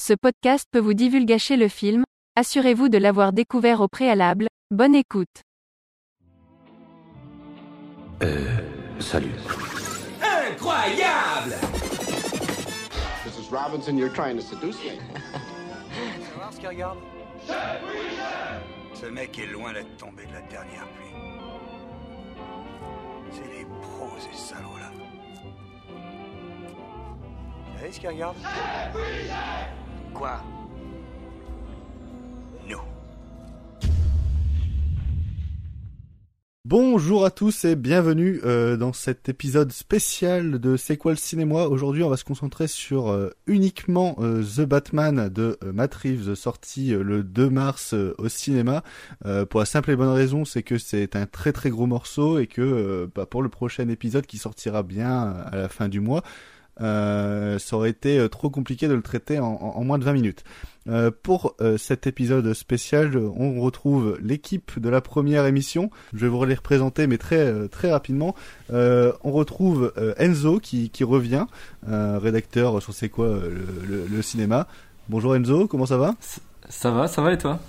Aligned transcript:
Ce 0.00 0.14
podcast 0.14 0.66
peut 0.70 0.78
vous 0.78 0.94
divulgacher 0.94 1.56
le 1.56 1.68
film, 1.68 2.04
assurez-vous 2.34 2.88
de 2.88 2.96
l'avoir 2.98 3.32
découvert 3.32 3.82
au 3.82 3.88
préalable, 3.88 4.48
bonne 4.70 4.94
écoute. 4.94 5.42
Euh, 8.22 8.46
salut. 9.00 9.34
Incroyable 10.22 11.56
Mrs. 13.26 13.50
Robinson, 13.50 13.96
you're 13.98 14.12
trying 14.12 14.36
to 14.36 14.42
seduce 14.42 14.76
me. 14.82 14.92
Ce 16.50 16.58
qu'il 16.58 16.68
regarde? 16.68 16.98
Ce 18.94 19.06
mec 19.06 19.38
est 19.38 19.46
loin 19.46 19.74
d'être 19.74 19.96
tombé 19.98 20.24
de 20.26 20.32
la 20.32 20.40
dernière 20.42 20.88
pluie. 20.88 21.14
C'est 23.30 23.58
les 23.58 23.66
pros, 23.82 24.10
ces 24.18 24.54
salauds-là. 24.54 24.90
Vous 27.72 27.78
savez 27.78 27.92
ce 27.92 28.00
qu'il 28.00 28.08
regarde? 28.08 28.36
Bonjour 36.64 37.26
à 37.26 37.30
tous 37.30 37.66
et 37.66 37.76
bienvenue 37.76 38.40
euh, 38.44 38.78
dans 38.78 38.94
cet 38.94 39.28
épisode 39.28 39.72
spécial 39.72 40.58
de 40.58 40.78
C'est 40.78 40.96
quoi 40.96 41.12
le 41.12 41.18
cinéma? 41.18 41.64
Aujourd'hui 41.64 42.02
on 42.02 42.08
va 42.08 42.16
se 42.16 42.24
concentrer 42.24 42.66
sur 42.66 43.10
euh, 43.10 43.28
uniquement 43.46 44.16
euh, 44.20 44.42
The 44.42 44.62
Batman 44.62 45.28
de 45.28 45.58
Matt 45.62 45.94
Reeves 45.94 46.34
sorti 46.34 46.92
le 46.92 47.24
2 47.24 47.50
mars 47.50 47.94
au 48.16 48.28
cinéma. 48.30 48.82
Pour 49.50 49.60
la 49.60 49.66
simple 49.66 49.90
et 49.90 49.96
bonne 49.96 50.08
raison 50.08 50.46
c'est 50.46 50.62
que 50.62 50.78
c'est 50.78 51.14
un 51.14 51.26
très 51.26 51.52
très 51.52 51.68
gros 51.68 51.86
morceau 51.86 52.38
et 52.38 52.46
que 52.46 53.10
bah, 53.14 53.26
pour 53.26 53.42
le 53.42 53.50
prochain 53.50 53.88
épisode 53.90 54.24
qui 54.24 54.38
sortira 54.38 54.82
bien 54.82 55.30
à 55.52 55.56
la 55.56 55.68
fin 55.68 55.90
du 55.90 56.00
mois 56.00 56.22
euh, 56.80 57.58
ça 57.58 57.76
aurait 57.76 57.90
été 57.90 58.18
euh, 58.18 58.28
trop 58.28 58.50
compliqué 58.50 58.88
de 58.88 58.94
le 58.94 59.02
traiter 59.02 59.38
en, 59.38 59.84
moins 59.84 59.98
de 59.98 60.04
20 60.04 60.12
minutes. 60.12 60.44
Euh, 60.88 61.10
pour 61.22 61.54
cet 61.76 62.06
épisode 62.06 62.52
spécial, 62.54 63.16
on 63.16 63.60
retrouve 63.60 64.18
l'équipe 64.20 64.78
de 64.80 64.88
la 64.88 65.00
première 65.00 65.46
émission. 65.46 65.90
Je 66.12 66.20
vais 66.20 66.28
vous 66.28 66.44
les 66.44 66.54
représenter, 66.54 67.06
mais 67.06 67.18
très 67.18 67.68
très 67.68 67.92
rapidement. 67.92 68.34
on 68.70 69.32
retrouve 69.32 69.92
Enzo 70.18 70.58
qui, 70.58 70.90
qui 70.90 71.04
revient, 71.04 71.46
rédacteur 71.86 72.82
sur 72.82 72.92
C'est 72.92 73.08
quoi 73.08 73.38
le, 74.10 74.22
cinéma. 74.22 74.66
Bonjour 75.08 75.36
Enzo, 75.36 75.68
comment 75.68 75.86
ça 75.86 75.98
va? 75.98 76.14
Ça 76.68 76.90
va, 76.90 77.06
ça 77.06 77.22
va 77.22 77.32
et 77.32 77.38
toi? 77.38 77.60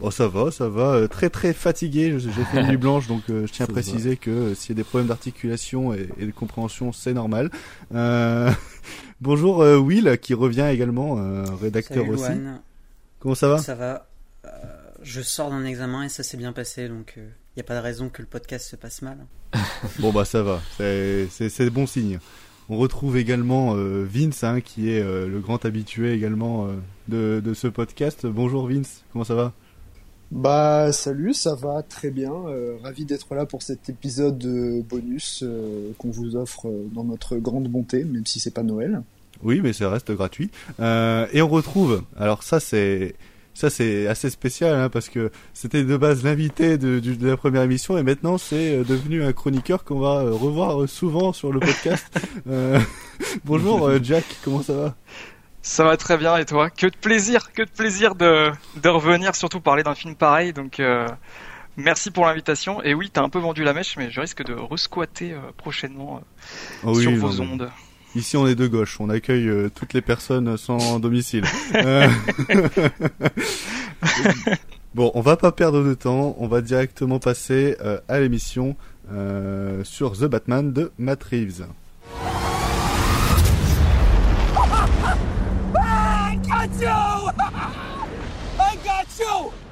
Bon, 0.00 0.10
ça 0.10 0.26
va, 0.26 0.50
ça 0.50 0.68
va. 0.68 0.94
Euh, 0.94 1.08
très 1.08 1.30
très 1.30 1.52
fatigué. 1.52 2.18
J'ai 2.18 2.30
fait 2.30 2.60
une 2.60 2.68
nuit 2.68 2.76
blanche, 2.78 3.06
donc 3.06 3.22
euh, 3.30 3.46
je 3.46 3.52
tiens 3.52 3.66
à 3.66 3.68
préciser 3.68 4.16
que 4.16 4.30
euh, 4.30 4.54
s'il 4.54 4.70
y 4.70 4.72
a 4.72 4.76
des 4.76 4.84
problèmes 4.84 5.08
d'articulation 5.08 5.94
et, 5.94 6.06
de 6.06 6.30
compréhension, 6.32 6.92
c'est 6.92 7.14
normal. 7.14 7.50
Bonjour 9.20 9.58
Will, 9.58 10.18
qui 10.20 10.34
revient 10.34 10.68
également, 10.70 11.44
rédacteur 11.60 12.08
aussi. 12.08 12.32
Comment 13.20 13.34
ça 13.34 13.48
va? 13.48 13.58
Ça 13.58 13.74
va. 13.74 14.06
je 15.02 15.22
sors 15.22 15.50
d'un 15.50 15.64
examen 15.64 16.02
et 16.02 16.08
ça 16.08 16.22
s'est 16.22 16.36
bien 16.36 16.52
passé, 16.52 16.88
donc 16.88 17.14
il 17.16 17.22
n'y 17.56 17.60
a 17.60 17.64
pas 17.64 17.76
de 17.76 17.80
raison 17.80 18.08
que 18.08 18.20
le 18.20 18.28
podcast 18.28 18.68
se 18.68 18.76
passe 18.76 19.00
mal. 19.00 19.18
bon 20.00 20.12
bah 20.12 20.24
ça 20.24 20.42
va, 20.42 20.60
c'est 20.76 21.70
bon 21.70 21.86
signe. 21.86 22.18
On 22.68 22.76
retrouve 22.76 23.16
également 23.16 23.74
Vince, 23.76 24.42
hein, 24.42 24.60
qui 24.60 24.90
est 24.90 25.02
le 25.02 25.40
grand 25.40 25.64
habitué 25.64 26.12
également 26.12 26.68
de, 27.08 27.40
de 27.42 27.54
ce 27.54 27.68
podcast. 27.68 28.26
Bonjour 28.26 28.68
Vince, 28.68 29.04
comment 29.12 29.24
ça 29.24 29.36
va? 29.36 29.54
Bah 30.30 30.90
salut, 30.92 31.34
ça 31.34 31.54
va 31.54 31.82
très 31.82 32.10
bien. 32.10 32.32
Euh, 32.32 32.76
ravi 32.82 33.04
d'être 33.04 33.34
là 33.34 33.46
pour 33.46 33.62
cet 33.62 33.88
épisode 33.88 34.44
bonus 34.88 35.42
euh, 35.42 35.90
qu'on 35.98 36.10
vous 36.10 36.36
offre 36.36 36.68
euh, 36.68 36.86
dans 36.92 37.04
notre 37.04 37.36
grande 37.36 37.68
bonté, 37.68 38.04
même 38.04 38.26
si 38.26 38.40
c'est 38.40 38.52
pas 38.52 38.62
Noël. 38.62 39.02
Oui, 39.42 39.60
mais 39.62 39.72
ça 39.72 39.90
reste 39.90 40.10
gratuit. 40.12 40.50
et 40.80 41.42
on 41.42 41.48
retrouve. 41.48 42.02
Alors 42.16 42.42
ça 42.42 42.60
c'est 42.60 43.14
ça 43.52 43.70
c'est 43.70 44.08
assez 44.08 44.30
spécial 44.30 44.74
hein, 44.74 44.88
parce 44.88 45.08
que 45.08 45.30
c'était 45.52 45.84
de 45.84 45.96
base 45.96 46.24
l'invité 46.24 46.76
de, 46.76 46.98
de, 46.98 47.28
la 47.28 47.36
première 47.36 47.62
émission 47.62 47.96
et 47.96 48.02
maintenant 48.02 48.36
c'est 48.36 48.78
devenu 48.78 49.22
un 49.22 49.32
chroniqueur 49.32 49.84
qu'on 49.84 50.00
va 50.00 50.22
revoir 50.22 50.88
souvent 50.88 51.32
sur 51.32 51.52
le 51.52 51.60
podcast. 51.60 52.06
bonjour 53.44 53.90
Jack, 54.02 54.24
comment 54.42 54.62
ça 54.62 54.72
va? 54.74 54.96
Ça 55.64 55.82
va 55.82 55.96
très 55.96 56.16
bien 56.18 56.36
et 56.36 56.44
toi? 56.44 56.70
Que 56.70 56.86
de 56.86 56.96
plaisir, 56.96 57.50
que 57.52 57.62
de 57.62 57.70
plaisir 57.70 58.14
de, 58.14 58.52
de 58.76 58.88
revenir, 58.88 59.34
surtout 59.34 59.60
parler 59.60 59.82
d'un 59.82 59.94
film 59.94 60.14
pareil. 60.14 60.52
Donc 60.52 60.78
euh, 60.78 61.08
merci 61.78 62.10
pour 62.10 62.26
l'invitation. 62.26 62.82
Et 62.82 62.92
oui, 62.92 63.10
t'as 63.10 63.22
un 63.22 63.30
peu 63.30 63.38
vendu 63.38 63.64
la 63.64 63.72
mèche, 63.72 63.96
mais 63.96 64.10
je 64.10 64.20
risque 64.20 64.44
de 64.44 64.52
resquatter 64.52 65.32
euh, 65.32 65.38
prochainement 65.56 66.20
euh, 66.84 66.90
ah 66.90 67.00
sur 67.00 67.16
vos 67.16 67.40
ondes. 67.40 67.70
Ici, 68.14 68.36
on 68.36 68.46
est 68.46 68.54
de 68.54 68.66
gauche. 68.66 69.00
On 69.00 69.08
accueille 69.08 69.50
toutes 69.74 69.94
les 69.94 70.02
personnes 70.02 70.56
sans 70.58 71.00
domicile. 71.00 71.44
bon, 74.94 75.10
on 75.14 75.22
va 75.22 75.36
pas 75.38 75.50
perdre 75.50 75.82
de 75.82 75.94
temps. 75.94 76.36
On 76.38 76.46
va 76.46 76.60
directement 76.60 77.18
passer 77.18 77.76
à 78.06 78.20
l'émission 78.20 78.76
sur 79.82 80.12
The 80.12 80.24
Batman 80.24 80.74
de 80.74 80.92
Matt 80.98 81.24
Reeves. 81.24 81.66
Got 86.66 86.80
you! 86.80 86.88
I 88.58 88.76
got 88.84 89.18
you! 89.18 89.63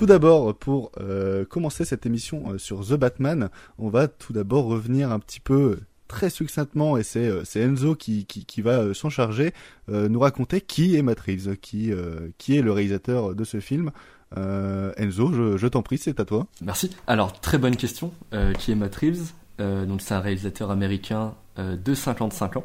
Tout 0.00 0.06
d'abord, 0.06 0.54
pour 0.54 0.92
euh, 0.98 1.44
commencer 1.44 1.84
cette 1.84 2.06
émission 2.06 2.52
euh, 2.52 2.56
sur 2.56 2.80
The 2.86 2.94
Batman, 2.94 3.50
on 3.78 3.90
va 3.90 4.08
tout 4.08 4.32
d'abord 4.32 4.64
revenir 4.64 5.12
un 5.12 5.18
petit 5.18 5.40
peu 5.40 5.78
très 6.08 6.30
succinctement, 6.30 6.96
et 6.96 7.02
c'est 7.02 7.28
euh, 7.28 7.42
Enzo 7.54 7.96
qui, 7.96 8.24
va 8.62 8.94
s'en 8.94 9.10
charger, 9.10 9.52
nous 9.88 10.18
raconter 10.18 10.62
qui 10.62 10.96
est 10.96 11.02
Matt 11.02 11.20
Reeves, 11.20 11.58
qui, 11.58 11.90
est 11.90 12.62
le 12.62 12.72
réalisateur 12.72 13.34
de 13.34 13.44
ce 13.44 13.60
film. 13.60 13.90
Enzo, 14.36 15.34
je, 15.34 15.58
je 15.58 15.66
t'en 15.66 15.82
prie, 15.82 15.98
c'est 15.98 16.18
à 16.18 16.24
toi. 16.24 16.46
Merci. 16.62 16.96
Alors, 17.06 17.38
très 17.38 17.58
bonne 17.58 17.76
question. 17.76 18.10
qui 18.58 18.72
est 18.72 18.76
Matt 18.76 18.96
Reeves? 18.96 19.32
Donc, 19.58 20.00
c'est 20.00 20.14
un 20.14 20.20
réalisateur 20.20 20.70
américain 20.70 21.34
de 21.58 21.94
55 21.94 22.56
ans, 22.56 22.64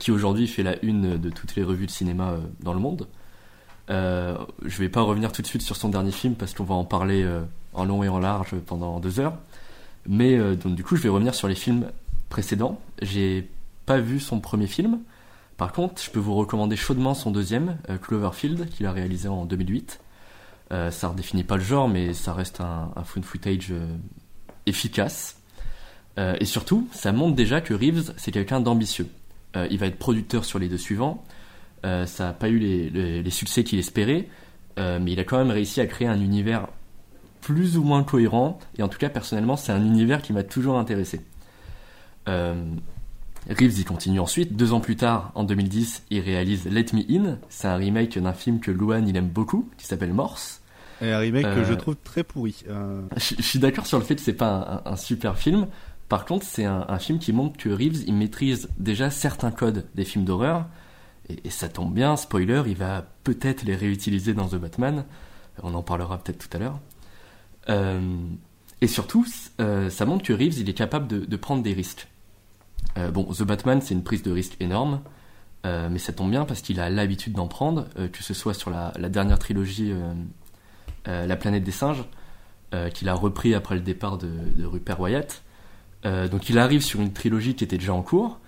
qui 0.00 0.10
aujourd'hui 0.10 0.48
fait 0.48 0.64
la 0.64 0.84
une 0.84 1.18
de 1.18 1.30
toutes 1.30 1.54
les 1.54 1.62
revues 1.62 1.86
de 1.86 1.92
cinéma 1.92 2.40
dans 2.58 2.74
le 2.74 2.80
monde. 2.80 3.06
Euh, 3.90 4.36
je 4.64 4.78
vais 4.78 4.88
pas 4.88 5.02
revenir 5.02 5.32
tout 5.32 5.42
de 5.42 5.46
suite 5.46 5.62
sur 5.62 5.76
son 5.76 5.88
dernier 5.88 6.10
film 6.10 6.34
parce 6.34 6.54
qu'on 6.54 6.64
va 6.64 6.74
en 6.74 6.84
parler 6.84 7.22
euh, 7.22 7.42
en 7.72 7.84
long 7.84 8.02
et 8.02 8.08
en 8.08 8.18
large 8.18 8.54
pendant 8.66 9.00
deux 9.00 9.20
heures. 9.20 9.36
Mais 10.06 10.36
euh, 10.36 10.54
donc 10.54 10.74
du 10.74 10.84
coup, 10.84 10.96
je 10.96 11.02
vais 11.02 11.08
revenir 11.08 11.34
sur 11.34 11.48
les 11.48 11.54
films 11.54 11.90
précédents. 12.28 12.80
J'ai 13.02 13.48
pas 13.86 13.98
vu 13.98 14.18
son 14.20 14.40
premier 14.40 14.66
film. 14.66 15.00
Par 15.56 15.72
contre, 15.72 16.02
je 16.02 16.10
peux 16.10 16.18
vous 16.18 16.34
recommander 16.34 16.76
chaudement 16.76 17.14
son 17.14 17.30
deuxième, 17.30 17.78
Cloverfield, 18.02 18.68
qu'il 18.68 18.84
a 18.84 18.92
réalisé 18.92 19.28
en 19.28 19.46
2008. 19.46 20.00
ça 20.90 21.08
redéfinit 21.08 21.44
pas 21.44 21.56
le 21.56 21.62
genre, 21.62 21.88
mais 21.88 22.12
ça 22.12 22.34
reste 22.34 22.60
un, 22.60 22.90
un 22.94 23.04
footage 23.04 23.72
efficace. 24.66 25.38
et 26.18 26.44
surtout, 26.44 26.86
ça 26.92 27.10
montre 27.12 27.36
déjà 27.36 27.62
que 27.62 27.72
Reeves, 27.72 28.12
c'est 28.18 28.32
quelqu'un 28.32 28.60
d'ambitieux. 28.60 29.08
il 29.70 29.78
va 29.78 29.86
être 29.86 29.98
producteur 29.98 30.44
sur 30.44 30.58
les 30.58 30.68
deux 30.68 30.76
suivants. 30.76 31.24
Euh, 31.86 32.04
ça 32.04 32.24
n'a 32.24 32.32
pas 32.32 32.48
eu 32.48 32.58
les, 32.58 33.30
succès 33.30 33.62
qu'il 33.62 33.78
espérait, 33.78 34.28
euh, 34.78 34.98
mais 35.00 35.12
il 35.12 35.20
a 35.20 35.24
quand 35.24 35.38
même 35.38 35.50
réussi 35.50 35.80
à 35.80 35.86
créer 35.86 36.08
un 36.08 36.20
univers 36.20 36.66
plus 37.42 37.78
ou 37.78 37.84
moins 37.84 38.02
cohérent, 38.02 38.58
et 38.76 38.82
en 38.82 38.88
tout 38.88 38.98
cas 38.98 39.08
personnellement 39.08 39.56
c'est 39.56 39.70
un 39.70 39.84
univers 39.84 40.20
qui 40.20 40.32
m'a 40.32 40.42
toujours 40.42 40.78
intéressé. 40.78 41.20
Euh, 42.28 42.64
Reeves 43.48 43.78
y 43.78 43.84
continue 43.84 44.18
ensuite, 44.18 44.56
deux 44.56 44.72
ans 44.72 44.80
plus 44.80 44.96
tard, 44.96 45.30
en 45.36 45.44
2010, 45.44 46.02
il 46.10 46.20
réalise 46.20 46.66
Let 46.66 46.86
Me 46.92 47.02
In, 47.08 47.38
c'est 47.48 47.68
un 47.68 47.76
remake 47.76 48.18
d'un 48.18 48.32
film 48.32 48.58
que 48.58 48.72
Luan 48.72 49.06
il 49.06 49.16
aime 49.16 49.28
beaucoup, 49.28 49.68
qui 49.78 49.86
s'appelle 49.86 50.12
Morse. 50.12 50.62
Et 51.00 51.12
un 51.12 51.18
remake 51.18 51.54
que 51.54 51.62
je 51.62 51.74
trouve 51.74 51.96
très 52.02 52.24
pourri. 52.24 52.64
Je, 53.16 53.42
suis 53.42 53.60
d'accord 53.60 53.86
sur 53.86 53.98
le 53.98 54.04
fait 54.04 54.16
que 54.16 54.22
c'est 54.22 54.32
pas 54.32 54.82
un, 54.84 54.96
super 54.96 55.38
film, 55.38 55.68
par 56.08 56.24
contre 56.24 56.44
c'est 56.44 56.64
un, 56.64 56.84
un, 56.88 56.98
film 56.98 57.20
qui 57.20 57.32
montre 57.32 57.56
que 57.56 57.68
Reeves 57.68 58.02
il 58.08 58.14
maîtrise 58.14 58.68
déjà 58.78 59.10
certains 59.10 59.52
codes 59.52 59.84
des 59.94 60.04
films 60.04 60.24
d'horreur, 60.24 60.66
et, 61.28 61.50
ça 61.50 61.68
tombe 61.68 61.92
bien, 61.92 62.16
spoiler, 62.16 62.62
il 62.66 62.76
va 62.76 63.04
peut-être 63.24 63.62
les 63.62 63.74
réutiliser 63.74 64.34
dans 64.34 64.48
The 64.48 64.56
Batman. 64.56 65.04
On 65.62 65.74
en 65.74 65.82
parlera 65.82 66.18
peut-être 66.18 66.48
tout 66.48 66.56
à 66.56 66.60
l'heure. 66.60 66.78
Euh, 67.68 68.16
et 68.80 68.86
surtout, 68.86 69.26
euh, 69.60 69.90
ça 69.90 70.04
montre 70.04 70.24
que 70.24 70.32
Reeves, 70.32 70.58
il 70.58 70.68
est 70.68 70.74
capable 70.74 71.06
de, 71.06 71.36
prendre 71.36 71.62
des 71.62 71.72
risques. 71.72 72.08
Euh, 72.98 73.10
bon, 73.10 73.24
The 73.24 73.42
Batman, 73.42 73.80
c'est 73.80 73.94
une 73.94 74.04
prise 74.04 74.22
de 74.22 74.30
risque 74.30 74.56
énorme, 74.60 75.00
mais 75.64 75.98
ça 75.98 76.12
tombe 76.12 76.30
bien 76.30 76.44
parce 76.44 76.60
qu'il 76.60 76.78
a 76.78 76.88
l'habitude 76.90 77.32
d'en 77.32 77.48
prendre, 77.48 77.88
que 78.12 78.22
ce 78.22 78.34
soit 78.34 78.54
sur 78.54 78.70
la, 78.70 78.92
dernière 79.08 79.40
trilogie 79.40 79.92
La 81.06 81.36
planète 81.36 81.64
des 81.64 81.72
singes, 81.72 82.04
qu'il 82.94 83.08
a 83.08 83.14
repris 83.14 83.52
après 83.52 83.74
le 83.74 83.80
départ 83.80 84.16
de, 84.16 84.28
de 84.28 84.64
Rupert 84.64 85.00
Wyatt, 85.00 85.42
donc 86.04 86.48
il 86.50 86.60
arrive 86.60 86.82
sur 86.82 87.00
une 87.00 87.12
trilogie 87.12 87.56
qui 87.56 87.64
était 87.64 87.78
déjà 87.78 87.94
en 87.94 88.02
cours, 88.02 88.38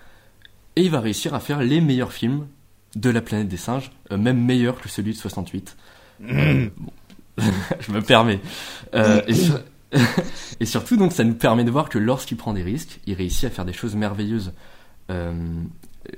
et 0.77 0.83
il 0.83 0.91
va 0.91 1.01
réussir 1.01 1.33
à 1.33 1.41
faire 1.41 1.59
les 1.61 1.81
meilleurs 1.81 2.13
films 2.13 2.47
de 2.95 3.09
la 3.09 3.21
planète 3.21 3.47
des 3.47 3.57
singes, 3.57 3.91
euh, 4.11 4.17
même 4.17 4.43
meilleurs 4.43 4.79
que 4.81 4.89
celui 4.89 5.13
de 5.13 5.17
68. 5.17 5.77
Euh, 6.23 6.69
bon. 6.77 6.91
je 7.79 7.91
me 7.91 8.01
permets. 8.01 8.39
Euh, 8.93 9.21
et, 9.27 9.33
sur- 9.33 9.59
et 10.59 10.65
surtout, 10.65 10.97
donc, 10.97 11.13
ça 11.13 11.23
nous 11.23 11.35
permet 11.35 11.63
de 11.63 11.71
voir 11.71 11.89
que 11.89 11.97
lorsqu'il 11.97 12.37
prend 12.37 12.53
des 12.53 12.63
risques, 12.63 12.99
il 13.05 13.13
réussit 13.13 13.45
à 13.45 13.49
faire 13.49 13.65
des 13.65 13.73
choses 13.73 13.95
merveilleuses. 13.95 14.53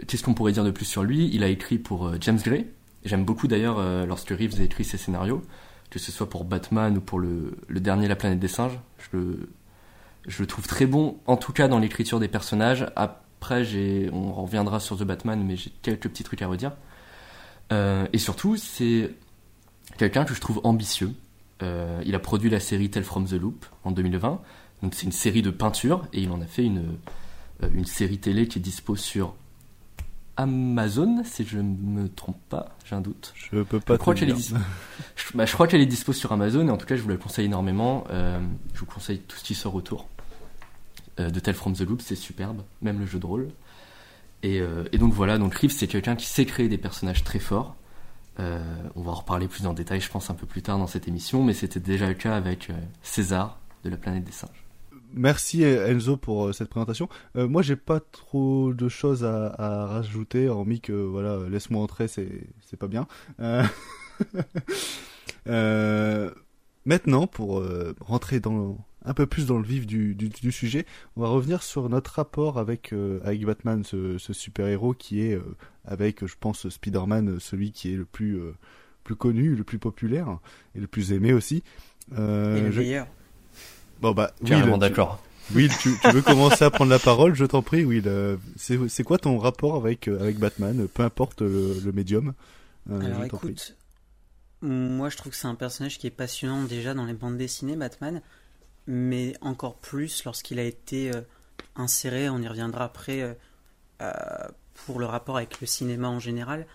Qu'est-ce 0.08 0.24
qu'on 0.24 0.34
pourrait 0.34 0.52
dire 0.52 0.64
de 0.64 0.72
plus 0.72 0.86
sur 0.86 1.04
lui? 1.04 1.30
Il 1.34 1.44
a 1.44 1.48
écrit 1.48 1.78
pour 1.78 2.12
James 2.22 2.40
Gray. 2.44 2.68
J'aime 3.06 3.24
beaucoup 3.26 3.48
d'ailleurs 3.48 3.82
lorsque 4.06 4.30
Reeves 4.30 4.60
a 4.60 4.64
écrit 4.64 4.84
ses 4.84 4.98
scénarios, 4.98 5.42
que 5.90 6.00
ce 6.00 6.12
soit 6.12 6.30
pour 6.30 6.44
Batman 6.44 6.98
ou 6.98 7.02
pour 7.02 7.20
le, 7.20 7.58
le 7.68 7.80
dernier 7.80 8.08
La 8.08 8.16
planète 8.16 8.40
des 8.40 8.48
singes. 8.48 8.78
Je 9.00 9.18
le, 9.18 9.50
je 10.28 10.42
le 10.42 10.48
trouve 10.48 10.68
très 10.68 10.86
bon, 10.86 11.18
en 11.26 11.38
tout 11.38 11.52
cas 11.54 11.68
dans 11.68 11.80
l'écriture 11.80 12.20
des 12.20 12.28
personnages. 12.28 12.86
Après, 13.42 13.66
j'ai, 13.66 14.08
on 14.14 14.32
reviendra 14.34 14.80
sur 14.80 14.98
The 15.00 15.04
Batman, 15.04 15.44
mais 15.44 15.56
j'ai 15.56 15.72
quelques 15.82 16.08
petits 16.08 16.24
trucs 16.24 16.44
à 16.44 16.48
redire. 16.48 16.74
Euh, 17.74 18.06
et 18.14 18.20
surtout, 18.20 18.56
c'est 18.56 19.10
quelqu'un 19.98 20.26
que 20.26 20.36
je 20.36 20.40
trouve 20.40 20.62
ambitieux. 20.64 21.12
Euh, 21.64 22.04
il 22.06 22.14
a 22.14 22.20
produit 22.20 22.52
la 22.52 22.60
série 22.60 22.92
Tell 22.92 23.04
from 23.04 23.26
the 23.26 23.34
Loop 23.34 23.66
en 23.84 23.90
2020. 23.90 24.40
Donc 24.84 24.94
c'est 24.94 25.08
une 25.08 25.12
série 25.12 25.42
de 25.42 25.50
peinture 25.50 26.06
et 26.14 26.22
il 26.22 26.32
en 26.32 26.40
a 26.40 26.46
fait 26.46 26.64
une, 26.64 26.98
euh, 27.64 27.70
une 27.74 27.86
série 27.86 28.20
télé 28.20 28.48
qui 28.48 28.60
est 28.60 28.62
dispo 28.62 28.96
sur 28.96 29.34
Amazon, 30.38 31.24
si 31.24 31.44
je 31.44 31.58
ne 31.58 31.64
me 31.64 32.10
trompe 32.10 32.40
pas, 32.50 32.76
j'ai 32.86 32.96
un 32.96 33.02
doute. 33.02 33.34
Je 33.36 33.62
peux 33.64 33.80
pas 33.80 33.94
Je 33.94 34.00
crois 34.00 34.16
qu'elle 34.16 34.30
est 34.30 34.54
bah, 35.34 35.46
je 35.46 35.54
crois 35.54 35.68
qu'elle 35.68 35.82
est 35.82 35.88
dispo 35.88 36.14
sur 36.14 36.32
Amazon 36.32 36.68
et 36.68 36.72
en 36.72 36.78
tout 36.78 36.86
cas 36.86 36.96
je 36.96 37.02
vous 37.02 37.10
la 37.10 37.18
conseille 37.18 37.46
énormément. 37.46 38.06
Euh, 38.12 38.40
je 38.74 38.80
vous 38.80 38.86
conseille 38.86 39.20
tout 39.20 39.38
ce 39.38 39.44
qui 39.44 39.56
sort 39.56 39.76
autour. 39.76 40.08
Euh, 41.20 41.30
de 41.30 41.40
Tell 41.40 41.54
from 41.54 41.74
the 41.74 41.82
Loop, 41.82 42.02
c'est 42.02 42.16
superbe, 42.16 42.62
même 42.82 43.00
le 43.00 43.06
jeu 43.06 43.20
de 43.20 43.26
rôle. 43.26 43.50
Et, 44.44 44.62
euh, 44.62 44.86
donc 44.94 45.14
voilà, 45.14 45.38
donc 45.38 45.54
Reeves 45.54 45.72
c'est 45.72 45.88
quelqu'un 45.88 46.16
qui 46.16 46.26
sait 46.26 46.46
créer 46.46 46.70
des 46.70 46.78
personnages 46.78 47.24
très 47.24 47.40
forts. 47.40 47.76
Euh, 48.40 48.64
on 48.96 49.02
va 49.02 49.12
en 49.12 49.16
reparler 49.16 49.48
plus 49.48 49.68
en 49.68 49.74
détail, 49.74 50.00
je 50.00 50.10
pense, 50.10 50.30
un 50.30 50.34
peu 50.34 50.48
plus 50.48 50.62
tard 50.62 50.78
dans 50.78 50.88
cette 50.88 51.08
émission, 51.08 51.44
mais 51.44 51.54
c'était 51.54 51.82
déjà 51.82 52.08
le 52.08 52.14
cas 52.14 52.36
avec 52.36 52.70
César 53.04 53.60
de 53.84 53.90
la 53.90 53.98
planète 53.98 54.24
des 54.24 54.32
singes. 54.32 54.66
Merci 55.14 55.64
Enzo 55.64 56.16
pour 56.16 56.56
cette 56.56 56.70
présentation. 56.70 57.10
Euh, 57.36 57.48
moi, 57.48 57.62
j'ai 57.62 57.76
pas 57.76 58.00
trop 58.00 58.74
de 58.74 58.88
choses 58.88 59.26
à, 59.26 59.86
rajouter, 59.86 60.48
hormis 60.48 60.80
que 60.80 60.94
voilà, 60.94 61.40
laisse-moi 61.50 61.84
entrer, 61.84 62.08
c'est 62.08 62.78
pas 62.80 62.88
bien. 62.88 63.08
Maintenant, 66.86 67.28
pour 67.28 67.64
rentrer 68.00 68.40
dans 68.40 68.78
un 69.04 69.14
peu 69.14 69.26
plus 69.26 69.46
dans 69.48 69.58
le 69.58 69.64
vif 69.64 69.86
du, 69.88 70.14
du, 70.16 70.30
du 70.30 70.52
sujet, 70.52 70.86
on 71.16 71.22
va 71.22 71.28
revenir 71.28 71.64
sur 71.64 71.90
notre 71.90 72.12
rapport 72.14 72.60
avec 72.60 72.94
euh, 72.94 73.20
avec 73.24 73.44
Batman, 73.46 73.84
ce, 73.84 74.18
ce 74.18 74.34
super 74.34 74.68
héros 74.68 74.94
qui 74.94 75.22
est 75.22 75.36
euh, 75.36 75.56
avec, 75.86 76.26
je 76.26 76.36
pense, 76.40 76.70
Spider-Man, 76.70 77.40
celui 77.40 77.72
qui 77.72 77.94
est 77.94 77.98
le 77.98 78.06
plus 78.06 78.40
euh, 78.40 78.54
plus 79.04 79.16
connu, 79.16 79.56
le 79.56 79.64
plus 79.64 79.80
populaire 79.80 80.38
et 80.76 80.80
le 80.80 80.88
plus 80.88 81.12
aimé 81.14 81.34
aussi. 81.34 81.64
Euh, 82.18 82.58
Et 82.58 82.62
le 82.62 82.72
je- 82.72 82.80
meilleur. 82.82 83.08
Bon 84.02 84.12
bah, 84.12 84.32
oui, 84.42 84.50
Carrément 84.50 84.78
d'accord. 84.78 85.24
Will, 85.54 85.70
tu, 85.80 85.92
tu 86.02 86.10
veux 86.12 86.22
commencer 86.24 86.64
à 86.64 86.70
prendre 86.70 86.92
la 86.92 87.00
parole, 87.00 87.34
je 87.36 87.46
t'en 87.46 87.62
prie, 87.62 87.84
Will. 87.84 88.04
Euh, 88.08 88.38
C'est 88.58 89.04
quoi 89.04 89.18
ton 89.18 89.38
rapport 89.38 89.76
avec, 89.76 90.08
euh, 90.08 90.20
avec 90.22 90.38
Batman, 90.38 90.88
peu 90.88 91.04
importe 91.04 91.42
le, 91.42 91.80
le 91.84 91.92
médium 91.92 92.34
euh, 92.90 93.00
Alors 93.02 93.18
prie. 93.18 93.26
écoute, 93.28 93.76
moi 94.62 95.10
je 95.10 95.18
trouve 95.18 95.32
que 95.32 95.38
c'est 95.38 95.48
un 95.48 95.56
personnage 95.56 95.98
qui 95.98 96.08
est 96.08 96.12
passionnant 96.12 96.64
déjà 96.64 96.94
dans 96.94 97.06
les 97.06 97.14
bandes 97.14 97.38
dessinées, 97.38 97.76
Batman, 97.76 98.22
mais 98.88 99.36
encore 99.42 99.76
plus 99.76 100.24
lorsqu'il 100.24 100.60
a 100.60 100.64
été 100.64 101.14
euh, 101.14 101.22
inséré, 101.76 102.30
on 102.30 102.40
y 102.40 102.48
reviendra 102.48 102.86
après, 102.86 103.22
euh, 103.22 103.34
euh, 104.02 104.14
pour 104.86 105.00
le 105.00 105.06
rapport 105.06 105.38
avec 105.38 105.62
le 105.62 105.68
cinéma 105.68 106.10
en 106.10 106.20
général, 106.20 106.66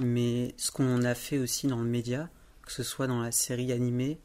mais 0.00 0.54
ce 0.56 0.70
qu'on 0.70 1.02
a 1.02 1.14
fait 1.14 1.38
aussi 1.38 1.66
dans 1.66 1.78
le 1.78 1.88
média, 1.88 2.28
que 2.66 2.72
ce 2.72 2.82
soit 2.82 3.06
dans 3.06 3.20
la 3.20 3.32
série 3.32 3.72
animée 3.72 4.18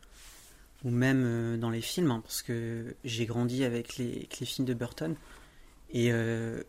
ou 0.83 0.89
même 0.89 1.59
dans 1.59 1.69
les 1.69 1.81
films, 1.81 2.09
hein, 2.09 2.21
parce 2.23 2.41
que 2.41 2.95
j'ai 3.03 3.27
grandi 3.27 3.63
avec 3.63 3.97
les, 3.97 4.27
films 4.31 4.67
de 4.67 4.73
Burton, 4.73 5.15
et 5.91 6.11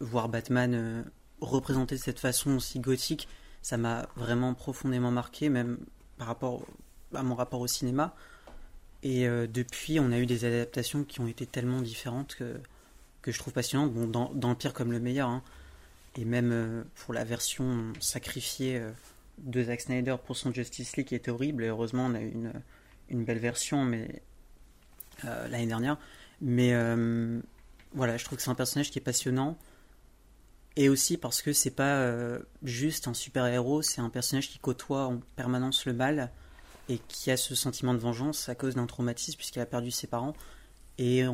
voir 0.00 0.28
Batman 0.28 1.10
représenté 1.40 1.94
de 1.94 2.00
cette 2.00 2.18
façon 2.20 2.56
aussi 2.56 2.78
gothique, 2.78 3.26
ça 3.62 3.78
m'a 3.78 4.06
vraiment 4.16 4.52
profondément 4.52 5.10
marqué, 5.10 5.48
même 5.48 5.78
par 6.18 6.26
rapport 6.26 6.66
à 7.14 7.22
mon 7.22 7.34
rapport 7.34 7.60
au 7.60 7.66
cinéma. 7.66 8.14
Et 9.02 9.26
euh, 9.26 9.46
depuis, 9.46 9.98
on 10.00 10.12
a 10.12 10.18
eu 10.18 10.26
des 10.26 10.44
adaptations 10.44 11.04
qui 11.04 11.20
ont 11.20 11.26
été 11.26 11.46
tellement 11.46 11.82
différentes 11.82 12.36
que, 12.36 12.60
je 13.30 13.38
trouve 13.38 13.52
passionnantes, 13.52 13.92
bon, 13.92 14.30
dans, 14.32 14.48
le 14.48 14.54
pire 14.54 14.72
comme 14.72 14.92
le 14.92 15.00
meilleur. 15.00 15.28
hein. 15.28 15.42
Et 16.16 16.24
même 16.24 16.50
euh, 16.52 16.82
pour 16.94 17.14
la 17.14 17.24
version 17.24 17.92
sacrifiée 18.00 18.78
euh, 18.78 18.90
de 19.38 19.62
Zack 19.64 19.80
Snyder 19.80 20.16
pour 20.24 20.36
son 20.36 20.52
Justice 20.52 20.96
League 20.96 21.06
qui 21.06 21.14
était 21.14 21.30
horrible, 21.30 21.64
et 21.64 21.68
heureusement 21.68 22.06
on 22.06 22.14
a 22.14 22.20
eu 22.20 22.30
une, 22.30 22.52
une 23.08 23.24
belle 23.24 23.38
version 23.38 23.84
mais 23.84 24.22
l'année 25.24 25.66
dernière. 25.66 25.98
Mais 26.40 26.74
voilà, 27.94 28.16
je 28.16 28.24
trouve 28.24 28.36
que 28.36 28.42
c'est 28.42 28.50
un 28.50 28.56
personnage 28.56 28.90
qui 28.90 28.98
est 28.98 29.02
passionnant. 29.02 29.56
Et 30.74 30.88
aussi 30.88 31.16
parce 31.16 31.42
que 31.42 31.52
c'est 31.52 31.70
pas 31.70 32.12
juste 32.62 33.08
un 33.08 33.14
super-héros, 33.14 33.82
c'est 33.82 34.00
un 34.00 34.10
personnage 34.10 34.48
qui 34.48 34.58
côtoie 34.58 35.06
en 35.06 35.20
permanence 35.36 35.86
le 35.86 35.92
mal 35.92 36.30
et 36.88 36.98
qui 37.08 37.30
a 37.30 37.36
ce 37.36 37.54
sentiment 37.54 37.94
de 37.94 37.98
vengeance 37.98 38.48
à 38.48 38.54
cause 38.54 38.74
d'un 38.74 38.86
traumatisme 38.86 39.36
puisqu'il 39.36 39.60
a 39.60 39.66
perdu 39.66 39.90
ses 39.90 40.06
parents. 40.06 40.34
Et 40.98 41.24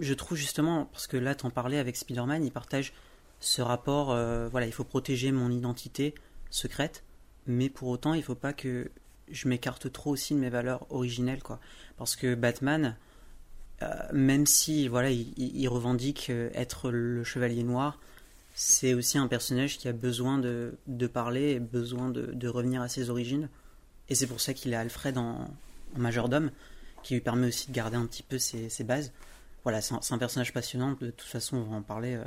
je 0.00 0.14
trouve 0.14 0.36
justement, 0.36 0.86
parce 0.92 1.06
que 1.06 1.16
là 1.16 1.34
t'en 1.34 1.50
parlais 1.50 1.78
avec 1.78 1.96
Spider-Man, 1.96 2.44
il 2.44 2.52
partage 2.52 2.92
ce 3.40 3.62
rapport, 3.62 4.12
euh, 4.12 4.48
voilà, 4.48 4.66
il 4.66 4.72
faut 4.72 4.84
protéger 4.84 5.32
mon 5.32 5.50
identité 5.50 6.14
secrète, 6.50 7.02
mais 7.46 7.68
pour 7.70 7.88
autant 7.88 8.14
il 8.14 8.22
faut 8.22 8.34
pas 8.34 8.52
que 8.52 8.90
je 9.30 9.48
m'écarte 9.48 9.90
trop 9.92 10.10
aussi 10.10 10.34
de 10.34 10.38
mes 10.38 10.50
valeurs 10.50 10.86
originelles, 10.90 11.42
quoi. 11.42 11.58
Parce 11.96 12.14
que 12.14 12.34
Batman, 12.34 12.96
euh, 13.82 13.88
même 14.12 14.46
si 14.46 14.86
voilà, 14.88 15.10
il, 15.10 15.32
il- 15.36 15.56
il 15.56 15.68
revendique 15.68 16.28
euh, 16.30 16.50
être 16.54 16.90
le 16.90 17.24
chevalier 17.24 17.62
noir, 17.62 17.98
c'est 18.54 18.94
aussi 18.94 19.18
un 19.18 19.26
personnage 19.28 19.78
qui 19.78 19.88
a 19.88 19.92
besoin 19.92 20.38
de, 20.38 20.74
de 20.86 21.06
parler 21.06 21.52
et 21.52 21.60
besoin 21.60 22.08
de, 22.10 22.26
de 22.32 22.48
revenir 22.48 22.80
à 22.82 22.88
ses 22.88 23.10
origines. 23.10 23.48
Et 24.08 24.14
c'est 24.14 24.26
pour 24.26 24.40
ça 24.40 24.54
qu'il 24.54 24.72
est 24.72 24.76
Alfred 24.76 25.18
en, 25.18 25.48
en 25.96 25.98
majordome, 25.98 26.50
qui 27.02 27.14
lui 27.14 27.20
permet 27.20 27.48
aussi 27.48 27.68
de 27.68 27.74
garder 27.74 27.96
un 27.96 28.06
petit 28.06 28.22
peu 28.22 28.38
ses, 28.38 28.68
ses 28.68 28.84
bases. 28.84 29.12
Voilà, 29.64 29.80
c'est 29.80 29.94
un, 30.12 30.18
personnage 30.18 30.52
passionnant. 30.52 30.96
De 31.00 31.10
toute 31.10 31.28
façon, 31.28 31.56
on 31.56 31.64
va 31.64 31.76
en 31.76 31.82
parler. 31.82 32.14
euh, 32.14 32.24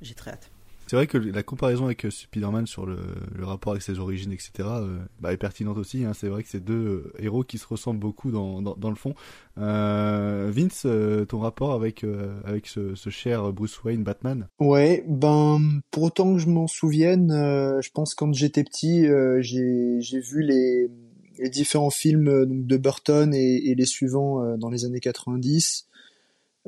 J'ai 0.00 0.14
très 0.14 0.30
hâte. 0.30 0.50
C'est 0.86 0.96
vrai 0.96 1.06
que 1.06 1.18
la 1.18 1.42
comparaison 1.42 1.84
avec 1.84 2.06
euh, 2.06 2.10
Spider-Man 2.10 2.66
sur 2.66 2.86
le, 2.86 2.96
le 3.36 3.44
rapport 3.44 3.72
avec 3.72 3.82
ses 3.82 3.98
origines, 3.98 4.32
etc., 4.32 4.50
euh, 4.60 4.98
bah, 5.20 5.34
est 5.34 5.36
pertinente 5.36 5.76
aussi. 5.76 6.02
Hein. 6.06 6.14
C'est 6.14 6.28
vrai 6.28 6.42
que 6.42 6.48
c'est 6.48 6.64
deux 6.64 7.12
héros 7.18 7.44
qui 7.44 7.58
se 7.58 7.66
ressemblent 7.66 8.00
beaucoup 8.00 8.30
dans, 8.30 8.62
dans, 8.62 8.74
dans 8.74 8.88
le 8.88 8.96
fond. 8.96 9.14
Euh, 9.58 10.50
Vince, 10.50 10.84
euh, 10.86 11.26
ton 11.26 11.40
rapport 11.40 11.74
avec, 11.74 12.04
euh, 12.04 12.40
avec 12.44 12.66
ce, 12.66 12.94
ce 12.94 13.10
cher 13.10 13.52
Bruce 13.52 13.82
Wayne 13.84 14.02
Batman? 14.02 14.46
Ouais, 14.60 15.04
ben 15.06 15.60
pour 15.90 16.04
autant 16.04 16.32
que 16.32 16.38
je 16.38 16.48
m'en 16.48 16.66
souvienne, 16.66 17.32
euh, 17.32 17.82
je 17.82 17.90
pense 17.90 18.14
que 18.14 18.24
quand 18.24 18.32
j'étais 18.32 18.64
petit, 18.64 19.06
euh, 19.06 19.42
j'ai 19.42 19.98
j'ai 20.00 20.20
vu 20.20 20.42
les 20.42 20.90
les 21.38 21.48
différents 21.48 21.90
films 21.90 22.28
euh, 22.28 22.46
donc 22.46 22.66
de 22.66 22.76
Burton 22.76 23.34
et, 23.34 23.74
les 23.74 23.86
suivants 23.86 24.42
euh, 24.42 24.56
dans 24.56 24.70
les 24.70 24.84
années 24.84 25.00
90 25.00 25.86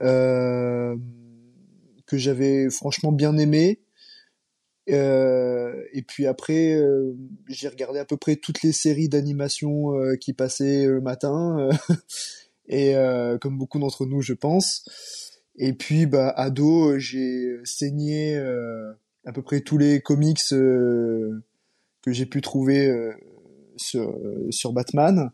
euh, 0.00 0.96
que 2.06 2.16
j'avais 2.16 2.70
franchement 2.70 3.12
bien 3.12 3.36
aimé. 3.36 3.80
Euh, 4.88 5.84
et 5.92 6.02
puis 6.02 6.26
après, 6.26 6.76
j'ai 7.48 7.68
regardé 7.68 8.00
à 8.00 8.04
peu 8.04 8.16
près 8.16 8.36
toutes 8.36 8.62
les 8.62 8.72
séries 8.72 9.08
d'animation 9.08 9.92
qui 10.20 10.32
passaient 10.32 10.86
le 10.86 11.00
matin, 11.00 11.68
et 12.68 12.94
comme 13.40 13.56
beaucoup 13.56 13.78
d'entre 13.78 14.06
nous, 14.06 14.22
je 14.22 14.32
pense. 14.32 14.84
Et 15.56 15.74
puis, 15.74 16.06
bah, 16.06 16.30
ado, 16.30 16.98
j'ai 16.98 17.58
saigné 17.62 18.36
à 19.24 19.32
peu 19.32 19.42
près 19.42 19.60
tous 19.60 19.78
les 19.78 20.00
comics 20.00 20.40
que 20.48 21.42
j'ai 22.08 22.26
pu 22.26 22.40
trouver 22.40 22.90
sur, 23.80 24.10
euh, 24.10 24.46
sur 24.50 24.72
Batman. 24.72 25.30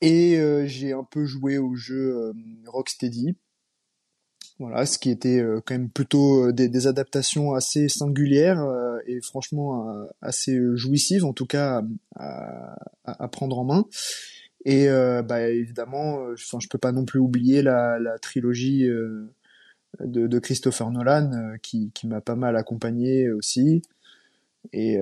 Et 0.00 0.38
euh, 0.38 0.66
j'ai 0.66 0.92
un 0.92 1.04
peu 1.04 1.24
joué 1.24 1.58
au 1.58 1.74
jeu 1.74 2.16
euh, 2.16 2.32
Rocksteady. 2.66 3.36
Voilà, 4.58 4.86
ce 4.86 4.98
qui 4.98 5.10
était 5.10 5.40
quand 5.64 5.74
même 5.74 5.88
plutôt 5.88 6.50
des, 6.50 6.88
adaptations 6.88 7.54
assez 7.54 7.88
singulières 7.88 8.60
et 9.06 9.20
franchement 9.20 9.88
assez 10.20 10.58
jouissives, 10.74 11.24
en 11.24 11.32
tout 11.32 11.46
cas 11.46 11.84
à, 12.16 13.28
prendre 13.28 13.56
en 13.56 13.64
main. 13.64 13.84
Et 14.64 14.88
bah, 14.88 15.48
évidemment, 15.48 16.24
euh, 16.24 16.32
enfin, 16.32 16.58
je 16.60 16.66
peux 16.66 16.76
pas 16.76 16.90
non 16.90 17.04
plus 17.04 17.20
oublier 17.20 17.62
la, 17.62 18.18
trilogie 18.20 18.84
de, 20.00 20.38
Christopher 20.40 20.90
Nolan 20.90 21.56
qui, 21.62 21.92
qui 21.94 22.08
m'a 22.08 22.20
pas 22.20 22.34
mal 22.34 22.56
accompagné 22.56 23.30
aussi. 23.30 23.82
Et 24.72 24.98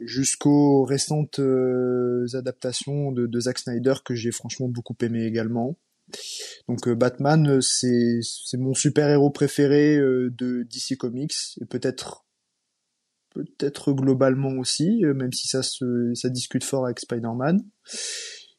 jusqu'aux 0.00 0.84
récentes 0.84 1.38
euh, 1.38 2.26
adaptations 2.34 3.12
de, 3.12 3.26
de 3.26 3.40
Zack 3.40 3.58
Snyder 3.58 3.94
que 4.04 4.14
j'ai 4.14 4.30
franchement 4.30 4.68
beaucoup 4.68 4.96
aimé 5.00 5.24
également. 5.24 5.78
Donc 6.68 6.88
Batman, 6.88 7.60
c'est 7.60 8.20
c'est 8.22 8.58
mon 8.58 8.74
super 8.74 9.08
héros 9.08 9.30
préféré 9.30 9.96
de 9.96 10.62
DC 10.62 10.96
Comics 10.96 11.34
et 11.60 11.64
peut-être 11.64 12.24
peut-être 13.30 13.92
globalement 13.92 14.52
aussi, 14.52 15.02
même 15.02 15.32
si 15.32 15.48
ça 15.48 15.64
se 15.64 16.14
ça 16.14 16.28
discute 16.28 16.62
fort 16.62 16.84
avec 16.84 17.00
Spider-Man. 17.00 17.60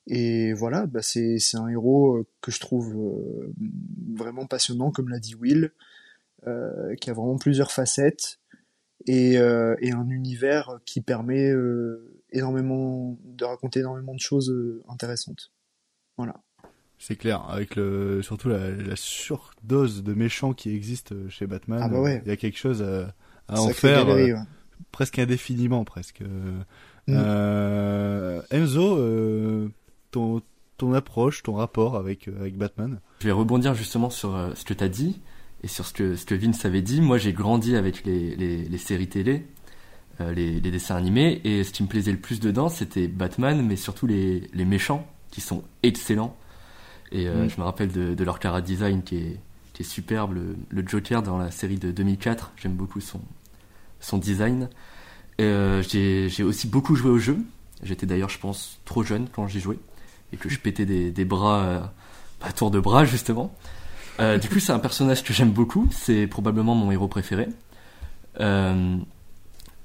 Et 0.08 0.52
voilà, 0.52 0.88
bah 0.88 1.02
c'est 1.02 1.38
c'est 1.40 1.56
un 1.56 1.70
héros 1.70 2.22
que 2.42 2.52
je 2.52 2.60
trouve 2.60 2.94
vraiment 4.14 4.46
passionnant, 4.46 4.92
comme 4.92 5.08
l'a 5.08 5.20
dit 5.20 5.36
Will, 5.36 5.72
qui 6.44 7.10
a 7.10 7.14
vraiment 7.14 7.38
plusieurs 7.38 7.72
facettes 7.72 8.40
et, 9.08 9.34
et 9.34 9.92
un 9.92 10.10
univers 10.10 10.80
qui 10.86 11.02
permet 11.02 11.52
énormément 12.32 13.18
de 13.24 13.46
raconter 13.46 13.80
énormément 13.80 14.14
de 14.14 14.20
choses 14.20 14.50
euh, 14.50 14.84
intéressantes. 14.90 15.52
Voilà. 16.18 16.36
C'est 17.00 17.16
clair, 17.16 17.48
avec 17.50 17.76
le 17.76 18.22
surtout 18.24 18.50
la, 18.50 18.72
la, 18.72 18.96
surdose 18.96 20.04
de 20.04 20.14
méchants 20.14 20.54
qui 20.54 20.74
existe 20.74 21.12
euh, 21.12 21.30
chez 21.30 21.46
Batman. 21.46 21.80
Ah 21.84 21.90
bah 21.90 22.02
ouais. 22.02 22.22
Il 22.26 22.30
y 22.30 22.32
a 22.32 22.38
quelque 22.38 22.58
chose 22.58 22.82
à, 22.82 23.14
à 23.48 23.62
en 23.62 23.70
faire 23.70 24.10
euh, 24.10 24.36
presque 24.92 25.20
indéfiniment 25.20 25.84
presque. 25.84 26.22
Mm. 26.22 26.64
Euh, 27.10 28.42
Enzo, 28.50 28.98
euh, 28.98 29.70
ton 30.12 30.42
ton 30.78 30.94
approche, 30.94 31.44
ton 31.44 31.54
rapport 31.54 31.98
avec 31.98 32.28
avec 32.28 32.58
Batman? 32.58 33.00
Je 33.20 33.28
vais 33.28 33.32
rebondir 33.32 33.76
justement 33.76 34.10
sur 34.10 34.52
ce 34.56 34.66
que 34.66 34.74
tu 34.74 34.84
as 34.84 34.90
dit 34.90 35.22
et 35.68 35.70
sur 35.70 35.86
ce 35.86 35.92
que 35.92 36.16
ce 36.16 36.26
que 36.26 36.34
Vince 36.34 36.64
avait 36.64 36.82
dit. 36.82 37.02
Moi, 37.02 37.18
j'ai 37.18 37.34
grandi 37.34 37.76
avec 37.76 38.06
les, 38.06 38.38
les, 38.38 38.64
les 38.64 38.78
séries 38.78 39.10
télé 39.10 39.46
euh, 40.22 40.32
les, 40.34 40.62
les, 40.62 40.72
dessins 40.72 40.96
animés. 40.96 41.42
Et 41.44 41.66
ce 41.66 41.72
qui 41.72 41.84
me 41.84 41.90
plaisait 41.90 42.14
le 42.14 42.20
plus 42.20 42.40
dedans, 42.40 42.70
c'était 42.70 43.10
Batman, 43.10 43.62
mais 43.62 43.76
surtout 43.76 44.08
les, 44.08 44.50
les 44.54 44.64
méchants, 44.64 45.06
qui 45.30 45.42
sont 45.42 45.66
excellents. 45.84 46.38
Et 47.12 47.28
euh, 47.28 47.46
mm. 47.46 47.50
je 47.50 47.58
me 47.58 47.66
rappelle 47.66 47.92
de, 47.92 48.14
de 48.14 48.24
leur 48.24 48.40
cara 48.40 48.62
design 48.62 49.04
qui 49.04 49.18
est, 49.18 49.40
qui 49.74 49.84
est 49.84 49.86
superbe. 49.86 50.36
Le, 50.36 50.56
le, 50.70 50.88
Joker 50.88 51.22
dans 51.22 51.38
la 51.38 51.52
série 51.52 51.78
de 51.78 51.92
2004, 51.92 52.54
j'aime 52.56 52.74
beaucoup 52.74 53.02
son, 53.02 53.20
son 54.00 54.18
design. 54.18 54.70
Euh, 55.42 55.84
j'ai 55.84 56.44
aussi 56.44 56.68
beaucoup 56.68 56.96
joué 56.96 57.12
au 57.12 57.20
jeu. 57.20 57.40
J'étais 57.84 58.06
d'ailleurs, 58.06 58.30
je 58.30 58.40
pense, 58.40 58.80
trop 58.86 59.04
jeune 59.04 59.28
quand 59.30 59.48
j'y 59.50 59.60
jouais. 59.60 59.80
Et 60.32 60.38
que 60.38 60.48
je 60.48 60.60
pétais 60.62 60.86
des, 60.86 61.12
des 61.12 61.26
bras, 61.26 61.64
euh, 61.66 61.82
à 62.42 62.54
tour 62.54 62.72
de 62.72 62.80
bras, 62.80 63.04
justement. 63.04 63.54
Euh, 64.20 64.38
du 64.38 64.50
coup, 64.50 64.60
c'est 64.60 64.72
un 64.72 64.80
personnage 64.80 65.24
que 65.24 65.34
j'aime 65.34 65.52
beaucoup. 65.52 65.88
C'est 65.92 66.28
probablement 66.28 66.76
mon 66.76 66.92
héros 66.92 67.08
préféré. 67.08 67.48
Euh, 68.40 68.98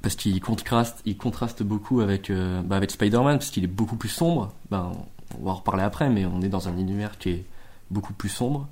parce 0.02 0.16
qu'il 0.16 0.40
contraste, 0.40 1.00
il 1.04 1.16
contraste 1.16 1.62
beaucoup 1.62 2.00
avec, 2.00 2.28
euh, 2.30 2.60
bah 2.62 2.76
avec 2.76 2.90
Spider-Man, 2.90 3.38
parce 3.38 3.50
qu'il 3.50 3.64
est 3.64 3.68
beaucoup 3.68 3.96
plus 3.96 4.08
sombre. 4.08 4.52
Ben, 4.70 4.92
on 5.40 5.44
va 5.44 5.52
en 5.52 5.54
reparler 5.54 5.84
après, 5.84 6.10
mais 6.10 6.24
on 6.24 6.42
est 6.42 6.48
dans 6.48 6.68
un 6.68 6.76
univers 6.76 7.18
qui 7.18 7.30
est 7.30 7.44
beaucoup 7.90 8.12
plus 8.12 8.28
sombre. 8.28 8.68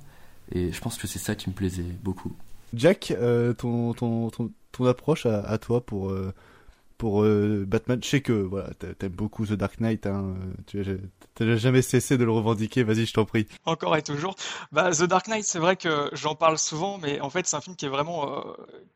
Et 0.53 0.71
je 0.71 0.81
pense 0.81 0.97
que 0.97 1.07
c'est 1.07 1.19
ça 1.19 1.35
qui 1.35 1.49
me 1.49 1.55
plaisait 1.55 1.85
beaucoup. 2.03 2.33
Jack, 2.73 3.11
euh, 3.11 3.53
ton, 3.53 3.93
ton, 3.93 4.29
ton, 4.29 4.85
approche 4.85 5.25
à, 5.25 5.57
toi 5.57 5.85
pour, 5.85 6.13
pour 7.01 7.23
euh, 7.23 7.65
Batman. 7.67 7.99
Je 8.03 8.07
sais 8.07 8.21
que 8.21 8.31
voilà, 8.31 8.69
t'aimes 8.75 9.09
beaucoup 9.09 9.47
The 9.47 9.53
Dark 9.53 9.79
Knight. 9.79 10.05
Hein, 10.05 10.35
tu 10.67 10.85
n'as 11.39 11.55
jamais 11.55 11.81
cessé 11.81 12.15
de 12.15 12.23
le 12.23 12.31
revendiquer. 12.31 12.83
Vas-y, 12.83 13.07
je 13.07 13.13
t'en 13.13 13.25
prie. 13.25 13.47
Encore 13.65 13.97
et 13.97 14.03
toujours. 14.03 14.35
Bah, 14.71 14.91
The 14.91 15.05
Dark 15.05 15.27
Knight, 15.27 15.43
c'est 15.43 15.57
vrai 15.57 15.77
que 15.77 16.11
j'en 16.13 16.35
parle 16.35 16.59
souvent, 16.59 16.99
mais 16.99 17.19
en 17.19 17.31
fait, 17.31 17.47
c'est 17.47 17.55
un 17.55 17.61
film 17.61 17.75
qui 17.75 17.87
est 17.87 17.89
vraiment 17.89 18.37
euh, 18.37 18.41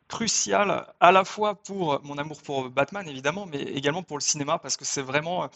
crucial 0.07 0.85
à 1.00 1.12
la 1.12 1.25
fois 1.25 1.55
pour 1.55 2.00
mon 2.03 2.19
amour 2.19 2.39
pour 2.43 2.69
Batman, 2.69 3.09
évidemment, 3.09 3.47
mais 3.47 3.63
également 3.63 4.03
pour 4.03 4.17
le 4.17 4.21
cinéma, 4.21 4.59
parce 4.59 4.77
que 4.77 4.85
c'est 4.85 5.01
vraiment 5.01 5.50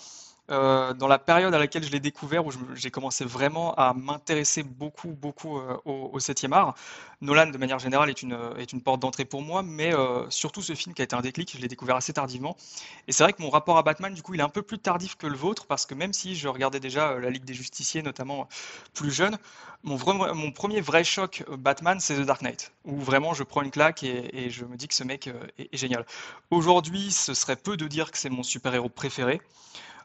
euh, 0.49 0.93
dans 0.93 1.07
la 1.07 1.19
période 1.19 1.53
à 1.53 1.59
laquelle 1.59 1.83
je 1.83 1.91
l'ai 1.91 1.99
découvert, 1.99 2.45
où 2.45 2.51
j'ai 2.75 2.91
commencé 2.91 3.25
vraiment 3.25 3.73
à 3.75 3.93
m'intéresser 3.93 4.63
beaucoup, 4.63 5.09
beaucoup 5.09 5.57
euh, 5.57 5.77
au, 5.85 6.09
au 6.13 6.19
7e 6.19 6.53
art. 6.53 6.75
Nolan, 7.21 7.47
de 7.47 7.57
manière 7.57 7.79
générale, 7.79 8.09
est 8.09 8.21
une, 8.21 8.37
une 8.71 8.81
porte 8.81 9.01
d'entrée 9.01 9.25
pour 9.25 9.41
moi, 9.41 9.61
mais 9.61 9.93
euh, 9.93 10.29
surtout 10.29 10.61
ce 10.61 10.73
film 10.73 10.95
qui 10.95 11.01
a 11.01 11.05
été 11.05 11.15
un 11.15 11.21
déclic, 11.21 11.53
je 11.53 11.61
l'ai 11.61 11.67
découvert 11.67 11.97
assez 11.97 12.13
tardivement. 12.13 12.55
Et 13.07 13.11
c'est 13.11 13.23
vrai 13.23 13.33
que 13.33 13.41
mon 13.41 13.49
rapport 13.49 13.77
à 13.77 13.83
Batman, 13.83 14.13
du 14.13 14.21
coup, 14.21 14.33
il 14.35 14.39
est 14.39 14.43
un 14.43 14.49
peu 14.49 14.61
plus 14.61 14.79
tardif 14.79 15.15
que 15.15 15.27
le 15.27 15.35
vôtre, 15.35 15.65
parce 15.65 15.85
que 15.85 15.93
même 15.93 16.13
si 16.13 16.35
je 16.35 16.47
regardais 16.47 16.79
déjà 16.79 17.09
euh, 17.09 17.19
la 17.19 17.29
Ligue 17.29 17.43
des 17.43 17.53
Justiciers, 17.53 18.01
notamment 18.01 18.47
plus 18.93 19.11
jeune, 19.11 19.37
mon, 19.83 19.97
premier 20.51 20.81
vrai 20.81 21.03
choc 21.03 21.43
Batman, 21.49 21.99
c'est 21.99 22.15
The 22.15 22.25
Dark 22.25 22.41
Knight, 22.41 22.71
où 22.85 22.99
vraiment 22.99 23.33
je 23.33 23.43
prends 23.43 23.61
une 23.61 23.71
claque 23.71 24.03
et, 24.03 24.49
je 24.49 24.65
me 24.65 24.75
dis 24.75 24.87
que 24.87 24.93
ce 24.93 25.05
mec 25.05 25.29
est 25.57 25.77
génial. 25.77 26.05
Aujourd'hui, 26.51 27.11
ce 27.11 27.33
serait 27.33 27.55
peu 27.55 27.77
de 27.77 27.87
dire 27.87 28.11
que 28.11 28.17
c'est 28.17 28.29
mon 28.29 28.43
super-héros 28.43 28.89
préféré. 28.89 29.41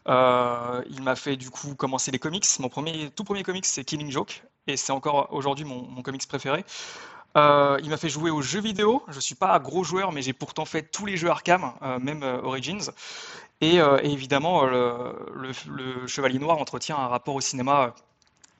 Euh, 0.08 0.82
il 0.90 1.02
m'a 1.02 1.16
fait 1.16 1.36
du 1.36 1.50
coup 1.50 1.74
commencer 1.74 2.10
les 2.10 2.18
comics. 2.18 2.46
Mon 2.58 2.68
premier, 2.68 3.10
tout 3.10 3.24
premier 3.24 3.42
comics, 3.42 3.64
c'est 3.64 3.84
Killing 3.84 4.10
Joke, 4.10 4.44
et 4.66 4.76
c'est 4.76 4.92
encore 4.92 5.28
aujourd'hui 5.32 5.64
mon, 5.64 5.82
mon, 5.82 6.02
comics 6.02 6.26
préféré. 6.28 6.64
Euh, 7.36 7.78
il 7.82 7.90
m'a 7.90 7.96
fait 7.96 8.08
jouer 8.08 8.30
aux 8.30 8.42
jeux 8.42 8.60
vidéo. 8.60 9.02
Je 9.08 9.18
suis 9.18 9.34
pas 9.34 9.54
un 9.54 9.58
gros 9.58 9.82
joueur, 9.82 10.12
mais 10.12 10.22
j'ai 10.22 10.32
pourtant 10.32 10.64
fait 10.64 10.82
tous 10.82 11.06
les 11.06 11.16
jeux 11.16 11.30
Arkham, 11.30 11.72
euh, 11.82 11.98
même 11.98 12.22
Origins. 12.22 12.90
Et, 13.60 13.78
évidemment, 14.02 14.64
le, 14.64 16.06
Chevalier 16.06 16.38
Noir 16.38 16.58
entretient 16.58 16.98
un 16.98 17.08
rapport 17.08 17.34
au 17.34 17.40
cinéma 17.40 17.94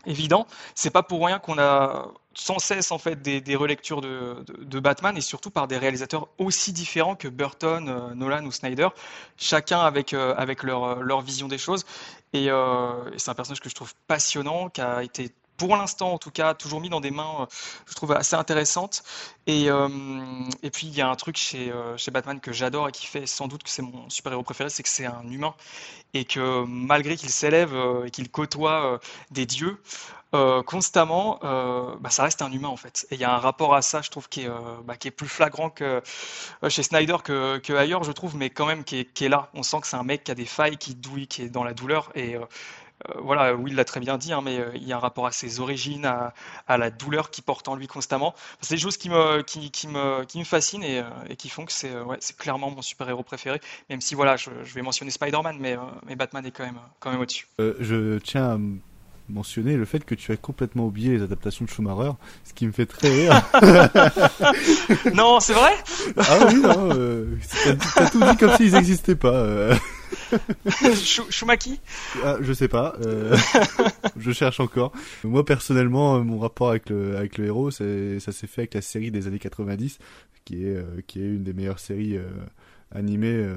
évident. 0.06 0.46
C'est 0.74 0.90
pas 0.90 1.02
pour 1.02 1.24
rien 1.24 1.38
qu'on 1.38 1.58
a 1.58 2.08
sans 2.34 2.58
cesse 2.58 2.90
en 2.90 2.98
fait 2.98 3.22
des, 3.22 3.56
relectures 3.56 4.00
de, 4.00 4.80
Batman 4.80 5.16
et 5.16 5.20
surtout 5.20 5.50
par 5.50 5.68
des 5.68 5.78
réalisateurs 5.78 6.28
aussi 6.38 6.72
différents 6.72 7.14
que 7.14 7.28
Burton, 7.28 7.88
euh, 7.88 8.14
Nolan 8.14 8.44
ou 8.44 8.50
Snyder, 8.50 8.88
chacun 9.36 9.80
avec 9.80 10.12
euh, 10.12 10.34
avec 10.36 10.62
leur 10.62 11.02
leur 11.02 11.20
vision 11.20 11.48
des 11.48 11.58
choses. 11.58 11.84
Euh, 12.34 13.10
et 13.12 13.18
c'est 13.18 13.30
un 13.30 13.34
personnage 13.34 13.60
que 13.60 13.68
je 13.68 13.74
trouve 13.74 13.94
passionnant, 14.08 14.68
qui 14.68 14.80
a 14.80 15.02
été 15.02 15.30
pour 15.56 15.76
l'instant 15.76 16.12
en 16.12 16.18
tout 16.18 16.30
cas, 16.30 16.54
toujours 16.54 16.80
mis 16.80 16.88
dans 16.88 17.00
des 17.00 17.10
mains, 17.10 17.42
euh, 17.42 17.46
je 17.86 17.94
trouve 17.94 18.12
assez 18.12 18.34
intéressantes. 18.36 19.02
Et, 19.46 19.70
euh, 19.70 19.88
et 20.62 20.70
puis 20.70 20.86
il 20.86 20.94
y 20.94 21.00
a 21.00 21.08
un 21.08 21.14
truc 21.16 21.36
chez, 21.36 21.70
euh, 21.70 21.96
chez 21.96 22.10
Batman 22.10 22.40
que 22.40 22.52
j'adore 22.52 22.88
et 22.88 22.92
qui 22.92 23.06
fait 23.06 23.26
sans 23.26 23.46
doute 23.48 23.62
que 23.62 23.70
c'est 23.70 23.82
mon 23.82 24.08
super-héros 24.10 24.42
préféré, 24.42 24.70
c'est 24.70 24.82
que 24.82 24.88
c'est 24.88 25.06
un 25.06 25.28
humain. 25.28 25.54
Et 26.14 26.24
que 26.24 26.64
malgré 26.64 27.16
qu'il 27.16 27.30
s'élève 27.30 27.74
et 28.06 28.10
qu'il 28.10 28.30
côtoie 28.30 29.00
des 29.32 29.46
dieux, 29.46 29.80
constamment, 30.64 31.40
bah, 31.42 32.10
ça 32.10 32.22
reste 32.22 32.40
un 32.40 32.52
humain 32.52 32.68
en 32.68 32.76
fait. 32.76 33.04
Et 33.10 33.16
il 33.16 33.20
y 33.20 33.24
a 33.24 33.34
un 33.34 33.38
rapport 33.38 33.74
à 33.74 33.82
ça, 33.82 34.00
je 34.00 34.10
trouve, 34.10 34.28
qui 34.28 34.42
est, 34.42 34.50
bah, 34.84 34.94
plus 34.96 35.26
flagrant 35.26 35.70
que 35.70 36.00
chez 36.68 36.84
Snyder 36.84 37.16
que, 37.24 37.76
ailleurs, 37.76 38.04
je 38.04 38.12
trouve, 38.12 38.36
mais 38.36 38.48
quand 38.48 38.66
même 38.66 38.84
qui 38.84 39.00
est, 39.00 39.28
là. 39.28 39.50
On 39.54 39.64
sent 39.64 39.80
que 39.80 39.88
c'est 39.88 39.96
un 39.96 40.04
mec 40.04 40.22
qui 40.22 40.30
a 40.30 40.36
des 40.36 40.44
failles, 40.44 40.76
qui 40.76 40.94
douille, 40.94 41.26
qui 41.26 41.42
est 41.42 41.48
dans 41.48 41.64
la 41.64 41.74
douleur. 41.74 42.12
Et 42.14 42.36
voilà, 43.22 43.54
Will 43.54 43.74
l'a 43.74 43.84
très 43.84 44.00
bien 44.00 44.18
dit, 44.18 44.32
hein, 44.32 44.40
mais 44.42 44.58
euh, 44.58 44.70
il 44.74 44.84
y 44.84 44.92
a 44.92 44.96
un 44.96 45.00
rapport 45.00 45.26
à 45.26 45.32
ses 45.32 45.60
origines, 45.60 46.04
à, 46.04 46.34
à, 46.66 46.76
la 46.78 46.90
douleur 46.90 47.30
qu'il 47.30 47.44
porte 47.44 47.68
en 47.68 47.76
lui 47.76 47.86
constamment. 47.86 48.34
C'est 48.60 48.74
des 48.74 48.80
choses 48.80 48.96
qui 48.96 49.10
me, 49.10 49.42
qui, 49.42 49.70
qui 49.70 49.88
me, 49.88 50.24
qui 50.24 50.38
me 50.38 50.44
fascinent 50.44 50.82
et, 50.82 51.00
euh, 51.00 51.04
et 51.28 51.36
qui 51.36 51.48
font 51.48 51.64
que 51.64 51.72
c'est 51.72 51.94
ouais, 52.00 52.18
clairement 52.38 52.70
mon 52.70 52.82
super-héros 52.82 53.22
préféré, 53.22 53.60
même 53.90 54.00
si 54.00 54.14
voilà, 54.14 54.36
je, 54.36 54.50
je 54.64 54.74
vais 54.74 54.82
mentionner 54.82 55.10
Spider-Man, 55.10 55.56
mais, 55.60 55.76
mais 56.06 56.16
Batman 56.16 56.44
est 56.46 56.50
quand 56.50 56.64
même, 56.64 56.78
quand 57.00 57.10
même 57.10 57.20
au-dessus. 57.20 57.46
Euh, 57.60 57.74
je 57.80 58.18
tiens 58.18 58.52
à 58.52 58.58
mentionner 59.28 59.76
le 59.76 59.84
fait 59.84 60.04
que 60.04 60.14
tu 60.14 60.32
as 60.32 60.36
complètement 60.36 60.86
oublié 60.86 61.12
les 61.12 61.22
adaptations 61.22 61.64
de 61.64 61.70
Schumacher, 61.70 62.12
ce 62.44 62.52
qui 62.52 62.66
me 62.66 62.72
fait 62.72 62.86
très 62.86 63.08
rire. 63.08 63.42
non, 65.14 65.40
c'est 65.40 65.54
vrai? 65.54 65.72
Ah 66.18 66.38
oui, 66.48 66.60
non, 66.60 66.90
euh, 66.94 67.38
t'as 67.94 68.10
tout 68.10 68.20
dit 68.20 68.36
comme 68.36 68.54
s'ils 68.56 68.72
n'existaient 68.72 69.14
pas. 69.14 69.34
Euh. 69.34 69.74
Schumaki 71.30 71.80
ah, 72.24 72.36
Je 72.40 72.52
sais 72.52 72.68
pas, 72.68 72.94
euh, 73.04 73.36
je 74.16 74.32
cherche 74.32 74.60
encore. 74.60 74.92
Moi 75.22 75.44
personnellement, 75.44 76.22
mon 76.24 76.38
rapport 76.38 76.70
avec 76.70 76.90
le, 76.90 77.16
avec 77.16 77.38
le 77.38 77.46
héros, 77.46 77.70
ça 77.70 77.84
s'est 78.18 78.46
fait 78.46 78.62
avec 78.62 78.74
la 78.74 78.82
série 78.82 79.10
des 79.10 79.26
années 79.26 79.38
90, 79.38 79.98
qui 80.44 80.66
est, 80.66 81.06
qui 81.06 81.20
est 81.20 81.26
une 81.26 81.44
des 81.44 81.52
meilleures 81.52 81.78
séries 81.78 82.18
animé 82.94 83.28
euh, 83.28 83.56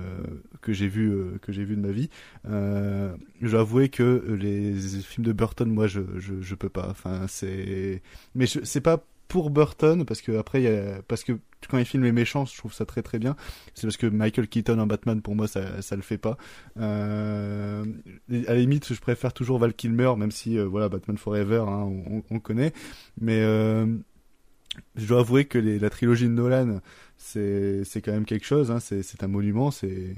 que 0.62 0.74
j'ai 0.74 0.88
vu 0.88 1.12
euh, 1.12 1.38
que 1.42 1.52
j'ai 1.52 1.64
vu 1.64 1.76
de 1.76 1.82
ma 1.82 1.92
vie. 1.92 2.10
Euh, 2.50 3.16
J'avouais 3.42 3.90
que 3.90 4.24
les 4.40 4.74
films 4.74 5.26
de 5.26 5.32
Burton, 5.32 5.70
moi, 5.70 5.88
je 5.88 6.02
je, 6.18 6.42
je 6.42 6.56
peux 6.56 6.70
pas. 6.70 6.88
Enfin, 6.90 7.26
c'est 7.28 8.02
mais 8.36 8.46
c'est 8.48 8.82
pas 8.82 9.04
pour 9.28 9.50
Burton 9.50 10.06
parce 10.06 10.22
que 10.22 10.38
après 10.38 10.62
il 10.62 10.64
y 10.64 10.68
a 10.68 11.02
parce 11.08 11.24
que 11.24 11.34
quand 11.70 11.78
il 11.78 11.86
filme 11.86 12.04
les 12.04 12.12
méchants 12.12 12.46
je 12.46 12.58
trouve 12.58 12.74
ça 12.74 12.86
très 12.86 13.02
très 13.02 13.20
bien 13.20 13.36
c'est 13.74 13.88
parce 13.88 13.98
que 13.98 14.08
Michael 14.08 14.48
Keaton 14.48 14.80
en 14.80 14.88
Batman 14.88 15.22
pour 15.22 15.36
moi 15.36 15.48
ça 15.48 15.82
ça 15.82 15.96
le 15.96 16.02
fait 16.02 16.18
pas 16.18 16.38
euh, 16.80 17.84
à 18.30 18.54
la 18.54 18.56
limite 18.56 18.94
je 18.94 19.00
préfère 19.02 19.34
toujours 19.34 19.58
Val 19.60 19.74
Kilmer 19.74 20.14
même 20.18 20.32
si 20.32 20.58
euh, 20.58 20.66
voilà 20.66 20.88
Batman 20.88 21.18
Forever 21.18 21.66
hein, 21.68 21.84
on, 21.84 22.24
on, 22.30 22.40
connaît 22.40 22.74
mais 23.20 23.42
euh, 23.42 23.86
je 24.96 25.08
dois 25.08 25.22
avouer 25.22 25.46
que 25.46 25.58
la 25.58 25.90
trilogie 25.90 26.26
de 26.26 26.32
Nolan 26.32 26.80
c'est 27.18 28.02
quand 28.04 28.12
même 28.12 28.26
quelque 28.26 28.46
chose. 28.46 28.72
Hein, 28.72 28.80
c'est 28.80 29.24
un 29.24 29.28
monument. 29.28 29.72
C'est 29.72 30.16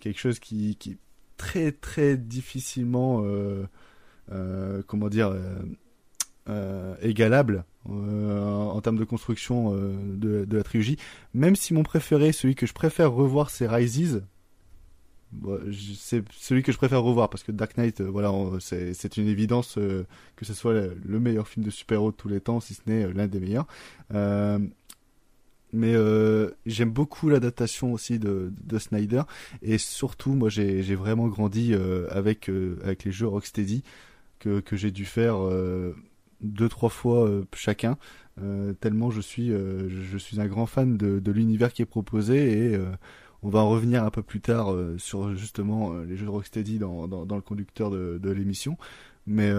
quelque 0.00 0.18
chose 0.18 0.38
qui 0.38 0.76
qui 0.76 0.98
très 1.36 1.72
très 1.72 2.16
difficilement 2.16 3.22
euh, 3.24 4.82
comment 4.86 5.08
dire 5.08 5.34
euh, 6.48 6.94
égalable 7.02 7.64
euh, 7.90 8.40
en 8.40 8.80
termes 8.80 8.96
de 8.96 9.04
construction 9.04 9.74
euh, 9.74 9.94
de, 10.16 10.56
la 10.56 10.62
trilogie. 10.62 10.96
Même 11.34 11.54
si 11.54 11.74
mon 11.74 11.82
préféré, 11.82 12.32
celui 12.32 12.54
que 12.54 12.64
je 12.66 12.72
préfère 12.72 13.12
revoir, 13.12 13.50
c'est 13.50 13.68
Rises. 13.68 14.22
c'est 15.98 16.24
celui 16.32 16.62
que 16.62 16.72
je 16.72 16.78
préfère 16.78 17.02
revoir 17.02 17.28
parce 17.28 17.42
que 17.42 17.52
Dark 17.52 17.76
Knight, 17.76 18.00
voilà, 18.00 18.32
c'est 18.58 19.16
une 19.18 19.28
évidence 19.28 19.74
que 19.74 20.44
ce 20.44 20.54
soit 20.54 20.72
le 20.72 21.20
meilleur 21.20 21.46
film 21.46 21.64
de 21.64 21.70
super-héros 21.70 22.10
de 22.10 22.16
tous 22.16 22.28
les 22.28 22.40
temps, 22.40 22.58
si 22.58 22.72
ce 22.72 22.80
n'est 22.86 23.12
l'un 23.12 23.26
des 23.28 23.38
meilleurs. 23.38 23.66
mais 25.72 25.94
j'aime 26.64 26.90
beaucoup 26.90 27.28
l'adaptation 27.28 27.92
aussi 27.92 28.18
de, 28.18 28.50
de, 28.64 28.78
Snyder 28.78 29.22
et 29.60 29.76
surtout, 29.76 30.32
moi, 30.32 30.48
j'ai 30.48 30.94
vraiment 30.94 31.28
grandi 31.28 31.74
avec 32.08 32.50
avec 32.82 33.04
les 33.04 33.12
jeux 33.12 33.28
Rocksteady 33.28 33.84
que, 34.38 34.60
que 34.60 34.74
j'ai 34.74 34.90
dû 34.90 35.04
faire 35.04 35.36
deux 36.42 36.68
trois 36.68 36.90
fois 36.90 37.30
chacun 37.54 37.96
euh, 38.42 38.72
tellement 38.74 39.10
je 39.10 39.20
suis, 39.20 39.52
euh, 39.52 39.88
je 39.88 40.16
suis 40.16 40.40
un 40.40 40.46
grand 40.46 40.66
fan 40.66 40.96
de, 40.96 41.18
de 41.18 41.32
l'univers 41.32 41.72
qui 41.72 41.82
est 41.82 41.86
proposé 41.86 42.70
et 42.70 42.74
euh, 42.74 42.90
on 43.42 43.50
va 43.50 43.60
en 43.60 43.68
revenir 43.68 44.04
un 44.04 44.10
peu 44.10 44.22
plus 44.22 44.40
tard 44.40 44.74
sur 44.98 45.34
justement 45.34 45.94
les 46.00 46.16
jeux 46.16 46.26
de 46.26 46.30
Rocksteady 46.30 46.78
dans, 46.78 47.08
dans, 47.08 47.36
le 47.36 47.40
conducteur 47.40 47.90
de, 47.90 48.18
de 48.22 48.30
l'émission. 48.30 48.76
Mais 49.26 49.50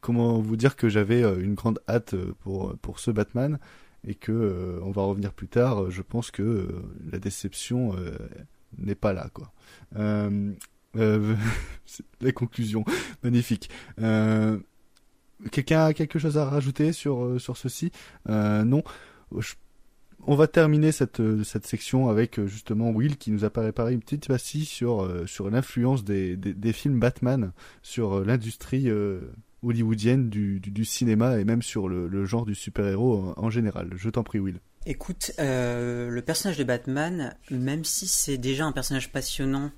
comment 0.00 0.38
vous 0.40 0.54
dire 0.54 0.76
que 0.76 0.88
j'avais 0.88 1.22
une 1.42 1.54
grande 1.54 1.80
hâte 1.88 2.14
pour, 2.42 2.76
pour 2.78 3.00
ce 3.00 3.10
Batman 3.10 3.58
et 4.06 4.14
que 4.14 4.78
on 4.84 4.92
va 4.92 5.02
revenir 5.02 5.32
plus 5.32 5.48
tard. 5.48 5.90
Je 5.90 6.00
pense 6.00 6.30
que 6.30 6.68
la 7.10 7.18
déception 7.18 7.96
n'est 8.78 8.94
pas 8.94 9.12
là, 9.12 9.28
quoi. 9.34 9.52
Euh, 10.96 11.34
la 12.20 12.32
conclusion, 12.32 12.84
magnifique. 13.22 13.70
Euh, 14.00 14.58
Quelqu'un 15.50 15.86
a 15.86 15.94
quelque 15.94 16.18
chose 16.18 16.38
à 16.38 16.44
rajouter 16.44 16.92
sur, 16.92 17.24
euh, 17.24 17.38
sur 17.38 17.56
ceci? 17.56 17.90
Euh, 18.28 18.64
Non. 18.64 18.82
On 20.24 20.36
va 20.36 20.46
terminer 20.46 20.92
cette, 20.92 21.18
euh, 21.18 21.42
cette 21.42 21.66
section 21.66 22.08
avec 22.08 22.40
justement 22.46 22.90
Will 22.90 23.16
qui 23.16 23.32
nous 23.32 23.44
a 23.44 23.50
préparé 23.50 23.92
une 23.92 24.00
petite 24.00 24.28
partie 24.28 24.64
sur, 24.64 25.10
sur 25.26 25.50
l'influence 25.50 26.04
des, 26.04 26.36
des, 26.36 26.72
films 26.72 27.00
Batman 27.00 27.50
sur 27.82 28.24
l'industrie 28.24 28.88
hollywoodienne 29.64 30.28
du, 30.28 30.60
du, 30.60 30.84
cinéma 30.84 31.40
et 31.40 31.44
même 31.44 31.62
sur 31.62 31.88
le, 31.88 32.24
genre 32.24 32.46
du 32.46 32.54
super-héros 32.54 33.34
en, 33.36 33.50
général. 33.50 33.90
Je 33.96 34.10
t'en 34.10 34.22
prie, 34.22 34.38
Will. 34.38 34.60
Écoute, 34.86 35.32
le 35.38 36.20
personnage 36.20 36.58
de 36.58 36.64
Batman, 36.64 37.34
même 37.50 37.84
si 37.84 38.06
c'est 38.06 38.38
déjà 38.38 38.64
un 38.64 38.72
personnage 38.72 39.10
passionnant 39.10 39.72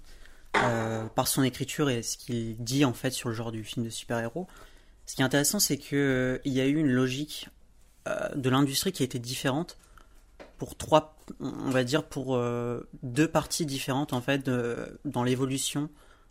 par 0.53 1.27
son 1.27 1.43
écriture 1.43 1.89
et 1.89 2.03
ce 2.03 2.19
qu'il 2.19 2.57
dit 2.59 2.85
en 2.85 2.93
fait 2.93 3.13
sur 3.13 3.31
le 3.31 3.35
genre 3.35 3.51
du 3.51 3.65
film 3.65 3.87
de 3.87 3.91
super-héros, 3.91 4.47
ce 5.07 5.17
qui 5.17 5.23
est 5.23 5.25
intéressant, 5.25 5.59
c'est 5.59 5.77
qu'il 5.77 5.99
euh, 5.99 6.39
y 6.45 6.61
a 6.61 6.67
eu 6.67 6.77
une 6.77 6.91
logique 6.91 7.49
euh, 8.09 8.29
de 8.35 8.49
l'industrie 8.49 8.93
qui 8.93 9.03
a 9.03 9.07
été 9.07 9.19
différente 9.19 9.77
pour 10.59 10.77
trois, 10.77 11.17
on 11.41 11.71
va 11.71 11.85
dire 11.85 12.05
pour 12.05 12.37
euh, 12.37 12.89
deux 13.03 13.29
parties 13.29 13.67
différentes 13.67 14.13
en 14.13 14.21
fait 14.21 14.49
dans 15.05 15.23
l'évolution 15.23 15.91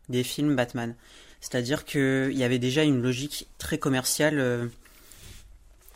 des 0.10 0.24
films 0.24 0.56
Batman. 0.56 0.96
C'est-à-dire 1.40 1.86
qu'il 1.86 2.32
y 2.34 2.44
avait 2.44 2.60
déjà 2.60 2.84
une 2.84 3.02
logique 3.02 3.48
très 3.58 3.78
commerciale 3.78 4.70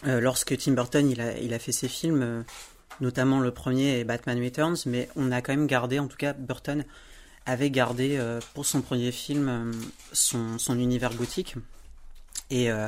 lorsque 0.03 0.57
Tim 0.57 0.73
Burton 0.73 1.09
il 1.09 1.53
a, 1.53 1.59
fait 1.59 1.71
ses 1.71 1.87
films, 1.87 2.43
notamment 2.99 3.39
le 3.39 3.51
premier 3.51 4.03
Batman 4.03 4.43
Returns, 4.43 4.75
mais 4.85 5.07
on 5.15 5.31
a 5.31 5.41
quand 5.41 5.53
même 5.53 5.67
gardé, 5.67 5.99
en 5.99 6.07
tout 6.07 6.17
cas 6.17 6.33
Burton 6.33 6.83
avait 7.45 7.69
gardé 7.69 8.21
pour 8.53 8.65
son 8.65 8.81
premier 8.81 9.13
film 9.13 9.71
son 10.11 10.77
univers 10.77 11.15
gothique. 11.15 11.55
Et, 12.49 12.71
euh, 12.71 12.87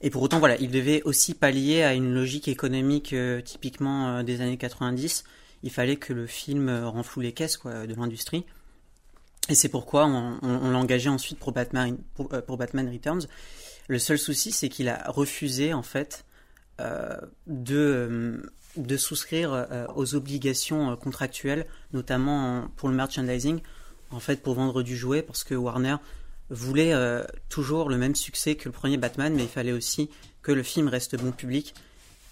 et 0.00 0.10
pour 0.10 0.22
autant, 0.22 0.38
voilà, 0.38 0.56
il 0.58 0.70
devait 0.70 1.02
aussi 1.02 1.34
pallier 1.34 1.82
à 1.82 1.94
une 1.94 2.12
logique 2.14 2.48
économique 2.48 3.12
euh, 3.12 3.40
typiquement 3.40 4.08
euh, 4.08 4.22
des 4.22 4.40
années 4.40 4.56
90. 4.56 5.24
Il 5.62 5.70
fallait 5.70 5.96
que 5.96 6.12
le 6.12 6.26
film 6.26 6.70
renfloue 6.84 7.20
les 7.20 7.32
caisses 7.32 7.56
quoi, 7.56 7.86
de 7.86 7.94
l'industrie. 7.94 8.44
Et 9.48 9.54
c'est 9.54 9.68
pourquoi 9.68 10.06
on, 10.06 10.38
on, 10.42 10.70
l'a 10.70 10.78
engagé 10.78 11.08
ensuite 11.08 11.38
pour 11.38 11.52
Batman, 11.52 11.96
Returns. 12.44 13.26
Le 13.88 13.98
seul 13.98 14.18
souci, 14.18 14.52
c'est 14.52 14.68
qu'il 14.68 14.88
a 14.88 15.04
refusé 15.08 15.72
en 15.72 15.82
fait 15.82 16.24
de, 17.46 18.50
de 18.76 18.96
souscrire 18.96 19.66
aux 19.94 20.14
obligations 20.14 20.96
contractuelles, 20.96 21.66
notamment 21.92 22.68
pour 22.76 22.88
le 22.88 22.94
merchandising, 22.94 23.60
en 24.10 24.20
fait 24.20 24.42
pour 24.42 24.54
vendre 24.54 24.82
du 24.82 24.96
jouet, 24.96 25.22
parce 25.22 25.44
que 25.44 25.54
Warner 25.54 25.96
voulait 26.52 26.92
euh, 26.92 27.24
toujours 27.48 27.88
le 27.88 27.96
même 27.96 28.14
succès 28.14 28.54
que 28.54 28.68
le 28.68 28.72
premier 28.72 28.98
Batman, 28.98 29.34
mais 29.34 29.42
il 29.42 29.48
fallait 29.48 29.72
aussi 29.72 30.10
que 30.42 30.52
le 30.52 30.62
film 30.62 30.88
reste 30.88 31.16
bon 31.16 31.32
public. 31.32 31.74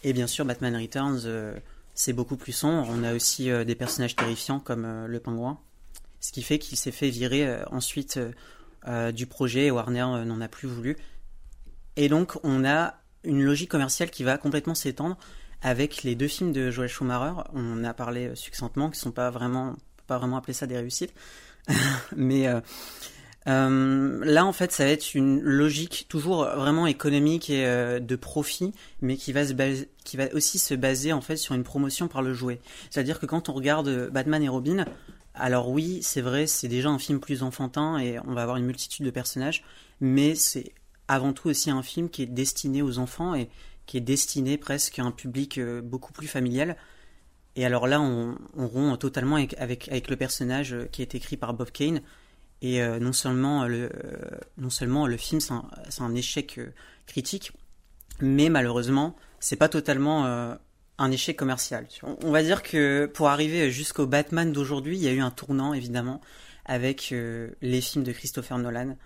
Et 0.05 0.13
bien 0.13 0.27
sûr, 0.27 0.45
Batman 0.45 0.77
Returns, 0.77 1.23
euh, 1.25 1.55
c'est 1.95 2.13
beaucoup 2.13 2.37
plus 2.37 2.53
sombre. 2.53 2.87
On 2.91 3.03
a 3.03 3.15
aussi 3.15 3.51
euh, 3.51 3.65
des 3.65 3.75
personnages 3.75 4.15
terrifiants 4.15 4.61
comme 4.61 5.07
le 5.07 5.21
pingouin, 5.21 5.59
ce 6.21 6.33
qui 6.33 6.43
fait 6.43 6.59
qu'il 6.59 6.77
s'est 6.77 6.93
fait 6.93 7.11
virer 7.11 7.63
ensuite 7.71 8.21
du 9.13 9.27
projet 9.27 9.67
et 9.67 9.71
Warner 9.71 10.25
n'en 10.25 10.41
a 10.41 10.49
plus 10.49 10.69
voulu. 10.69 10.97
Et 11.97 12.09
donc, 12.09 12.39
on 12.45 12.65
a 12.65 12.95
une 13.25 13.43
logique 13.43 13.71
commerciale 13.71 14.11
qui 14.11 14.25
va 14.25 14.39
complètement 14.39 14.75
s'étendre 14.75 15.19
avec 15.61 16.03
les 16.03 16.15
deux 16.15 16.29
films 16.29 16.53
de 16.53 16.71
Joel 16.71 16.89
Schumacher. 16.89 17.43
On 17.53 17.85
a 17.85 17.93
parlé 17.93 18.35
succinctement, 18.35 18.91
qui 18.91 18.99
sont 18.99 19.13
pas 19.13 19.31
vraiment, 19.31 19.77
pas 20.07 20.19
vraiment 20.19 20.39
appeler 20.39 20.55
ça 20.55 20.67
des 20.67 20.77
réussites, 20.77 21.13
mais 22.17 22.47
euh, 23.49 24.23
là, 24.25 24.45
en 24.45 24.53
fait, 24.53 24.71
ça 24.73 24.85
va 24.85 24.91
être 24.91 25.15
une 25.15 25.41
logique 25.41 26.07
toujours 26.09 26.45
vraiment 26.45 26.87
économique 26.87 27.49
et 27.49 27.65
euh, 27.67 27.99
de 27.99 28.17
profit, 28.17 28.73
mais 29.01 29.17
qui 29.17 29.33
va, 29.33 29.43
aussi 30.35 30.59
se 30.59 30.75
baser 30.75 31.13
en 31.13 31.21
fait 31.21 31.37
sur 31.37 31.55
une 31.55 31.65
promotion 31.65 32.09
par 32.09 32.23
le 32.23 32.35
jouet. 32.35 32.61
C'est-à-dire 32.91 33.19
que 33.19 33.27
quand 33.27 33.49
on 33.49 33.53
regarde 33.53 34.11
Batman 34.11 34.43
et 34.43 34.49
Robin, 34.49 34.85
alors 35.35 35.71
oui, 35.71 36.01
c'est 36.03 36.21
vrai, 36.21 36.47
c'est 36.47 36.69
déjà 36.69 36.91
un 36.91 36.99
film 36.99 37.21
plus 37.21 37.43
enfantin 37.43 37.99
et 37.99 38.19
on 38.27 38.35
va 38.35 38.43
avoir 38.43 38.59
une 38.59 38.67
multitude 38.67 39.07
de 39.07 39.11
personnages, 39.11 39.65
mais 40.01 40.35
c'est 40.35 40.75
avant 41.09 41.33
tout 41.33 41.49
aussi 41.49 41.71
un 41.71 41.83
film 41.83 42.11
qui 42.11 42.23
est 42.23 42.27
destiné 42.27 42.83
aux 42.83 42.99
enfants 42.99 43.35
et 43.35 43.49
qui 43.87 43.97
est 43.97 44.03
destiné 44.03 44.59
presque 44.59 44.99
à 44.99 45.03
un 45.03 45.11
public 45.11 45.59
euh, 45.59 45.81
beaucoup 45.81 46.13
plus 46.13 46.29
familial. 46.29 46.77
Et 47.57 47.65
alors 47.65 47.89
là, 47.89 48.01
on, 48.01 48.37
rompt 48.55 48.97
totalement 48.99 49.37
avec, 49.37 49.55
avec, 49.59 50.09
le 50.09 50.17
personnage 50.17 50.77
qui 50.93 51.03
est 51.03 51.17
écrit 51.17 51.37
par 51.37 51.53
Bob 51.53 51.73
Kane, 51.73 52.01
et 52.63 52.83
euh, 52.83 52.99
non, 52.99 53.13
seulement 53.13 53.67
le, 53.67 53.91
euh, 53.93 54.39
non 54.59 54.71
seulement 54.71 55.07
le 55.07 55.17
film, 55.17 55.41
c'est 55.41 56.03
un, 56.03 56.15
échec 56.15 56.59
euh, 56.59 56.73
critique, 57.07 57.53
mais 58.21 58.49
malheureusement, 58.51 59.17
c'est 59.39 59.57
pas 59.57 59.71
totalement 59.71 60.27
un 60.99 61.11
échec 61.11 61.39
commercial. 61.39 61.87
On, 62.03 62.31
va 62.31 62.43
dire 62.43 62.63
que 62.63 63.07
pour 63.07 63.29
arriver 63.29 63.71
jusqu'au 63.71 64.07
Batman 64.07 64.53
d'aujourd'hui, 64.53 64.99
il 64.99 65.03
y 65.03 65.09
a 65.09 65.13
eu 65.13 65.21
un 65.21 65.31
tournant, 65.31 65.73
évidemment, 65.73 66.21
avec 66.67 67.15
les 67.63 67.81
films 67.81 68.05
de 68.05 68.13
Christopher 68.13 68.59
Nolan, 68.59 68.99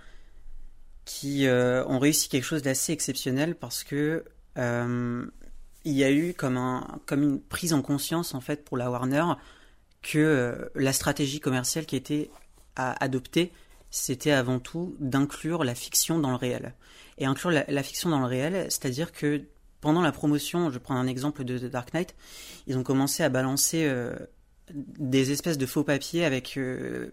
qui 1.04 1.46
ont 1.48 1.98
réussi 2.00 2.28
quelque 2.28 2.42
chose 2.42 2.62
d'assez 2.62 2.92
exceptionnel 2.92 3.54
parce 3.54 3.84
que 3.84 4.24
il 4.56 5.92
y 5.92 6.02
a 6.02 6.10
eu 6.10 6.34
comme, 6.34 6.56
un, 6.56 6.98
comme 7.06 7.22
une 7.22 7.40
prise 7.40 7.72
en 7.72 7.82
conscience, 7.82 8.34
en 8.34 8.40
fait, 8.40 8.64
pour 8.64 8.76
la 8.76 8.90
Warner, 8.90 9.26
que 10.02 10.72
la 10.74 10.92
stratégie 10.92 11.38
commerciale 11.38 11.86
qui 11.86 11.94
était 11.94 12.28
à 12.76 13.02
adopter, 13.02 13.52
c'était 13.94 14.32
avant 14.32 14.58
tout 14.58 14.96
d'inclure 14.98 15.62
la 15.62 15.76
fiction 15.76 16.18
dans 16.18 16.30
le 16.30 16.36
réel. 16.36 16.74
Et 17.18 17.26
inclure 17.26 17.52
la, 17.52 17.82
fiction 17.84 18.10
dans 18.10 18.18
le 18.18 18.26
réel, 18.26 18.66
c'est-à-dire 18.68 19.12
que 19.12 19.42
pendant 19.80 20.02
la 20.02 20.10
promotion, 20.10 20.70
je 20.70 20.78
prends 20.78 20.96
un 20.96 21.06
exemple 21.06 21.44
de 21.44 21.58
Dark 21.68 21.94
Knight, 21.94 22.16
ils 22.66 22.76
ont 22.76 22.82
commencé 22.82 23.22
à 23.22 23.28
balancer 23.28 23.84
euh, 23.84 24.16
des 24.72 25.30
espèces 25.30 25.58
de 25.58 25.66
faux 25.66 25.84
papiers 25.84 26.24
avec 26.24 26.56
euh, 26.56 27.12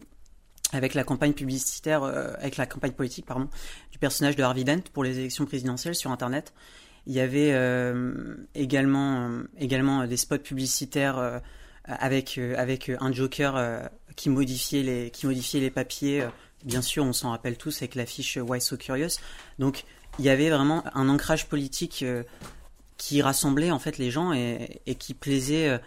avec 0.71 0.93
la 0.93 1.03
campagne 1.03 1.33
publicitaire, 1.33 2.03
euh, 2.03 2.33
avec 2.39 2.57
la 2.57 2.65
campagne 2.65 2.93
politique, 2.93 3.25
pardon, 3.25 3.49
du 3.91 3.99
personnage 3.99 4.35
de 4.35 4.41
Harvey 4.41 4.63
Dent 4.63 4.81
pour 4.93 5.03
les 5.03 5.19
élections 5.19 5.45
présidentielles 5.45 5.95
sur 5.95 6.11
Internet. 6.11 6.53
Il 7.05 7.13
y 7.13 7.19
avait 7.19 7.53
également 8.55 9.29
également 9.59 10.05
des 10.05 10.17
spots 10.17 10.37
publicitaires 10.37 11.41
avec 11.83 12.37
avec 12.37 12.91
un 12.99 13.11
Joker 13.11 13.89
qui 14.15 14.29
modifiait 14.29 14.83
les, 14.83 15.11
qui 15.11 15.25
modifiait 15.25 15.59
les 15.59 15.71
papiers. 15.71 16.21
Euh, 16.21 16.29
bien 16.63 16.81
sûr, 16.81 17.03
on 17.03 17.13
s'en 17.13 17.31
rappelle 17.31 17.57
tous 17.57 17.77
avec 17.77 17.95
l'affiche 17.95 18.37
Why 18.37 18.61
So 18.61 18.77
Curious. 18.77 19.19
Donc, 19.59 19.85
il 20.19 20.25
y 20.25 20.29
avait 20.29 20.49
vraiment 20.49 20.83
un 20.95 21.09
ancrage 21.09 21.47
politique 21.47 22.03
euh, 22.03 22.23
qui 22.97 23.21
rassemblait 23.21 23.71
en 23.71 23.79
fait 23.79 23.97
les 23.97 24.11
gens 24.11 24.33
et, 24.33 24.81
qui 24.99 25.13
plaisait, 25.13 25.69
euh, 25.69 25.77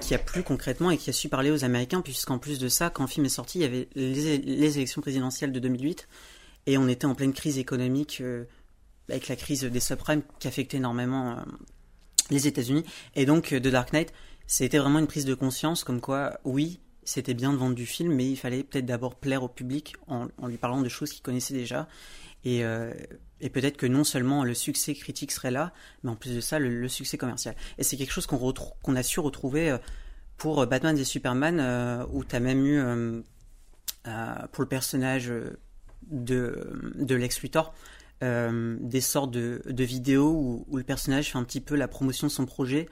qui 0.00 0.14
a 0.14 0.18
plu 0.18 0.42
concrètement 0.42 0.90
et 0.90 0.98
qui 0.98 1.10
a 1.10 1.12
su 1.12 1.28
parler 1.28 1.50
aux 1.50 1.64
Américains, 1.64 2.00
puisqu'en 2.00 2.38
plus 2.38 2.58
de 2.58 2.68
ça, 2.68 2.90
quand 2.90 3.04
le 3.04 3.08
film 3.08 3.26
est 3.26 3.30
sorti, 3.30 3.58
il 3.58 3.62
y 3.62 3.64
avait 3.64 3.88
les, 3.94 4.38
les 4.38 4.76
élections 4.76 5.00
présidentielles 5.00 5.52
de 5.52 5.60
2008 5.60 6.08
et 6.66 6.76
on 6.76 6.88
était 6.88 7.06
en 7.06 7.14
pleine 7.14 7.32
crise 7.32 7.58
économique 7.58 8.22
avec 9.08 9.28
la 9.28 9.36
crise 9.36 9.64
des 9.64 9.80
subprimes 9.80 10.22
qui 10.38 10.48
affectait 10.48 10.76
énormément 10.76 11.42
les 12.30 12.46
États-Unis. 12.46 12.84
Et 13.14 13.24
donc, 13.24 13.48
The 13.48 13.68
Dark 13.68 13.94
Knight, 13.94 14.12
c'était 14.46 14.78
vraiment 14.78 14.98
une 14.98 15.06
prise 15.06 15.24
de 15.24 15.34
conscience 15.34 15.84
comme 15.84 16.00
quoi, 16.00 16.40
oui, 16.44 16.80
c'était 17.08 17.32
bien 17.32 17.54
de 17.54 17.56
vendre 17.56 17.74
du 17.74 17.86
film, 17.86 18.14
mais 18.14 18.28
il 18.28 18.36
fallait 18.36 18.62
peut-être 18.62 18.84
d'abord 18.84 19.14
plaire 19.14 19.42
au 19.42 19.48
public 19.48 19.96
en, 20.08 20.28
lui 20.46 20.58
parlant 20.58 20.82
de 20.82 20.88
choses 20.90 21.10
qu'il 21.10 21.22
connaissait 21.22 21.54
déjà. 21.54 21.88
Euh, 22.46 22.92
et, 23.40 23.48
peut-être 23.48 23.78
que 23.78 23.86
non 23.86 24.04
seulement 24.04 24.44
le 24.44 24.52
succès 24.52 24.94
critique 24.94 25.32
serait 25.32 25.50
là, 25.50 25.72
mais 26.02 26.10
en 26.10 26.16
plus 26.16 26.34
de 26.34 26.40
ça, 26.40 26.58
le, 26.58 26.86
succès 26.88 27.16
commercial. 27.16 27.54
Et 27.78 27.82
c'est 27.82 27.96
quelque 27.96 28.12
chose 28.12 28.26
qu'on 28.26 28.96
a 28.96 29.02
su 29.02 29.20
retrouver 29.20 29.70
euh, 29.70 29.78
pour 30.36 30.66
Batman 30.66 30.98
et 30.98 31.04
Superman, 31.04 31.60
euh, 31.60 32.04
où 32.12 32.24
tu 32.24 32.36
as 32.36 32.40
même 32.40 32.66
eu 32.66 33.22
pour 34.52 34.62
le 34.62 34.68
personnage 34.68 35.32
de, 36.10 36.92
de 36.94 37.14
Lex 37.14 37.40
Luthor. 37.40 37.72
des 38.20 39.00
sortes 39.00 39.30
de, 39.30 39.62
de 39.64 39.84
vidéos 39.84 40.30
où, 40.30 40.66
où, 40.68 40.76
le 40.76 40.84
personnage 40.84 41.32
fait 41.32 41.38
un 41.38 41.44
petit 41.44 41.62
peu 41.62 41.74
la 41.74 41.88
promotion 41.88 42.26
de 42.26 42.32
son 42.32 42.44
projet 42.44 42.86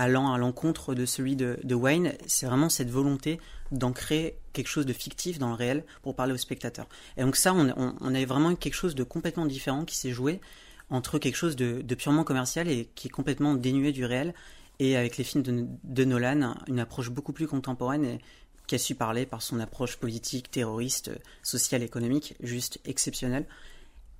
allant 0.00 0.32
à 0.32 0.38
l'encontre 0.38 0.94
de 0.94 1.04
celui 1.04 1.36
de, 1.36 1.74
Wayne, 1.74 2.14
c'est 2.26 2.46
vraiment 2.46 2.68
cette 2.68 2.90
volonté 2.90 3.38
d'ancrer 3.70 4.36
quelque 4.52 4.68
chose 4.68 4.86
de 4.86 4.92
fictif 4.92 5.38
dans 5.38 5.50
le 5.50 5.54
réel 5.54 5.84
pour 6.02 6.14
parler 6.14 6.32
aux 6.32 6.38
spectateurs. 6.38 6.88
Et 7.16 7.22
donc 7.22 7.36
ça, 7.36 7.52
on, 7.54 7.94
on, 8.00 8.14
avait 8.14 8.24
vraiment 8.24 8.54
quelque 8.54 8.74
chose 8.74 8.94
de 8.94 9.04
complètement 9.04 9.46
différent 9.46 9.84
qui 9.84 9.96
s'est 9.96 10.12
joué 10.12 10.40
entre 10.88 11.18
quelque 11.18 11.36
chose 11.36 11.54
de, 11.54 11.82
purement 11.94 12.24
commercial 12.24 12.68
et 12.68 12.90
qui 12.94 13.08
est 13.08 13.10
complètement 13.10 13.54
dénué 13.54 13.92
du 13.92 14.04
réel, 14.04 14.34
et 14.78 14.96
avec 14.96 15.18
les 15.18 15.24
films 15.24 15.68
de, 15.84 16.04
Nolan, 16.04 16.54
une 16.66 16.80
approche 16.80 17.10
beaucoup 17.10 17.34
plus 17.34 17.46
contemporaine 17.46 18.04
et 18.04 18.18
qui 18.66 18.76
a 18.76 18.78
su 18.78 18.94
parler 18.94 19.26
par 19.26 19.42
son 19.42 19.60
approche 19.60 19.98
politique, 19.98 20.50
terroriste, 20.50 21.10
sociale, 21.42 21.82
économique, 21.82 22.34
juste 22.40 22.80
exceptionnelle. 22.86 23.46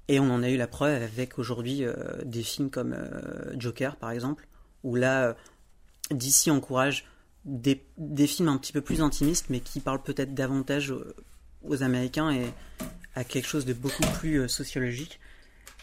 Et 0.08 0.20
on 0.20 0.30
en 0.30 0.42
a 0.42 0.50
eu 0.50 0.56
la 0.56 0.66
preuve 0.66 1.02
avec 1.02 1.38
aujourd'hui 1.38 1.84
euh, 1.84 1.94
des 2.24 2.42
films 2.42 2.68
comme 2.68 2.92
euh, 2.92 3.58
Joker, 3.58 3.96
par 3.96 4.10
exemple, 4.10 4.46
où 4.82 4.96
là, 4.96 5.36
d'ici 6.10 6.50
encourage 6.50 7.04
des, 7.44 8.26
films 8.26 8.48
un 8.48 8.58
petit 8.58 8.72
peu 8.72 8.80
plus 8.80 9.00
intimistes, 9.00 9.46
mais 9.48 9.60
qui 9.60 9.80
parlent 9.80 10.02
peut-être 10.02 10.34
davantage 10.34 10.92
aux, 11.62 11.82
Américains 11.82 12.30
et 12.30 12.46
à 13.14 13.24
quelque 13.24 13.46
chose 13.46 13.64
de 13.64 13.72
beaucoup 13.72 14.06
plus 14.18 14.40
euh, 14.40 14.48
sociologique. 14.48 15.20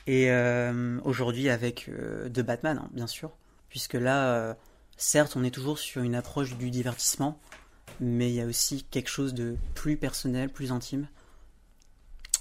Et 0.05 0.31
euh, 0.31 0.99
aujourd'hui 1.03 1.49
avec 1.49 1.89
euh, 1.89 2.29
de 2.29 2.41
Batman, 2.41 2.79
hein, 2.81 2.89
bien 2.93 3.07
sûr, 3.07 3.31
puisque 3.69 3.95
là, 3.95 4.55
certes, 4.95 5.35
on 5.35 5.43
est 5.43 5.51
toujours 5.51 5.77
sur 5.77 6.01
une 6.01 6.15
approche 6.15 6.55
du 6.57 6.71
divertissement, 6.71 7.39
mais 7.99 8.29
il 8.29 8.35
y 8.35 8.41
a 8.41 8.45
aussi 8.45 8.83
quelque 8.83 9.09
chose 9.09 9.33
de 9.33 9.57
plus 9.75 9.97
personnel, 9.97 10.49
plus 10.49 10.71
intime. 10.71 11.07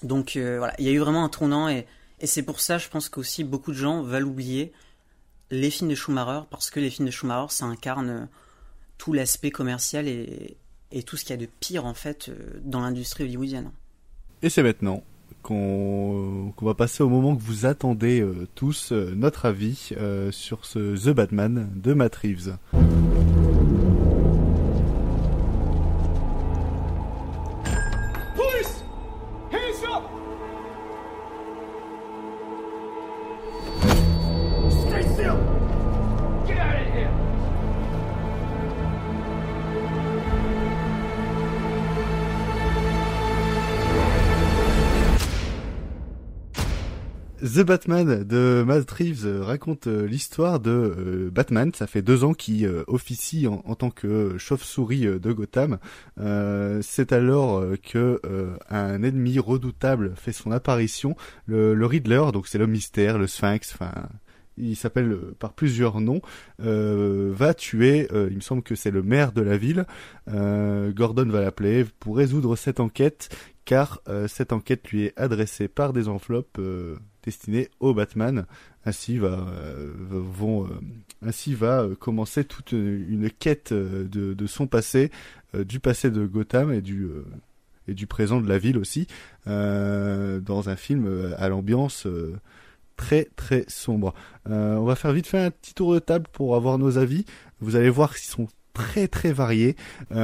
Donc 0.02 0.36
voilà, 0.36 0.74
il 0.78 0.84
y 0.84 0.88
a 0.88 0.92
eu 0.92 0.98
vraiment 0.98 1.24
un 1.24 1.28
tournant 1.28 1.68
et, 1.68 1.86
et 2.20 2.26
c'est 2.26 2.42
pour 2.42 2.60
ça, 2.60 2.78
je 2.78 2.88
pense 2.88 3.08
qu'aussi 3.08 3.42
beaucoup 3.42 3.72
de 3.72 3.76
gens 3.76 4.02
veulent 4.02 4.26
oublier 4.26 4.72
les 5.50 5.70
films 5.70 5.90
de 5.90 5.94
Schumacher 5.94 6.46
parce 6.50 6.70
que 6.70 6.80
les 6.80 6.90
films 6.90 7.06
de 7.06 7.12
Schumacher, 7.12 7.46
ça 7.50 7.66
incarne 7.66 8.10
euh, 8.10 8.26
tout 8.98 9.12
l'aspect 9.12 9.50
commercial 9.50 10.08
et, 10.08 10.56
tout 11.04 11.16
ce 11.16 11.24
qu'il 11.24 11.30
y 11.30 11.38
a 11.38 11.42
de 11.42 11.48
pire 11.60 11.84
en 11.84 11.94
fait 11.94 12.28
euh, 12.28 12.60
dans 12.64 12.80
l'industrie 12.80 13.24
hollywoodienne. 13.24 13.70
Et 14.42 14.48
c'est 14.50 14.62
maintenant 14.62 15.02
qu'on 15.42 16.52
va 16.60 16.74
passer 16.74 17.02
au 17.02 17.08
moment 17.08 17.36
que 17.36 17.42
vous 17.42 17.66
attendez 17.66 18.20
euh, 18.20 18.48
tous, 18.54 18.92
notre 18.92 19.44
avis 19.46 19.92
sur 20.30 20.64
ce 20.64 20.96
The 20.96 21.14
Batman 21.14 21.70
de 21.76 21.92
Matt 21.92 22.16
Reeves. 22.16 22.56
The 47.56 47.60
Batman 47.60 48.22
de 48.22 48.62
Matt 48.66 48.90
Reeves 48.90 49.40
raconte 49.40 49.86
euh, 49.86 50.06
l'histoire 50.06 50.60
de 50.60 50.70
euh, 50.70 51.30
Batman. 51.32 51.72
Ça 51.72 51.86
fait 51.86 52.02
deux 52.02 52.22
ans 52.22 52.34
qu'il 52.34 52.66
euh, 52.66 52.84
officie 52.86 53.46
en, 53.46 53.74
tant 53.74 53.88
que 53.88 54.36
chauve-souris 54.36 55.06
de 55.06 55.32
Gotham. 55.32 55.78
c'est 56.82 57.12
alors 57.12 57.64
que 57.82 58.20
un 58.68 59.02
ennemi 59.02 59.38
redoutable 59.38 60.12
fait 60.16 60.32
son 60.32 60.52
apparition, 60.52 61.16
le, 61.46 61.72
le 61.72 61.86
Riddler. 61.86 62.24
Donc 62.34 62.46
c'est 62.46 62.58
le 62.58 62.66
mystère, 62.66 63.16
le 63.16 63.26
Sphinx. 63.26 63.72
Enfin, 63.72 63.90
il 64.56 64.76
s'appelle 64.76 65.16
par 65.38 65.52
plusieurs 65.52 66.00
noms, 66.00 66.20
va 66.58 67.54
tuer, 67.54 68.08
il 68.12 68.36
me 68.36 68.40
semble 68.40 68.62
que 68.62 68.74
c'est 68.74 68.90
le 68.90 69.02
maire 69.02 69.32
de 69.32 69.42
la 69.42 69.56
ville, 69.56 69.86
Gordon 70.28 71.28
va 71.28 71.40
l'appeler 71.40 71.84
pour 72.00 72.16
résoudre 72.16 72.56
cette 72.56 72.80
enquête, 72.80 73.28
car 73.64 74.00
cette 74.28 74.52
enquête 74.52 74.88
lui 74.90 75.04
est 75.04 75.18
adressée 75.18 75.68
par 75.68 75.92
des 75.92 76.08
enveloppes 76.08 76.60
destiné 77.26 77.68
au 77.80 77.92
Batman. 77.92 78.46
Ainsi 78.86 79.18
va, 79.18 79.46
euh, 79.50 79.92
euh, 80.12 81.32
euh, 81.62 81.94
commencer 81.96 82.44
toute 82.44 82.72
une 82.72 83.28
quête 83.30 83.74
de, 83.74 84.46
son 84.46 84.66
passé, 84.66 85.10
du 85.52 85.80
passé 85.80 86.10
de 86.10 86.24
Gotham 86.24 86.72
et 86.72 86.80
du 86.80 88.06
présent 88.06 88.40
de 88.40 88.48
la 88.48 88.58
ville 88.58 88.78
aussi, 88.78 89.06
dans 89.44 90.68
un 90.68 90.76
film 90.76 91.34
à 91.36 91.48
l'ambiance 91.48 92.06
très 92.96 93.28
très 93.36 93.64
sombre. 93.68 94.14
on 94.46 94.84
va 94.84 94.96
faire 94.96 95.12
vite 95.12 95.26
fait 95.26 95.38
un 95.38 95.50
petit 95.50 95.74
tour 95.74 95.94
de 95.94 95.98
table 95.98 96.26
pour 96.32 96.56
avoir 96.56 96.78
nos 96.78 96.98
avis. 96.98 97.24
Vous 97.60 97.76
allez 97.76 97.90
voir 97.90 98.14
qu'ils 98.14 98.28
sont 98.28 98.48
très 98.72 99.08
très 99.08 99.32
variés. 99.32 99.76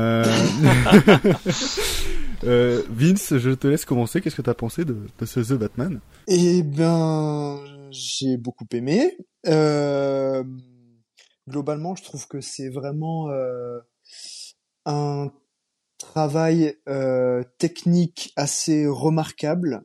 Euh, 2.45 2.83
Vince, 2.91 3.37
je 3.39 3.51
te 3.51 3.69
laisse 3.69 3.85
commencer. 3.85 4.21
Qu'est-ce 4.21 4.37
que 4.37 4.43
tu 4.43 4.51
as 4.51 4.55
pensé 4.55 4.85
de, 4.85 4.97
ce 5.25 5.41
The 5.41 5.53
Batman? 5.53 6.01
Eh 6.27 6.63
ben, 6.63 7.61
j'ai 7.91 8.37
beaucoup 8.37 8.67
aimé. 8.73 9.17
Euh, 9.47 10.43
globalement, 11.49 11.95
je 11.95 12.03
trouve 12.03 12.27
que 12.27 12.41
c'est 12.41 12.69
vraiment 12.69 13.31
euh, 13.31 13.79
un 14.87 15.31
travail 15.99 16.77
technique 17.59 18.33
assez 18.37 18.87
remarquable. 18.87 19.85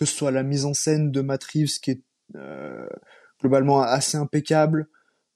Que 0.00 0.06
ce 0.06 0.16
soit 0.16 0.30
la 0.30 0.42
mise 0.42 0.64
en 0.64 0.72
scène 0.72 1.12
de 1.12 1.20
Matt 1.20 1.46
qui 1.46 1.90
est 1.90 2.00
globalement 3.38 3.82
assez 3.82 4.16
impeccable, 4.16 4.88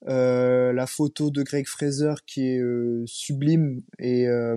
euh, 0.09 0.73
la 0.73 0.87
photo 0.87 1.31
de 1.31 1.43
Greg 1.43 1.67
Fraser 1.67 2.15
qui 2.27 2.47
est 2.47 2.59
euh, 2.59 3.05
sublime 3.07 3.83
et, 3.99 4.27
euh, 4.27 4.57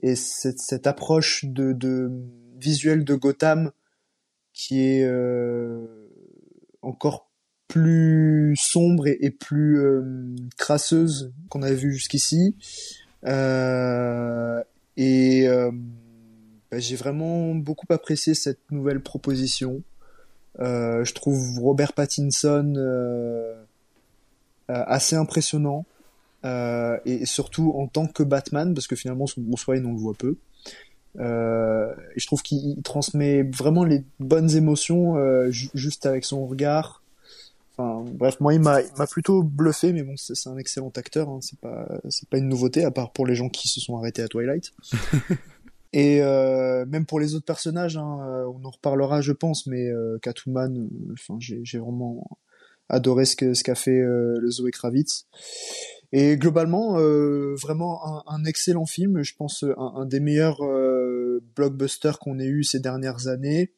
et 0.00 0.14
cette, 0.16 0.58
cette, 0.58 0.86
approche 0.86 1.46
de, 1.46 1.72
de 1.72 2.10
visuelle 2.58 3.04
de 3.04 3.14
Gotham 3.14 3.72
qui 4.52 4.80
est 4.80 5.10
encore 6.82 7.30
plus 7.68 8.54
sombre 8.56 9.06
et, 9.06 9.30
plus 9.30 9.80
crasseuse 10.58 11.32
qu'on 11.48 11.62
avait 11.62 11.74
vu 11.74 11.92
jusqu'ici. 11.94 12.56
et 14.96 15.46
bah, 16.72 16.78
j'ai 16.80 16.96
vraiment 16.96 17.54
beaucoup 17.54 17.86
apprécié 17.90 18.34
cette 18.34 18.72
nouvelle 18.72 19.00
proposition. 19.00 19.82
je 20.58 21.12
trouve 21.12 21.60
Robert 21.60 21.92
Pattinson 21.92 22.74
euh, 24.70 24.82
assez 24.86 25.16
impressionnant. 25.16 25.84
Euh, 26.44 26.98
et 27.04 27.24
surtout 27.24 27.72
en 27.76 27.86
tant 27.86 28.06
que 28.08 28.24
Batman, 28.24 28.74
parce 28.74 28.88
que 28.88 28.96
finalement 28.96 29.28
son 29.28 29.42
Bruce 29.42 29.64
Wayne 29.68 29.86
on 29.86 29.92
le 29.92 29.98
voit 29.98 30.14
peu. 30.14 30.36
Euh, 31.20 31.92
et 32.16 32.20
je 32.20 32.26
trouve 32.26 32.42
qu'il 32.42 32.82
transmet 32.82 33.42
vraiment 33.42 33.84
les 33.84 34.02
bonnes 34.18 34.50
émotions 34.56 35.16
juste 35.50 36.06
avec 36.06 36.24
son 36.24 36.46
regard. 36.46 37.02
Enfin, 37.76 38.04
bref, 38.12 38.40
moi 38.40 38.54
il 38.54 38.60
m'a 38.60 38.82
plutôt 39.10 39.42
bluffé, 39.42 39.92
mais 39.92 40.02
bon, 40.02 40.14
c'est 40.16 40.48
un 40.48 40.56
excellent 40.56 40.92
acteur. 40.96 41.28
Hein, 41.28 41.38
c'est 41.42 41.58
pas 41.58 41.86
c'est 42.08 42.28
pas 42.28 42.38
une 42.38 42.48
nouveauté 42.48 42.84
à 42.84 42.90
part 42.90 43.12
pour 43.12 43.26
les 43.26 43.34
gens 43.34 43.48
qui 43.48 43.68
se 43.68 43.80
sont 43.80 43.96
arrêtés 43.98 44.22
à 44.22 44.28
Twilight. 44.28 44.72
et 45.92 46.20
même 46.20 47.06
pour 47.06 47.20
les 47.20 47.34
autres 47.34 47.44
personnages, 47.44 47.96
hein, 47.96 48.46
on 48.46 48.64
en 48.64 48.70
reparlera, 48.70 49.20
je 49.20 49.32
pense, 49.32 49.66
mais 49.66 49.90
Catwoman, 50.22 50.88
enfin 51.12 51.36
j'ai 51.38 51.78
vraiment 51.78 52.26
adoré 52.92 53.24
ce 53.24 53.34
que 53.34 53.54
ce 53.54 53.64
qu'a 53.64 53.74
fait 53.74 53.98
euh, 53.98 54.38
le 54.38 54.50
Zoé 54.50 54.70
Kravitz. 54.70 55.26
Et 56.12 56.36
globalement, 56.36 56.98
euh, 56.98 57.54
vraiment 57.54 58.28
un, 58.28 58.44
excellent 58.44 58.84
film. 58.84 59.22
Je 59.22 59.34
pense 59.34 59.64
un, 59.78 60.04
des 60.04 60.20
meilleurs 60.20 60.62
euh, 60.62 61.42
blockbusters 61.56 62.18
qu'on 62.18 62.38
ait 62.38 62.46
eu 62.46 62.64
ces 62.64 62.80
dernières 62.80 63.28
années. 63.28 63.72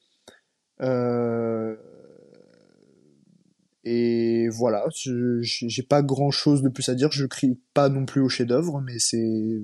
et 3.84 4.48
voilà, 4.48 4.84
j'ai 4.90 5.82
pas 5.84 6.02
grand 6.02 6.32
chose 6.32 6.62
de 6.62 6.68
plus 6.68 6.88
à 6.88 6.96
dire. 6.96 7.12
Je 7.12 7.26
crie 7.26 7.60
pas 7.72 7.88
non 7.88 8.04
plus 8.04 8.20
au 8.20 8.28
chef-d'œuvre, 8.28 8.80
mais 8.80 8.98
c'est 8.98 9.62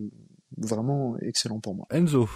vraiment 0.58 1.16
excellent 1.20 1.60
pour 1.60 1.74
moi. 1.74 1.86
Enzo, 1.90 2.28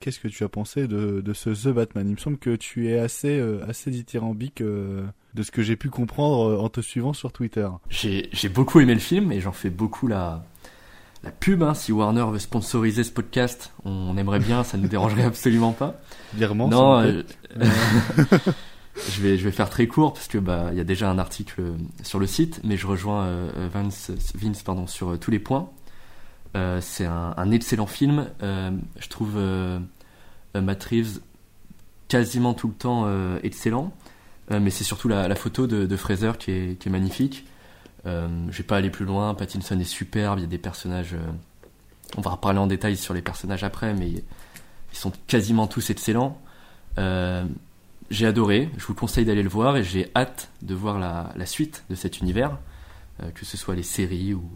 qu'est-ce 0.00 0.20
que 0.20 0.28
tu 0.28 0.44
as 0.44 0.48
pensé 0.48 0.88
de, 0.88 1.20
de, 1.20 1.32
ce 1.32 1.50
The 1.50 1.72
Batman? 1.72 2.08
Il 2.08 2.14
me 2.14 2.18
semble 2.18 2.38
que 2.38 2.56
tu 2.56 2.88
es 2.88 2.98
assez, 2.98 3.40
assez 3.66 3.90
dithyrambique 3.90 4.62
de 5.36 5.42
ce 5.42 5.50
que 5.50 5.62
j'ai 5.62 5.76
pu 5.76 5.90
comprendre 5.90 6.48
euh, 6.48 6.58
en 6.58 6.68
te 6.68 6.80
suivant 6.80 7.12
sur 7.12 7.30
Twitter. 7.30 7.68
J'ai 7.90 8.48
beaucoup 8.48 8.80
aimé 8.80 8.94
le 8.94 9.00
film 9.00 9.30
et 9.30 9.40
j'en 9.40 9.52
fais 9.52 9.70
beaucoup 9.70 10.08
la, 10.08 10.44
la 11.22 11.30
pub. 11.30 11.62
Hein. 11.62 11.74
Si 11.74 11.92
Warner 11.92 12.24
veut 12.32 12.38
sponsoriser 12.38 13.04
ce 13.04 13.12
podcast, 13.12 13.72
on 13.84 14.16
aimerait 14.16 14.40
bien, 14.40 14.64
ça 14.64 14.78
ne 14.78 14.82
nous 14.82 14.88
dérangerait 14.88 15.24
absolument 15.26 15.72
pas. 15.72 16.00
Virement, 16.34 16.68
non, 16.68 17.00
euh, 17.00 17.22
je 19.10 19.20
vais 19.20 19.36
je 19.36 19.44
vais 19.44 19.52
faire 19.52 19.68
très 19.68 19.86
court 19.86 20.14
parce 20.14 20.26
que 20.26 20.38
bah 20.38 20.70
il 20.72 20.78
y 20.78 20.80
a 20.80 20.84
déjà 20.84 21.10
un 21.10 21.18
article 21.18 21.62
sur 22.02 22.18
le 22.18 22.26
site, 22.26 22.60
mais 22.64 22.78
je 22.78 22.86
rejoins 22.86 23.26
euh, 23.26 23.68
Vince, 23.72 24.10
Vince 24.34 24.62
pardon 24.62 24.86
sur 24.86 25.18
tous 25.18 25.30
les 25.30 25.38
points. 25.38 25.70
Euh, 26.56 26.80
c'est 26.80 27.04
un, 27.04 27.50
excellent 27.50 27.86
film. 27.86 28.28
Euh, 28.42 28.70
je 28.98 29.08
trouve 29.08 29.34
euh, 29.36 29.78
Matt 30.54 30.82
Reeves 30.84 31.20
quasiment 32.08 32.54
tout 32.54 32.68
le 32.68 32.74
temps 32.74 33.04
euh, 33.06 33.38
excellent. 33.42 33.92
Mais 34.48 34.70
c'est 34.70 34.84
surtout 34.84 35.08
la, 35.08 35.34
photo 35.34 35.66
de, 35.66 35.96
Fraser 35.96 36.30
qui 36.38 36.52
est, 36.52 36.86
magnifique. 36.86 37.46
Je 38.04 38.56
vais 38.56 38.62
pas 38.62 38.76
aller 38.76 38.90
plus 38.90 39.04
loin. 39.04 39.34
Pattinson 39.34 39.78
est 39.80 39.84
superbe. 39.84 40.38
Il 40.38 40.42
y 40.42 40.44
a 40.44 40.48
des 40.48 40.56
personnages. 40.56 41.16
on 42.16 42.20
va 42.20 42.30
reparler 42.30 42.60
en 42.60 42.68
détail 42.68 42.96
sur 42.96 43.12
les 43.12 43.22
personnages 43.22 43.64
après, 43.64 43.92
mais 43.92 44.08
ils 44.08 44.96
sont 44.96 45.10
quasiment 45.26 45.66
tous 45.66 45.90
excellents. 45.90 46.40
J'ai 46.96 48.24
adoré. 48.24 48.70
Je 48.76 48.86
vous 48.86 48.94
conseille 48.94 49.24
d'aller 49.24 49.42
le 49.42 49.48
voir 49.48 49.76
et 49.76 49.82
j'ai 49.82 50.12
hâte 50.14 50.48
de 50.62 50.76
voir 50.76 51.00
la, 51.00 51.46
suite 51.46 51.82
de 51.90 51.96
cet 51.96 52.20
univers, 52.20 52.56
que 53.34 53.44
ce 53.44 53.56
soit 53.56 53.74
les 53.74 53.82
séries 53.82 54.32
ou, 54.32 54.48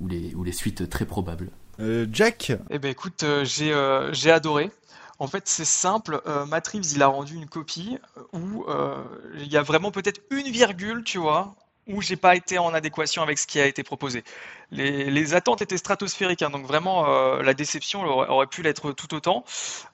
ou 0.00 0.08
les, 0.08 0.34
ou 0.34 0.42
les 0.42 0.52
suites 0.52 0.88
très 0.88 1.04
probables. 1.04 1.50
Euh, 1.78 2.06
Jack 2.12 2.52
Eh 2.70 2.78
ben 2.78 2.90
écoute, 2.90 3.22
euh, 3.22 3.44
j'ai 3.44 3.72
euh, 3.72 4.12
j'ai 4.12 4.30
adoré. 4.30 4.70
En 5.18 5.26
fait, 5.26 5.46
c'est 5.46 5.66
simple. 5.66 6.20
Euh, 6.26 6.46
Matt 6.46 6.66
Reeves, 6.68 6.92
il 6.94 7.02
a 7.02 7.06
rendu 7.06 7.34
une 7.34 7.46
copie 7.46 7.98
où 8.32 8.64
euh, 8.68 8.96
il 9.34 9.48
y 9.48 9.56
a 9.56 9.62
vraiment 9.62 9.90
peut-être 9.90 10.22
une 10.30 10.50
virgule, 10.50 11.04
tu 11.04 11.18
vois, 11.18 11.54
où 11.86 12.00
j'ai 12.00 12.16
pas 12.16 12.36
été 12.36 12.58
en 12.58 12.72
adéquation 12.72 13.22
avec 13.22 13.38
ce 13.38 13.46
qui 13.46 13.60
a 13.60 13.66
été 13.66 13.82
proposé. 13.82 14.24
Les, 14.70 15.10
les 15.10 15.34
attentes 15.34 15.60
étaient 15.60 15.76
stratosphériques, 15.76 16.40
hein, 16.40 16.48
donc 16.48 16.64
vraiment 16.64 17.06
euh, 17.06 17.42
la 17.42 17.52
déception 17.52 18.02
aurait, 18.02 18.28
aurait 18.28 18.46
pu 18.46 18.62
l'être 18.62 18.92
tout 18.92 19.12
autant. 19.14 19.44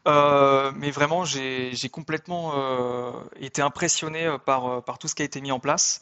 Euh, 0.06 0.70
mais 0.76 0.92
vraiment, 0.92 1.24
j'ai 1.24 1.70
j'ai 1.72 1.88
complètement 1.88 2.52
euh, 2.54 3.10
été 3.40 3.62
impressionné 3.62 4.36
par, 4.44 4.82
par 4.84 4.98
tout 4.98 5.08
ce 5.08 5.16
qui 5.16 5.22
a 5.22 5.24
été 5.24 5.40
mis 5.40 5.50
en 5.50 5.58
place. 5.58 6.00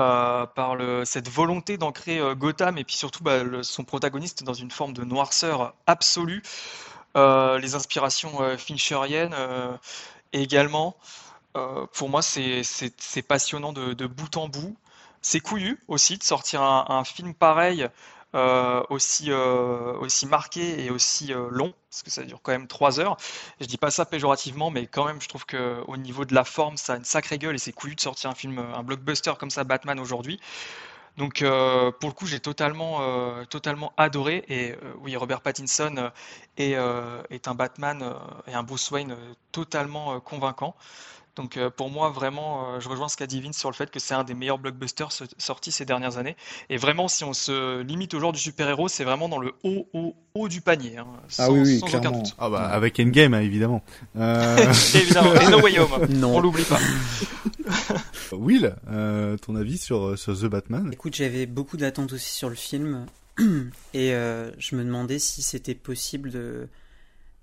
Euh, 0.00 0.46
par 0.46 0.78
cette 1.04 1.28
volonté 1.28 1.76
d'ancrer 1.76 2.18
euh, 2.18 2.34
Gotham 2.34 2.78
et 2.78 2.84
puis 2.84 2.96
surtout 2.96 3.22
bah, 3.22 3.42
son 3.62 3.84
protagoniste 3.84 4.42
dans 4.42 4.54
une 4.54 4.70
forme 4.70 4.94
de 4.94 5.04
noirceur 5.04 5.74
absolue. 5.86 6.42
Euh, 7.14 7.58
les 7.58 7.74
inspirations 7.74 8.56
fincheriennes 8.56 9.36
également. 10.32 10.96
Pour 11.92 12.08
moi, 12.08 12.22
c'est 12.22 13.22
passionnant 13.28 13.72
de, 13.72 14.06
bout 14.06 14.36
en 14.38 14.48
bout. 14.48 14.76
C'est 15.20 15.40
couillu 15.40 15.78
aussi 15.88 16.16
de 16.16 16.22
sortir 16.22 16.62
un 16.62 17.04
film 17.04 17.34
pareil, 17.34 17.86
euh, 18.34 18.82
aussi, 18.88 19.30
euh, 19.30 19.92
aussi 19.98 20.26
marqué 20.26 20.84
et 20.84 20.90
aussi 20.90 21.34
euh, 21.34 21.48
long, 21.50 21.74
parce 21.90 22.02
que 22.02 22.10
ça 22.10 22.22
dure 22.22 22.40
quand 22.42 22.52
même 22.52 22.66
trois 22.66 22.98
heures. 22.98 23.18
Je 23.60 23.66
dis 23.66 23.76
pas 23.76 23.90
ça 23.90 24.06
péjorativement, 24.06 24.70
mais 24.70 24.86
quand 24.86 25.04
même, 25.04 25.20
je 25.20 25.28
trouve 25.28 25.44
que 25.44 25.82
au 25.86 25.98
niveau 25.98 26.24
de 26.24 26.34
la 26.34 26.44
forme, 26.44 26.78
ça 26.78 26.94
a 26.94 26.96
une 26.96 27.04
sacrée 27.04 27.36
gueule 27.36 27.54
et 27.54 27.58
c'est 27.58 27.72
couillu 27.72 27.94
de 27.94 28.00
sortir 28.00 28.30
un 28.30 28.34
film, 28.34 28.58
un 28.58 28.82
blockbuster 28.82 29.34
comme 29.38 29.50
ça, 29.50 29.64
Batman 29.64 30.00
aujourd'hui. 30.00 30.40
Donc 31.18 31.40
pour 31.40 32.08
le 32.08 32.12
coup, 32.14 32.24
j'ai 32.26 32.40
totalement, 32.40 33.44
totalement 33.50 33.92
adoré. 33.98 34.44
Et 34.48 34.74
oui, 35.02 35.14
Robert 35.14 35.42
Pattinson 35.42 36.10
est, 36.56 36.74
est 37.30 37.48
un 37.48 37.54
Batman 37.54 38.14
et 38.46 38.54
un 38.54 38.62
Bruce 38.62 38.90
Wayne 38.90 39.14
totalement 39.52 40.20
convaincant. 40.20 40.74
Donc 41.34 41.56
euh, 41.56 41.70
pour 41.70 41.88
moi, 41.90 42.10
vraiment, 42.10 42.74
euh, 42.74 42.80
je 42.80 42.88
rejoins 42.90 43.08
ce 43.08 43.16
qu'a 43.16 43.26
dit 43.26 43.40
Vince 43.40 43.56
sur 43.56 43.70
le 43.70 43.74
fait 43.74 43.90
que 43.90 43.98
c'est 43.98 44.12
un 44.12 44.22
des 44.22 44.34
meilleurs 44.34 44.58
blockbusters 44.58 45.10
so- 45.12 45.24
sortis 45.38 45.72
ces 45.72 45.86
dernières 45.86 46.18
années. 46.18 46.36
Et 46.68 46.76
vraiment, 46.76 47.08
si 47.08 47.24
on 47.24 47.32
se 47.32 47.80
limite 47.80 48.12
au 48.12 48.20
genre 48.20 48.32
du 48.32 48.38
super-héros, 48.38 48.88
c'est 48.88 49.04
vraiment 49.04 49.30
dans 49.30 49.38
le 49.38 49.52
haut, 49.64 49.88
haut, 49.94 50.14
haut 50.34 50.48
du 50.48 50.60
panier, 50.60 50.98
hein, 50.98 51.06
Ah 51.38 51.50
oui, 51.50 51.60
oui, 51.60 51.78
sans 51.78 51.86
aucun 51.86 52.00
clairement. 52.00 52.18
doute. 52.22 52.34
Ah 52.38 52.50
bah 52.50 52.66
avec 52.68 53.00
Endgame 53.00 53.32
hein, 53.32 53.40
évidemment. 53.40 53.82
Euh, 54.16 54.56
Évidemment. 54.94 55.34
Et 55.34 55.48
No 55.48 55.60
Way 55.62 55.78
Home, 55.78 56.06
Non. 56.10 56.36
on 56.36 56.40
l'oublie 56.40 56.64
pas. 56.64 56.78
Will, 58.32 58.74
euh, 58.90 59.36
ton 59.38 59.56
avis 59.56 59.78
sur, 59.78 60.18
sur 60.18 60.38
The 60.38 60.46
Batman? 60.46 60.90
Écoute, 60.92 61.14
j'avais 61.14 61.46
beaucoup 61.46 61.76
d'attentes 61.76 62.12
aussi 62.12 62.32
sur 62.34 62.48
le 62.48 62.54
film 62.54 63.06
et 63.94 64.12
euh, 64.14 64.50
je 64.58 64.76
me 64.76 64.84
demandais 64.84 65.18
si 65.18 65.42
c'était 65.42 65.74
possible 65.74 66.30
de, 66.30 66.68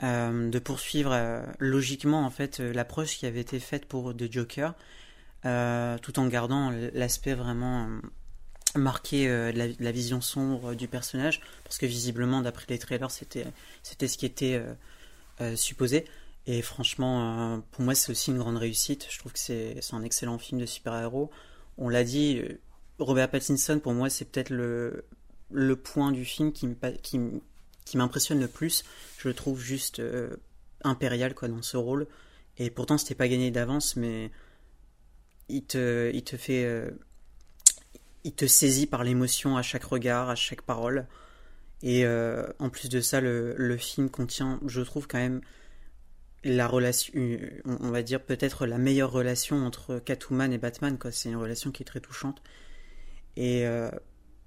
euh, 0.02 0.50
de 0.50 0.60
poursuivre 0.60 1.12
euh, 1.12 1.44
logiquement 1.60 2.26
en 2.26 2.30
fait 2.30 2.62
euh, 2.62 2.72
l'approche 2.72 3.18
qui 3.18 3.26
avait 3.26 3.42
été 3.42 3.60
faite 3.60 3.86
pour 3.86 4.16
The 4.16 4.32
Joker, 4.32 4.74
tout 5.44 6.20
en 6.20 6.28
gardant 6.28 6.72
l'aspect 6.94 7.34
vraiment 7.34 7.88
marqué 8.76 9.28
de 9.28 9.84
la, 9.84 9.92
vision 9.92 10.22
sombre 10.22 10.74
du 10.74 10.88
personnage, 10.88 11.42
parce 11.64 11.78
que 11.78 11.86
visiblement 11.86 12.42
d'après 12.42 12.66
les 12.70 12.78
trailers 12.78 13.12
c'était 13.12 13.46
c'était 13.82 14.08
ce 14.08 14.18
qui 14.18 14.26
était 14.26 14.62
supposé. 15.56 16.06
Et 16.46 16.62
franchement, 16.62 17.62
pour 17.72 17.84
moi, 17.84 17.96
c'est 17.96 18.12
aussi 18.12 18.32
une 18.32 18.38
grande 18.38 18.58
réussite. 18.58 19.08
Je 19.10 19.18
trouve 19.20 19.32
que 19.32 19.40
c'est 19.40 19.80
un 19.94 20.04
excellent 20.04 20.38
film 20.38 20.60
de 20.60 20.66
super-héros. 20.66 21.30
On 21.78 21.88
l'a 21.88 22.04
dit, 22.04 22.42
Robert 22.98 23.30
Pattinson, 23.30 23.80
pour 23.80 23.94
moi, 23.94 24.10
c'est 24.10 24.26
peut-être 24.26 24.50
le, 24.50 25.06
le 25.52 25.76
point 25.78 26.12
du 26.12 26.26
film 26.26 26.52
qui 26.52 26.68
me 26.68 26.76
qui, 27.02 27.20
qui 27.90 27.98
m'impressionne 27.98 28.40
le 28.40 28.48
plus. 28.48 28.84
Je 29.18 29.28
le 29.28 29.34
trouve 29.34 29.60
juste 29.60 30.00
euh, 30.00 30.30
impérial 30.84 31.34
quoi, 31.34 31.48
dans 31.48 31.62
ce 31.64 31.76
rôle. 31.76 32.08
Et 32.58 32.70
pourtant, 32.70 32.98
c'était 32.98 33.16
pas 33.16 33.28
gagné 33.28 33.52
d'avance, 33.52 33.96
mais 33.96 34.32
il 35.50 35.64
te, 35.64 36.12
il 36.14 36.24
te 36.24 36.38
fait. 36.38 36.64
euh, 36.66 36.92
il 38.24 38.34
te 38.34 38.46
saisit 38.46 38.86
par 38.86 39.04
l'émotion 39.04 39.58
à 39.58 39.62
chaque 39.62 39.86
regard, 39.86 40.30
à 40.30 40.36
chaque 40.36 40.62
parole. 40.62 41.08
Et 41.82 42.06
euh, 42.06 42.46
en 42.60 42.70
plus 42.70 42.90
de 42.90 43.00
ça, 43.02 43.22
le, 43.22 43.56
le 43.58 43.78
film 43.78 44.10
contient, 44.10 44.60
je 44.68 44.82
trouve, 44.82 45.08
quand 45.08 45.18
même 45.20 45.42
la 46.44 46.68
relation, 46.68 47.14
on 47.66 47.92
va 47.92 48.04
dire 48.04 48.22
peut-être 48.22 48.66
la 48.66 48.78
meilleure 48.78 49.12
relation 49.12 49.66
entre 49.66 50.00
Catwoman 50.00 50.52
et 50.54 50.58
Batman. 50.58 50.98
quoi. 50.98 51.12
C'est 51.12 51.30
une 51.30 51.38
relation 51.38 51.72
qui 51.72 51.84
est 51.84 51.86
très 51.86 52.02
touchante. 52.02 52.42
Et 53.38 53.66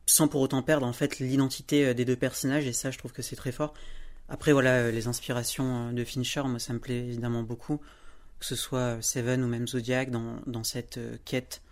sans 0.06 0.28
pour 0.28 0.40
autant 0.40 0.62
perdre 0.62 0.86
en 0.86 0.92
fait 0.92 1.18
l'identité 1.18 1.86
euh, 1.86 1.94
des 1.94 2.04
deux 2.04 2.16
personnages. 2.16 2.66
Et 2.66 2.72
ça, 2.72 2.90
je 2.90 2.98
trouve 2.98 3.12
que 3.12 3.22
c'est 3.22 3.36
très 3.36 3.52
fort. 3.52 3.74
Après, 4.28 4.52
voilà, 4.52 4.78
euh, 4.78 4.90
les 4.90 5.06
inspirations 5.06 5.88
euh, 5.88 5.92
de 5.92 6.04
Fincher, 6.04 6.42
moi, 6.44 6.58
ça 6.58 6.72
me 6.72 6.78
plaît 6.78 6.98
évidemment 6.98 7.42
beaucoup. 7.42 7.78
Que 8.38 8.46
ce 8.46 8.56
soit 8.56 9.00
Seven 9.02 9.44
ou 9.44 9.48
même 9.48 9.68
Zodiac 9.68 10.10
dans, 10.10 10.64
cette 10.64 10.98
quête 11.24 11.62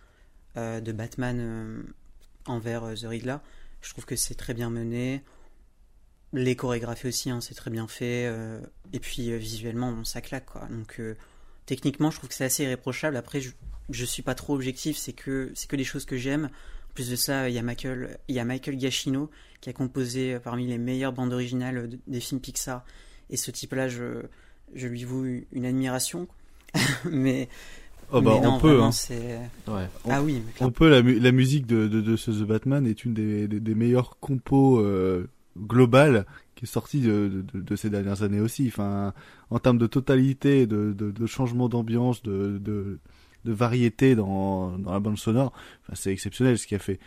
de 0.55 0.93
Batman 0.93 1.85
envers 2.47 2.95
The 2.95 3.07
Riddler. 3.07 3.39
Je 3.81 3.91
trouve 3.91 4.05
que 4.05 4.15
c'est 4.15 4.37
très 4.37 4.55
bien 4.55 4.71
mené. 4.71 5.25
Les 6.33 6.55
chorégraphies 6.55 7.09
aussi, 7.09 7.29
hein, 7.29 7.41
c'est 7.41 7.57
très 7.57 7.73
bien 7.73 7.89
fait. 7.89 8.33
et 8.93 9.01
puis 9.01 9.37
visuellement, 9.37 10.05
ça 10.05 10.21
claque. 10.21 10.47
Quoi. 10.47 10.69
Donc 10.71 11.01
techniquement, 11.67 12.13
je 12.13 12.19
trouve 12.19 12.29
que 12.29 12.37
c'est 12.37 12.45
assez 12.45 12.63
irréprochable. 12.63 13.17
Après, 13.17 13.41
je, 13.41 13.51
je 13.91 14.05
suis 14.05 14.23
pas 14.23 14.37
trop 14.37 14.55
objectif, 14.55 14.97
c'est 14.97 15.13
que, 15.13 15.51
c'est 15.57 15.69
que 15.69 15.75
des 15.75 15.83
choses 15.83 16.05
que 16.05 16.17
j'aime. 16.17 16.51
En 16.91 16.93
plus 16.95 17.11
de 17.11 17.17
ça, 17.17 17.49
il 17.49 17.55
y 17.55 17.59
a 17.59 17.63
Michael, 17.63 18.19
il 18.29 18.35
y 18.35 18.41
a 18.41 18.45
Michael 18.45 18.79
Giacchino 18.79 19.31
qui 19.61 19.71
a 19.71 19.73
composé 19.73 20.35
euh, 20.35 20.41
parmi 20.41 20.67
les 20.67 20.79
meilleures 20.79 21.13
bandes 21.13 21.33
originales 21.33 21.89
de- 21.89 21.99
des 22.07 22.21
films 22.21 22.41
Pixar. 22.41 22.85
Et 23.31 23.37
ce 23.37 23.51
type-là, 23.51 23.89
je, 23.89 24.23
je 24.75 24.89
lui 24.89 25.05
voue 25.05 25.25
une 25.53 25.65
admiration. 25.67 26.27
mais, 27.11 27.49
Oh 28.13 28.21
bah 28.21 28.33
mais 28.35 28.41
non, 28.47 28.55
on 28.55 28.59
peut. 28.61 28.69
vraiment, 28.73 28.87
hein. 28.89 28.93
c'est... 28.93 29.39
Ouais. 29.69 29.87
Ah 30.09 30.21
oui, 30.23 30.43
mais 30.45 30.67
On 30.67 30.73
peut, 30.73 30.89
la, 30.91 31.01
mu- 31.03 31.21
la 31.21 31.31
musique 31.31 31.67
de, 31.67 31.87
de, 31.87 32.01
de 32.01 32.17
ce 32.17 32.33
The 32.33 32.43
Batman 32.45 32.85
est 32.87 33.05
une 33.05 33.15
des, 33.15 33.47
des, 33.47 33.61
des 33.61 33.75
meilleures 33.77 34.19
compos 34.19 34.81
euh, 34.81 35.29
globales 35.57 36.27
qui 36.57 36.65
est 36.65 36.69
sortie 36.69 37.01
de, 37.03 37.45
de, 37.55 37.61
de 37.61 37.77
ces 37.77 37.89
dernières 37.89 38.23
années 38.25 38.41
aussi. 38.41 38.67
Enfin, 38.67 39.15
en 39.51 39.61
termes 39.61 39.79
de 39.79 39.87
totalité, 39.87 40.67
de, 40.67 40.93
de, 40.93 41.13
de 41.13 41.27
changement 41.27 41.69
d'ambiance, 41.69 42.21
de, 42.23 42.59
de, 43.45 43.53
variété 43.53 44.15
dans, 44.15 44.77
dans 44.79 44.93
la 44.93 45.01
bande 45.01 45.19
sonore, 45.19 45.53
enfin, 45.83 45.93
c'est 45.95 46.13
exceptionnel 46.13 46.59
ce 46.59 46.67
qu'il 46.67 46.77
a 46.77 46.81
fait. 46.81 46.99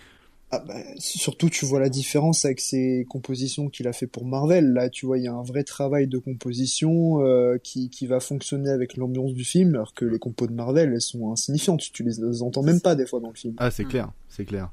Ah 0.56 0.60
bah, 0.60 0.76
surtout, 1.00 1.50
tu 1.50 1.65
vois 1.65 1.80
la 1.80 1.89
différence 1.89 2.46
avec 2.46 2.60
ses 2.60 3.08
compositions 3.10 3.69
qu'il 3.69 3.88
a 3.88 3.93
fait 3.93 4.06
pour 4.06 4.24
Marvel. 4.24 4.72
Là, 4.74 4.88
tu 4.88 5.08
vois, 5.08 5.17
il 5.17 5.24
y 5.24 5.28
a 5.28 5.34
un 5.34 5.41
vrai 5.41 5.63
travail 5.63 6.06
de 6.06 6.19
composition 6.19 7.26
euh, 7.26 7.58
qui, 7.58 7.89
qui 7.89 8.06
va 8.06 8.19
fonctionner 8.19 8.69
avec 8.69 8.96
l'ambiance 8.96 9.34
du 9.34 9.43
film, 9.46 9.74
alors 9.74 9.96
que 9.96 10.06
les 10.06 10.19
compos 10.19 10.46
de 10.46 10.54
Marvel, 10.54 10.91
elles 10.93 11.02
sont 11.02 11.32
insignifiantes. 11.32 11.82
Tu 11.91 12.04
les, 12.04 12.13
les 12.22 12.43
entends 12.43 12.62
même 12.62 12.82
pas 12.82 12.93
des 12.93 13.08
fois 13.08 13.19
dans 13.19 13.30
le 13.30 13.36
film. 13.36 13.56
Ah, 13.58 13.72
c'est 13.72 13.86
Mm. 13.86 13.88
clair, 13.89 14.12
c'est 14.30 14.46
clair. 14.46 14.69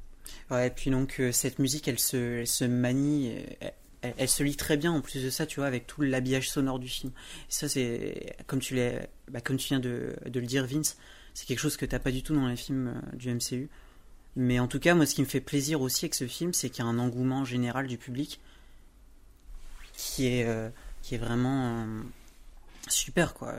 Ouais, 0.51 0.67
et 0.67 0.71
puis 0.71 0.91
donc 0.91 1.17
euh, 1.19 1.33
cette 1.33 1.59
musique, 1.59 1.89
elle 1.89 1.99
se, 1.99 2.41
elle 2.41 2.47
se 2.47 2.65
manie, 2.67 3.29
elle, 3.63 3.73
elle- 4.03 4.15
elle 4.19 4.29
se 4.29 4.43
lie 4.43 4.57
très 4.57 4.77
bien 4.77 4.93
en 4.93 5.01
plus 5.01 5.25
de 5.25 5.31
ça, 5.31 5.47
tu 5.47 5.61
vois, 5.61 5.67
avec 5.67 5.87
tout 5.87 6.03
l'habillage 6.03 6.51
sonore 6.51 6.79
du 6.79 6.89
film. 6.89 7.11
Et 7.49 7.53
ça, 7.53 7.69
c'est 7.71 8.35
comme 8.47 8.59
tu 8.61 8.75
l'as, 8.75 9.07
bah, 9.31 9.41
comme 9.41 9.57
tu 9.57 9.69
viens 9.69 9.81
de, 9.81 10.15
de 10.29 10.41
le 10.41 10.47
dire, 10.47 10.67
Vince, 10.67 10.97
c'est 11.35 11.47
quelque 11.47 11.59
chose 11.59 11.77
que 11.77 11.87
t'as 11.87 11.99
pas 11.99 12.11
du 12.11 12.23
tout 12.23 12.35
dans 12.35 12.49
les 12.49 12.57
films 12.57 12.89
euh, 12.89 13.17
du 13.17 13.33
MCU. 13.33 13.69
Mais 14.37 14.61
en 14.61 14.69
tout 14.69 14.79
cas, 14.79 14.95
moi, 14.95 15.07
ce 15.07 15.15
qui 15.15 15.23
me 15.23 15.27
fait 15.27 15.41
plaisir 15.41 15.81
aussi 15.81 16.05
avec 16.05 16.15
ce 16.15 16.27
film, 16.27 16.53
c'est 16.53 16.71
qu'il 16.71 16.85
y 16.85 16.87
a 16.87 16.91
un 16.91 16.99
engouement 16.99 17.45
général 17.45 17.87
du 17.87 17.99
public 17.99 18.41
qui 19.93 20.29
est, 20.29 20.47
euh, 20.47 20.71
qui 21.03 21.17
est 21.17 21.19
vraiment 21.19 21.85
euh, 21.85 22.03
super, 22.89 23.35
quoi. 23.35 23.55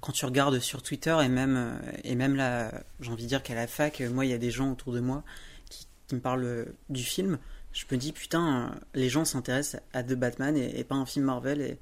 Quand 0.00 0.12
tu 0.12 0.24
regardes 0.24 0.58
sur 0.58 0.82
Twitter 0.82 1.14
et 1.22 1.28
même, 1.28 1.78
et 2.02 2.14
même 2.14 2.34
là, 2.34 2.72
j'ai 3.00 3.10
envie 3.10 3.24
de 3.24 3.28
dire 3.28 3.42
qu'à 3.42 3.54
la 3.54 3.66
fac, 3.66 4.00
moi, 4.00 4.24
il 4.24 4.30
y 4.30 4.34
a 4.34 4.38
des 4.38 4.50
gens 4.50 4.72
autour 4.72 4.94
de 4.94 5.00
moi 5.00 5.22
qui, 5.68 5.86
me 6.14 6.20
parlent 6.20 6.72
du 6.88 7.02
film. 7.02 7.38
Je 7.74 7.84
me 7.90 7.98
dis, 7.98 8.12
putain, 8.12 8.74
les 8.94 9.10
gens 9.10 9.26
s'intéressent 9.26 9.82
à 9.92 10.02
The 10.02 10.14
Batman 10.14 10.56
et, 10.56 10.82
pas 10.84 10.94
un 10.94 11.04
film 11.04 11.26
Marvel, 11.26 11.76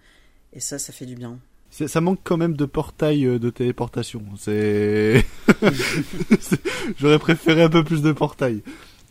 et 0.53 0.61
ça, 0.61 0.81
ça 0.81 0.93
fait 0.93 1.07
du 1.07 1.15
bien. 1.15 1.39
Ça 1.71 2.01
manque 2.01 2.21
quand 2.25 2.37
même 2.37 2.57
de 2.57 2.65
portail 2.65 3.25
euh, 3.27 3.39
de 3.39 3.49
téléportation. 3.49 4.23
C'est. 4.37 5.25
J'aurais 6.99 7.19
préféré 7.19 7.63
un 7.63 7.69
peu 7.69 7.85
plus 7.85 8.03
de 8.03 8.13
portail. 8.13 8.63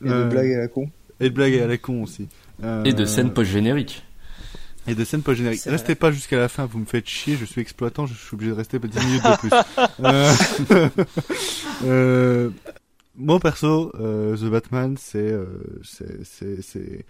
Et 0.06 0.10
Euh, 0.10 0.26
de 0.26 0.30
blagues 0.30 0.54
à 0.54 0.58
la 0.58 0.68
con. 0.68 0.90
Et 1.20 1.30
de 1.30 1.34
blagues 1.34 1.56
à 1.56 1.68
la 1.68 1.78
con 1.78 2.04
aussi. 2.04 2.28
Euh, 2.64 2.84
Et 2.84 2.94
de 2.94 3.06
scènes 3.06 3.32
post-génériques. 3.34 4.04
Et 4.88 4.96
de 4.96 5.04
scènes 5.04 5.22
post-génériques. 5.22 5.64
Restez 5.66 5.96
pas 5.96 6.12
jusqu'à 6.12 6.38
la 6.38 6.50
fin, 6.50 6.66
vous 6.66 6.80
me 6.80 6.86
faites 6.86 7.08
chier, 7.08 7.38
je 7.40 7.46
suis 7.46 7.62
exploitant, 7.62 8.06
je 8.06 8.14
suis 8.14 8.34
obligé 8.34 8.52
de 8.52 8.56
rester 8.58 8.80
10 8.80 9.06
minutes 9.06 9.24
de 9.24 9.38
plus. 9.38 9.50
Euh, 10.02 10.32
euh, 11.86 12.50
Moi 13.16 13.40
perso, 13.40 13.92
euh, 14.00 14.36
The 14.38 14.46
Batman, 14.46 14.96
c'est, 14.98 15.18
euh, 15.20 15.46
c'est, 15.84 16.24
c'est, 16.26 16.62
c'est, 16.62 17.06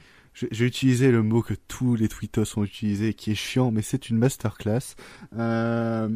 j'ai 0.51 0.65
utilisé 0.65 1.11
le 1.11 1.23
mot 1.23 1.41
que 1.41 1.53
tous 1.67 1.95
les 1.95 2.07
tweetos 2.07 2.57
ont 2.57 2.63
utilisé, 2.63 3.13
qui 3.13 3.31
est 3.31 3.35
chiant, 3.35 3.71
mais 3.71 3.81
c'est 3.81 4.09
une 4.09 4.17
masterclass. 4.17 4.95
Euh, 5.37 6.09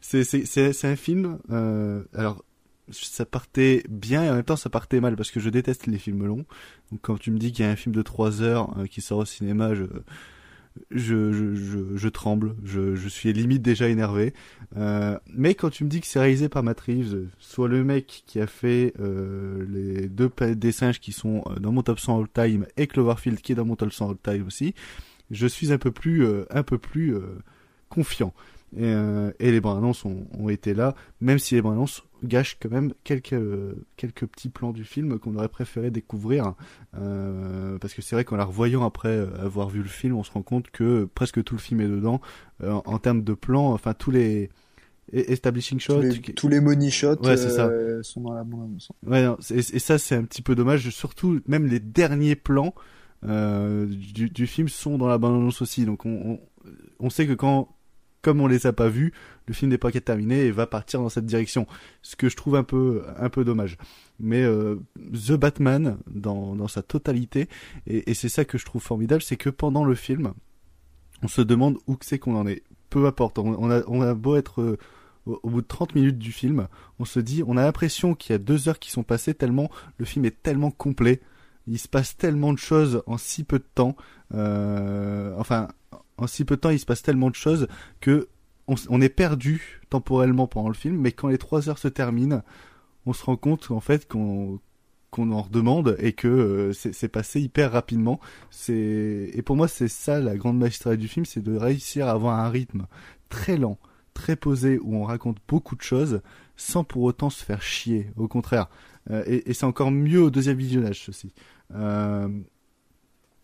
c'est 0.00 0.84
un 0.84 0.96
film. 0.96 1.38
Euh, 1.50 2.04
alors, 2.14 2.44
ça 2.90 3.24
partait 3.24 3.82
bien 3.88 4.24
et 4.24 4.30
en 4.30 4.34
même 4.34 4.44
temps 4.44 4.56
ça 4.56 4.68
partait 4.68 5.00
mal 5.00 5.16
parce 5.16 5.30
que 5.30 5.40
je 5.40 5.48
déteste 5.48 5.86
les 5.86 5.98
films 5.98 6.26
longs. 6.26 6.44
Donc 6.90 7.00
quand 7.00 7.18
tu 7.18 7.30
me 7.30 7.38
dis 7.38 7.52
qu'il 7.52 7.64
y 7.64 7.68
a 7.68 7.70
un 7.70 7.76
film 7.76 7.94
de 7.94 8.02
3 8.02 8.42
heures 8.42 8.78
euh, 8.78 8.86
qui 8.86 9.00
sort 9.00 9.18
au 9.18 9.24
cinéma, 9.24 9.74
je 9.74 9.84
je, 10.90 12.08
tremble, 12.08 12.56
je, 12.64 13.08
suis 13.08 13.32
limite 13.32 13.62
déjà 13.62 13.88
énervé. 13.88 14.34
Euh, 14.76 15.18
mais 15.32 15.54
quand 15.54 15.70
tu 15.70 15.84
me 15.84 15.88
dis 15.88 16.00
que 16.00 16.06
c'est 16.06 16.20
réalisé 16.20 16.48
par 16.48 16.62
Matt 16.62 16.80
Reeves, 16.80 17.28
soit 17.38 17.68
le 17.68 17.84
mec 17.84 18.24
qui 18.26 18.40
a 18.40 18.46
fait 18.46 18.92
euh, 19.00 19.64
les 19.68 20.08
deux 20.08 20.30
des 20.54 20.72
singes 20.72 21.00
qui 21.00 21.12
sont 21.12 21.42
euh, 21.46 21.60
dans 21.60 21.72
mon 21.72 21.82
top 21.82 22.00
100 22.00 22.20
all 22.20 22.28
time 22.28 22.66
et 22.76 22.86
Cloverfield 22.86 23.40
qui 23.40 23.52
est 23.52 23.54
dans 23.54 23.64
mon 23.64 23.76
top 23.76 23.92
100 23.92 24.10
all 24.10 24.16
time 24.22 24.46
aussi, 24.46 24.74
je 25.30 25.46
suis 25.46 25.72
un 25.72 25.78
peu 25.78 25.90
plus, 25.90 26.26
un 26.50 26.62
peu 26.62 26.78
plus 26.78 27.16
confiant. 27.88 28.34
Et, 28.76 28.92
les 29.40 29.58
annonces 29.58 30.04
ont, 30.04 30.26
ont 30.38 30.48
été 30.48 30.74
là, 30.74 30.94
même 31.20 31.38
si 31.38 31.54
les 31.54 31.62
bandes 31.62 31.88
gâchent 32.26 32.56
quand 32.60 32.70
même 32.70 32.92
quelques, 33.04 33.34
quelques 33.96 34.26
petits 34.26 34.48
plans 34.48 34.72
du 34.72 34.84
film 34.84 35.18
qu'on 35.18 35.34
aurait 35.36 35.48
préféré 35.48 35.90
découvrir. 35.90 36.54
Euh, 36.96 37.78
parce 37.78 37.94
que 37.94 38.02
c'est 38.02 38.16
vrai 38.16 38.24
qu'en 38.24 38.36
la 38.36 38.44
revoyant 38.44 38.84
après 38.84 39.18
avoir 39.40 39.68
vu 39.68 39.82
le 39.82 39.88
film, 39.88 40.16
on 40.16 40.22
se 40.24 40.30
rend 40.32 40.42
compte 40.42 40.70
que 40.70 41.04
presque 41.14 41.42
tout 41.44 41.54
le 41.54 41.60
film 41.60 41.80
est 41.80 41.88
dedans. 41.88 42.20
Euh, 42.62 42.72
en, 42.84 42.98
termes 42.98 43.22
de 43.22 43.34
plans, 43.34 43.72
enfin 43.72 43.94
tous 43.94 44.10
les 44.10 44.50
e- 45.12 45.30
establishing 45.30 45.80
shots. 45.80 45.94
tous, 45.96 46.00
les, 46.02 46.20
qui- 46.20 46.34
tous 46.34 46.48
les 46.48 46.60
money 46.60 46.90
shots 46.90 47.22
Ouais, 47.22 47.36
c'est 47.36 47.50
ça. 47.50 47.66
euh, 47.66 48.02
sont 48.02 48.20
dans 48.20 48.34
la 48.34 48.44
bande 48.44 48.62
annonce. 48.68 48.90
Ouais, 49.06 49.24
et, 49.50 49.62
ça 49.78 49.98
c'est 49.98 50.14
un 50.16 50.24
petit 50.24 50.42
peu 50.42 50.54
dommage. 50.54 50.88
Surtout, 50.90 51.40
même 51.46 51.66
les 51.66 51.80
derniers 51.80 52.36
plans 52.36 52.74
du, 53.22 54.28
du 54.30 54.46
film 54.46 54.68
sont 54.68 54.98
dans 54.98 55.08
la 55.08 55.18
bande-annonce 55.18 55.62
aussi. 55.62 55.86
Donc 55.86 56.04
on, 56.04 56.10
on, 56.32 56.40
on 57.00 57.10
sait 57.10 57.26
que 57.26 57.32
quand, 57.32 57.74
comme 58.24 58.40
on 58.40 58.46
les 58.46 58.66
a 58.66 58.72
pas 58.72 58.88
vus, 58.88 59.12
le 59.46 59.52
film 59.52 59.70
n'est 59.70 59.78
pas 59.78 59.92
terminé 59.92 60.46
et 60.46 60.50
va 60.50 60.66
partir 60.66 61.00
dans 61.00 61.10
cette 61.10 61.26
direction. 61.26 61.66
Ce 62.00 62.16
que 62.16 62.30
je 62.30 62.36
trouve 62.36 62.56
un 62.56 62.64
peu, 62.64 63.04
dommage. 63.44 63.76
Mais 64.18 64.42
euh, 64.42 64.76
The 65.12 65.32
Batman, 65.32 65.98
dans, 66.10 66.66
sa 66.68 66.82
totalité, 66.82 67.50
et, 67.86 68.14
c'est 68.14 68.30
ça 68.30 68.46
que 68.46 68.56
je 68.56 68.64
trouve 68.64 68.82
formidable, 68.82 69.20
c'est 69.20 69.36
que 69.36 69.50
pendant 69.50 69.84
le 69.84 69.94
film, 69.94 70.32
on 71.22 71.28
se 71.28 71.42
demande 71.42 71.76
où 71.86 71.98
c'est 72.00 72.18
qu'on 72.18 72.34
en 72.34 72.46
est. 72.46 72.62
Peu 72.88 73.04
importe, 73.06 73.38
on, 73.38 73.70
a, 73.70 74.14
beau 74.14 74.36
être 74.36 74.62
euh, 74.62 74.78
au, 75.26 75.38
au 75.42 75.50
bout 75.50 75.60
de 75.60 75.66
30 75.66 75.94
minutes 75.94 76.18
du 76.18 76.32
film, 76.32 76.68
on 76.98 77.04
se 77.04 77.20
dit, 77.20 77.42
on 77.46 77.58
a 77.58 77.62
l'impression 77.62 78.14
qu'il 78.14 78.32
y 78.32 78.36
a 78.36 78.38
deux 78.38 78.70
heures 78.70 78.78
qui 78.78 78.90
sont 78.90 79.02
passées 79.02 79.34
tellement 79.34 79.70
le 79.98 80.06
film 80.06 80.24
est 80.24 80.42
tellement 80.42 80.70
complet, 80.70 81.20
il 81.66 81.78
se 81.78 81.88
passe 81.88 82.16
tellement 82.16 82.52
de 82.52 82.58
choses 82.58 83.02
en 83.06 83.18
si 83.18 83.44
peu 83.44 83.58
de 83.58 83.66
temps, 83.74 83.96
euh, 84.32 85.34
enfin, 85.38 85.68
en 86.18 86.26
si 86.26 86.44
peu 86.44 86.56
de 86.56 86.60
temps, 86.60 86.70
il 86.70 86.78
se 86.78 86.86
passe 86.86 87.02
tellement 87.02 87.30
de 87.30 87.34
choses 87.34 87.68
que 88.00 88.28
on, 88.66 89.00
est 89.02 89.10
perdu 89.10 89.82
temporellement 89.90 90.46
pendant 90.46 90.68
le 90.68 90.74
film, 90.74 90.96
mais 90.96 91.12
quand 91.12 91.28
les 91.28 91.36
trois 91.36 91.68
heures 91.68 91.78
se 91.78 91.88
terminent, 91.88 92.42
on 93.04 93.12
se 93.12 93.22
rend 93.22 93.36
compte 93.36 93.70
en 93.70 93.80
fait 93.80 94.08
qu'on 94.08 94.58
en 95.18 95.42
redemande 95.42 95.96
et 95.98 96.14
que 96.14 96.28
euh, 96.28 96.72
c'est 96.72 97.08
passé 97.08 97.42
hyper 97.42 97.72
rapidement. 97.72 98.20
Et 98.70 99.42
pour 99.44 99.56
moi 99.56 99.68
c'est 99.68 99.88
ça 99.88 100.18
la 100.20 100.36
grande 100.36 100.58
magistrale 100.58 100.96
du 100.96 101.08
film, 101.08 101.26
c'est 101.26 101.42
de 101.42 101.54
réussir 101.56 102.08
à 102.08 102.12
avoir 102.12 102.38
un 102.38 102.48
rythme 102.48 102.86
très 103.28 103.58
lent, 103.58 103.78
très 104.14 104.34
posé 104.34 104.78
où 104.78 104.96
on 104.96 105.04
raconte 105.04 105.38
beaucoup 105.46 105.76
de 105.76 105.82
choses 105.82 106.22
sans 106.56 106.84
pour 106.84 107.02
autant 107.02 107.28
se 107.28 107.44
faire 107.44 107.60
chier. 107.60 108.10
Au 108.16 108.28
contraire, 108.28 108.68
Euh, 109.10 109.22
et, 109.26 109.50
et 109.50 109.54
c'est 109.54 109.66
encore 109.66 109.90
mieux 109.90 110.22
au 110.22 110.30
deuxième 110.30 110.56
visionnage 110.56 111.02
ceci. 111.04 111.32
Euh, 111.74 112.28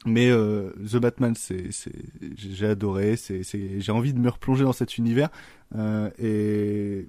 mais 0.07 0.31
euh, 0.31 0.71
The 0.91 0.97
Batman, 0.97 1.35
j'ai 1.37 2.67
adoré. 2.67 3.17
J'ai 3.19 3.93
envie 3.93 4.15
de 4.15 4.19
me 4.19 4.31
replonger 4.31 4.65
dans 4.65 4.73
cet 4.73 4.97
univers 4.97 5.29
euh, 5.77 6.11
et 6.19 7.09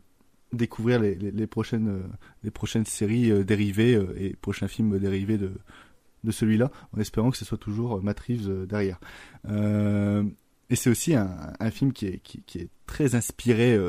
découvrir 0.52 1.00
les, 1.00 1.18
euh, 1.18 1.48
prochaines 1.48 2.86
séries 2.86 3.46
dérivées 3.46 4.00
et 4.18 4.36
prochains 4.36 4.68
films 4.68 5.00
dérivés 5.00 5.38
de, 5.38 5.52
celui-là, 6.30 6.70
en 6.96 7.00
espérant 7.00 7.32
que 7.32 7.38
ce 7.38 7.46
soit 7.46 7.58
toujours 7.58 8.04
Matt 8.04 8.20
Reeves 8.20 8.68
derrière. 8.68 9.00
Et 9.48 10.76
c'est 10.76 10.90
aussi 10.90 11.16
un, 11.16 11.72
film 11.72 11.94
qui 11.94 12.08
est, 12.08 12.70
très 12.88 13.16
inspiré 13.16 13.80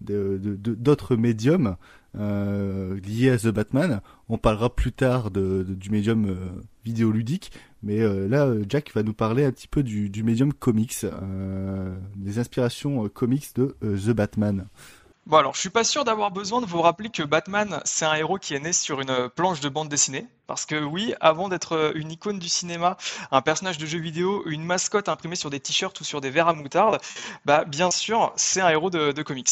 d'autres 0.00 1.16
médiums 1.16 1.76
liés 2.14 3.30
à 3.30 3.36
The 3.36 3.48
Batman. 3.48 4.00
On 4.30 4.38
parlera 4.38 4.74
plus 4.74 4.92
tard 4.92 5.30
du 5.30 5.90
médium 5.90 6.34
vidéoludique, 6.86 7.52
mais 7.84 8.00
euh, 8.00 8.26
là, 8.28 8.46
euh, 8.46 8.64
Jack 8.68 8.92
va 8.94 9.02
nous 9.02 9.12
parler 9.12 9.44
un 9.44 9.52
petit 9.52 9.68
peu 9.68 9.82
du, 9.82 10.22
médium 10.22 10.52
comics, 10.52 10.96
euh, 11.04 11.94
des 12.16 12.38
inspirations 12.38 13.08
comics 13.08 13.54
de 13.54 13.76
The 13.82 14.10
Batman. 14.10 14.66
Bon 15.26 15.38
alors, 15.38 15.54
je 15.54 15.60
suis 15.60 15.70
pas 15.70 15.84
sûr 15.84 16.04
d'avoir 16.04 16.30
besoin 16.30 16.60
de 16.60 16.66
vous 16.66 16.82
rappeler 16.82 17.08
que 17.08 17.22
Batman, 17.22 17.80
c'est 17.84 18.04
un 18.04 18.14
héros 18.14 18.38
qui 18.38 18.54
est 18.54 18.60
né 18.60 18.74
sur 18.74 19.00
une 19.00 19.30
planche 19.34 19.60
de 19.60 19.68
bande 19.70 19.88
dessinée. 19.88 20.26
Parce 20.46 20.66
que 20.66 20.82
oui, 20.82 21.14
avant 21.20 21.48
d'être 21.48 21.92
une 21.94 22.12
icône 22.12 22.38
du 22.38 22.50
cinéma, 22.50 22.98
un 23.30 23.40
personnage 23.40 23.78
de 23.78 23.86
jeu 23.86 23.98
vidéo, 23.98 24.42
une 24.46 24.64
mascotte 24.64 25.08
imprimée 25.08 25.36
sur 25.36 25.48
des 25.48 25.60
t-shirts 25.60 25.98
ou 25.98 26.04
sur 26.04 26.20
des 26.20 26.28
verres 26.28 26.48
à 26.48 26.52
moutarde, 26.52 27.00
bah 27.46 27.64
bien 27.64 27.90
sûr, 27.90 28.34
c'est 28.36 28.60
un 28.60 28.68
héros 28.68 28.90
de 28.90 29.22
comics. 29.22 29.48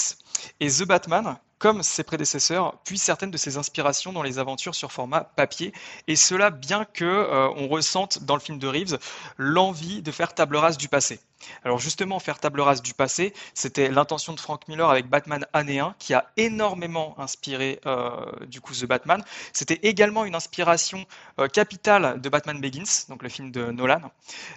Et 0.60 0.68
The 0.68 0.84
Batman, 0.84 1.36
comme 1.62 1.84
ses 1.84 2.02
prédécesseurs, 2.02 2.76
puise 2.82 3.00
certaines 3.00 3.30
de 3.30 3.36
ses 3.36 3.56
inspirations 3.56 4.12
dans 4.12 4.24
les 4.24 4.40
aventures 4.40 4.74
sur 4.74 4.90
format 4.90 5.20
papier, 5.20 5.72
et 6.08 6.16
cela 6.16 6.50
bien 6.50 6.84
que 6.84 7.04
euh, 7.04 7.48
on 7.56 7.68
ressente 7.68 8.24
dans 8.24 8.34
le 8.34 8.40
film 8.40 8.58
de 8.58 8.66
Reeves 8.66 8.98
l'envie 9.38 10.02
de 10.02 10.10
faire 10.10 10.34
table 10.34 10.56
rase 10.56 10.76
du 10.76 10.88
passé. 10.88 11.20
Alors 11.64 11.78
justement, 11.78 12.18
faire 12.18 12.40
table 12.40 12.60
rase 12.60 12.82
du 12.82 12.94
passé, 12.94 13.32
c'était 13.54 13.88
l'intention 13.88 14.32
de 14.32 14.40
Frank 14.40 14.66
Miller 14.66 14.90
avec 14.90 15.08
Batman 15.08 15.46
année 15.52 15.78
1, 15.78 15.94
qui 16.00 16.14
a 16.14 16.26
énormément 16.36 17.14
inspiré 17.18 17.80
euh, 17.86 18.10
du 18.46 18.60
coup 18.60 18.74
The 18.74 18.86
Batman. 18.86 19.22
C'était 19.52 19.78
également 19.82 20.24
une 20.24 20.34
inspiration 20.34 21.06
euh, 21.38 21.46
capitale 21.46 22.20
de 22.20 22.28
Batman 22.28 22.60
Begins, 22.60 23.06
donc 23.08 23.22
le 23.22 23.28
film 23.28 23.52
de 23.52 23.66
Nolan. 23.70 24.10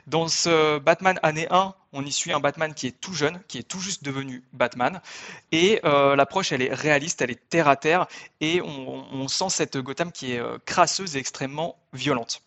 Dans 0.08 0.28
ce 0.28 0.80
Batman 0.80 1.19
année 1.21 1.48
1, 1.52 1.76
on 1.95 2.05
y 2.05 2.12
suit 2.12 2.34
un 2.34 2.39
Batman 2.39 2.73
qui 2.73 2.88
est 2.88 2.99
tout 2.99 3.13
jeune, 3.13 3.41
qui 3.47 3.58
est 3.58 3.63
tout 3.63 3.79
juste 3.79 4.03
devenu 4.03 4.43
Batman, 4.53 5.01
et 5.51 5.79
euh, 5.86 6.15
l'approche 6.15 6.51
elle 6.51 6.62
est 6.62 6.73
réaliste, 6.73 7.21
elle 7.21 7.31
est 7.31 7.49
terre 7.49 7.67
à 7.67 7.77
terre, 7.77 8.08
et 8.41 8.62
on, 8.62 9.27
sent 9.27 9.49
cette 9.49 9.77
Gotham 9.77 10.12
qui 10.12 10.34
est 10.34 10.39
euh, 10.39 10.58
crasseuse 10.65 11.15
et 11.15 11.19
extrêmement 11.19 11.77
violente. 11.93 12.41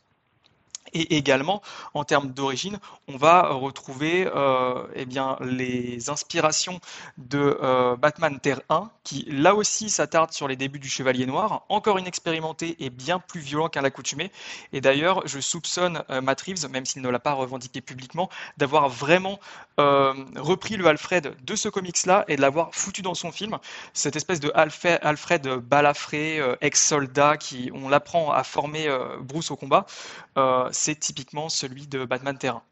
Et 0.95 1.17
également, 1.17 1.63
en 1.95 2.05
termes 2.05 2.29
d'origine, 2.29 2.79
on 3.09 3.17
va 3.17 3.49
retrouver 3.49 4.29
euh, 4.35 4.87
eh 4.95 5.07
bien, 5.07 5.37
les 5.41 6.11
inspirations 6.11 6.81
de 7.17 7.59
euh, 7.63 7.97
Batman 7.97 8.39
Terre 8.41 8.61
1, 8.69 8.91
qui 9.05 9.27
là 9.29 9.55
aussi 9.55 9.91
s'attarde 9.91 10.33
sur 10.33 10.49
les 10.49 10.57
débuts 10.57 10.79
du 10.79 10.89
Chevalier 10.89 11.27
Noir, 11.27 11.65
encore 11.69 11.99
inexpérimenté 11.99 12.77
et 12.81 12.91
bien 12.91 13.19
plus 13.19 13.41
violent 13.41 13.69
qu'à 13.69 13.81
l'accoutumée. 13.81 14.31
Et 14.73 14.81
d'ailleurs, 14.81 15.27
je 15.27 15.41
soupçonne 15.41 16.03
euh, 16.11 16.21
Matt 16.21 16.41
Reeves, 16.43 16.69
même 16.71 16.85
s'il 16.85 17.03
ne 17.03 17.09
l'a 17.09 17.19
pas 17.19 17.33
revendiqué 17.33 17.81
publiquement, 17.81 18.29
d'avoir 18.57 18.89
vraiment 18.89 19.39
euh, 19.81 20.13
repris 20.37 20.77
le 20.77 20.87
Alfred 20.87 21.35
de 21.43 21.57
ce 21.57 21.69
comics-là 21.69 22.25
et 22.29 22.37
de 22.37 22.41
l'avoir 22.41 22.75
foutu 22.75 23.03
dans 23.03 23.15
son 23.15 23.33
film. 23.33 23.59
Cette 23.93 24.17
espèce 24.17 24.41
de 24.41 24.51
Alfred, 24.55 24.99
Alfred 25.03 25.47
balafré, 25.49 26.41
ex-soldat, 26.61 27.37
qui 27.37 27.71
on 27.75 27.89
l'apprend 27.89 28.33
à 28.33 28.43
former 28.43 28.89
Bruce 29.21 29.51
au 29.51 29.57
combat. 29.57 29.87
C'est 30.81 31.01
typiquement 31.01 31.49
celui 31.49 31.89
de 31.89 32.05
Batman 32.05 32.39
Terrain. 32.39 32.63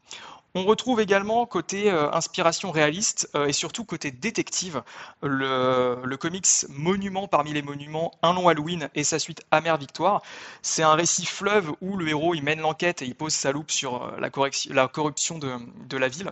On 0.55 0.63
retrouve 0.63 1.01
également 1.01 1.45
côté 1.45 1.91
euh, 1.91 2.11
inspiration 2.13 2.71
réaliste 2.71 3.29
euh, 3.35 3.45
et 3.45 3.53
surtout 3.53 3.83
côté 3.83 4.11
détective 4.11 4.81
le, 5.21 5.97
le 6.03 6.17
comics 6.17 6.47
monument 6.69 7.27
parmi 7.27 7.53
les 7.53 7.61
monuments 7.61 8.11
Un 8.23 8.33
long 8.33 8.47
Halloween 8.47 8.89
et 8.95 9.03
sa 9.03 9.19
suite 9.19 9.43
Amère 9.51 9.77
Victoire. 9.77 10.23
C'est 10.61 10.83
un 10.83 10.95
récit 10.95 11.25
fleuve 11.25 11.73
où 11.81 11.97
le 11.97 12.07
héros 12.07 12.33
il 12.33 12.43
mène 12.43 12.61
l'enquête 12.61 13.01
et 13.01 13.05
il 13.05 13.13
pose 13.13 13.33
sa 13.33 13.51
loupe 13.51 13.69
sur 13.69 14.03
euh, 14.03 14.19
la, 14.19 14.87
corruption 14.87 15.37
de, 15.37 15.97
la 15.97 16.07
ville. 16.07 16.31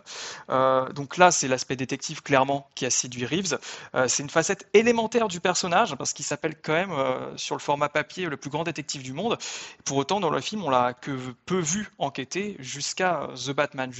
Donc 0.95 1.17
là 1.17 1.31
c'est 1.31 1.47
l'aspect 1.47 1.75
détective 1.75 2.23
clairement 2.23 2.67
qui 2.73 2.85
a 2.85 2.89
séduit 2.89 3.25
Reeves. 3.25 3.59
C'est 4.07 4.23
une 4.23 4.29
facette 4.29 4.67
élémentaire 4.73 5.27
du 5.27 5.39
personnage 5.39 5.95
parce 5.95 6.13
qu'il 6.13 6.25
s'appelle 6.25 6.55
quand 6.61 6.73
même 6.73 6.93
sur 7.35 7.55
le 7.55 7.61
format 7.61 7.89
papier 7.89 8.25
le 8.25 8.37
plus 8.37 8.49
grand 8.49 8.63
détective 8.63 9.03
du 9.03 9.13
monde. 9.13 9.37
Pour 9.83 9.97
autant, 9.97 10.19
dans 10.19 10.29
le 10.29 10.41
film, 10.41 10.63
on 10.63 10.69
l'a 10.69 10.93
que 10.93 11.11
peu 11.45 11.59
vu 11.59 11.89
enquêter 11.97 12.55
jusqu'à 12.59 13.27
The 13.35 13.51
Batman, 13.51 13.91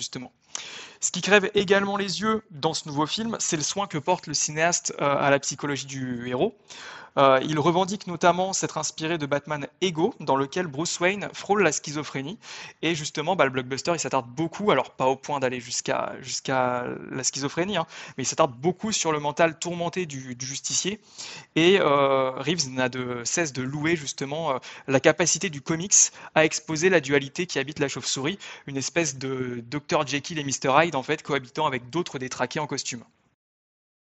Ce 1.01 1.11
qui 1.11 1.21
crève 1.21 1.49
également 1.53 1.97
les 1.97 2.21
yeux 2.21 2.43
dans 2.51 2.73
ce 2.73 2.87
nouveau 2.87 3.05
film, 3.05 3.35
c'est 3.39 3.57
le 3.57 3.63
soin 3.63 3.87
que 3.87 3.97
porte 3.97 4.27
le 4.27 4.33
cinéaste 4.33 4.93
euh, 4.99 5.17
à 5.17 5.29
la 5.29 5.39
psychologie 5.39 5.85
du 5.85 6.27
héros. 6.27 6.57
Euh, 7.17 7.39
il 7.43 7.59
revendique 7.59 8.07
notamment 8.07 8.53
s'être 8.53 8.77
inspiré 8.77 9.17
de 9.17 9.25
Batman 9.25 9.67
Ego, 9.81 10.13
dans 10.19 10.35
lequel 10.35 10.67
Bruce 10.67 10.99
Wayne 10.99 11.29
frôle 11.33 11.63
la 11.63 11.71
schizophrénie. 11.71 12.37
Et 12.81 12.95
justement, 12.95 13.35
bah, 13.35 13.45
le 13.45 13.51
blockbuster, 13.51 13.93
il 13.93 13.99
s'attarde 13.99 14.27
beaucoup, 14.27 14.71
alors 14.71 14.91
pas 14.91 15.07
au 15.07 15.15
point 15.15 15.39
d'aller 15.39 15.59
jusqu'à 15.59 16.13
la 17.11 17.23
schizophrénie, 17.23 17.77
hein, 17.77 17.87
mais 18.17 18.23
il 18.23 18.27
s'attarde 18.27 18.53
beaucoup 18.53 18.91
sur 18.91 19.11
le 19.11 19.19
mental 19.19 19.57
tourmenté 19.59 20.05
du, 20.05 20.35
justicier. 20.39 20.99
Et 21.55 21.79
euh, 21.79 22.31
Reeves 22.31 22.69
n'a 22.69 22.89
de 22.89 23.21
cesse 23.23 23.53
de 23.53 23.61
louer 23.61 23.95
justement 23.95 24.51
euh, 24.51 24.57
la 24.87 24.99
capacité 24.99 25.49
du 25.49 25.61
comics 25.61 25.93
à 26.35 26.45
exposer 26.45 26.89
la 26.89 26.99
dualité 26.99 27.45
qui 27.47 27.59
habite 27.59 27.79
la 27.79 27.87
chauve-souris, 27.87 28.37
une 28.67 28.77
espèce 28.77 29.17
de 29.17 29.63
Dr 29.69 30.05
Jekyll 30.05 30.39
et 30.39 30.43
Mr 30.43 30.83
Hyde 30.83 30.95
en 30.95 31.03
fait 31.03 31.23
cohabitant 31.23 31.65
avec 31.65 31.89
d'autres 31.89 32.19
détraqués 32.19 32.59
en 32.59 32.67
costume. 32.67 33.03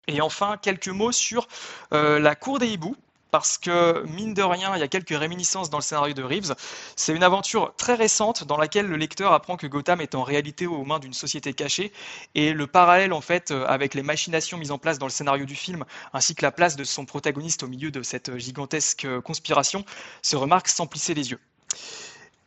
Et 0.08 0.20
enfin, 0.20 0.56
quelques 0.60 0.88
mots 0.88 1.12
sur 1.12 1.46
euh, 1.92 2.18
la 2.18 2.34
cour 2.34 2.58
des 2.58 2.68
hiboux, 2.68 2.96
parce 3.30 3.58
que 3.58 4.04
mine 4.08 4.34
de 4.34 4.42
rien, 4.42 4.74
il 4.74 4.80
y 4.80 4.82
a 4.82 4.88
quelques 4.88 5.16
réminiscences 5.16 5.70
dans 5.70 5.78
le 5.78 5.82
scénario 5.82 6.14
de 6.14 6.22
Reeves. 6.22 6.54
C'est 6.96 7.14
une 7.14 7.22
aventure 7.22 7.72
très 7.76 7.94
récente 7.94 8.44
dans 8.44 8.56
laquelle 8.56 8.86
le 8.86 8.96
lecteur 8.96 9.32
apprend 9.32 9.56
que 9.56 9.66
Gotham 9.66 10.00
est 10.00 10.14
en 10.14 10.24
réalité 10.24 10.66
aux 10.66 10.84
mains 10.84 10.98
d'une 10.98 11.12
société 11.12 11.52
cachée 11.52 11.92
et 12.34 12.52
le 12.52 12.66
parallèle 12.66 13.12
en 13.12 13.20
fait 13.20 13.50
euh, 13.50 13.64
avec 13.66 13.94
les 13.94 14.02
machinations 14.02 14.58
mises 14.58 14.72
en 14.72 14.78
place 14.78 14.98
dans 14.98 15.06
le 15.06 15.12
scénario 15.12 15.44
du 15.44 15.54
film 15.54 15.84
ainsi 16.12 16.34
que 16.34 16.42
la 16.42 16.50
place 16.50 16.76
de 16.76 16.84
son 16.84 17.04
protagoniste 17.04 17.62
au 17.62 17.68
milieu 17.68 17.90
de 17.90 18.02
cette 18.02 18.36
gigantesque 18.36 19.06
conspiration 19.20 19.84
se 20.22 20.36
remarque 20.36 20.68
sans 20.68 20.86
plisser 20.86 21.14
les 21.14 21.30
yeux. 21.30 21.40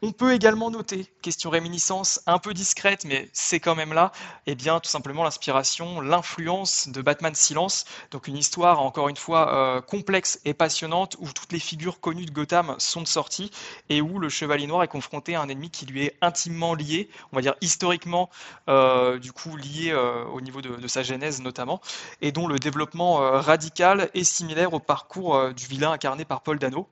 On 0.05 0.11
peut 0.11 0.33
également 0.33 0.69
noter, 0.69 1.05
question 1.21 1.49
réminiscence 1.49 2.21
un 2.27 2.37
peu 2.37 2.53
discrète, 2.53 3.05
mais 3.05 3.29
c'est 3.31 3.61
quand 3.61 3.73
même 3.73 3.93
là, 3.93 4.11
eh 4.47 4.53
bien 4.53 4.81
tout 4.81 4.89
simplement 4.89 5.23
l'inspiration, 5.23 6.01
l'influence 6.01 6.89
de 6.89 7.01
Batman 7.01 7.33
Silence, 7.33 7.85
donc 8.11 8.27
une 8.27 8.35
histoire 8.35 8.81
encore 8.81 9.07
une 9.07 9.15
fois 9.15 9.55
euh, 9.55 9.79
complexe 9.79 10.41
et 10.43 10.53
passionnante 10.53 11.15
où 11.21 11.31
toutes 11.31 11.53
les 11.53 11.59
figures 11.59 12.01
connues 12.01 12.25
de 12.25 12.31
Gotham 12.31 12.75
sont 12.79 12.99
de 12.99 13.07
sortie 13.07 13.49
et 13.87 14.01
où 14.01 14.19
le 14.19 14.27
Chevalier 14.27 14.67
Noir 14.67 14.83
est 14.83 14.89
confronté 14.89 15.35
à 15.35 15.41
un 15.41 15.47
ennemi 15.47 15.69
qui 15.69 15.85
lui 15.85 16.03
est 16.03 16.17
intimement 16.19 16.73
lié, 16.73 17.07
on 17.31 17.37
va 17.37 17.41
dire 17.41 17.55
historiquement 17.61 18.29
euh, 18.67 19.19
du 19.19 19.31
coup 19.31 19.55
lié 19.55 19.91
euh, 19.91 20.25
au 20.25 20.41
niveau 20.41 20.61
de, 20.61 20.75
de, 20.75 20.87
sa 20.89 21.03
genèse 21.03 21.41
notamment, 21.41 21.79
et 22.19 22.33
dont 22.33 22.47
le 22.47 22.59
développement 22.59 23.19
radical 23.39 24.09
est 24.13 24.25
similaire 24.25 24.73
au 24.73 24.81
parcours 24.81 25.53
du 25.53 25.65
vilain 25.65 25.93
incarné 25.93 26.25
par 26.25 26.41
Paul 26.41 26.59
Dano. 26.59 26.89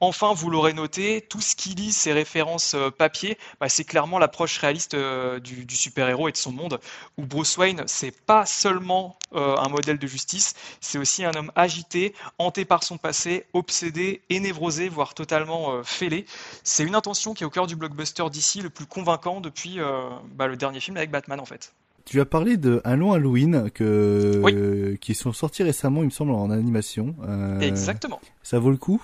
Enfin, 0.00 0.34
vous 0.34 0.50
l'aurez 0.50 0.72
noté, 0.72 1.22
tout 1.22 1.40
ce 1.40 1.56
qui 1.56 1.70
lit 1.70 1.92
ces 1.92 2.12
références 2.12 2.74
euh, 2.74 2.90
papier, 2.90 3.38
bah, 3.60 3.68
c'est 3.68 3.84
clairement 3.84 4.18
l'approche 4.18 4.58
réaliste 4.58 4.94
euh, 4.94 5.40
du, 5.40 5.66
super-héros 5.74 6.28
et 6.28 6.32
de 6.32 6.36
son 6.36 6.52
monde, 6.52 6.80
où 7.16 7.24
Bruce 7.24 7.56
Wayne, 7.56 7.84
c'est 7.86 8.10
pas 8.10 8.46
seulement 8.46 9.16
euh, 9.34 9.56
un 9.56 9.68
modèle 9.68 9.98
de 9.98 10.06
justice, 10.06 10.54
c'est 10.80 10.98
aussi 10.98 11.24
un 11.24 11.32
homme 11.34 11.52
agité, 11.54 12.14
hanté 12.38 12.64
par 12.64 12.82
son 12.82 12.98
passé, 12.98 13.46
obsédé 13.52 14.20
et 14.30 14.40
névrosé, 14.40 14.88
voire 14.88 15.14
totalement 15.14 15.82
fêlé. 15.82 16.26
C'est 16.62 16.84
une 16.84 16.94
intention 16.94 17.34
qui 17.34 17.42
est 17.42 17.46
au 17.46 17.50
cœur 17.50 17.66
du 17.66 17.76
blockbuster 17.76 18.24
d'ici 18.30 18.60
le 18.60 18.70
plus 18.70 18.86
convaincant 18.86 19.40
depuis 19.40 19.78
bah, 20.34 20.46
le 20.46 20.56
dernier 20.56 20.80
film 20.80 20.96
avec 20.96 21.10
Batman 21.10 21.40
en 21.40 21.44
fait. 21.44 21.72
Tu 22.04 22.20
as 22.20 22.26
parlé 22.26 22.56
de 22.56 22.82
Un 22.84 22.96
long 22.96 23.12
Halloween 23.12 23.70
que 23.72 24.96
qui 25.00 25.14
sont 25.14 25.32
sortis 25.32 25.62
récemment, 25.62 26.02
il 26.02 26.06
me 26.06 26.10
semble, 26.10 26.32
en 26.32 26.50
animation. 26.50 27.14
Exactement. 27.60 28.20
Ça 28.42 28.58
vaut 28.58 28.70
le 28.70 28.76
coup? 28.76 29.02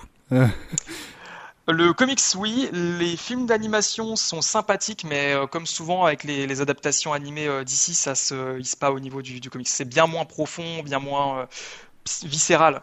Le 1.67 1.93
comics, 1.93 2.21
oui. 2.37 2.69
Les 2.73 3.15
films 3.15 3.45
d'animation 3.45 4.15
sont 4.15 4.41
sympathiques, 4.41 5.05
mais 5.07 5.33
euh, 5.33 5.47
comme 5.47 5.65
souvent 5.65 6.05
avec 6.05 6.23
les, 6.23 6.61
adaptations 6.61 7.13
animées 7.13 7.47
euh, 7.47 7.63
d'ici, 7.63 7.93
ça 7.93 8.15
se 8.15 8.59
hisse 8.59 8.75
pas 8.75 8.91
au 8.91 8.99
niveau 8.99 9.21
du, 9.21 9.39
comics. 9.49 9.67
C'est 9.67 9.85
bien 9.85 10.07
moins 10.07 10.25
profond, 10.25 10.83
bien 10.83 10.99
moins 10.99 11.39
euh, 11.39 11.45
viscéral. 12.23 12.81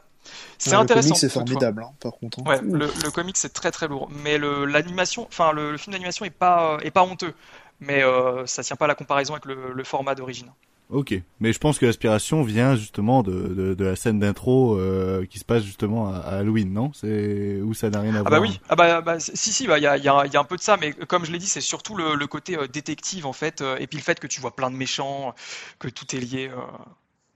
C'est 0.59 0.75
intéressant. 0.75 1.09
Le 1.09 1.11
comics 1.11 1.21
c'est 1.21 1.29
formidable, 1.29 1.83
hein, 1.83 1.93
par 2.01 2.13
contre. 2.13 2.41
Hein. 2.41 2.45
Ouais, 2.47 2.61
le, 2.63 3.11
comics 3.11 3.37
c'est 3.37 3.53
très 3.53 3.71
très 3.71 3.89
lourd, 3.89 4.09
mais 4.11 4.39
l'animation, 4.39 5.27
enfin 5.27 5.53
le, 5.53 5.77
film 5.79 5.93
d'animation 5.93 6.27
est 6.27 6.31
pas 6.31 6.77
est 6.83 6.91
pas 6.91 7.03
honteux, 7.03 7.33
mais 7.81 8.03
ça 8.45 8.63
tient 8.63 8.77
pas 8.77 8.85
à 8.85 8.89
la 8.89 8.95
comparaison 8.95 9.33
avec 9.33 9.47
le 9.47 9.85
format 9.85 10.15
d'origine. 10.15 10.51
Ok, 10.91 11.14
mais 11.39 11.53
je 11.53 11.59
pense 11.59 11.78
que 11.78 11.84
l'aspiration 11.84 12.43
vient 12.43 12.74
justement 12.74 13.22
de, 13.22 13.74
de, 13.74 13.84
la 13.84 13.95
scène 13.95 14.18
d'intro 14.18 14.78
euh, 14.78 15.26
qui 15.26 15.39
se 15.39 15.45
passe 15.45 15.62
justement 15.62 16.09
à, 16.09 16.16
Halloween, 16.20 16.72
non? 16.72 16.93
C'est 16.95 17.61
où 17.61 17.74
ça 17.74 17.91
n'a 17.91 18.01
rien 18.01 18.14
à 18.14 18.22
voir. 18.22 18.26
Ah 18.28 18.30
bah 18.30 18.41
oui, 18.41 18.59
ah 18.70 18.76
bah, 18.76 19.01
bah 19.03 19.20
si 19.20 19.53
si, 19.53 19.66
bah 19.66 19.78
il 19.78 19.82
y 19.82 19.86
a, 19.86 19.99
y, 19.99 20.09
a, 20.09 20.26
y 20.26 20.36
a 20.36 20.41
un 20.41 20.45
peu 20.45 20.57
de 20.57 20.62
ça, 20.62 20.78
mais 20.78 20.93
comme 20.95 21.26
je 21.26 21.32
l'ai 21.32 21.39
dit, 21.39 21.47
c'est 21.47 21.61
surtout 21.61 21.95
le, 21.95 22.14
le 22.14 22.26
côté 22.26 22.57
euh, 22.57 22.66
détective 22.68 23.26
en 23.26 23.34
fait, 23.34 23.61
euh, 23.61 23.76
et 23.78 23.86
puis 23.86 23.99
le 23.99 24.03
fait 24.03 24.18
que 24.18 24.26
tu 24.26 24.41
vois 24.41 24.57
plein 24.57 24.70
de 24.70 24.76
méchants, 24.76 25.34
que 25.78 25.89
tout 25.89 26.16
est 26.16 26.20
lié, 26.20 26.51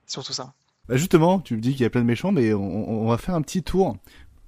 surtout 0.06 0.32
ça. 0.32 0.54
Bah 0.88 0.96
justement, 0.96 1.38
tu 1.38 1.54
me 1.54 1.60
dis 1.60 1.72
qu'il 1.72 1.82
y 1.82 1.86
a 1.86 1.90
plein 1.90 2.00
de 2.00 2.06
méchants, 2.06 2.32
mais 2.32 2.54
on, 2.54 3.02
on 3.04 3.06
va 3.06 3.18
faire 3.18 3.34
un 3.34 3.42
petit 3.42 3.62
tour. 3.62 3.98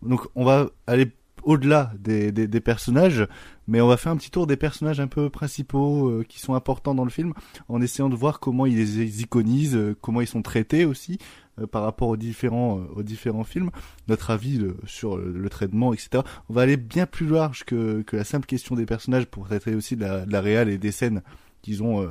Donc 0.01 0.27
on 0.35 0.47
va 0.47 0.71
aller 0.87 1.13
au-delà 1.45 1.93
des, 1.99 2.33
des, 2.33 2.61
personnages, 2.61 3.27
mais 3.69 3.81
on 3.81 3.87
va 3.87 3.97
faire 3.97 4.13
un 4.13 4.17
petit 4.17 4.31
tour 4.31 4.47
des 4.47 4.57
personnages 4.57 5.01
un 5.01 5.07
peu 5.07 5.31
principaux 5.31 6.09
euh, 6.09 6.25
qui 6.29 6.41
sont 6.41 6.55
importants 6.55 6.95
dans 6.95 7.05
le 7.05 7.11
film, 7.11 7.35
en 7.69 7.81
essayant 7.81 8.09
de 8.09 8.17
voir 8.17 8.41
comment 8.41 8.67
ils 8.67 8.77
les 8.77 9.23
iconisent, 9.23 9.77
euh, 9.77 9.97
comment 10.01 10.21
ils 10.21 10.27
sont 10.27 10.43
traités 10.43 10.85
aussi 10.85 11.19
euh, 11.61 11.67
par 11.67 11.83
rapport 11.83 12.09
aux 12.09 12.17
différents 12.17 12.81
aux 12.95 13.03
différents 13.03 13.45
films, 13.45 13.71
notre 14.09 14.31
avis 14.31 14.61
sur 14.87 15.17
le, 15.17 15.49
traitement, 15.49 15.93
etc. 15.93 16.23
On 16.49 16.55
va 16.55 16.63
aller 16.63 16.77
bien 16.77 17.07
plus 17.07 17.27
large 17.27 17.65
que, 17.65 18.03
que 18.03 18.17
la 18.17 18.25
simple 18.25 18.47
question 18.47 18.75
des 18.75 18.87
personnages 18.87 19.27
pour 19.27 19.47
traiter 19.47 19.75
aussi 19.75 19.97
de 19.97 20.03
la, 20.03 20.27
de 20.27 20.33
la 20.33 20.41
réal 20.41 20.69
et 20.69 20.79
des 20.79 20.93
scènes 20.93 21.23
qu'ils 21.63 21.83
ont 21.83 22.09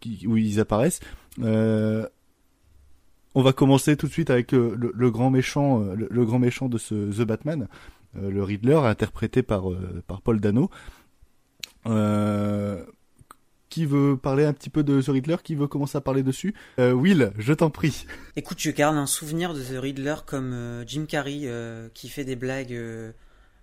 qui, 0.00 0.26
où 0.26 0.36
ils 0.36 0.60
apparaissent. 0.60 1.00
on 1.40 2.06
va 3.34 3.52
commencer 3.52 3.96
tout 3.96 4.06
de 4.06 4.12
suite 4.12 4.30
avec 4.30 4.52
le, 4.52 4.74
le 4.76 5.10
grand 5.10 5.30
méchant, 5.30 5.80
le, 5.94 6.24
grand 6.24 6.38
méchant 6.38 6.68
de 6.68 6.78
ce 6.78 6.94
The 6.94 7.26
Batman, 7.26 7.68
euh, 7.68 7.97
le 8.14 8.42
Riddler, 8.42 8.80
interprété 8.84 9.42
par, 9.42 9.70
euh, 9.70 10.02
par 10.06 10.22
Paul 10.22 10.40
Dano. 10.40 10.70
Euh, 11.86 12.84
qui 13.70 13.84
veut 13.84 14.16
parler 14.16 14.44
un 14.44 14.52
petit 14.52 14.70
peu 14.70 14.82
de 14.82 15.00
The 15.00 15.08
Riddler? 15.08 15.36
Qui 15.42 15.54
veut 15.54 15.66
commencer 15.66 15.98
à 15.98 16.00
parler 16.00 16.22
dessus? 16.22 16.54
Will, 16.78 17.32
je 17.38 17.52
t'en 17.52 17.68
prie. 17.70 18.06
Écoute, 18.34 18.58
je 18.60 18.70
garde 18.70 18.96
un 18.96 19.06
souvenir 19.06 19.52
de 19.52 19.62
The 19.62 19.78
Riddler 19.78 20.16
comme 20.26 20.82
Jim 20.86 21.04
Carrey 21.06 21.42
qui 21.92 22.08
fait 22.08 22.24
des 22.24 22.34
blagues 22.34 22.74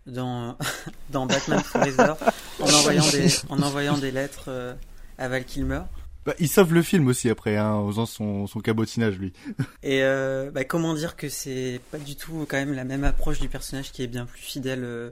dans, 0.06 0.58
dans 1.10 1.26
Batman 1.26 1.60
Forever 1.60 2.14
en, 2.60 2.66
envoyant 2.66 3.10
des, 3.10 3.30
en 3.50 3.62
envoyant 3.64 3.98
des 3.98 4.12
lettres 4.12 4.78
à 5.18 5.28
Val 5.28 5.44
Kilmer. 5.44 5.82
Bah, 6.26 6.34
il 6.40 6.50
sauve 6.50 6.74
le 6.74 6.82
film 6.82 7.08
aussi 7.08 7.30
après, 7.30 7.56
hein, 7.56 7.72
en 7.72 7.88
faisant 7.88 8.08
son, 8.08 8.48
son 8.48 8.60
cabotinage, 8.60 9.20
lui. 9.20 9.32
Et 9.84 10.04
euh, 10.04 10.50
bah, 10.50 10.64
comment 10.64 10.96
dire 10.96 11.16
que 11.16 11.30
c'est 11.30 11.80
pas 11.92 12.00
du 12.00 12.16
tout 12.16 12.48
quand 12.50 12.58
même 12.58 12.74
la 12.74 12.84
même 12.84 13.04
approche 13.04 13.40
du 13.40 13.48
personnage 13.48 13.92
qui 13.92 14.02
est 14.02 14.08
bien 14.08 14.26
plus 14.26 14.42
fidèle 14.42 14.84
euh, 14.84 15.12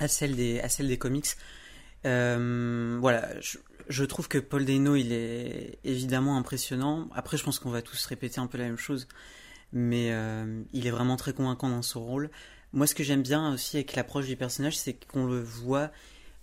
à 0.00 0.08
celle 0.08 0.36
des 0.36 0.60
à 0.60 0.68
celle 0.68 0.88
des 0.88 0.98
comics. 0.98 1.28
Euh, 2.04 2.98
voilà, 3.00 3.28
je, 3.88 4.04
trouve 4.04 4.28
que 4.28 4.38
Paul 4.38 4.66
Dano 4.66 4.96
il 4.96 5.12
est 5.12 5.78
évidemment 5.84 6.36
impressionnant. 6.36 7.08
Après, 7.14 7.38
je 7.38 7.44
pense 7.44 7.58
qu'on 7.58 7.70
va 7.70 7.80
tous 7.80 8.04
répéter 8.04 8.38
un 8.38 8.46
peu 8.46 8.58
la 8.58 8.64
même 8.64 8.76
chose, 8.76 9.08
mais 9.72 10.12
il 10.72 10.86
est 10.86 10.90
vraiment 10.90 11.16
très 11.16 11.32
convaincant 11.32 11.70
dans 11.70 11.82
son 11.82 12.04
rôle. 12.04 12.30
Moi, 12.74 12.86
ce 12.86 12.94
que 12.94 13.04
j'aime 13.04 13.22
bien 13.22 13.52
aussi 13.52 13.76
avec 13.76 13.94
l'approche 13.94 14.26
du 14.26 14.36
personnage, 14.36 14.76
c'est 14.76 14.94
qu'on 14.94 15.26
le 15.26 15.40
voit 15.40 15.90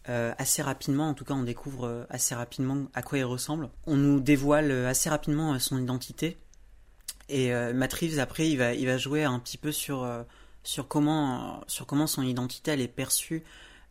euh, 0.07 0.33
assez 0.37 0.61
rapidement, 0.61 1.09
en 1.09 1.13
tout 1.13 1.25
cas 1.25 1.33
on 1.33 1.43
découvre 1.43 1.85
euh, 1.85 2.05
assez 2.09 2.33
rapidement 2.33 2.87
à 2.93 3.01
quoi 3.01 3.17
il 3.17 3.25
ressemble. 3.25 3.69
On 3.85 3.97
nous 3.97 4.21
dévoile 4.21 4.71
euh, 4.71 4.89
assez 4.89 5.09
rapidement 5.09 5.59
son 5.59 5.77
identité. 5.77 6.37
Et 7.27 7.53
Reeves, 7.53 8.17
après, 8.17 8.49
il 8.49 8.57
va, 8.57 8.73
il 8.73 8.87
va 8.87 8.97
jouer 8.97 9.23
un 9.23 9.37
petit 9.37 9.59
peu 9.59 9.71
sur, 9.71 10.03
sur, 10.63 10.87
comment, 10.87 11.61
sur 11.67 11.85
comment 11.85 12.07
son 12.07 12.23
identité 12.23 12.71
elle 12.71 12.81
est 12.81 12.87
perçue 12.87 13.43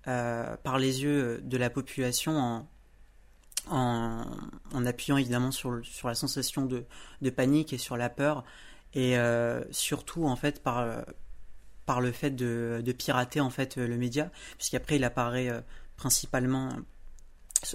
par 0.02 0.78
les 0.80 1.04
yeux 1.04 1.40
de 1.44 1.56
la 1.56 1.70
population 1.70 2.36
en, 2.36 2.68
en, 3.70 4.24
en, 4.74 4.86
appuyant 4.86 5.18
évidemment 5.18 5.52
sur, 5.52 5.78
sur 5.84 6.08
la 6.08 6.16
sensation 6.16 6.66
de, 6.66 6.84
de, 7.22 7.30
panique 7.30 7.72
et 7.72 7.78
sur 7.78 7.96
la 7.96 8.10
peur. 8.10 8.42
Et 8.94 9.14
surtout, 9.70 10.26
en 10.26 10.34
fait, 10.34 10.60
par, 10.60 11.04
par 11.86 12.00
le 12.00 12.10
fait 12.10 12.32
de, 12.32 12.82
de, 12.84 12.92
pirater 12.92 13.40
en 13.40 13.50
fait 13.50 13.76
le 13.76 13.96
média, 13.96 14.32
puisqu'après 14.56 14.96
il 14.96 15.04
apparaît 15.04 15.62
principalement 15.98 16.70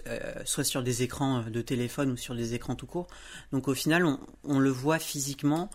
euh, 0.07 0.33
soit 0.45 0.63
sur 0.63 0.81
des 0.81 1.03
écrans 1.03 1.41
de 1.41 1.61
téléphone 1.61 2.11
ou 2.11 2.17
sur 2.17 2.35
des 2.35 2.55
écrans 2.55 2.75
tout 2.75 2.87
court. 2.87 3.07
Donc 3.51 3.67
au 3.67 3.75
final, 3.75 4.07
on, 4.43 4.59
le 4.59 4.69
voit 4.69 4.97
physiquement, 4.97 5.69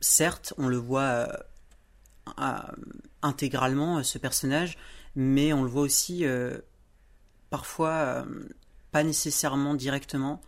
certes, 0.00 0.52
on 0.58 0.68
le 0.68 0.76
voit 0.76 1.26
euh, 2.38 2.58
intégralement, 3.22 3.98
euh, 3.98 4.02
ce 4.02 4.18
personnage, 4.18 4.76
mais 5.16 5.54
on 5.54 5.62
le 5.62 5.68
voit 5.68 5.82
aussi 5.82 6.24
parfois 7.48 8.26
pas 8.90 9.02
nécessairement 9.02 9.74
directement. 9.74 10.42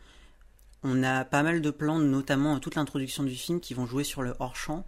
On 0.83 1.03
a 1.03 1.25
pas 1.25 1.43
mal 1.43 1.63
de 1.63 1.71
plans, 1.71 1.99
notamment 1.99 2.59
toute 2.61 2.75
l'introduction 2.75 3.23
du 3.23 3.35
film, 3.35 3.61
qui 3.61 3.75
vont 3.75 3.87
jouer 3.87 4.05
sur 4.05 4.23
le 4.23 4.35
hors-champ. 4.41 4.85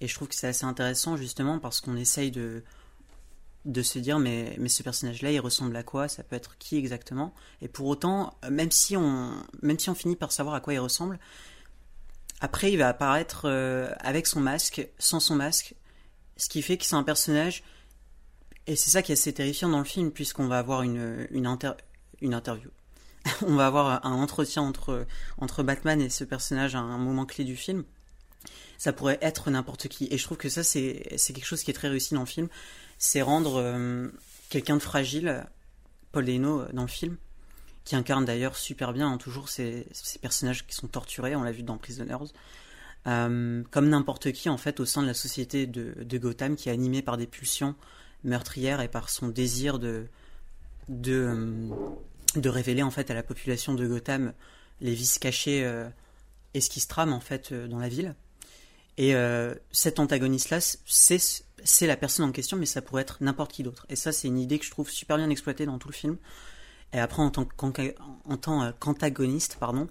Et 0.00 0.08
je 0.08 0.14
trouve 0.14 0.28
que 0.28 0.34
c'est 0.34 0.48
assez 0.48 0.64
intéressant 0.64 1.16
justement 1.16 1.58
parce 1.58 1.80
qu'on 1.80 1.96
essaye 1.96 2.30
de, 2.30 2.62
de 3.68 3.82
se 3.82 3.98
dire 3.98 4.18
mais, 4.18 4.56
mais 4.58 4.68
ce 4.68 4.82
personnage-là, 4.82 5.30
il 5.30 5.40
ressemble 5.40 5.76
à 5.76 5.82
quoi? 5.82 6.08
Ça 6.08 6.24
peut 6.24 6.34
être 6.34 6.56
qui 6.58 6.76
exactement? 6.76 7.34
Et 7.60 7.68
pour 7.68 7.86
autant, 7.86 8.34
même 8.50 8.72
si, 8.72 8.96
on, 8.96 9.32
même 9.62 9.78
si 9.78 9.90
on 9.90 9.94
finit 9.94 10.16
par 10.16 10.32
savoir 10.32 10.54
à 10.54 10.60
quoi 10.60 10.74
il 10.74 10.78
ressemble, 10.78 11.18
après 12.40 12.72
il 12.72 12.78
va 12.78 12.88
apparaître 12.88 13.42
euh, 13.44 13.92
avec 14.00 14.26
son 14.26 14.40
masque, 14.40 14.88
sans 14.98 15.20
son 15.20 15.36
masque, 15.36 15.74
ce 16.36 16.48
qui 16.48 16.62
fait 16.62 16.78
que 16.78 16.84
c'est 16.84 16.96
un 16.96 17.02
personnage, 17.02 17.62
et 18.66 18.74
c'est 18.74 18.90
ça 18.90 19.02
qui 19.02 19.12
est 19.12 19.14
assez 19.14 19.32
terrifiant 19.32 19.68
dans 19.68 19.78
le 19.78 19.84
film, 19.84 20.10
puisqu'on 20.10 20.46
va 20.46 20.58
avoir 20.58 20.82
une, 20.82 21.26
une, 21.30 21.56
une 22.20 22.34
interview. 22.34 22.70
on 23.42 23.54
va 23.54 23.66
avoir 23.66 24.04
un 24.06 24.14
entretien 24.14 24.62
entre, 24.62 25.06
entre 25.36 25.62
Batman 25.62 26.00
et 26.00 26.08
ce 26.08 26.24
personnage 26.24 26.74
à 26.74 26.78
un 26.78 26.98
moment 26.98 27.26
clé 27.26 27.44
du 27.44 27.56
film 27.56 27.84
ça 28.78 28.92
pourrait 28.92 29.18
être 29.20 29.50
n'importe 29.50 29.88
qui. 29.88 30.08
Et 30.10 30.16
je 30.16 30.24
trouve 30.24 30.38
que 30.38 30.48
ça, 30.48 30.62
c'est 30.62 31.02
quelque 31.18 31.44
chose 31.44 31.62
qui 31.62 31.70
est 31.70 31.74
très 31.74 31.88
réussi 31.88 32.14
dans 32.14 32.20
le 32.20 32.26
film 32.26 32.48
c'est 32.98 33.22
rendre 33.22 33.56
euh, 33.56 34.08
quelqu'un 34.50 34.76
de 34.76 34.82
fragile, 34.82 35.46
Paul 36.12 36.26
Dano 36.26 36.60
euh, 36.60 36.68
dans 36.72 36.82
le 36.82 36.88
film, 36.88 37.16
qui 37.84 37.96
incarne 37.96 38.24
d'ailleurs 38.24 38.56
super 38.56 38.92
bien 38.92 39.12
hein, 39.12 39.18
toujours 39.18 39.48
ces, 39.48 39.86
personnages 40.20 40.66
qui 40.66 40.74
sont 40.74 40.88
torturés, 40.88 41.36
on 41.36 41.42
l'a 41.42 41.52
vu 41.52 41.62
dans 41.62 41.78
Prisoners, 41.78 42.16
euh, 43.06 43.62
comme 43.70 43.88
n'importe 43.88 44.32
qui 44.32 44.48
en 44.48 44.58
fait 44.58 44.80
au 44.80 44.84
sein 44.84 45.02
de 45.02 45.06
la 45.06 45.14
société 45.14 45.66
de, 45.66 46.18
Gotham 46.18 46.56
qui 46.56 46.68
est 46.68 46.72
animé 46.72 47.00
par 47.00 47.16
des 47.16 47.28
pulsions 47.28 47.76
meurtrières 48.24 48.80
et 48.80 48.88
par 48.88 49.08
son 49.08 49.28
désir 49.28 49.78
de, 49.78 50.06
de, 50.88 51.70
de 52.34 52.48
révéler 52.48 52.82
en 52.82 52.90
fait 52.90 53.10
à 53.10 53.14
la 53.14 53.22
population 53.22 53.74
de 53.74 53.86
Gotham 53.86 54.32
les 54.80 54.92
vices 54.92 55.20
cachés 55.20 55.60
et 56.54 56.60
ce 56.60 56.68
qui 56.68 56.80
se 56.80 56.88
trame 56.88 57.12
en 57.12 57.20
fait 57.20 57.54
dans 57.54 57.78
la 57.78 57.88
ville. 57.88 58.16
Et 58.98 59.14
cet 59.70 60.00
antagoniste-là, 60.00 60.58
c'est 60.84 61.86
la 61.86 61.96
personne 61.96 62.28
en 62.28 62.32
question, 62.32 62.56
mais 62.56 62.66
ça 62.66 62.82
pourrait 62.82 63.02
être 63.02 63.18
n'importe 63.20 63.52
qui 63.52 63.62
d'autre. 63.62 63.86
Et 63.88 63.96
ça, 63.96 64.10
c'est 64.10 64.26
une 64.26 64.38
idée 64.38 64.58
que 64.58 64.64
je 64.64 64.72
trouve 64.72 64.90
super 64.90 65.16
bien 65.16 65.30
exploitée 65.30 65.66
dans 65.66 65.78
tout 65.78 65.88
le 65.88 65.94
film. 65.94 66.18
Et 66.92 66.98
après, 66.98 67.22
en 67.22 67.30
tant 67.30 67.44
qu'antagoniste, 68.80 69.56
pardon, 69.60 69.88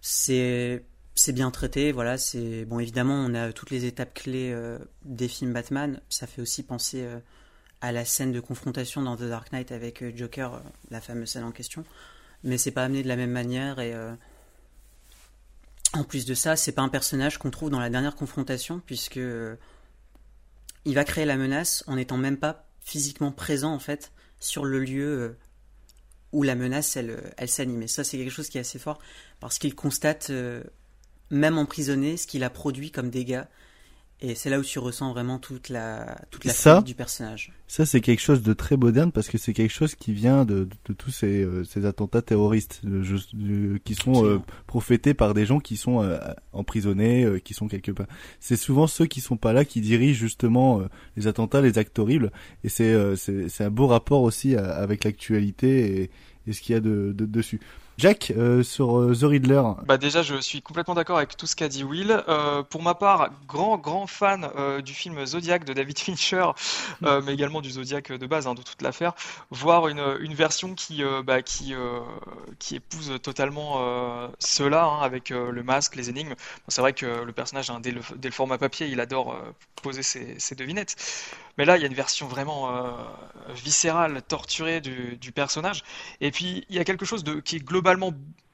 c'est 0.00 0.82
bien 1.28 1.50
traité. 1.50 1.92
Voilà, 1.92 2.18
c'est 2.18 2.64
bon. 2.64 2.78
Évidemment, 2.78 3.14
on 3.14 3.34
a 3.34 3.52
toutes 3.52 3.70
les 3.70 3.84
étapes 3.84 4.14
clés 4.14 4.52
euh, 4.52 4.78
des 5.04 5.28
films 5.28 5.52
Batman. 5.52 6.00
Ça 6.08 6.26
fait 6.26 6.42
aussi 6.42 6.62
penser 6.62 7.02
euh, 7.04 7.18
à 7.80 7.92
la 7.92 8.04
scène 8.04 8.32
de 8.32 8.40
confrontation 8.40 9.02
dans 9.02 9.16
The 9.16 9.22
Dark 9.22 9.52
Knight 9.52 9.72
avec 9.72 10.02
euh, 10.02 10.12
Joker, 10.14 10.62
la 10.90 11.00
fameuse 11.00 11.30
scène 11.30 11.44
en 11.44 11.52
question. 11.52 11.84
Mais 12.44 12.58
c'est 12.58 12.70
pas 12.70 12.84
amené 12.84 13.02
de 13.02 13.08
la 13.08 13.16
même 13.16 13.30
manière 13.30 13.80
et 13.80 13.94
en 15.92 16.04
plus 16.04 16.26
de 16.26 16.34
ça, 16.34 16.56
c'est 16.56 16.72
pas 16.72 16.82
un 16.82 16.88
personnage 16.88 17.38
qu'on 17.38 17.50
trouve 17.50 17.70
dans 17.70 17.80
la 17.80 17.90
dernière 17.90 18.16
confrontation 18.16 18.80
puisque 18.84 19.20
il 20.86 20.94
va 20.94 21.04
créer 21.04 21.24
la 21.24 21.36
menace 21.36 21.84
en 21.86 21.96
n'étant 21.96 22.16
même 22.16 22.36
pas 22.36 22.66
physiquement 22.80 23.32
présent 23.32 23.74
en 23.74 23.80
fait 23.80 24.12
sur 24.38 24.64
le 24.64 24.78
lieu 24.78 25.04
euh, 25.04 25.38
où 26.32 26.44
la 26.44 26.54
menace 26.54 26.96
elle, 26.96 27.10
euh, 27.10 27.30
elle 27.36 27.48
s'anime. 27.48 27.82
Et 27.82 27.88
ça 27.88 28.04
c'est 28.04 28.16
quelque 28.16 28.30
chose 28.30 28.48
qui 28.48 28.58
est 28.58 28.60
assez 28.60 28.78
fort 28.78 29.00
parce 29.40 29.58
qu'il 29.58 29.74
constate 29.74 30.30
euh, 30.30 30.62
même 31.30 31.58
emprisonné 31.58 32.16
ce 32.16 32.26
qu'il 32.26 32.44
a 32.44 32.50
produit 32.50 32.92
comme 32.92 33.10
dégâts 33.10 33.42
et 34.22 34.34
c'est 34.34 34.48
là 34.48 34.58
où 34.58 34.62
tu 34.62 34.78
ressens 34.78 35.12
vraiment 35.12 35.38
toute 35.38 35.68
la 35.68 36.18
toute 36.30 36.46
la 36.46 36.52
ça, 36.54 36.80
du 36.80 36.94
personnage. 36.94 37.52
Ça 37.68 37.84
c'est 37.84 38.00
quelque 38.00 38.20
chose 38.20 38.40
de 38.40 38.54
très 38.54 38.78
moderne 38.78 39.12
parce 39.12 39.28
que 39.28 39.36
c'est 39.36 39.52
quelque 39.52 39.72
chose 39.72 39.94
qui 39.94 40.12
vient 40.12 40.46
de, 40.46 40.66
de, 40.86 40.92
tous 40.94 41.10
ces, 41.10 41.44
euh, 41.44 41.64
ces, 41.64 41.84
attentats 41.84 42.22
terroristes 42.22 42.80
de, 42.82 43.78
qui 43.84 43.94
sont 43.94 44.24
euh, 44.24 44.38
profétés 44.66 45.12
par 45.12 45.34
des 45.34 45.44
gens 45.44 45.60
qui 45.60 45.76
sont 45.76 46.02
euh, 46.02 46.18
emprisonnés, 46.54 47.40
qui 47.44 47.52
sont 47.52 47.68
quelque 47.68 47.92
part. 47.92 48.06
C'est 48.40 48.56
souvent 48.56 48.86
ceux 48.86 49.04
qui 49.04 49.20
sont 49.20 49.36
pas 49.36 49.52
là 49.52 49.66
qui 49.66 49.82
dirigent 49.82 50.18
justement 50.18 50.80
les 51.16 51.26
attentats, 51.26 51.60
les 51.60 51.76
actes 51.76 51.98
horribles 51.98 52.32
et 52.64 52.70
c'est 52.70 53.16
c'est 53.16 53.64
un 53.64 53.70
beau 53.70 53.86
rapport 53.86 54.22
aussi 54.22 54.56
avec 54.56 55.04
l'actualité 55.04 56.02
et, 56.02 56.10
et, 56.46 56.52
ce 56.54 56.62
qu'il 56.62 56.72
y 56.72 56.76
a 56.76 56.80
de, 56.80 57.12
de 57.14 57.26
dessus. 57.26 57.60
Jack, 57.98 58.30
euh, 58.36 58.62
sur 58.62 58.98
euh, 58.98 59.14
The 59.14 59.22
Riddler. 59.22 59.62
Bah 59.86 59.96
déjà, 59.96 60.22
je 60.22 60.36
suis 60.36 60.60
complètement 60.60 60.94
d'accord 60.94 61.16
avec 61.16 61.34
tout 61.34 61.46
ce 61.46 61.56
qu'a 61.56 61.68
dit 61.68 61.82
Will. 61.82 62.22
Euh, 62.28 62.62
pour 62.62 62.82
ma 62.82 62.94
part, 62.94 63.30
grand 63.48 63.78
grand 63.78 64.06
fan 64.06 64.50
du 64.84 64.92
film 64.92 65.24
Zodiac 65.24 65.64
de 65.64 65.72
David 65.72 65.98
Fincher, 66.06 66.46
mm. 67.00 67.20
mais 67.24 67.32
également 67.32 67.62
du 67.62 67.70
Zodiac 67.70 68.12
de 68.12 68.26
base, 68.26 68.46
hein, 68.46 68.54
de 68.54 68.62
toute 68.62 68.82
l'affaire. 68.82 69.14
Voir 69.50 69.88
une, 69.88 70.02
une 70.20 70.34
version 70.34 70.74
qui 70.74 71.02
bah, 71.24 71.40
qui 71.40 71.74
qui 72.58 72.76
épouse 72.76 73.14
totalement 73.22 74.30
cela, 74.38 74.84
hein, 74.84 75.00
avec 75.00 75.30
le 75.30 75.62
masque, 75.62 75.96
les 75.96 76.10
énigmes. 76.10 76.34
c'est 76.68 76.82
vrai 76.82 76.92
que 76.92 77.06
le 77.06 77.32
personnage, 77.32 77.70
hein, 77.70 77.80
dès, 77.80 77.92
le, 77.92 78.00
dès, 78.16 78.28
le, 78.28 78.34
format 78.34 78.58
papier, 78.58 78.88
il 78.88 79.00
adore 79.00 79.36
poser 79.82 80.02
ses, 80.02 80.38
ses 80.38 80.54
devinettes. 80.54 80.96
Mais 81.56 81.64
là, 81.64 81.76
il 81.76 81.80
y 81.80 81.84
a 81.84 81.86
une 81.86 81.94
version 81.94 82.26
vraiment 82.26 82.74
euh, 82.74 82.90
viscérale, 83.54 84.22
torturée 84.22 84.80
du, 84.80 85.32
personnage. 85.32 85.82
Et 86.20 86.30
puis, 86.30 86.64
il 86.68 86.76
y 86.76 86.78
a 86.78 86.84
quelque 86.84 87.04
chose 87.06 87.24
qui 87.44 87.56
est 87.56 87.64
globalement 87.64 88.12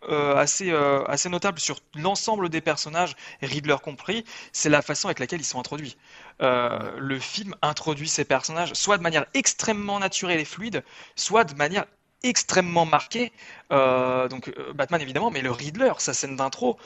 euh, 0.09 0.37
assez, 0.37 0.71
euh, 0.71 1.05
assez 1.07 1.29
notable 1.29 1.61
sur 1.61 1.79
l'ensemble 1.95 2.49
des 2.49 2.61
personnages, 2.61 3.15
Riddler 3.41 3.77
compris, 3.83 4.25
c'est 4.53 4.69
la 4.69 4.83
façon 4.83 5.09
avec 5.09 5.19
laquelle 5.19 5.41
ils 5.41 5.45
sont 5.45 5.61
introduits. 5.61 5.97
Le 6.41 7.19
film 7.21 7.55
introduit 7.63 8.09
ces 8.09 8.25
personnages 8.25 8.73
soit 8.75 8.99
de 8.99 9.03
manière 9.03 9.27
extrêmement 9.35 10.01
naturelle 10.01 10.41
et 10.41 10.45
fluide, 10.45 10.83
soit 11.15 11.45
de 11.45 11.55
manière 11.55 11.85
extrêmement 12.25 12.85
marquée. 12.85 13.33
Donc 13.71 14.53
Batman 14.75 15.01
évidemment, 15.01 15.31
mais 15.31 15.41
le 15.41 15.53
Riddler, 15.53 15.93
sa 15.99 16.15
scène 16.15 16.35
d'intro, 16.35 16.79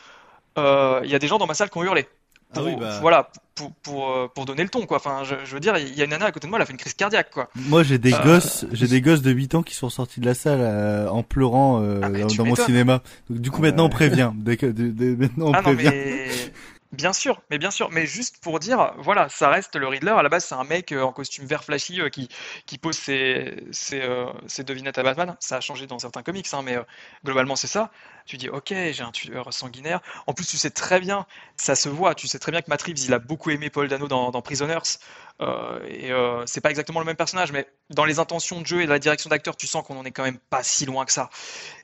il 0.58 1.06
y 1.06 1.14
a 1.14 1.18
des 1.18 1.26
gens 1.26 1.38
dans 1.38 1.46
ma 1.46 1.54
salle 1.54 1.70
qui 1.70 1.78
ont 1.78 1.84
hurlé. 1.84 2.06
Ah 2.55 2.62
oui, 2.62 2.76
bah... 2.78 2.99
Voilà, 3.01 3.30
pour, 3.55 3.72
pour, 3.82 4.11
euh, 4.11 4.28
pour, 4.32 4.44
donner 4.44 4.62
le 4.62 4.68
ton, 4.68 4.86
quoi. 4.86 4.99
Enfin, 4.99 5.24
je, 5.24 5.34
je, 5.44 5.55
veux 5.55 5.61
dire, 5.61 5.76
il 5.78 5.94
y 5.94 6.01
a 6.01 6.05
une 6.05 6.11
nana 6.11 6.26
à 6.26 6.32
côté 6.32 6.47
de 6.47 6.51
moi, 6.51 6.59
elle 6.59 6.62
a 6.62 6.66
fait 6.66 6.72
une 6.72 6.78
crise 6.78 6.94
cardiaque, 6.94 7.30
quoi. 7.30 7.49
Moi, 7.55 7.82
j'ai 7.82 7.99
des 7.99 8.14
euh, 8.14 8.22
gosses, 8.22 8.66
j'ai 8.72 8.86
des 8.86 9.01
gosses 9.01 9.22
de 9.22 9.30
8 9.30 9.57
ans 9.57 9.62
qui 9.62 9.74
sont 9.74 9.90
sortis 9.90 10.20
de 10.20 10.26
la 10.26 10.34
salle 10.34 10.61
euh, 10.61 11.09
en 11.09 11.22
pleurant 11.22 11.82
ah, 12.03 12.09
dans, 12.09 12.44
mon 12.44 12.55
cinéma. 12.55 13.03
Donc, 13.28 13.40
du 13.40 13.51
coup, 13.51 13.62
maintenant, 13.62 13.86
on 13.86 13.90
prévient. 13.90 14.32
Dès 14.34 14.57
que, 14.57 14.66
maintenant, 14.66 15.49
on 15.49 15.53
ah, 15.53 15.62
prévient. 15.62 15.84
Non, 15.84 15.90
mais... 15.90 16.28
Bien 16.92 17.12
sûr, 17.12 17.42
mais 17.51 17.59
bien 17.59 17.72
sûr, 17.72 17.90
mais 17.90 18.07
juste 18.07 18.38
pour 18.40 18.59
dire, 18.61 18.94
voilà, 18.99 19.28
ça 19.28 19.51
reste 19.51 19.74
le 19.74 19.88
Riddler. 19.88 20.12
À 20.12 20.22
la 20.22 20.28
base, 20.28 20.44
c'est 20.44 20.55
un 20.55 20.64
mec 20.64 20.92
en 20.92 21.12
costume 21.12 21.44
vert 21.44 21.64
flashy 21.64 22.01
qui, 22.11 22.28
qui 22.64 22.78
pose 22.78 22.97
ses, 22.97 23.64
ses, 23.72 24.03
ses, 24.47 24.64
devinettes 24.64 24.97
à 24.97 25.03
Batman. 25.03 25.36
Ça 25.40 25.57
a 25.57 25.61
changé 25.61 25.86
dans 25.86 25.99
certains 25.99 26.22
comics, 26.22 26.47
hein, 26.53 26.62
mais 26.64 26.78
globalement, 27.24 27.57
c'est 27.57 27.66
ça 27.66 27.90
tu 28.27 28.37
dis 28.37 28.49
ok 28.49 28.68
j'ai 28.68 29.03
un 29.03 29.12
tueur 29.12 29.53
sanguinaire. 29.53 30.01
En 30.27 30.35
plus 30.35 30.47
tu 30.47 30.57
sais 30.57 30.70
très 30.70 31.01
bien, 31.01 31.27
ça 31.57 31.74
se 31.74 31.89
voit, 31.89 32.14
tu 32.14 32.27
sais 32.27 32.39
très 32.39 32.53
bien 32.53 32.62
que 32.62 32.68
Matt 32.68 32.87
il 32.87 33.14
a 33.14 33.18
beaucoup 33.18 33.51
aimé 33.51 33.70
Paul 33.70 33.89
Dano 33.89 34.09
dans, 34.09 34.43
Prisoners 34.43 34.99
euh, 35.43 35.81
et 35.87 36.12
euh, 36.12 36.45
c'est 36.47 36.61
pas 36.61 36.70
exactement 36.70 37.01
le 37.01 37.07
même 37.07 37.16
personnage, 37.16 37.53
mais 37.53 37.66
dans 37.91 38.05
les 38.05 38.18
intentions 38.18 38.61
de 38.61 38.66
jeu 38.66 38.83
et 38.83 38.87
la 38.87 38.99
direction 38.99 39.29
d'acteur 39.29 39.57
tu 39.57 39.66
sens 39.66 39.85
qu'on 39.85 39.99
en 39.99 40.05
est 40.05 40.11
quand 40.11 40.22
même 40.22 40.39
pas 40.51 40.62
si 40.62 40.87
loin 40.87 41.05
que 41.05 41.12
ça. 41.12 41.31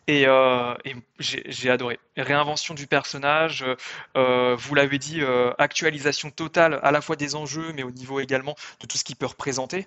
Et, 0.09 0.27
euh, 0.27 0.75
j'ai 1.19 1.71
adoré. 1.71 2.01
Réinvention 2.17 2.75
du 2.75 2.87
personnage, 2.87 3.65
vous 4.15 4.75
l'avez 4.75 4.99
dit, 4.99 5.23
actualisation 5.59 6.31
totale 6.31 6.81
à 6.83 6.91
la 6.91 7.01
fois 7.01 7.17
des 7.17 7.35
enjeux, 7.37 7.73
mais 7.75 7.85
au 7.85 7.91
niveau 7.91 8.21
également 8.21 8.57
de 8.81 8.87
tout 8.87 8.99
ce 8.99 9.05
qu'il 9.05 9.17
peut 9.17 9.27
représenter 9.27 9.87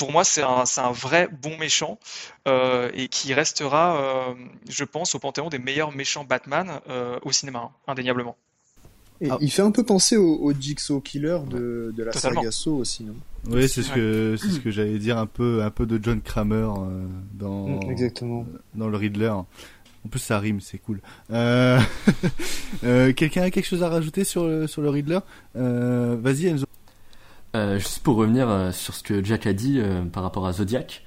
pour 0.00 0.12
moi, 0.12 0.24
c'est 0.24 0.42
un, 0.42 0.64
un, 0.78 0.92
vrai 0.92 1.28
bon 1.42 1.58
méchant 1.58 1.98
euh, 2.48 2.90
et 2.94 3.08
qui 3.08 3.34
restera, 3.34 4.00
euh, 4.00 4.34
je 4.66 4.84
pense, 4.84 5.14
au 5.14 5.18
panthéon 5.18 5.50
des 5.50 5.58
meilleurs 5.58 5.92
méchants 5.92 6.24
Batman 6.24 6.80
euh, 6.88 7.18
au 7.22 7.32
cinéma, 7.32 7.64
hein, 7.64 7.70
indéniablement. 7.86 8.34
Et 9.20 9.28
ah. 9.30 9.36
il 9.42 9.50
fait 9.50 9.60
un 9.60 9.70
peu 9.70 9.84
penser 9.84 10.16
au, 10.16 10.54
Jigsaw 10.58 11.02
Killer 11.02 11.36
de, 11.50 11.92
de 11.94 12.02
la 12.02 12.12
saga 12.12 12.50
Saw 12.50 12.78
aussi, 12.78 13.04
non? 13.04 13.14
Oui, 13.50 13.68
c'est 13.68 13.82
ce 13.82 13.92
que 13.92 14.36
c'est 14.40 14.48
ce 14.48 14.60
que 14.60 14.70
j'allais 14.70 14.98
dire 14.98 15.18
un 15.18 15.26
peu 15.26 15.62
un 15.62 15.70
peu 15.70 15.84
de 15.84 16.02
John 16.02 16.22
Kramer 16.22 16.68
dans 17.34 17.68
mm, 17.68 17.90
exactement 17.90 18.46
dans 18.74 18.88
le 18.88 18.96
Riddler. 18.96 19.28
En 19.28 20.08
plus, 20.10 20.20
ça 20.20 20.38
rime, 20.38 20.62
c'est 20.62 20.78
cool. 20.78 21.02
Euh... 21.30 21.78
Quelqu'un 23.12 23.42
a 23.42 23.50
quelque 23.50 23.66
chose 23.66 23.82
à 23.82 23.90
rajouter 23.90 24.24
sur 24.24 24.66
sur 24.66 24.80
le 24.80 24.88
Riddler? 24.88 25.18
Vas-y, 25.54 26.46
Enzo. 26.46 26.64
Euh, 27.56 27.78
juste 27.78 28.00
pour 28.00 28.16
revenir 28.16 28.48
euh, 28.48 28.70
sur 28.70 28.94
ce 28.94 29.02
que 29.02 29.24
Jack 29.24 29.46
a 29.46 29.52
dit 29.52 29.80
euh, 29.80 30.04
par 30.04 30.22
rapport 30.22 30.46
à 30.46 30.52
Zodiac, 30.52 31.04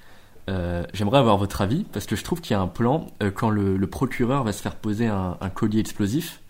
j'aimerais 0.94 1.20
avoir 1.20 1.38
votre 1.38 1.62
avis 1.62 1.86
parce 1.86 2.06
que 2.06 2.18
je 2.18 2.24
trouve 2.24 2.42
qu'il 2.42 2.52
y 2.52 2.54
a 2.56 2.60
un 2.60 2.68
plan 2.68 3.08
quand 3.34 3.50
le, 3.50 3.88
procureur 3.88 4.44
va 4.44 4.52
se 4.52 4.62
faire 4.62 4.76
poser 4.76 5.08
un, 5.08 5.38
collier 5.54 5.80
explosif. 5.80 6.42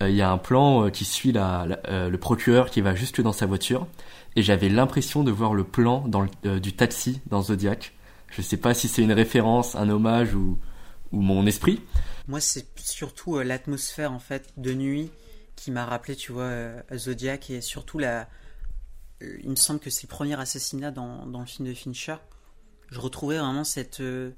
Il 0.00 0.10
y 0.16 0.22
a 0.22 0.30
un 0.32 0.38
plan 0.38 0.90
qui 0.90 1.04
suit 1.04 1.32
le 1.32 2.16
procureur 2.16 2.68
qui 2.68 2.80
va 2.80 2.96
jusque 2.96 3.22
dans 3.22 3.32
sa 3.32 3.46
voiture 3.46 3.86
et 4.34 4.42
j'avais 4.42 4.68
l'impression 4.68 5.22
de 5.22 5.30
voir 5.30 5.54
le 5.54 5.62
plan 5.62 6.04
du 6.42 6.72
taxi 6.72 7.20
dans 7.30 7.42
Zodiac. 7.42 7.92
Je 8.28 8.42
sais 8.42 8.56
pas 8.56 8.74
si 8.74 8.88
c'est 8.88 9.02
une 9.02 9.12
référence, 9.12 9.76
un 9.76 9.88
hommage 9.88 10.34
ou, 10.34 10.58
ou 11.12 11.20
mon 11.20 11.46
esprit. 11.46 11.80
Moi, 12.26 12.40
c'est 12.40 12.66
surtout 12.76 13.38
l'atmosphère 13.38 14.10
en 14.10 14.18
fait 14.18 14.52
de 14.56 14.74
nuit 14.74 15.12
qui 15.54 15.70
m'a 15.70 15.84
rappelé, 15.84 16.16
tu 16.16 16.32
vois, 16.32 16.50
Zodiac 16.92 17.50
et 17.50 17.60
surtout 17.60 18.00
la 18.00 18.26
il 19.42 19.50
me 19.50 19.56
semble 19.56 19.80
que 19.80 19.90
c'est 19.90 20.04
le 20.04 20.08
premier 20.08 20.38
assassinat 20.38 20.90
dans, 20.90 21.26
dans, 21.26 21.40
le 21.40 21.46
film 21.46 21.68
de 21.68 21.74
Fincher. 21.74 22.16
Je 22.90 23.00
retrouvais 23.00 23.38
vraiment 23.38 23.64
cette. 23.64 24.00
Euh, 24.00 24.30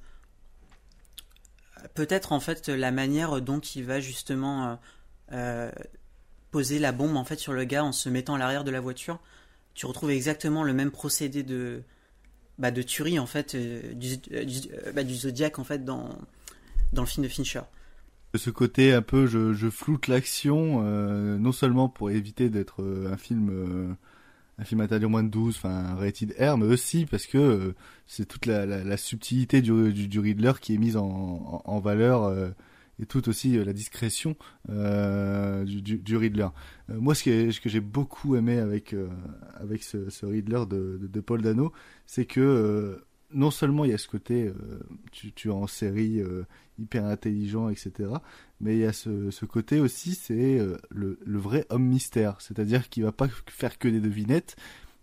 peut-être 1.94 2.32
en 2.32 2.40
fait 2.40 2.68
la 2.68 2.90
manière 2.90 3.40
dont 3.40 3.60
il 3.60 3.84
va 3.84 4.00
justement 4.00 4.66
euh, 4.66 4.76
euh, 5.32 5.72
poser 6.50 6.78
la 6.78 6.92
bombe 6.92 7.16
en 7.16 7.24
fait 7.24 7.38
sur 7.38 7.52
le 7.52 7.64
gars 7.64 7.84
en 7.84 7.92
se 7.92 8.08
mettant 8.08 8.34
à 8.34 8.38
l'arrière 8.38 8.64
de 8.64 8.70
la 8.70 8.80
voiture. 8.80 9.20
Tu 9.74 9.86
retrouves 9.86 10.10
exactement 10.10 10.62
le 10.62 10.72
même 10.72 10.92
procédé 10.92 11.42
de, 11.42 11.82
bah, 12.58 12.70
de 12.70 12.82
tuerie 12.82 13.18
en 13.18 13.26
fait 13.26 13.56
du, 13.56 14.16
bah, 14.94 15.02
du 15.02 15.14
Zodiac 15.14 15.58
en 15.58 15.64
fait 15.64 15.84
dans 15.84 16.16
dans 16.92 17.02
le 17.02 17.08
film 17.08 17.24
de 17.24 17.28
Fincher 17.28 17.62
ce 18.36 18.50
côté 18.50 18.92
un 18.92 19.02
peu 19.02 19.26
je, 19.26 19.52
je 19.52 19.68
floute 19.68 20.06
l'action 20.06 20.80
non 20.82 21.52
seulement 21.52 21.88
pour 21.88 22.10
éviter 22.12 22.50
d'être 22.50 22.84
un 23.10 23.16
film 23.16 23.96
un 24.58 24.64
film 24.64 24.80
interdit 24.80 25.06
moins 25.06 25.22
de 25.22 25.28
12, 25.28 25.56
enfin 25.56 25.94
rated 25.94 26.34
R, 26.38 26.56
mais 26.56 26.66
aussi 26.66 27.06
parce 27.06 27.26
que 27.26 27.38
euh, 27.38 27.74
c'est 28.06 28.26
toute 28.26 28.46
la, 28.46 28.96
subtilité 28.96 29.62
du, 29.62 29.92
du, 29.92 30.18
Riddler 30.20 30.52
qui 30.60 30.74
est 30.74 30.78
mise 30.78 30.96
en, 30.96 31.62
en, 31.64 31.80
valeur 31.80 32.24
euh, 32.24 32.50
et 33.00 33.06
tout 33.06 33.28
aussi 33.28 33.58
euh, 33.58 33.64
la 33.64 33.72
discrétion 33.72 34.36
du, 34.68 35.82
du, 35.82 36.16
Riddler. 36.16 36.48
moi, 36.88 37.14
ce 37.14 37.24
que, 37.24 37.60
que 37.60 37.68
j'ai 37.68 37.80
beaucoup 37.80 38.36
aimé 38.36 38.58
avec 38.58 38.94
avec 39.54 39.82
ce, 39.82 40.24
Riddler 40.24 40.64
de, 40.68 40.98
de, 41.00 41.06
de 41.08 41.20
Paul 41.20 41.42
Dano, 41.42 41.72
c'est 42.06 42.26
que 42.26 43.02
non 43.32 43.50
seulement 43.50 43.84
il 43.84 43.90
y 43.90 43.94
a 43.94 43.98
ce 43.98 44.06
côté 44.06 44.52
tu, 45.10 45.32
tu 45.32 45.48
es 45.48 45.52
en 45.52 45.66
série 45.66 46.22
hyper 46.78 47.04
intelligent, 47.04 47.68
etc. 47.68 48.10
Mais 48.60 48.74
il 48.76 48.80
y 48.80 48.86
a 48.86 48.92
ce, 48.92 49.44
côté 49.44 49.80
aussi, 49.80 50.14
c'est 50.14 50.58
euh, 50.58 50.76
le, 50.90 51.18
vrai 51.26 51.66
homme 51.70 51.84
mystère. 51.84 52.40
C'est-à-dire 52.40 52.88
qu'il 52.88 53.04
va 53.04 53.12
pas 53.12 53.28
faire 53.46 53.78
que 53.78 53.88
des 53.88 54.00
devinettes, 54.00 54.56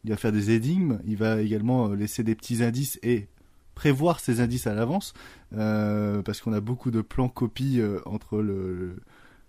il 0.03 0.09
va 0.09 0.17
faire 0.17 0.31
des 0.31 0.51
énigmes, 0.51 0.99
il 1.05 1.17
va 1.17 1.41
également 1.41 1.89
euh, 1.89 1.95
laisser 1.95 2.23
des 2.23 2.35
petits 2.35 2.63
indices 2.63 2.99
et 3.03 3.27
prévoir 3.75 4.19
ces 4.19 4.41
indices 4.41 4.67
à 4.67 4.73
l'avance, 4.73 5.13
euh, 5.53 6.21
parce 6.21 6.41
qu'on 6.41 6.53
a 6.53 6.59
beaucoup 6.59 6.91
de 6.91 7.01
plans 7.01 7.29
copies 7.29 7.81
entre 8.05 8.43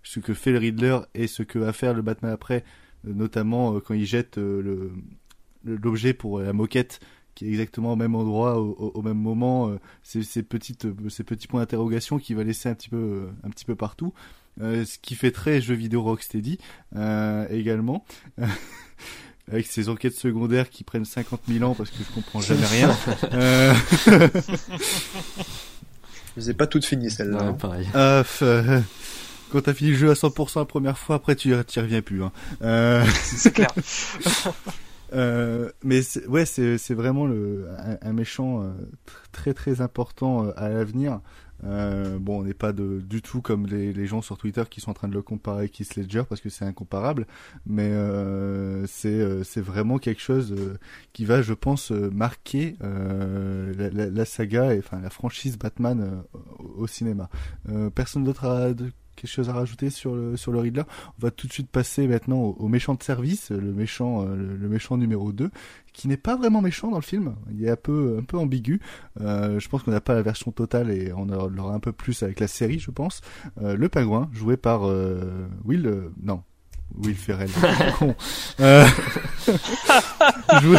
ce 0.01 0.19
que 0.19 0.33
fait 0.33 0.51
le 0.51 0.59
Riddler 0.59 0.99
et 1.13 1.27
ce 1.27 1.43
que 1.43 1.59
va 1.59 1.73
faire 1.73 1.93
le 1.93 2.01
Batman 2.01 2.31
après, 2.31 2.63
notamment 3.03 3.79
quand 3.81 3.93
il 3.93 4.05
jette 4.05 4.39
l'objet 5.65 6.13
pour 6.13 6.39
la 6.39 6.53
moquette 6.53 7.01
qui 7.35 7.45
est 7.45 7.49
exactement 7.49 7.93
au 7.93 7.95
même 7.95 8.15
endroit, 8.15 8.59
au, 8.59 8.91
au 8.93 9.01
même 9.01 9.17
moment, 9.17 9.69
euh, 9.69 9.79
ces, 10.03 10.23
ces, 10.23 10.43
petites, 10.43 10.85
euh, 10.85 11.09
ces 11.09 11.23
petits 11.23 11.47
points 11.47 11.61
d'interrogation 11.61 12.19
qui 12.19 12.33
va 12.33 12.43
laisser 12.43 12.69
un 12.69 12.75
petit 12.75 12.89
peu, 12.89 12.97
euh, 12.97 13.31
un 13.43 13.49
petit 13.49 13.65
peu 13.65 13.75
partout. 13.75 14.13
Euh, 14.61 14.85
ce 14.85 14.99
qui 14.99 15.15
fait 15.15 15.31
très 15.31 15.61
jeu 15.61 15.73
vidéo 15.73 16.03
Rocksteady 16.03 16.59
euh, 16.95 17.47
également. 17.49 18.05
avec 19.51 19.65
ces 19.65 19.89
enquêtes 19.89 20.15
secondaires 20.15 20.69
qui 20.69 20.83
prennent 20.83 21.05
50 21.05 21.41
000 21.47 21.69
ans 21.69 21.75
parce 21.75 21.89
que 21.89 21.97
je 21.97 22.13
comprends 22.13 22.39
jamais 22.39 22.65
rien. 22.65 22.95
euh... 23.33 23.73
je 24.05 24.29
les 26.37 26.49
ai 26.51 26.53
pas 26.53 26.67
toutes 26.67 26.85
finies 26.85 27.11
celles-là. 27.11 27.37
Ouais, 27.37 27.49
hein. 27.49 27.53
pareil. 27.53 27.87
Euh, 27.95 28.23
quand 29.51 29.61
t'as 29.61 29.73
fini 29.73 29.91
le 29.91 29.97
jeu 29.97 30.11
à 30.11 30.13
100% 30.13 30.59
la 30.59 30.65
première 30.65 30.97
fois, 30.97 31.17
après 31.17 31.35
tu 31.35 31.49
y 31.49 31.53
reviens 31.53 32.01
plus. 32.01 32.23
Hein. 32.23 32.31
Euh... 32.61 33.05
C'est 33.23 33.51
clair. 33.51 33.73
Euh, 35.13 35.71
mais 35.83 36.01
ouais, 36.27 36.45
c'est 36.45 36.93
vraiment 36.93 37.27
un, 38.01 38.13
méchant 38.13 38.63
euh, 38.63 38.71
très 39.31 39.53
très 39.53 39.81
important 39.81 40.45
euh, 40.45 40.51
à 40.57 40.69
l'avenir. 40.69 41.21
Bon, 41.63 42.41
on 42.41 42.43
n'est 42.43 42.53
pas 42.53 42.73
du 42.73 43.21
tout 43.21 43.41
comme 43.41 43.67
les, 43.67 44.05
gens 44.05 44.21
sur 44.21 44.37
Twitter 44.37 44.63
qui 44.69 44.81
sont 44.81 44.91
en 44.91 44.93
train 44.93 45.07
de 45.07 45.13
le 45.13 45.21
comparer 45.21 45.59
avec 45.59 45.79
Heath 45.79 45.95
Ledger 45.95 46.23
parce 46.27 46.41
que 46.41 46.49
c'est 46.49 46.65
incomparable, 46.65 47.25
mais 47.65 47.89
c'est 48.85 49.61
vraiment 49.61 49.97
quelque 49.97 50.21
chose 50.21 50.53
qui 51.13 51.23
va, 51.23 51.41
je 51.41 51.53
pense, 51.53 51.91
marquer 51.91 52.75
la, 52.81 54.25
saga 54.25 54.75
et 54.75 54.79
enfin 54.79 54.99
la 54.99 55.09
franchise 55.09 55.57
Batman 55.57 56.23
au, 56.59 56.85
cinéma. 56.85 57.29
personne 57.95 58.25
d'autre 58.25 58.43
a 58.45 58.73
quelque 59.15 59.31
chose 59.31 59.49
à 59.49 59.53
rajouter 59.53 59.89
sur 59.89 60.15
le 60.15 60.37
sur 60.37 60.51
le 60.51 60.59
Riddler 60.59 60.83
On 61.17 61.21
va 61.21 61.31
tout 61.31 61.47
de 61.47 61.53
suite 61.53 61.69
passer 61.69 62.07
maintenant 62.07 62.37
au, 62.37 62.55
au 62.59 62.67
méchant 62.67 62.95
de 62.95 63.03
service, 63.03 63.51
le 63.51 63.73
méchant 63.73 64.21
euh, 64.21 64.35
le, 64.35 64.55
le, 64.55 64.69
méchant 64.69 64.97
numéro 64.97 65.31
2 65.31 65.49
qui 65.93 66.07
n'est 66.07 66.17
pas 66.17 66.35
vraiment 66.35 66.61
méchant 66.61 66.89
dans 66.89 66.97
le 66.97 67.03
film. 67.03 67.35
Il 67.51 67.63
est 67.63 67.69
un 67.69 67.75
peu 67.75 68.17
un 68.19 68.23
peu 68.23 68.37
ambigu. 68.37 68.81
Euh, 69.21 69.59
je 69.59 69.69
pense 69.69 69.83
qu'on 69.83 69.91
n'a 69.91 70.01
pas 70.01 70.15
la 70.15 70.23
version 70.23 70.51
totale 70.51 70.89
et 70.91 71.13
on 71.13 71.25
l'aura 71.25 71.73
un 71.73 71.79
peu 71.79 71.91
plus 71.91 72.23
avec 72.23 72.39
la 72.39 72.47
série, 72.47 72.79
je 72.79 72.91
pense. 72.91 73.21
Euh, 73.61 73.75
le 73.75 73.89
pingouin 73.89 74.29
joué 74.33 74.57
par 74.57 74.87
euh, 74.87 75.47
Will 75.63 75.85
euh, 75.85 76.11
non 76.21 76.41
Will 76.97 77.15
Ferrell. 77.15 77.49
con. 77.99 78.15
Euh... 78.59 78.85
joué... 80.61 80.77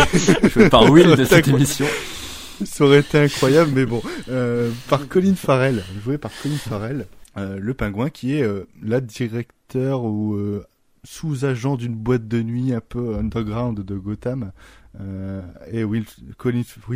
joué 0.49 0.69
par 0.69 0.91
Will 0.91 1.17
de 1.17 1.25
cette 1.25 1.49
émission. 1.49 1.87
Ça 2.65 2.85
aurait 2.85 3.01
été 3.01 3.19
incroyable, 3.19 3.73
mais 3.75 3.85
bon. 3.85 4.01
Euh, 4.29 4.71
par 4.89 5.09
Colin 5.09 5.35
Farrell, 5.35 5.83
joué 6.05 6.19
par 6.19 6.31
Colin 6.43 6.57
Farrell. 6.57 7.07
Euh, 7.37 7.59
le 7.59 7.75
pingouin 7.75 8.11
qui 8.11 8.37
est 8.37 8.43
euh, 8.43 8.65
la 8.83 9.01
directeur 9.01 10.05
ou 10.05 10.35
euh, 10.35 10.65
sous-agent 11.03 11.77
d'une 11.77 11.95
boîte 11.95 12.29
de 12.29 12.43
nuit 12.43 12.73
un 12.73 12.81
peu 12.81 13.17
underground 13.17 13.81
de 13.81 13.97
Gotham. 13.97 14.53
et 15.71 15.83
Will, 15.83 16.07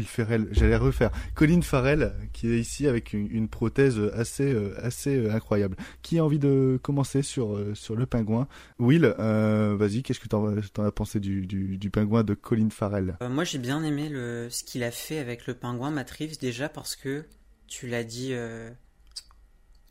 Ferrell, 0.06 0.48
j'allais 0.52 0.76
refaire. 0.76 1.10
Colin 1.34 1.60
Farrell 1.62 2.14
qui 2.32 2.48
est 2.48 2.58
ici 2.58 2.86
avec 2.86 3.12
une, 3.12 3.48
prothèse 3.48 3.98
assez 4.14 4.56
assez 4.76 5.28
incroyable. 5.28 5.76
Qui 6.00 6.20
a 6.20 6.24
envie 6.24 6.38
de 6.38 6.78
commencer 6.80 7.22
sur 7.22 7.58
sur 7.74 7.96
le 7.96 8.06
pingouin? 8.06 8.46
Will, 8.78 9.14
vas-y, 9.18 10.02
qu'est-ce 10.02 10.20
que 10.20 10.28
t'en 10.28 10.54
en 10.56 10.84
as 10.84 10.92
pensé 10.92 11.20
du, 11.20 11.44
du, 11.44 11.76
du, 11.76 11.90
pingouin 11.90 12.22
de 12.22 12.32
Colin 12.32 12.70
Farrell? 12.70 13.18
Moi 13.28 13.44
j'ai 13.44 13.58
bien 13.58 13.82
aimé 13.82 14.08
ce 14.48 14.62
qu'il 14.64 14.84
a 14.84 14.92
fait 14.92 15.18
avec 15.18 15.46
le 15.46 15.52
pingouin 15.54 15.90
Matt 15.90 16.12
Reeves 16.12 16.38
déjà 16.38 16.70
parce 16.70 16.96
que 16.96 17.24
tu 17.66 17.88
l'as 17.88 18.04
dit 18.04 18.32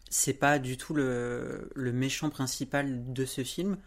c'est 0.10 0.34
pas 0.34 0.60
du 0.60 0.78
tout 0.78 0.94
le, 0.94 1.70
méchant 1.76 2.30
principal 2.30 3.14
de 3.14 3.26
ce 3.26 3.44
film. 3.44 3.78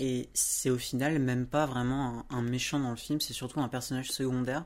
Et 0.00 0.28
c'est 0.32 0.70
au 0.70 0.78
final 0.78 1.18
même 1.18 1.46
pas 1.46 1.66
vraiment 1.66 2.24
un, 2.30 2.42
méchant 2.42 2.78
dans 2.78 2.90
le 2.90 2.96
film, 2.96 3.20
c'est 3.20 3.32
surtout 3.32 3.60
un 3.60 3.68
personnage 3.68 4.10
secondaire. 4.10 4.64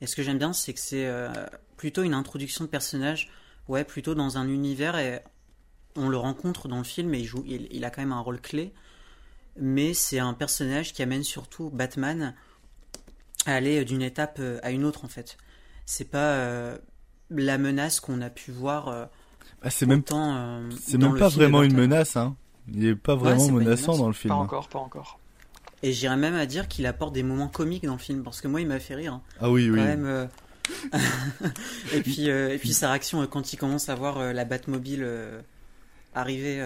Et 0.00 0.06
ce 0.06 0.14
que 0.14 0.22
j'aime 0.22 0.38
bien, 0.38 0.52
c'est 0.52 0.72
que 0.72 0.80
c'est 0.80 1.06
euh, 1.06 1.32
plutôt 1.76 2.02
une 2.02 2.14
introduction 2.14 2.64
de 2.64 2.68
personnage, 2.68 3.30
ouais, 3.68 3.84
plutôt 3.84 4.14
dans 4.14 4.38
un 4.38 4.48
univers, 4.48 4.96
et 4.98 5.20
on 5.96 6.08
le 6.08 6.16
rencontre 6.16 6.68
dans 6.68 6.78
le 6.78 6.84
film 6.84 7.12
et 7.14 7.20
il, 7.20 7.24
joue, 7.24 7.44
il, 7.46 7.68
il 7.70 7.84
a 7.84 7.90
quand 7.90 8.02
même 8.02 8.12
un 8.12 8.20
rôle 8.20 8.40
clé. 8.40 8.72
Mais 9.56 9.94
c'est 9.94 10.18
un 10.18 10.32
personnage 10.32 10.92
qui 10.92 11.02
amène 11.02 11.24
surtout 11.24 11.70
Batman 11.70 12.34
à 13.46 13.54
aller 13.54 13.84
d'une 13.84 14.02
étape 14.02 14.38
euh, 14.40 14.60
à 14.62 14.70
une 14.70 14.84
autre 14.84 15.04
en 15.04 15.08
fait. 15.08 15.36
C'est 15.86 16.08
pas 16.08 16.34
euh, 16.34 16.78
la 17.30 17.58
menace 17.58 18.00
qu'on 18.00 18.20
a 18.22 18.30
pu 18.30 18.52
voir 18.52 19.10
ah, 19.62 19.70
c'est 19.70 19.86
même, 19.86 20.02
euh, 20.12 20.70
c'est 20.80 20.98
même 20.98 21.18
pas 21.18 21.28
vraiment 21.28 21.62
une 21.62 21.74
menace, 21.74 22.16
hein. 22.16 22.36
Il 22.72 22.86
est 22.86 22.94
pas 22.94 23.16
vraiment 23.16 23.46
ouais, 23.46 23.52
menaçant 23.52 23.92
pas 23.92 23.98
dans 23.98 24.06
le 24.06 24.12
film. 24.12 24.34
Pas 24.34 24.40
encore, 24.40 24.68
pas 24.68 24.78
encore. 24.78 25.18
Et 25.82 25.92
j'irais 25.92 26.16
même 26.16 26.36
à 26.36 26.46
dire 26.46 26.68
qu'il 26.68 26.86
apporte 26.86 27.12
des 27.12 27.24
moments 27.24 27.48
comiques 27.48 27.84
dans 27.84 27.94
le 27.94 27.98
film, 27.98 28.22
parce 28.22 28.40
que 28.40 28.48
moi, 28.48 28.60
il 28.60 28.68
m'a 28.68 28.78
fait 28.78 28.94
rire. 28.94 29.20
Ah 29.40 29.50
oui, 29.50 29.68
oui. 29.68 29.78
Quand 29.78 29.84
même, 29.84 30.06
euh... 30.06 30.26
et 31.92 32.02
puis, 32.02 32.30
euh, 32.30 32.54
et 32.54 32.58
puis 32.58 32.72
sa 32.72 32.90
réaction 32.90 33.22
euh, 33.22 33.26
quand 33.26 33.52
il 33.52 33.56
commence 33.56 33.88
à 33.88 33.94
voir 33.94 34.18
euh, 34.18 34.32
la 34.32 34.44
Batmobile 34.44 35.06
arriver. 36.14 36.60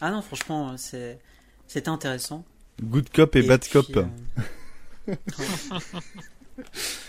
Ah 0.00 0.10
non, 0.10 0.22
franchement, 0.22 0.76
c'est, 0.76 1.20
c'était 1.66 1.88
intéressant. 1.88 2.44
Good 2.82 3.10
cop 3.10 3.36
et, 3.36 3.40
et 3.40 3.42
bad 3.46 3.60
puis, 3.60 3.70
cop. 3.70 3.86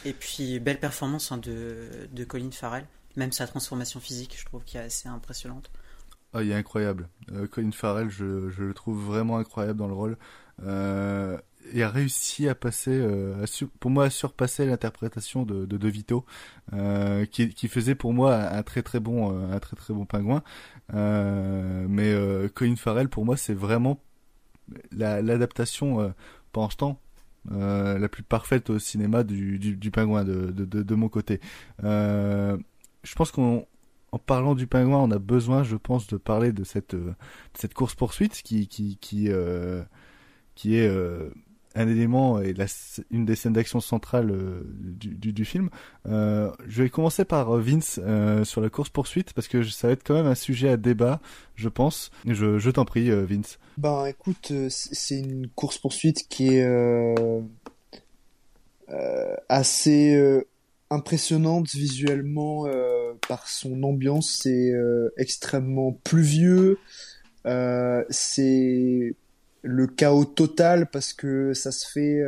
et 0.05 0.13
puis, 0.13 0.59
belle 0.59 0.79
performance 0.79 1.31
hein, 1.31 1.37
de, 1.37 1.87
de 2.11 2.23
Colin 2.23 2.51
Farrell. 2.51 2.85
Même 3.15 3.31
sa 3.31 3.47
transformation 3.47 3.99
physique, 3.99 4.35
je 4.39 4.45
trouve, 4.45 4.63
qui 4.63 4.77
est 4.77 4.81
assez 4.81 5.07
impressionnante. 5.07 5.69
Ah, 6.33 6.41
il 6.41 6.49
est 6.49 6.55
incroyable. 6.55 7.09
Euh, 7.31 7.47
Colin 7.47 7.71
Farrell, 7.71 8.09
je, 8.09 8.25
le 8.25 8.73
trouve 8.73 8.99
vraiment 9.03 9.37
incroyable 9.37 9.77
dans 9.77 9.87
le 9.87 9.93
rôle. 9.93 10.17
Euh, 10.63 11.37
il 11.73 11.81
a 11.81 11.89
réussi 11.89 12.49
à 12.49 12.55
passer, 12.55 12.91
euh, 12.91 13.45
pour 13.79 13.91
moi, 13.91 14.05
à 14.05 14.09
surpasser 14.09 14.65
l'interprétation 14.65 15.43
de, 15.43 15.65
de 15.65 15.87
Vito, 15.87 16.25
qui, 17.31 17.67
faisait 17.67 17.95
pour 17.95 18.13
moi 18.13 18.35
un 18.35 18.63
très 18.63 18.81
très 18.81 18.99
bon, 18.99 19.29
un 19.51 19.59
très 19.59 19.75
très 19.75 19.93
bon 19.93 20.05
pingouin. 20.05 20.43
Mais 20.91 22.15
Colin 22.55 22.75
Farrell, 22.75 23.09
pour 23.09 23.25
moi, 23.25 23.37
c'est 23.37 23.53
vraiment 23.53 24.01
l'adaptation, 24.91 25.99
la, 25.99 26.67
temps, 26.77 26.99
la 27.49 28.09
plus 28.09 28.23
parfaite 28.23 28.69
au 28.69 28.79
cinéma 28.79 29.23
du, 29.23 29.91
pingouin 29.91 30.23
de, 30.25 30.95
mon 30.95 31.09
côté. 31.09 31.39
Je 33.03 33.15
pense 33.15 33.31
qu'en 33.31 33.65
parlant 34.25 34.55
du 34.55 34.67
pingouin, 34.67 34.99
on 34.99 35.11
a 35.11 35.19
besoin, 35.19 35.63
je 35.63 35.75
pense, 35.75 36.07
de 36.07 36.17
parler 36.17 36.51
de 36.51 36.63
cette, 36.63 36.93
euh, 36.93 37.13
course 37.75 37.95
poursuite 37.95 38.41
euh, 38.49 39.83
qui 40.55 40.77
est 40.77 40.87
euh, 40.87 41.29
un 41.75 41.87
élément 41.87 42.39
et 42.39 42.53
une 43.09 43.25
des 43.25 43.35
scènes 43.35 43.53
d'action 43.53 43.79
centrales 43.79 44.31
euh, 44.31 44.61
du, 44.65 45.45
film. 45.45 45.69
Je 46.05 46.83
vais 46.83 46.89
commencer 46.89 47.25
par 47.25 47.57
Vince 47.57 47.99
sur 48.43 48.61
la 48.61 48.69
course 48.69 48.89
poursuite 48.89 49.33
parce 49.33 49.47
que 49.47 49.63
ça 49.63 49.87
va 49.87 49.93
être 49.93 50.03
quand 50.03 50.13
même 50.13 50.27
un 50.27 50.35
sujet 50.35 50.69
à 50.69 50.77
débat, 50.77 51.19
je 51.55 51.69
pense. 51.69 52.11
Je, 52.25 52.59
je 52.59 52.69
t'en 52.69 52.85
prie, 52.85 53.09
Vince. 53.09 53.59
Ben 53.77 54.05
écoute, 54.05 54.53
c'est 54.69 55.19
une 55.19 55.49
course 55.49 55.79
poursuite 55.79 56.27
qui 56.29 56.55
est 56.55 56.65
assez 59.49 60.45
impressionnante 60.93 61.69
visuellement 61.73 62.67
euh, 62.67 63.13
par 63.27 63.47
son 63.49 63.83
ambiance. 63.83 64.39
C'est 64.41 64.71
euh, 64.71 65.09
extrêmement 65.17 65.93
pluvieux. 66.03 66.77
Euh, 67.45 68.03
c'est 68.09 69.15
le 69.63 69.87
chaos 69.87 70.25
total 70.25 70.89
parce 70.89 71.13
que 71.13 71.53
ça 71.53 71.71
se 71.71 71.89
fait 71.89 72.21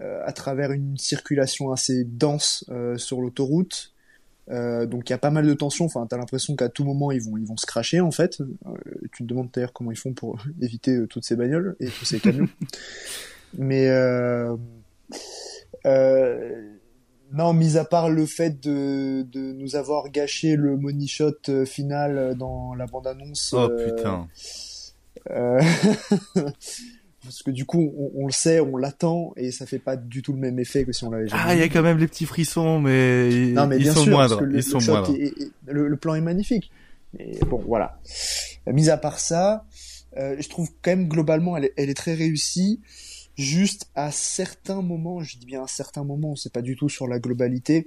à 0.00 0.32
travers 0.32 0.72
une 0.72 0.96
circulation 0.98 1.72
assez 1.72 2.04
dense 2.04 2.64
sur 2.96 3.20
l'autoroute. 3.20 3.94
donc 4.48 5.08
il 5.08 5.10
y 5.10 5.14
a 5.14 5.18
pas 5.18 5.30
mal 5.30 5.46
de 5.46 5.54
tension. 5.54 5.86
Enfin, 5.86 6.06
t'as 6.06 6.18
l'impression 6.18 6.56
qu'à 6.56 6.68
tout 6.68 6.84
moment 6.84 7.10
ils 7.10 7.22
vont 7.22 7.38
ils 7.38 7.46
vont 7.46 7.56
se 7.56 7.64
cracher 7.64 8.00
en 8.00 8.10
fait. 8.10 8.42
tu 9.12 9.22
te 9.22 9.28
demandes 9.28 9.48
d'ailleurs 9.50 9.72
comment 9.72 9.92
ils 9.92 9.98
font 9.98 10.12
pour 10.12 10.42
éviter 10.60 11.06
toutes 11.08 11.24
ces 11.24 11.36
bagnoles 11.36 11.74
et 11.80 11.86
tous 11.86 12.04
ces 12.04 12.20
camions. 12.20 12.48
Mais 13.58 13.88
non, 17.32 17.52
mis 17.52 17.76
à 17.76 17.84
part 17.84 18.10
le 18.10 18.26
fait 18.26 18.60
de, 18.60 19.22
de 19.22 19.52
nous 19.52 19.76
avoir 19.76 20.10
gâché 20.10 20.56
le 20.56 20.76
money 20.76 21.06
shot 21.06 21.32
euh, 21.48 21.64
final 21.64 22.18
euh, 22.18 22.34
dans 22.34 22.74
la 22.74 22.86
bande-annonce. 22.86 23.54
Oh 23.56 23.70
euh, 23.70 23.86
putain. 23.88 24.28
Euh... 25.30 25.60
parce 27.22 27.42
que 27.42 27.50
du 27.50 27.64
coup, 27.64 27.92
on, 27.96 28.22
on 28.22 28.26
le 28.26 28.32
sait, 28.32 28.60
on 28.60 28.76
l'attend 28.76 29.32
et 29.36 29.50
ça 29.50 29.66
fait 29.66 29.78
pas 29.78 29.96
du 29.96 30.22
tout 30.22 30.32
le 30.32 30.38
même 30.38 30.58
effet 30.58 30.84
que 30.84 30.92
si 30.92 31.04
on 31.04 31.10
l'avait 31.10 31.28
jamais. 31.28 31.42
Ah, 31.44 31.54
il 31.54 31.60
y 31.60 31.62
a 31.62 31.68
quand 31.68 31.82
même 31.82 31.98
les 31.98 32.08
petits 32.08 32.26
frissons, 32.26 32.80
mais, 32.80 33.30
non, 33.52 33.66
mais 33.66 33.76
ils, 33.76 33.84
bien 33.84 33.94
sont 33.94 34.04
sûr, 34.04 34.12
moindres. 34.12 34.40
le, 34.42 34.56
ils 34.56 34.62
sont 34.62 34.80
moindres. 34.80 35.14
le, 35.66 35.88
le, 35.88 35.96
plan 35.96 36.14
est 36.14 36.20
magnifique. 36.20 36.70
Mais 37.18 37.38
bon, 37.46 37.62
voilà. 37.66 37.98
Mis 38.66 38.90
à 38.90 38.96
part 38.96 39.18
ça, 39.18 39.64
euh, 40.18 40.36
je 40.38 40.48
trouve 40.48 40.68
quand 40.82 40.90
même 40.90 41.08
globalement, 41.08 41.56
elle 41.56 41.70
est 41.76 41.94
très 41.94 42.14
réussie 42.14 42.80
juste 43.36 43.86
à 43.94 44.10
certains 44.10 44.82
moments, 44.82 45.22
je 45.22 45.38
dis 45.38 45.46
bien 45.46 45.64
à 45.64 45.66
certains 45.66 46.04
moments, 46.04 46.36
c'est 46.36 46.52
pas 46.52 46.62
du 46.62 46.76
tout 46.76 46.88
sur 46.88 47.06
la 47.08 47.18
globalité, 47.18 47.86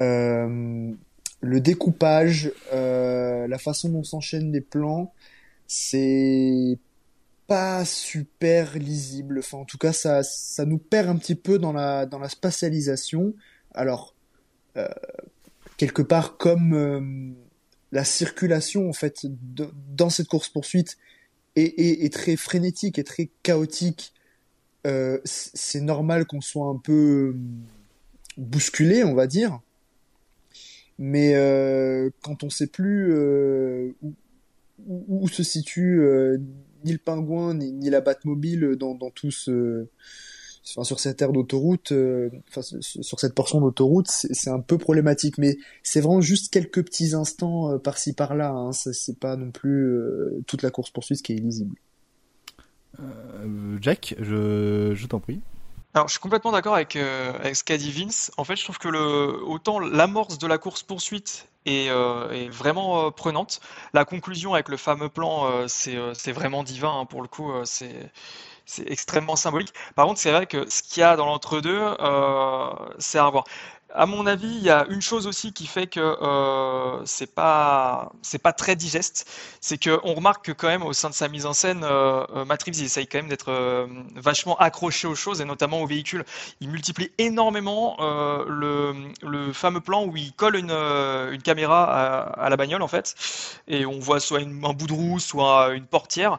euh, 0.00 0.92
le 1.40 1.60
découpage, 1.60 2.52
euh, 2.72 3.46
la 3.46 3.58
façon 3.58 3.88
dont 3.88 4.04
s'enchaînent 4.04 4.52
les 4.52 4.60
plans, 4.60 5.12
c'est 5.66 6.78
pas 7.46 7.84
super 7.84 8.76
lisible. 8.78 9.38
Enfin, 9.38 9.58
en 9.58 9.64
tout 9.64 9.78
cas, 9.78 9.92
ça, 9.92 10.22
ça 10.22 10.64
nous 10.64 10.78
perd 10.78 11.08
un 11.08 11.16
petit 11.16 11.34
peu 11.34 11.58
dans 11.58 11.72
la, 11.72 12.06
dans 12.06 12.18
la 12.18 12.28
spatialisation. 12.28 13.34
Alors, 13.74 14.14
euh, 14.76 14.88
quelque 15.76 16.02
part, 16.02 16.36
comme 16.36 16.74
euh, 16.74 17.32
la 17.92 18.04
circulation, 18.04 18.88
en 18.88 18.92
fait, 18.92 19.26
dans 19.26 20.10
cette 20.10 20.28
course-poursuite 20.28 20.96
est, 21.54 21.78
est, 21.78 22.04
est, 22.04 22.12
très 22.12 22.36
frénétique 22.36 22.98
et 22.98 23.04
très 23.04 23.30
chaotique 23.42 24.12
euh, 24.86 25.18
c'est 25.24 25.80
normal 25.80 26.26
qu'on 26.26 26.40
soit 26.40 26.66
un 26.66 26.76
peu 26.76 27.34
euh, 27.34 27.36
bousculé, 28.36 29.04
on 29.04 29.14
va 29.14 29.26
dire. 29.26 29.60
Mais 30.98 31.34
euh, 31.34 32.10
quand 32.22 32.44
on 32.44 32.50
sait 32.50 32.68
plus 32.68 33.12
où, 34.86 35.28
se 35.28 35.42
situe 35.42 36.00
ni 36.84 36.92
le 36.92 36.98
pingouin 36.98 37.54
ni, 37.54 37.90
la 37.90 38.00
Batmobile 38.00 38.76
dans, 38.78 38.94
dans 38.94 39.10
tout 39.10 39.30
ce, 39.30 39.86
enfin, 40.70 40.84
sur 40.84 41.00
cette 41.00 41.20
aire 41.20 41.32
d'autoroute, 41.32 41.92
enfin, 42.48 42.62
sur 42.62 43.20
cette 43.20 43.34
portion 43.34 43.60
d'autoroute, 43.60 44.08
c'est 44.08 44.50
un 44.50 44.60
peu 44.60 44.78
problématique. 44.78 45.36
Mais 45.36 45.58
c'est 45.82 46.00
vraiment 46.00 46.22
juste 46.22 46.50
quelques 46.52 46.82
petits 46.84 47.14
instants 47.14 47.78
par-ci 47.78 48.14
par-là. 48.14 48.50
Hein. 48.50 48.72
C'est 48.72 49.18
pas 49.18 49.36
non 49.36 49.50
plus 49.50 50.00
toute 50.46 50.62
la 50.62 50.70
course 50.70 50.90
poursuite 50.90 51.20
qui 51.20 51.32
est 51.32 51.36
illisible. 51.36 51.76
Euh, 53.00 53.78
Jack, 53.80 54.14
je, 54.18 55.06
t'en 55.06 55.20
prie. 55.20 55.40
Alors, 55.94 56.08
je 56.08 56.12
suis 56.12 56.20
complètement 56.20 56.52
d'accord 56.52 56.74
avec, 56.74 56.96
euh, 56.96 57.32
avec 57.38 57.56
ce 57.56 57.64
qu'a 57.64 57.76
dit 57.76 57.90
Vince. 57.90 58.30
En 58.36 58.44
fait, 58.44 58.56
je 58.56 58.64
trouve 58.64 58.78
que 58.78 58.88
le, 58.88 59.42
autant 59.44 59.78
l'amorce 59.78 60.38
de 60.38 60.46
la 60.46 60.58
course-poursuite 60.58 61.48
euh, 61.68 62.30
est, 62.30 62.48
vraiment 62.48 63.10
prenante. 63.10 63.60
La 63.92 64.04
conclusion 64.04 64.54
avec 64.54 64.68
le 64.68 64.76
fameux 64.76 65.08
plan, 65.08 65.66
c'est 65.68 66.32
vraiment 66.32 66.62
divin, 66.62 67.00
hein, 67.00 67.04
pour 67.06 67.22
le 67.22 67.28
coup, 67.28 67.52
c'est 67.64 68.10
extrêmement 68.84 69.36
symbolique. 69.36 69.72
Par 69.94 70.06
contre, 70.06 70.20
c'est 70.20 70.32
vrai 70.32 70.46
que 70.46 70.68
ce 70.68 70.82
qu'il 70.82 71.00
y 71.00 71.04
a 71.04 71.16
dans 71.16 71.26
l'entre-deux, 71.26 71.96
c'est 72.98 73.18
à 73.18 73.26
revoir 73.26 73.44
à 73.94 74.06
mon 74.06 74.26
avis, 74.26 74.48
il 74.48 74.62
y 74.62 74.70
a 74.70 74.86
une 74.90 75.00
chose 75.00 75.26
aussi 75.26 75.52
qui 75.52 75.66
fait 75.66 75.86
que 75.86 76.00
euh, 76.00 77.04
c'est 77.04 77.34
pas 77.34 78.12
pas 78.42 78.52
très 78.52 78.76
digeste, 78.76 79.28
c'est 79.60 79.78
que 79.78 79.98
on 80.04 80.14
remarque 80.14 80.46
que 80.46 80.52
quand 80.52 80.68
même 80.68 80.82
au 80.82 80.92
sein 80.92 81.08
de 81.08 81.14
sa 81.14 81.28
mise 81.28 81.46
en 81.46 81.52
scène, 81.52 81.82
euh, 81.84 82.24
euh 82.34 82.44
essaye 82.66 83.06
quand 83.06 83.18
même 83.18 83.28
d'être 83.28 83.50
euh, 83.50 83.86
vachement 84.14 84.56
accroché 84.58 85.08
aux 85.08 85.14
choses 85.14 85.40
et 85.40 85.44
notamment 85.44 85.82
aux 85.82 85.86
véhicules. 85.86 86.24
Il 86.60 86.68
multiplie 86.68 87.10
énormément 87.18 87.96
euh, 88.00 88.44
le, 89.22 89.52
fameux 89.52 89.80
plan 89.80 90.04
où 90.04 90.16
il 90.16 90.32
colle 90.32 90.56
une, 90.56 91.42
caméra 91.42 91.84
à, 91.84 92.48
la 92.50 92.56
bagnole 92.56 92.82
en 92.82 92.88
fait 92.88 93.14
et 93.68 93.86
on 93.86 93.98
voit 93.98 94.20
soit 94.20 94.40
un 94.40 94.72
bout 94.72 94.86
de 94.86 94.92
roue, 94.92 95.18
soit 95.18 95.74
une 95.74 95.86
portière 95.86 96.38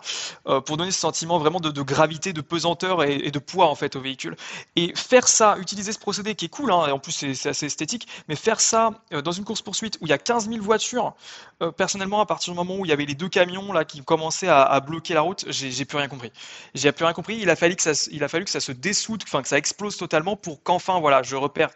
pour 0.65 0.77
donner 0.77 0.91
ce 0.91 0.99
sentiment 0.99 1.39
vraiment 1.39 1.59
de, 1.59 1.69
de 1.71 1.81
gravité, 1.81 2.33
de 2.33 2.41
pesanteur 2.41 3.03
et, 3.03 3.15
et, 3.15 3.31
de 3.31 3.39
poids 3.39 3.67
en 3.67 3.75
fait 3.75 3.95
au 3.95 4.01
véhicule. 4.01 4.35
Et 4.75 4.93
faire 4.95 5.27
ça, 5.27 5.57
utiliser 5.59 5.91
ce 5.91 5.99
procédé 5.99 6.35
qui 6.35 6.45
est 6.45 6.49
cool, 6.49 6.71
hein, 6.71 6.85
et 6.87 6.91
en 6.91 6.99
plus 6.99 7.11
c'est 7.11 7.33
assez 7.45 7.65
esthétique, 7.65 8.07
mais 8.27 8.35
faire 8.35 8.59
ça 8.59 8.91
euh, 9.13 9.21
dans 9.21 9.31
une 9.31 9.43
course-poursuite 9.43 9.97
où 10.01 10.05
il 10.05 10.09
y 10.09 10.13
a 10.13 10.17
15 10.17 10.49
000 10.49 10.61
voitures, 10.61 11.13
euh, 11.61 11.71
personnellement, 11.71 12.21
à 12.21 12.25
partir 12.25 12.53
du 12.53 12.57
moment 12.57 12.77
où 12.77 12.85
il 12.85 12.89
y 12.89 12.91
avait 12.91 13.05
les 13.05 13.15
deux 13.15 13.29
camions 13.29 13.71
là 13.73 13.85
qui 13.85 14.03
commençaient 14.03 14.47
à, 14.49 14.79
bloquer 14.79 15.13
la 15.13 15.21
route, 15.21 15.45
j'ai 15.49 15.85
plus 15.85 15.97
rien 15.97 16.07
compris. 16.07 16.31
J'ai 16.73 16.91
plus 16.91 17.05
rien 17.05 17.13
compris. 17.13 17.38
Il 17.41 17.49
a 17.49 17.55
fallu 17.55 17.75
que 17.75 17.81
ça, 17.81 17.91
il 18.11 18.23
a 18.23 18.27
fallu 18.27 18.45
que 18.45 18.51
ça 18.51 18.59
se 18.59 18.71
dessoude, 18.71 19.23
enfin 19.23 19.41
que 19.41 19.47
ça 19.47 19.57
explose 19.57 19.97
totalement 19.97 20.35
pour 20.35 20.63
qu'enfin, 20.63 20.99
voilà, 20.99 21.23
je 21.23 21.35
repère 21.35 21.69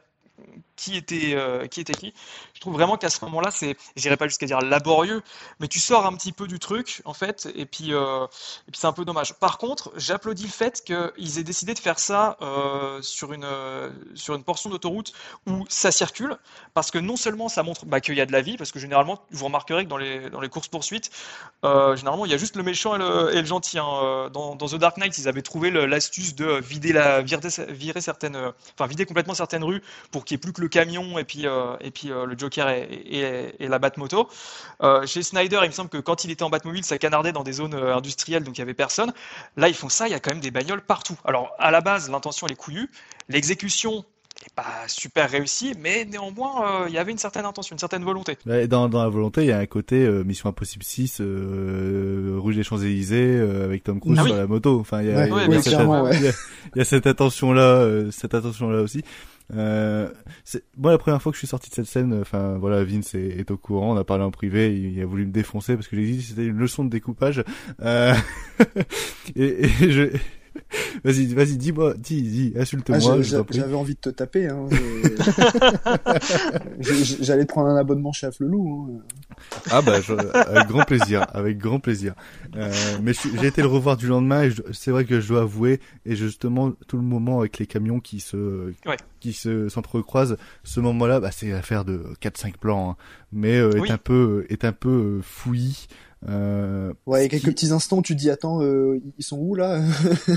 qui 0.81 0.97
était 0.97 1.33
euh, 1.35 1.67
qui 1.67 1.79
était 1.79 1.93
qui. 1.93 2.11
Je 2.55 2.59
trouve 2.59 2.73
vraiment 2.73 2.97
qu'à 2.97 3.09
ce 3.09 3.23
moment-là, 3.25 3.51
c'est, 3.51 3.77
j'irai 3.95 4.17
pas 4.17 4.27
jusqu'à 4.27 4.47
dire 4.47 4.61
laborieux, 4.61 5.21
mais 5.59 5.67
tu 5.67 5.79
sors 5.79 6.05
un 6.07 6.13
petit 6.15 6.31
peu 6.31 6.47
du 6.47 6.57
truc 6.57 7.01
en 7.05 7.13
fait, 7.13 7.49
et 7.55 7.67
puis 7.67 7.93
euh, 7.93 8.25
et 8.67 8.71
puis 8.71 8.79
c'est 8.79 8.87
un 8.87 8.93
peu 8.93 9.05
dommage. 9.05 9.35
Par 9.35 9.59
contre, 9.59 9.91
j'applaudis 9.95 10.43
le 10.43 10.49
fait 10.49 10.83
qu'ils 10.83 11.39
aient 11.39 11.43
décidé 11.43 11.75
de 11.75 11.79
faire 11.79 11.99
ça 11.99 12.37
euh, 12.41 12.99
sur 13.03 13.31
une 13.31 13.47
sur 14.15 14.33
une 14.33 14.43
portion 14.43 14.71
d'autoroute 14.71 15.13
où 15.45 15.65
ça 15.69 15.91
circule, 15.91 16.35
parce 16.73 16.89
que 16.89 16.97
non 16.97 17.15
seulement 17.15 17.47
ça 17.47 17.61
montre 17.61 17.85
bah, 17.85 18.01
qu'il 18.01 18.15
y 18.15 18.21
a 18.21 18.25
de 18.25 18.31
la 18.31 18.41
vie, 18.41 18.57
parce 18.57 18.71
que 18.71 18.79
généralement 18.79 19.21
vous 19.29 19.45
remarquerez 19.45 19.83
que 19.85 19.89
dans 19.89 19.97
les 19.97 20.31
dans 20.31 20.41
les 20.41 20.49
courses 20.49 20.67
poursuites, 20.67 21.11
généralement 21.63 22.25
il 22.25 22.31
y 22.31 22.35
a 22.35 22.37
juste 22.37 22.55
le 22.55 22.63
méchant 22.63 22.95
et 22.95 22.99
le, 22.99 23.35
et 23.35 23.41
le 23.41 23.47
gentil. 23.47 23.77
Hein. 23.77 24.29
Dans, 24.33 24.55
dans, 24.55 24.67
The 24.67 24.75
Dark 24.75 24.97
Knight, 24.97 25.17
ils 25.17 25.27
avaient 25.27 25.41
trouvé 25.41 25.69
l'astuce 25.69 26.35
de 26.35 26.59
vider 26.59 26.93
la 26.93 27.21
virer, 27.21 27.49
virer 27.69 28.01
certaines, 28.01 28.51
enfin 28.73 28.87
vider 28.87 29.05
complètement 29.05 29.33
certaines 29.33 29.63
rues 29.63 29.81
pour 30.11 30.25
qu'il 30.25 30.35
n'y 30.35 30.39
ait 30.39 30.41
plus 30.41 30.53
que 30.53 30.61
le 30.61 30.69
camion 30.71 31.19
et 31.19 31.23
puis, 31.23 31.45
euh, 31.45 31.75
et 31.81 31.91
puis 31.91 32.11
euh, 32.11 32.25
le 32.25 32.35
Joker 32.35 32.67
et, 32.69 33.55
et, 33.59 33.67
la 33.67 33.77
Batmoto. 33.77 34.27
Euh, 34.81 35.05
chez 35.05 35.21
Snyder, 35.21 35.59
il 35.61 35.67
me 35.67 35.73
semble 35.73 35.89
que 35.89 35.99
quand 35.99 36.23
il 36.23 36.31
était 36.31 36.43
en 36.43 36.49
Batmobile, 36.49 36.83
ça 36.83 36.97
canardait 36.97 37.31
dans 37.31 37.43
des 37.43 37.53
zones 37.53 37.75
industrielles, 37.75 38.43
donc 38.43 38.57
il 38.57 38.61
y 38.61 38.63
avait 38.63 38.73
personne. 38.73 39.13
Là, 39.57 39.67
ils 39.67 39.75
font 39.75 39.89
ça, 39.89 40.07
il 40.07 40.11
y 40.11 40.15
a 40.15 40.19
quand 40.19 40.31
même 40.31 40.41
des 40.41 40.51
bagnoles 40.51 40.81
partout. 40.81 41.17
Alors, 41.25 41.51
à 41.59 41.69
la 41.69 41.81
base, 41.81 42.09
l'intention, 42.09 42.47
elle 42.47 42.53
est 42.53 42.55
couillue. 42.55 42.89
L'exécution, 43.29 44.03
n'est 44.41 44.55
pas 44.55 44.87
super 44.87 45.29
réussi, 45.29 45.73
mais 45.79 46.05
néanmoins, 46.05 46.87
il 46.87 46.93
y 46.93 46.97
avait 46.97 47.11
une 47.11 47.19
certaine 47.19 47.45
intention, 47.45 47.75
une 47.75 47.79
certaine 47.79 48.03
volonté. 48.03 48.37
Dans, 48.45 48.89
dans 48.89 49.03
la 49.03 49.09
volonté, 49.09 49.41
il 49.41 49.47
y 49.47 49.51
a 49.51 49.59
un 49.59 49.65
côté 49.67 50.07
Mission 50.25 50.49
Impossible 50.49 50.83
6, 50.83 51.17
euh, 51.19 52.37
Rouge 52.39 52.55
des 52.55 52.63
Champs-Élysées, 52.63 53.39
avec 53.39 53.83
Tom 53.83 53.99
Cruise 53.99 54.17
ah 54.19 54.25
sur 54.25 54.35
la 54.35 54.47
moto. 54.47 54.79
Enfin, 54.79 55.03
il 55.03 55.09
y 55.09 55.11
a, 55.11 55.27
il 55.27 55.53
y 55.53 55.55
a, 55.55 55.61
cette, 55.61 56.35
il 56.75 56.77
y 56.79 56.81
a 56.81 56.85
cette 56.85 57.05
attention-là, 57.05 58.09
cette 58.09 58.33
attention-là 58.33 58.81
aussi. 58.81 59.03
Euh, 59.53 60.09
moi, 60.77 60.91
la 60.91 60.97
première 60.97 61.21
fois 61.21 61.31
que 61.31 61.35
je 61.35 61.39
suis 61.39 61.47
sorti 61.47 61.69
de 61.69 61.75
cette 61.75 61.85
scène, 61.85 62.13
enfin 62.21 62.57
voilà, 62.57 62.83
Vince 62.83 63.15
est, 63.15 63.49
au 63.51 63.57
courant, 63.57 63.93
on 63.93 63.97
a 63.97 64.03
parlé 64.03 64.23
en 64.23 64.31
privé, 64.31 64.75
il, 64.75 65.01
a 65.01 65.05
voulu 65.05 65.25
me 65.25 65.31
défoncer 65.31 65.75
parce 65.75 65.87
que 65.87 65.95
j'ai 65.95 66.03
dit 66.03 66.21
c'était 66.21 66.45
une 66.45 66.57
leçon 66.57 66.85
de 66.85 66.89
découpage. 66.89 67.43
Euh... 67.81 68.13
et, 69.35 69.65
et 69.65 69.91
je 69.91 70.09
vas-y, 71.03 71.25
vas-y, 71.27 71.57
dis-moi, 71.57 71.93
dis, 71.97 72.21
dis, 72.21 72.53
insulte-moi. 72.57 73.17
Ah, 73.19 73.43
J'avais 73.49 73.75
envie 73.75 73.95
de 73.95 73.99
te 73.99 74.09
taper. 74.09 74.47
Hein, 74.47 74.67
J'allais 76.79 77.45
prendre 77.45 77.69
un 77.69 77.77
abonnement 77.77 78.11
chez 78.11 78.27
Afflelou. 78.27 78.89
Hein. 78.89 79.01
Ah 79.71 79.81
bah, 79.81 79.99
avec 80.47 80.67
grand 80.67 80.83
plaisir, 80.83 81.25
avec 81.33 81.57
grand 81.57 81.79
plaisir. 81.79 82.13
Euh, 82.55 82.71
mais 83.01 83.13
j'ai 83.13 83.47
été 83.47 83.61
le 83.61 83.67
revoir 83.67 83.97
du 83.97 84.07
lendemain 84.07 84.43
et 84.43 84.51
c'est 84.73 84.91
vrai 84.91 85.05
que 85.05 85.19
je 85.19 85.27
dois 85.27 85.41
avouer, 85.41 85.79
et 86.05 86.15
justement 86.15 86.71
tout 86.87 86.97
le 86.97 87.03
moment 87.03 87.39
avec 87.39 87.57
les 87.57 87.67
camions 87.67 87.99
qui 87.99 88.19
se 88.19 88.73
qui 89.19 89.33
se 89.33 89.69
s'entrecroisent, 89.69 90.37
ce 90.63 90.79
moment-là, 90.79 91.19
bah, 91.19 91.31
c'est 91.31 91.49
l'affaire 91.49 91.85
de 91.85 92.03
4-5 92.21 92.57
plans, 92.59 92.91
hein. 92.91 92.95
mais 93.31 93.57
euh, 93.57 93.83
est 93.83 93.91
un 93.91 93.97
peu 93.97 94.45
est 94.49 94.65
un 94.65 94.73
peu 94.73 94.89
euh, 94.89 95.21
fouillis. 95.21 95.87
Euh, 96.29 96.93
ouais, 97.05 97.27
quelques 97.29 97.45
petits 97.45 97.71
instants, 97.71 98.01
tu 98.01 98.15
te 98.15 98.19
dis 98.19 98.29
attends, 98.29 98.61
euh, 98.61 99.01
ils 99.17 99.23
sont 99.23 99.37
où 99.37 99.55
là? 99.55 99.83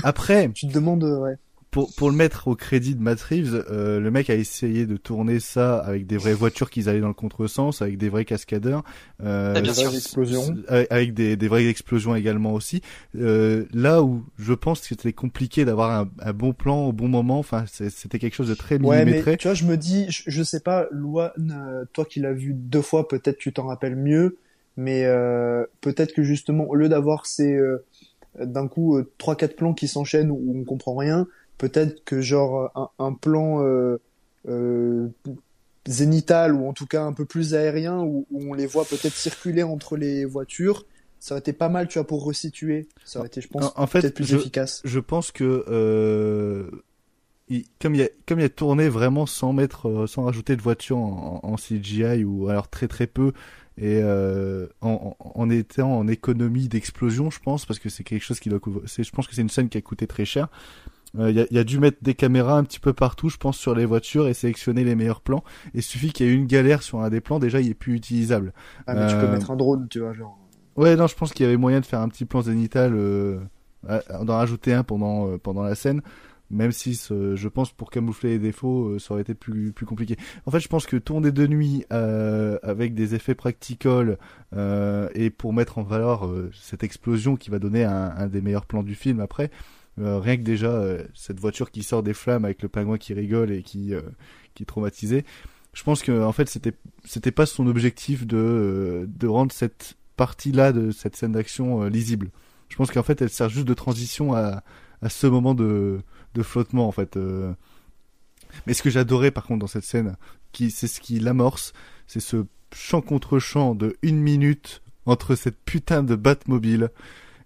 Après, 0.03 0.49
tu 0.53 0.67
te 0.67 0.73
demandes, 0.73 1.03
euh, 1.03 1.19
ouais. 1.19 1.35
Pour, 1.69 1.93
pour 1.93 2.09
le 2.09 2.15
mettre 2.15 2.47
au 2.47 2.55
crédit 2.55 2.95
de 2.95 3.01
Matt 3.01 3.19
Reeves, 3.19 3.65
euh, 3.69 3.99
le 3.99 4.09
mec 4.09 4.29
a 4.29 4.35
essayé 4.35 4.85
de 4.85 4.95
tourner 4.95 5.41
ça 5.41 5.77
avec 5.79 6.07
des 6.07 6.15
vraies 6.15 6.33
voitures 6.33 6.69
qui 6.69 6.87
allaient 6.87 7.01
dans 7.01 7.09
le 7.09 7.13
contresens, 7.13 7.81
avec 7.81 7.97
des 7.97 8.07
vrais 8.07 8.23
cascadeurs, 8.23 8.85
euh, 9.21 9.59
bien 9.59 9.73
sûr. 9.73 9.93
explosions. 9.93 10.55
avec 10.69 11.13
des, 11.13 11.35
des 11.35 11.47
vraies 11.49 11.67
explosions 11.67 12.15
également 12.15 12.53
aussi. 12.53 12.81
Euh, 13.19 13.65
là 13.73 14.03
où 14.03 14.23
je 14.39 14.53
pense 14.53 14.79
que 14.79 14.87
c'était 14.87 15.11
compliqué 15.11 15.65
d'avoir 15.65 15.91
un, 15.91 16.09
un, 16.21 16.31
bon 16.31 16.53
plan 16.53 16.85
au 16.85 16.93
bon 16.93 17.09
moment, 17.09 17.39
enfin 17.39 17.65
c'était 17.67 18.19
quelque 18.19 18.35
chose 18.35 18.47
de 18.47 18.55
très 18.55 18.79
millimétré. 18.79 19.11
Ouais, 19.11 19.23
mais 19.25 19.37
tu 19.37 19.49
vois, 19.49 19.53
je 19.53 19.65
me 19.65 19.75
dis, 19.75 20.05
je, 20.09 20.23
je 20.27 20.43
sais 20.43 20.61
pas, 20.61 20.87
Luan, 20.91 21.87
toi 21.91 22.05
qui 22.05 22.21
l'as 22.21 22.31
vu 22.31 22.53
deux 22.53 22.81
fois, 22.81 23.05
peut-être 23.09 23.37
tu 23.37 23.51
t'en 23.51 23.67
rappelles 23.67 23.97
mieux 23.97 24.37
mais 24.77 25.05
euh, 25.05 25.65
peut-être 25.81 26.13
que 26.13 26.23
justement 26.23 26.65
au 26.69 26.75
lieu 26.75 26.89
d'avoir 26.89 27.25
ces 27.25 27.53
euh, 27.55 27.83
d'un 28.39 28.67
coup 28.67 28.97
euh, 28.97 29.11
trois 29.17 29.35
quatre 29.35 29.55
plans 29.55 29.73
qui 29.73 29.87
s'enchaînent 29.87 30.31
où 30.31 30.53
on 30.55 30.63
comprend 30.63 30.95
rien 30.95 31.27
peut-être 31.57 32.03
que 32.03 32.19
genre 32.21 32.71
un, 32.75 32.89
un 32.99 33.13
plan 33.13 33.63
euh, 33.63 33.97
zénital 35.87 36.53
ou 36.53 36.67
en 36.67 36.73
tout 36.73 36.85
cas 36.87 37.03
un 37.03 37.13
peu 37.13 37.25
plus 37.25 37.53
aérien 37.53 37.99
où, 37.99 38.25
où 38.31 38.49
on 38.51 38.53
les 38.53 38.65
voit 38.65 38.85
peut-être 38.85 39.13
circuler 39.15 39.63
entre 39.63 39.97
les 39.97 40.25
voitures, 40.25 40.85
ça 41.19 41.33
aurait 41.35 41.39
été 41.39 41.53
pas 41.53 41.69
mal, 41.69 41.87
tu 41.87 41.99
vois, 41.99 42.07
pour 42.07 42.23
resituer. 42.23 42.87
Ça 43.03 43.19
aurait 43.19 43.27
été, 43.27 43.41
je 43.41 43.47
pense, 43.47 43.71
En- 43.75 43.87
fait, 43.87 44.01
peut-être 44.01 44.15
plus 44.15 44.25
je- 44.25 44.37
efficace. 44.37 44.81
Je 44.83 44.99
pense 44.99 45.31
que 45.31 45.63
euh, 45.67 46.69
il- 47.49 47.65
comme 47.79 47.93
il 47.95 48.01
a 48.01 48.07
comme 48.27 48.39
il 48.39 48.45
a 48.45 48.49
tourné 48.49 48.89
vraiment 48.89 49.25
sans 49.27 49.53
mettre 49.53 50.07
sans 50.07 50.23
rajouter 50.23 50.55
de 50.55 50.61
voiture 50.61 50.97
en, 50.97 51.39
en 51.43 51.57
CGI 51.57 52.23
ou 52.23 52.49
alors 52.49 52.67
très 52.67 52.87
très 52.87 53.05
peu 53.07 53.33
et 53.77 53.99
euh, 54.03 54.67
en, 54.81 55.15
en, 55.19 55.49
étant 55.49 55.97
en 55.97 56.07
économie 56.07 56.67
d'explosion, 56.67 57.29
je 57.29 57.39
pense 57.39 57.65
parce 57.65 57.79
que 57.79 57.89
c'est 57.89 58.03
quelque 58.03 58.23
chose 58.23 58.39
qui 58.39 58.49
doit 58.49 58.59
couvrir. 58.59 58.83
c'est- 58.87 59.03
Je 59.03 59.11
pense 59.11 59.27
que 59.27 59.35
c'est 59.35 59.41
une 59.41 59.49
scène 59.49 59.69
qui 59.69 59.77
a 59.77 59.81
coûté 59.81 60.07
très 60.07 60.25
cher. 60.25 60.47
Euh, 61.17 61.29
Il 61.31 61.37
y, 61.37 61.41
a, 61.41 61.47
y 61.51 61.57
a 61.57 61.63
dû 61.63 61.79
mettre 61.79 61.97
des 62.01 62.13
caméras 62.13 62.57
un 62.57 62.63
petit 62.63 62.79
peu 62.79 62.93
partout, 62.93 63.29
je 63.29 63.37
pense, 63.37 63.57
sur 63.57 63.73
les 63.75 63.85
voitures 63.85 64.27
et 64.27 64.33
sélectionner 64.33 64.83
les 64.83 64.95
meilleurs 64.95 65.21
plans. 65.21 65.43
Et 65.73 65.77
il 65.79 65.83
suffit 65.83 66.11
qu'il 66.11 66.25
y 66.25 66.29
ait 66.29 66.33
une 66.33 66.45
galère 66.47 66.83
sur 66.83 66.99
un 67.01 67.09
des 67.09 67.21
plans, 67.21 67.39
déjà 67.39 67.61
il 67.61 67.69
est 67.69 67.73
plus 67.73 67.95
utilisable. 67.95 68.53
Ah, 68.87 68.95
mais 68.95 69.07
tu 69.07 69.15
peux 69.15 69.25
Euh, 69.25 69.31
mettre 69.31 69.51
un 69.51 69.55
drone, 69.55 69.87
tu 69.89 69.99
vois, 69.99 70.13
genre. 70.13 70.37
Ouais, 70.75 70.95
non, 70.97 71.07
je 71.07 71.15
pense 71.15 71.31
qu'il 71.31 71.45
y 71.45 71.47
avait 71.47 71.55
moyen 71.57 71.79
de 71.79 71.85
faire 71.85 72.01
un 72.01 72.09
petit 72.09 72.25
plan 72.25 72.41
zénital, 72.41 72.93
euh, 72.95 73.39
d'en 74.23 74.35
rajouter 74.37 74.73
un 74.73 74.83
pendant 74.83 75.27
euh, 75.29 75.37
pendant 75.37 75.63
la 75.63 75.75
scène, 75.75 76.01
même 76.51 76.71
si 76.71 76.93
je 76.93 77.47
pense 77.47 77.71
pour 77.71 77.89
camoufler 77.89 78.31
les 78.31 78.39
défauts, 78.39 78.89
euh, 78.89 78.99
ça 78.99 79.13
aurait 79.13 79.21
été 79.21 79.33
plus 79.33 79.71
plus 79.71 79.85
compliqué. 79.85 80.15
En 80.45 80.51
fait, 80.51 80.59
je 80.59 80.67
pense 80.67 80.85
que 80.85 80.97
tourner 80.97 81.31
de 81.31 81.47
nuit 81.47 81.85
euh, 81.91 82.57
avec 82.63 82.93
des 82.93 83.15
effets 83.15 83.35
practical 83.35 84.17
euh, 84.55 85.09
et 85.15 85.29
pour 85.29 85.53
mettre 85.53 85.77
en 85.77 85.83
valeur 85.83 86.27
euh, 86.27 86.51
cette 86.53 86.83
explosion 86.83 87.35
qui 87.35 87.49
va 87.49 87.59
donner 87.59 87.83
un, 87.83 88.13
un 88.15 88.27
des 88.27 88.41
meilleurs 88.41 88.65
plans 88.65 88.83
du 88.83 88.95
film 88.95 89.19
après, 89.19 89.49
rien 89.97 90.35
que 90.35 90.41
déjà 90.41 90.83
cette 91.13 91.39
voiture 91.39 91.71
qui 91.71 91.81
sort 91.81 92.03
des 92.03 92.13
flammes 92.13 92.43
avec 92.43 92.61
le 92.61 92.67
pingouin 92.67 92.97
qui 92.97 93.13
rigole 93.13 93.51
et 93.51 93.63
qui 93.63 93.93
qui 94.53 94.63
est 94.63 94.65
traumatisé. 94.65 95.23
Je 95.71 95.83
pense 95.83 96.01
que 96.03 96.21
en 96.21 96.33
fait 96.33 96.49
c'était 96.49 96.73
c'était 97.05 97.31
pas 97.31 97.45
son 97.45 97.65
objectif 97.67 98.27
de 98.27 99.07
de 99.07 99.27
rendre 99.27 99.53
cette 99.53 99.95
partie-là 100.17 100.73
de 100.73 100.91
cette 100.91 101.15
scène 101.15 101.31
d'action 101.31 101.85
lisible. 101.85 102.29
Je 102.69 102.75
pense 102.75 102.91
qu'en 102.91 103.03
fait, 103.03 103.21
elle 103.21 103.29
sert 103.29 103.49
juste 103.49 103.67
de 103.67 103.73
transition 103.73 104.33
à, 104.33 104.63
à 105.01 105.09
ce 105.09 105.27
moment 105.27 105.53
de, 105.53 106.01
de 106.35 106.43
flottement, 106.43 106.87
en 106.87 106.91
fait. 106.91 107.17
euh. 107.17 107.53
Mais 108.67 108.73
ce 108.73 108.83
que 108.83 108.89
j'adorais, 108.89 109.31
par 109.31 109.45
contre, 109.45 109.59
dans 109.59 109.67
cette 109.67 109.83
scène, 109.83 110.15
qui, 110.51 110.71
c'est 110.71 110.87
ce 110.87 111.01
qui 111.01 111.19
l'amorce, 111.19 111.73
c'est 112.07 112.19
ce 112.19 112.45
chant 112.73 113.01
contre 113.01 113.39
chant 113.39 113.75
de 113.75 113.97
une 114.01 114.19
minute 114.21 114.81
entre 115.05 115.35
cette 115.35 115.57
putain 115.65 116.03
de 116.03 116.15
Batmobile 116.15 116.91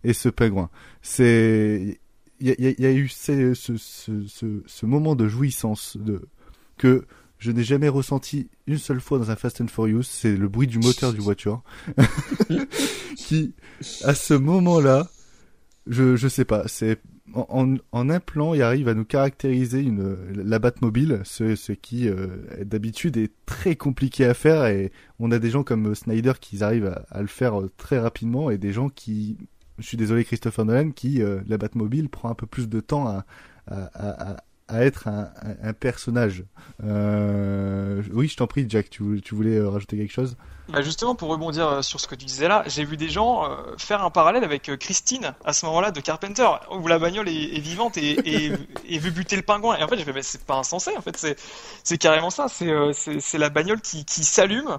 et 0.04 0.14
ce 0.14 0.30
pingouin. 0.30 0.70
C'est, 1.02 2.00
il 2.40 2.48
y 2.48 2.86
a, 2.86 2.92
eu 2.92 3.10
ce, 3.10 3.54
ce, 3.54 3.78
ce, 3.78 4.28
ce, 4.28 4.64
ce 4.66 4.86
moment 4.86 5.16
de 5.16 5.28
jouissance 5.28 5.98
de, 5.98 6.22
que 6.78 7.06
je 7.38 7.52
n'ai 7.52 7.64
jamais 7.64 7.90
ressenti 7.90 8.50
une 8.68 8.78
seule 8.78 9.02
fois 9.02 9.18
dans 9.18 9.32
un 9.32 9.36
Fast 9.36 9.62
and 9.62 9.68
Furious, 9.68 10.04
c'est 10.04 10.36
le 10.36 10.48
bruit 10.48 10.68
du 10.68 10.80
moteur 10.80 11.14
du 11.14 11.20
voiture. 11.20 11.64
qui, 13.18 13.54
à 14.04 14.14
ce 14.14 14.34
moment-là, 14.34 15.10
je, 15.88 16.16
je 16.16 16.28
sais 16.28 16.46
pas, 16.46 16.68
c'est, 16.68 17.00
en, 17.34 18.10
un 18.10 18.20
plan, 18.20 18.54
il 18.54 18.62
arrive 18.62 18.88
à 18.88 18.94
nous 18.94 19.06
caractériser 19.06 19.86
la 20.34 20.60
Batmobile, 20.60 21.22
ce, 21.24 21.56
ce 21.56 21.72
qui, 21.72 22.08
euh, 22.08 22.28
d'habitude, 22.64 23.18
est 23.18 23.32
très 23.46 23.76
compliqué 23.76 24.26
à 24.26 24.34
faire 24.34 24.66
et 24.66 24.92
on 25.20 25.32
a 25.32 25.40
des 25.40 25.50
gens 25.50 25.64
comme 25.64 25.94
Snyder 25.96 26.34
qui 26.40 26.64
arrivent 26.64 26.96
à, 27.10 27.22
le 27.22 27.28
faire 27.28 27.60
euh, 27.60 27.72
très 27.78 28.00
rapidement 28.00 28.50
et 28.50 28.58
des 28.58 28.72
gens 28.72 28.90
qui, 28.90 29.38
je 29.78 29.86
suis 29.86 29.98
désolé 29.98 30.24
Christopher 30.24 30.66
Nolan, 30.66 30.92
qui, 30.92 31.22
euh, 31.22 31.42
la 31.48 31.58
Batmobile 31.58 32.10
prend 32.10 32.30
un 32.30 32.36
peu 32.36 32.48
plus 32.48 32.68
de 32.68 32.80
temps 32.80 33.08
à, 33.08 33.26
à- 34.70 34.84
être 34.84 35.08
un, 35.08 35.74
personnage. 35.74 36.44
Euh, 36.84 38.02
oui, 38.14 38.28
je 38.28 38.38
t'en 38.38 38.48
prie, 38.48 38.66
Jack, 38.70 38.90
tu, 38.90 39.04
vou- 39.04 39.20
tu 39.20 39.36
voulais 39.36 39.56
euh, 39.58 39.70
rajouter 39.70 39.98
quelque 39.98 40.12
chose? 40.14 40.38
Bah 40.70 40.82
justement, 40.84 41.16
pour 41.16 41.30
rebondir 41.30 41.68
euh, 41.68 41.82
sur 41.82 42.00
ce 42.00 42.08
que 42.08 42.14
tu 42.14 42.26
disais 42.26 42.48
là, 42.48 42.64
j'ai 42.68 42.86
vu 42.86 42.96
des 42.96 43.10
gens 43.10 43.50
faire 43.80 44.04
un 44.04 44.12
parallèle 44.12 44.44
avec 44.44 44.70
Christine 44.80 45.34
à 45.44 45.52
ce 45.52 45.66
moment-là 45.66 45.90
de 45.90 46.00
Carpenter, 46.00 46.48
où 46.80 46.88
la 46.88 47.00
bagnole 47.00 47.28
est, 47.28 47.56
est 47.58 47.60
vivante 47.60 47.98
et, 47.98 48.12
et, 48.24 48.52
et 48.88 49.00
veut 49.00 49.10
buter 49.10 49.36
le 49.36 49.42
pingouin. 49.42 49.78
Et 49.78 49.84
en 49.84 49.88
fait, 49.88 49.98
j'ai 49.98 50.04
fait, 50.04 50.14
mais 50.14 50.22
c'est 50.22 50.44
pas 50.46 50.58
insensé. 50.58 50.92
En 50.96 51.02
fait, 51.02 51.18
c'est 51.18 51.36
c'est 51.84 51.98
carrément 51.98 52.30
ça. 52.30 52.48
C'est 52.50 52.72
c'est 52.94 53.20
c'est 53.20 53.40
la 53.40 53.50
bagnole 53.50 53.82
qui 53.82 54.06
qui 54.06 54.24
s'allume 54.24 54.78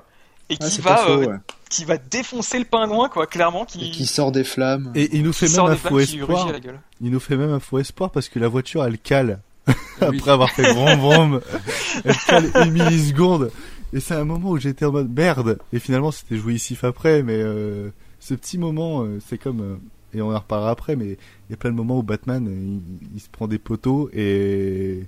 et 0.48 0.56
Ah, 0.60 0.68
qui 0.68 0.80
va 0.80 0.94
pas 0.94 1.04
faux, 1.06 1.10
euh, 1.10 1.26
ouais. 1.26 1.36
qui 1.70 1.84
va 1.84 1.96
défoncer 1.96 2.58
le 2.60 2.64
pingouin, 2.66 3.08
quoi. 3.08 3.26
Clairement, 3.26 3.64
qui 3.64 3.88
Et 3.88 3.90
qui 3.90 4.06
sort 4.06 4.30
des 4.30 4.44
flammes. 4.44 4.92
Et 4.94 5.16
il 5.16 5.24
nous 5.24 5.32
fait 5.32 5.48
même 5.48 5.66
un 5.72 5.76
faux 5.76 5.98
espoir. 5.98 6.52
Il 7.00 7.10
nous 7.10 7.20
fait 7.20 7.36
même 7.36 7.52
un 7.52 7.60
faux 7.60 7.78
espoir 7.80 8.10
parce 8.12 8.28
que 8.28 8.38
la 8.38 8.46
voiture, 8.48 8.84
elle 8.84 8.98
cale. 8.98 9.40
Après 10.00 10.30
avoir 10.30 10.50
fait 10.50 10.72
vroom 10.72 10.98
vroom, 10.98 11.40
elle 12.04 12.16
cale 12.16 12.50
une 12.64 12.72
milliseconde. 12.72 13.50
Et 13.92 14.00
c'est 14.00 14.14
un 14.14 14.24
moment 14.24 14.50
où 14.50 14.58
j'étais 14.58 14.84
en 14.84 14.92
mode 14.92 15.14
merde. 15.14 15.58
Et 15.72 15.78
finalement, 15.78 16.10
c'était 16.10 16.36
jouissif 16.36 16.84
après, 16.84 17.22
mais 17.22 17.38
euh, 17.38 17.90
ce 18.20 18.34
petit 18.34 18.58
moment, 18.58 19.02
euh, 19.02 19.18
c'est 19.26 19.38
comme... 19.38 19.60
euh, 19.60 19.76
et 20.12 20.22
on 20.22 20.34
en 20.34 20.38
reparlera 20.38 20.70
après, 20.70 20.96
mais 20.96 21.06
il 21.06 21.50
y 21.50 21.54
a 21.54 21.56
plein 21.56 21.70
de 21.70 21.76
moments 21.76 21.98
où 21.98 22.02
Batman, 22.02 22.46
euh, 22.48 22.50
il, 22.52 23.08
il 23.14 23.20
se 23.20 23.28
prend 23.28 23.48
des 23.48 23.58
poteaux 23.58 24.10
et... 24.12 25.04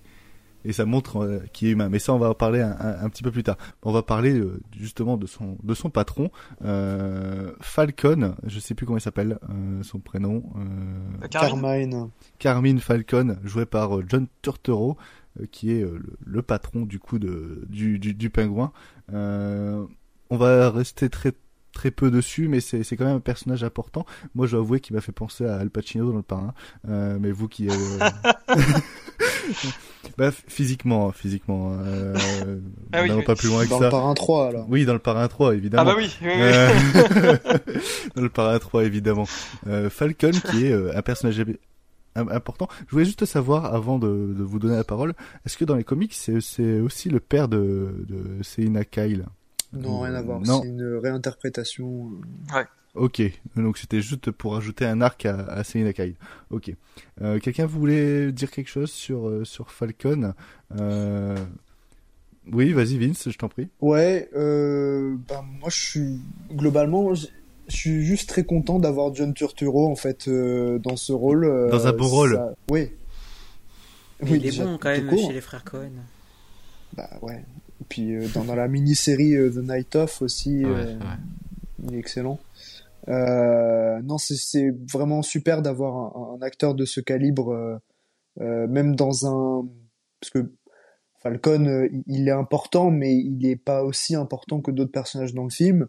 Et 0.64 0.72
ça 0.72 0.84
montre 0.84 1.18
euh, 1.18 1.38
qu'il 1.52 1.68
est 1.68 1.72
humain. 1.72 1.88
Mais 1.88 1.98
ça, 1.98 2.12
on 2.14 2.18
va 2.18 2.30
en 2.30 2.34
parler 2.34 2.60
un, 2.60 2.72
un- 2.78 3.04
un 3.04 3.08
petit 3.08 3.22
peu 3.22 3.30
plus 3.30 3.42
tard. 3.42 3.56
On 3.82 3.92
va 3.92 4.02
parler 4.02 4.38
euh, 4.38 4.60
justement 4.78 5.16
de 5.16 5.26
son, 5.26 5.56
de 5.62 5.74
son 5.74 5.90
patron, 5.90 6.30
euh, 6.64 7.52
Falcon. 7.60 8.34
Je 8.46 8.58
sais 8.60 8.74
plus 8.74 8.86
comment 8.86 8.98
il 8.98 9.02
s'appelle, 9.02 9.38
euh, 9.50 9.82
son 9.82 9.98
prénom. 9.98 10.44
Euh, 10.56 11.26
Carmine. 11.28 11.60
Carmine. 11.60 12.08
Carmine 12.38 12.80
Falcon, 12.80 13.36
joué 13.44 13.66
par 13.66 13.98
euh, 13.98 14.04
John 14.08 14.26
Turturro, 14.42 14.96
euh, 15.40 15.46
qui 15.50 15.72
est 15.72 15.82
euh, 15.82 15.98
le, 15.98 16.12
le 16.24 16.42
patron 16.42 16.82
du 16.82 16.98
coup 16.98 17.18
de, 17.18 17.64
du, 17.68 17.98
du, 17.98 18.14
du 18.14 18.30
pingouin. 18.30 18.72
Euh, 19.12 19.84
on 20.30 20.36
va 20.36 20.70
rester 20.70 21.08
très 21.10 21.32
très 21.72 21.90
peu 21.90 22.10
dessus, 22.10 22.48
mais 22.48 22.60
c'est 22.60 22.82
c'est 22.82 22.96
quand 22.96 23.04
même 23.06 23.16
un 23.16 23.20
personnage 23.20 23.64
important. 23.64 24.04
Moi, 24.34 24.46
je 24.46 24.52
dois 24.52 24.60
avouer 24.64 24.80
qu'il 24.80 24.94
m'a 24.94 25.00
fait 25.02 25.12
penser 25.12 25.44
à 25.46 25.56
Al 25.56 25.70
Pacino 25.70 26.10
dans 26.10 26.16
Le 26.16 26.22
Parrain. 26.22 26.54
Euh, 26.88 27.18
mais 27.20 27.30
vous 27.32 27.48
qui... 27.48 27.68
Euh... 27.68 27.72
Bref, 30.18 30.44
physiquement, 30.46 31.10
physiquement. 31.12 31.72
Euh, 31.80 32.14
Ah 32.92 33.02
oui, 33.02 33.22
pas 33.24 33.34
plus 33.34 33.48
loin 33.48 33.64
que 33.64 33.70
Dans 33.70 33.78
ça. 33.78 33.84
le 33.86 33.90
parrain 33.90 34.14
3, 34.14 34.48
alors. 34.48 34.66
Oui, 34.68 34.84
dans 34.84 34.92
le 34.92 34.98
Parrain 34.98 35.26
3, 35.28 35.54
évidemment. 35.54 35.82
Ah 35.90 35.94
bah 35.94 35.94
oui. 35.96 36.14
oui, 36.20 36.28
oui. 36.28 36.40
Euh, 36.40 37.36
dans 38.16 38.22
le 38.22 38.28
Parrain 38.28 38.58
3, 38.58 38.84
évidemment. 38.84 39.26
Euh, 39.66 39.88
Falcon, 39.90 40.30
qui 40.50 40.66
est 40.66 40.72
euh, 40.72 40.96
un 40.96 41.02
personnage 41.02 41.40
im- 41.40 42.28
important. 42.28 42.68
Je 42.86 42.92
voulais 42.92 43.04
juste 43.04 43.24
savoir, 43.24 43.74
avant 43.74 43.98
de, 43.98 44.34
de 44.36 44.42
vous 44.42 44.58
donner 44.58 44.76
la 44.76 44.84
parole, 44.84 45.14
est-ce 45.46 45.56
que 45.56 45.64
dans 45.64 45.76
les 45.76 45.84
comics, 45.84 46.12
c'est 46.14 46.40
c'est 46.40 46.80
aussi 46.80 47.08
le 47.08 47.20
père 47.20 47.48
de, 47.48 48.04
de 48.08 48.42
Selina 48.42 48.84
Kyle? 48.84 49.26
Non, 49.72 50.00
rien 50.00 50.14
à 50.14 50.22
voir. 50.22 50.40
Non. 50.40 50.60
C'est 50.62 50.68
une 50.68 50.96
réinterprétation. 50.96 52.10
euh, 52.54 52.64
Ok, 52.94 53.22
donc 53.56 53.78
c'était 53.78 54.02
juste 54.02 54.30
pour 54.30 54.54
ajouter 54.54 54.84
un 54.84 55.00
arc 55.00 55.24
à, 55.24 55.38
à 55.46 55.64
Selina 55.64 55.94
Kyle. 55.94 56.14
Ok. 56.50 56.70
Euh, 57.22 57.38
Quelqu'un 57.38 57.64
voulait 57.64 58.32
dire 58.32 58.50
quelque 58.50 58.68
chose 58.68 58.90
sur, 58.90 59.28
euh, 59.28 59.44
sur 59.44 59.70
Falcon 59.70 60.34
euh... 60.78 61.34
Oui, 62.52 62.72
vas-y 62.72 62.98
Vince, 62.98 63.30
je 63.30 63.38
t'en 63.38 63.48
prie. 63.48 63.68
Ouais, 63.80 64.28
euh, 64.36 65.14
bah, 65.28 65.42
moi 65.60 65.70
je 65.70 65.78
suis 65.78 66.20
globalement, 66.50 67.14
je 67.14 67.26
suis 67.68 68.04
juste 68.04 68.28
très 68.28 68.42
content 68.44 68.78
d'avoir 68.80 69.14
John 69.14 69.32
Turturro 69.32 69.88
en 69.90 69.94
fait 69.96 70.26
euh, 70.28 70.78
dans 70.80 70.96
ce 70.96 71.12
rôle. 71.12 71.44
euh, 71.44 71.70
Dans 71.70 71.86
un 71.86 71.92
bon 71.92 72.08
rôle. 72.08 72.34
ça- 72.34 72.52
Oui. 72.70 72.90
Mais 74.22 74.30
il 74.30 74.34
est 74.36 74.38
déjà, 74.40 74.64
bon 74.64 74.76
quand 74.78 74.90
même 74.90 75.06
court. 75.06 75.28
chez 75.28 75.32
les 75.32 75.40
frères 75.40 75.64
Cohen. 75.64 75.92
Bah 76.94 77.08
ouais. 77.22 77.44
Puis 77.92 78.14
euh, 78.14 78.26
dans, 78.34 78.44
dans 78.44 78.54
la 78.54 78.68
mini-série 78.68 79.34
euh, 79.36 79.50
The 79.50 79.58
Night 79.68 79.94
Of 79.96 80.22
aussi, 80.22 80.64
Ouais, 80.64 80.70
euh, 80.70 80.98
il 81.88 81.94
est 81.94 81.98
excellent. 81.98 82.38
Non, 83.08 84.18
c'est 84.18 84.74
vraiment 84.92 85.22
super 85.22 85.62
d'avoir 85.62 86.16
un, 86.16 86.36
un 86.38 86.42
acteur 86.42 86.74
de 86.74 86.84
ce 86.84 87.00
calibre, 87.00 87.80
même 88.40 88.94
dans 88.96 89.26
un 89.26 89.66
parce 90.20 90.30
que 90.30 90.52
Falcon, 91.18 91.88
il- 91.92 92.02
il 92.06 92.28
est 92.28 92.32
important, 92.32 92.90
mais 92.90 93.14
il 93.16 93.38
n'est 93.38 93.56
pas 93.56 93.82
aussi 93.84 94.14
important 94.14 94.60
que 94.60 94.70
d'autres 94.70 94.92
personnages 94.92 95.34
dans 95.34 95.44
le 95.44 95.50
film. 95.50 95.86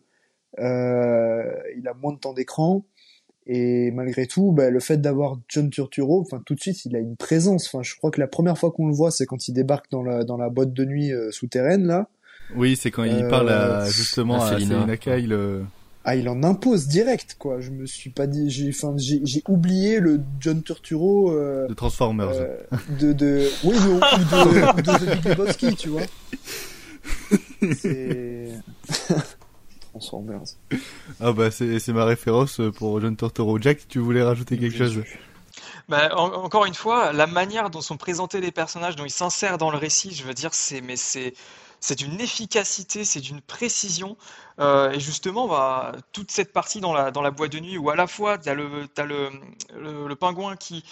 Euh, 0.60 1.54
il 1.78 1.88
a 1.88 1.94
moins 1.94 2.14
de 2.14 2.20
temps 2.20 2.34
d'écran. 2.34 2.84
Et 3.46 3.92
malgré 3.92 4.26
tout, 4.26 4.52
bah, 4.52 4.70
le 4.70 4.80
fait 4.80 4.98
d'avoir 5.02 5.38
John 5.50 5.70
Turturro, 5.70 6.22
enfin 6.22 6.42
tout 6.46 6.56
de 6.56 6.60
suite, 6.62 6.86
il 6.86 6.96
a 6.96 7.00
une 7.00 7.16
présence. 7.18 7.68
Enfin, 7.68 7.84
je 7.84 7.96
crois 7.96 8.10
que 8.12 8.20
la 8.22 8.28
première 8.28 8.58
fois 8.58 8.72
qu'on 8.72 8.88
le 8.88 8.94
voit, 8.94 9.12
c'est 9.12 9.26
quand 9.26 9.48
il 9.48 9.54
débarque 9.54 9.92
dans 9.92 10.02
la 10.04 10.24
dans 10.24 10.38
la 10.38 10.50
boîte 10.50 10.72
de 10.74 10.86
nuit 10.86 11.12
euh, 11.12 11.30
souterraine 11.32 11.86
là. 11.86 12.08
Oui, 12.56 12.76
c'est 12.76 12.92
quand 12.92 13.04
il 13.04 13.24
Euh, 13.24 13.30
parle 13.30 13.50
à, 13.50 13.86
justement 13.90 14.42
à 14.42 14.48
à 14.54 14.60
Selina. 14.60 14.96
Kyle. 14.98 15.34
euh, 15.34 15.62
Ah, 16.06 16.16
il 16.16 16.28
en 16.30 16.44
impose 16.44 16.88
direct, 16.88 17.36
quoi. 17.40 17.60
Je 17.62 17.72
me 17.72 17.86
suis 17.86 18.10
pas 18.12 18.28
dit, 18.28 18.50
j'ai, 18.50 18.70
enfin, 18.70 18.94
j'ai, 18.98 19.22
j'ai 19.24 19.42
oublié 19.48 20.00
le 20.00 20.20
John 20.40 20.62
Turturro 20.62 21.32
euh, 21.32 21.68
de 21.68 21.74
Transformers. 21.74 22.30
euh, 22.32 22.58
de, 23.00 23.12
de, 23.14 23.48
oui, 23.64 23.76
ou 23.76 24.00
de, 24.00 24.82
de 24.82 25.06
The 25.06 25.16
Big 25.16 25.26
Lebowski, 25.30 25.76
tu 25.76 25.90
vois. 25.90 26.02
C'est 27.76 28.50
Transformers. 30.04 30.58
Ah 31.20 31.32
bah 31.32 31.52
c'est 31.52 31.80
c'est 31.80 31.94
ma 31.94 32.06
référence 32.06 32.62
pour 32.76 33.00
John 33.02 33.16
Turturro. 33.16 33.60
Jack, 33.60 33.88
tu 33.88 34.00
voulais 34.00 34.24
rajouter 34.24 34.58
quelque 34.58 34.78
chose 34.78 35.04
Bah, 35.90 36.16
encore 36.16 36.66
une 36.66 36.74
fois, 36.74 37.14
la 37.14 37.28
manière 37.28 37.70
dont 37.70 37.82
sont 37.82 37.98
présentés 37.98 38.42
les 38.42 38.52
personnages, 38.52 38.96
dont 38.96 39.06
ils 39.06 39.12
s'insèrent 39.12 39.58
dans 39.58 39.72
le 39.72 39.78
récit, 39.78 40.14
je 40.14 40.24
veux 40.24 40.34
dire, 40.34 40.54
c'est 40.54 40.82
mais 40.82 40.96
c'est 40.96 41.34
c'est 41.84 41.96
d'une 41.96 42.22
efficacité, 42.22 43.04
c'est 43.04 43.20
d'une 43.20 43.42
précision. 43.42 44.16
Euh, 44.60 44.92
et 44.92 45.02
justement, 45.02 45.50
bah, 45.50 45.92
toute 46.14 46.32
cette 46.32 46.54
partie 46.54 46.80
dans 46.80 46.94
la, 46.94 47.12
dans 47.12 47.22
la 47.22 47.32
boîte 47.32 47.52
de 47.52 47.60
nuit 47.60 47.78
où 47.78 47.90
à 47.90 47.98
la 47.98 48.08
fois 48.08 48.38
tu 48.38 48.48
as, 48.48 48.54
le, 48.54 48.88
as 48.96 49.04
le, 49.04 49.30
le, 50.08 50.16
pingouin 50.16 50.56
qui, 50.56 50.86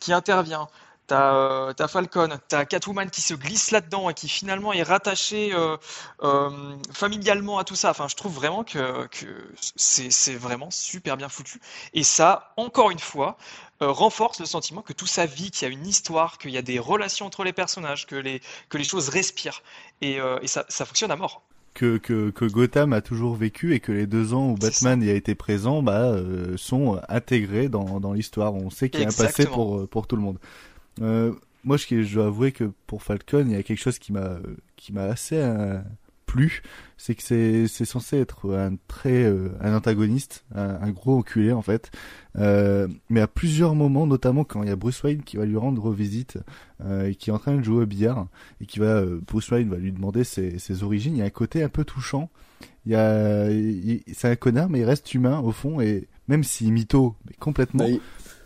qui 0.00 0.10
intervient, 0.10 0.68
T'as 1.08 1.34
euh, 1.34 1.72
as 1.76 1.88
Falcon, 1.88 2.28
t'as 2.46 2.64
Catwoman 2.64 3.10
qui 3.10 3.20
se 3.20 3.34
glisse 3.34 3.72
là-dedans 3.72 4.10
et 4.10 4.14
qui 4.14 4.28
finalement 4.28 4.72
est 4.72 4.82
rattaché 4.82 5.52
euh, 5.52 5.76
euh, 6.22 6.50
familialement 6.92 7.58
à 7.58 7.64
tout 7.64 7.74
ça. 7.74 7.90
Enfin, 7.90 8.06
je 8.08 8.14
trouve 8.14 8.34
vraiment 8.34 8.62
que, 8.62 9.06
que 9.08 9.26
c'est 9.76 10.34
vraiment 10.34 10.70
super 10.70 11.16
bien 11.16 11.28
foutu. 11.28 11.60
Et 11.94 12.04
ça, 12.04 12.52
encore 12.56 12.90
une 12.90 12.98
fois, 13.00 13.36
euh, 13.80 13.92
renforce 13.92 14.40
le 14.40 14.46
sentiment 14.46 14.82
que 14.82 14.92
tout 14.92 15.06
ça 15.06 15.24
vit, 15.24 15.52
qu'il 15.52 15.68
y 15.68 15.70
a 15.70 15.72
une 15.72 15.86
histoire, 15.86 16.38
qu'il 16.38 16.50
y 16.50 16.58
a 16.58 16.62
des 16.62 16.80
relations 16.80 17.26
entre 17.26 17.44
les 17.44 17.52
personnages, 17.52 18.06
que 18.08 18.16
les, 18.16 18.40
que 18.68 18.76
les 18.76 18.82
choses 18.82 19.08
respirent. 19.08 19.62
Et, 20.00 20.20
euh, 20.20 20.40
et 20.42 20.48
ça, 20.48 20.64
ça 20.68 20.84
fonctionne 20.84 21.12
à 21.12 21.16
mort. 21.16 21.42
Que, 21.74 21.96
que, 21.96 22.30
que, 22.30 22.44
Gotham 22.44 22.92
a 22.92 23.00
toujours 23.00 23.36
vécu 23.36 23.74
et 23.74 23.78
que 23.78 23.92
les 23.92 24.08
deux 24.08 24.34
ans 24.34 24.48
où 24.48 24.54
Batman 24.56 25.00
y 25.00 25.10
a 25.10 25.14
été 25.14 25.36
présent 25.36 25.80
bah, 25.80 26.06
euh, 26.06 26.56
sont 26.56 27.00
intégrés 27.08 27.68
dans, 27.68 28.00
dans 28.00 28.14
l'histoire. 28.14 28.52
On 28.52 28.68
sait 28.68 28.90
qu'il 28.90 29.02
y 29.02 29.04
a 29.04 29.08
un 29.08 29.12
passé 29.12 29.46
pour, 29.46 29.88
pour 29.88 30.08
tout 30.08 30.16
le 30.16 30.22
monde. 30.22 30.40
Euh, 31.00 31.32
moi, 31.64 31.76
je, 31.76 32.02
je 32.02 32.14
dois 32.14 32.26
avouer 32.26 32.52
que 32.52 32.70
pour 32.86 33.02
Falcon, 33.02 33.44
il 33.46 33.52
y 33.52 33.56
a 33.56 33.62
quelque 33.62 33.80
chose 33.80 33.98
qui 33.98 34.12
m'a 34.12 34.38
qui 34.76 34.92
m'a 34.92 35.04
assez 35.04 35.36
euh, 35.36 35.78
plu, 36.26 36.62
c'est 36.96 37.14
que 37.14 37.22
c'est 37.22 37.66
c'est 37.66 37.84
censé 37.84 38.18
être 38.18 38.54
un 38.54 38.76
très 38.86 39.24
euh, 39.24 39.48
un 39.60 39.74
antagoniste, 39.74 40.44
un, 40.54 40.90
gros 40.90 41.18
enculé 41.18 41.52
en 41.52 41.62
fait. 41.62 41.90
mais 42.34 43.20
à 43.20 43.26
plusieurs 43.26 43.74
moments, 43.74 44.06
notamment 44.06 44.44
quand 44.44 44.62
il 44.62 44.68
y 44.68 44.72
a 44.72 44.76
Bruce 44.76 45.02
Wayne 45.02 45.22
qui 45.22 45.36
va 45.36 45.46
lui 45.46 45.56
rendre 45.56 45.90
visite 45.92 46.38
et 46.84 47.14
qui 47.16 47.30
est 47.30 47.32
en 47.32 47.38
train 47.38 47.56
de 47.56 47.62
jouer 47.62 47.82
au 47.82 47.86
billard 47.86 48.28
et 48.60 48.66
qui 48.66 48.78
va 48.78 49.04
Bruce 49.04 49.50
Wayne 49.50 49.68
va 49.68 49.76
lui 49.76 49.92
demander 49.92 50.24
ses, 50.24 50.58
ses 50.58 50.82
origines, 50.84 51.14
il 51.16 51.18
y 51.18 51.22
a 51.22 51.26
un 51.26 51.30
côté 51.30 51.62
un 51.62 51.68
peu 51.68 51.84
touchant. 51.84 52.30
Il 52.86 52.92
y 52.92 52.94
a 52.94 53.48
c'est 54.12 54.28
un 54.28 54.36
connard 54.36 54.68
mais 54.68 54.80
il 54.80 54.84
reste 54.84 55.12
humain 55.12 55.40
au 55.40 55.52
fond 55.52 55.80
et 55.80 56.08
même 56.28 56.44
s'il 56.44 56.72
mytho 56.72 57.14
mais 57.26 57.34
complètement. 57.38 57.84
Bah, 57.84 57.96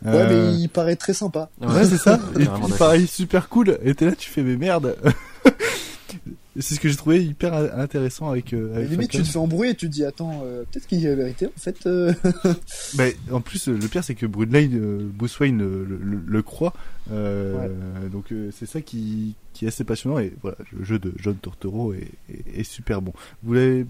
Ouais, 0.05 0.27
mais 0.27 0.33
euh. 0.33 0.57
il 0.59 0.67
paraît 0.67 0.97
très 0.97 1.13
sympa. 1.13 1.49
Ouais, 1.61 1.85
c'est 1.85 1.97
ça. 1.97 2.19
il 2.37 2.73
paraît 2.77 3.05
super 3.05 3.47
cool. 3.47 3.77
Et 3.83 3.95
t'es 3.95 4.05
là, 4.05 4.11
tu 4.11 4.29
fais, 4.29 4.43
mais 4.43 4.57
merde. 4.57 4.97
c'est 6.59 6.75
ce 6.75 6.79
que 6.79 6.89
j'ai 6.89 6.95
trouvé 6.95 7.23
hyper 7.23 7.53
intéressant 7.53 8.29
avec. 8.29 8.53
Euh, 8.53 8.75
avec 8.75 8.89
limite, 8.89 9.11
tu 9.11 9.23
te 9.23 9.27
fais 9.27 9.37
embrouiller 9.37 9.71
et 9.71 9.75
tu 9.75 9.87
te 9.87 9.91
dis, 9.91 10.05
attends, 10.05 10.41
euh, 10.43 10.63
peut-être 10.71 10.87
qu'il 10.87 10.99
dit 10.99 11.05
la 11.05 11.15
vérité, 11.15 11.47
en 11.47 11.59
fait. 11.59 11.85
Euh. 11.87 12.13
mais 12.97 13.15
en 13.31 13.41
plus, 13.41 13.67
le 13.67 13.87
pire, 13.87 14.03
c'est 14.03 14.15
que 14.15 14.25
Bruce 14.25 15.39
Wayne 15.39 15.59
le, 15.59 15.85
le, 15.85 16.21
le, 16.25 16.41
croit. 16.41 16.73
Donc, 17.09 18.33
c'est 18.51 18.65
ça 18.65 18.81
qui, 18.81 19.35
qui 19.53 19.65
est 19.65 19.69
assez 19.69 19.83
passionnant. 19.83 20.19
Et 20.19 20.33
voilà, 20.41 20.57
le 20.71 20.83
jeu 20.83 20.99
de 20.99 21.13
John 21.17 21.35
Tortoro 21.35 21.93
est, 21.93 22.11
est, 22.29 22.59
est 22.59 22.63
super 22.63 23.01
bon. 23.01 23.13
Vous 23.41 23.49
voulez 23.49 23.85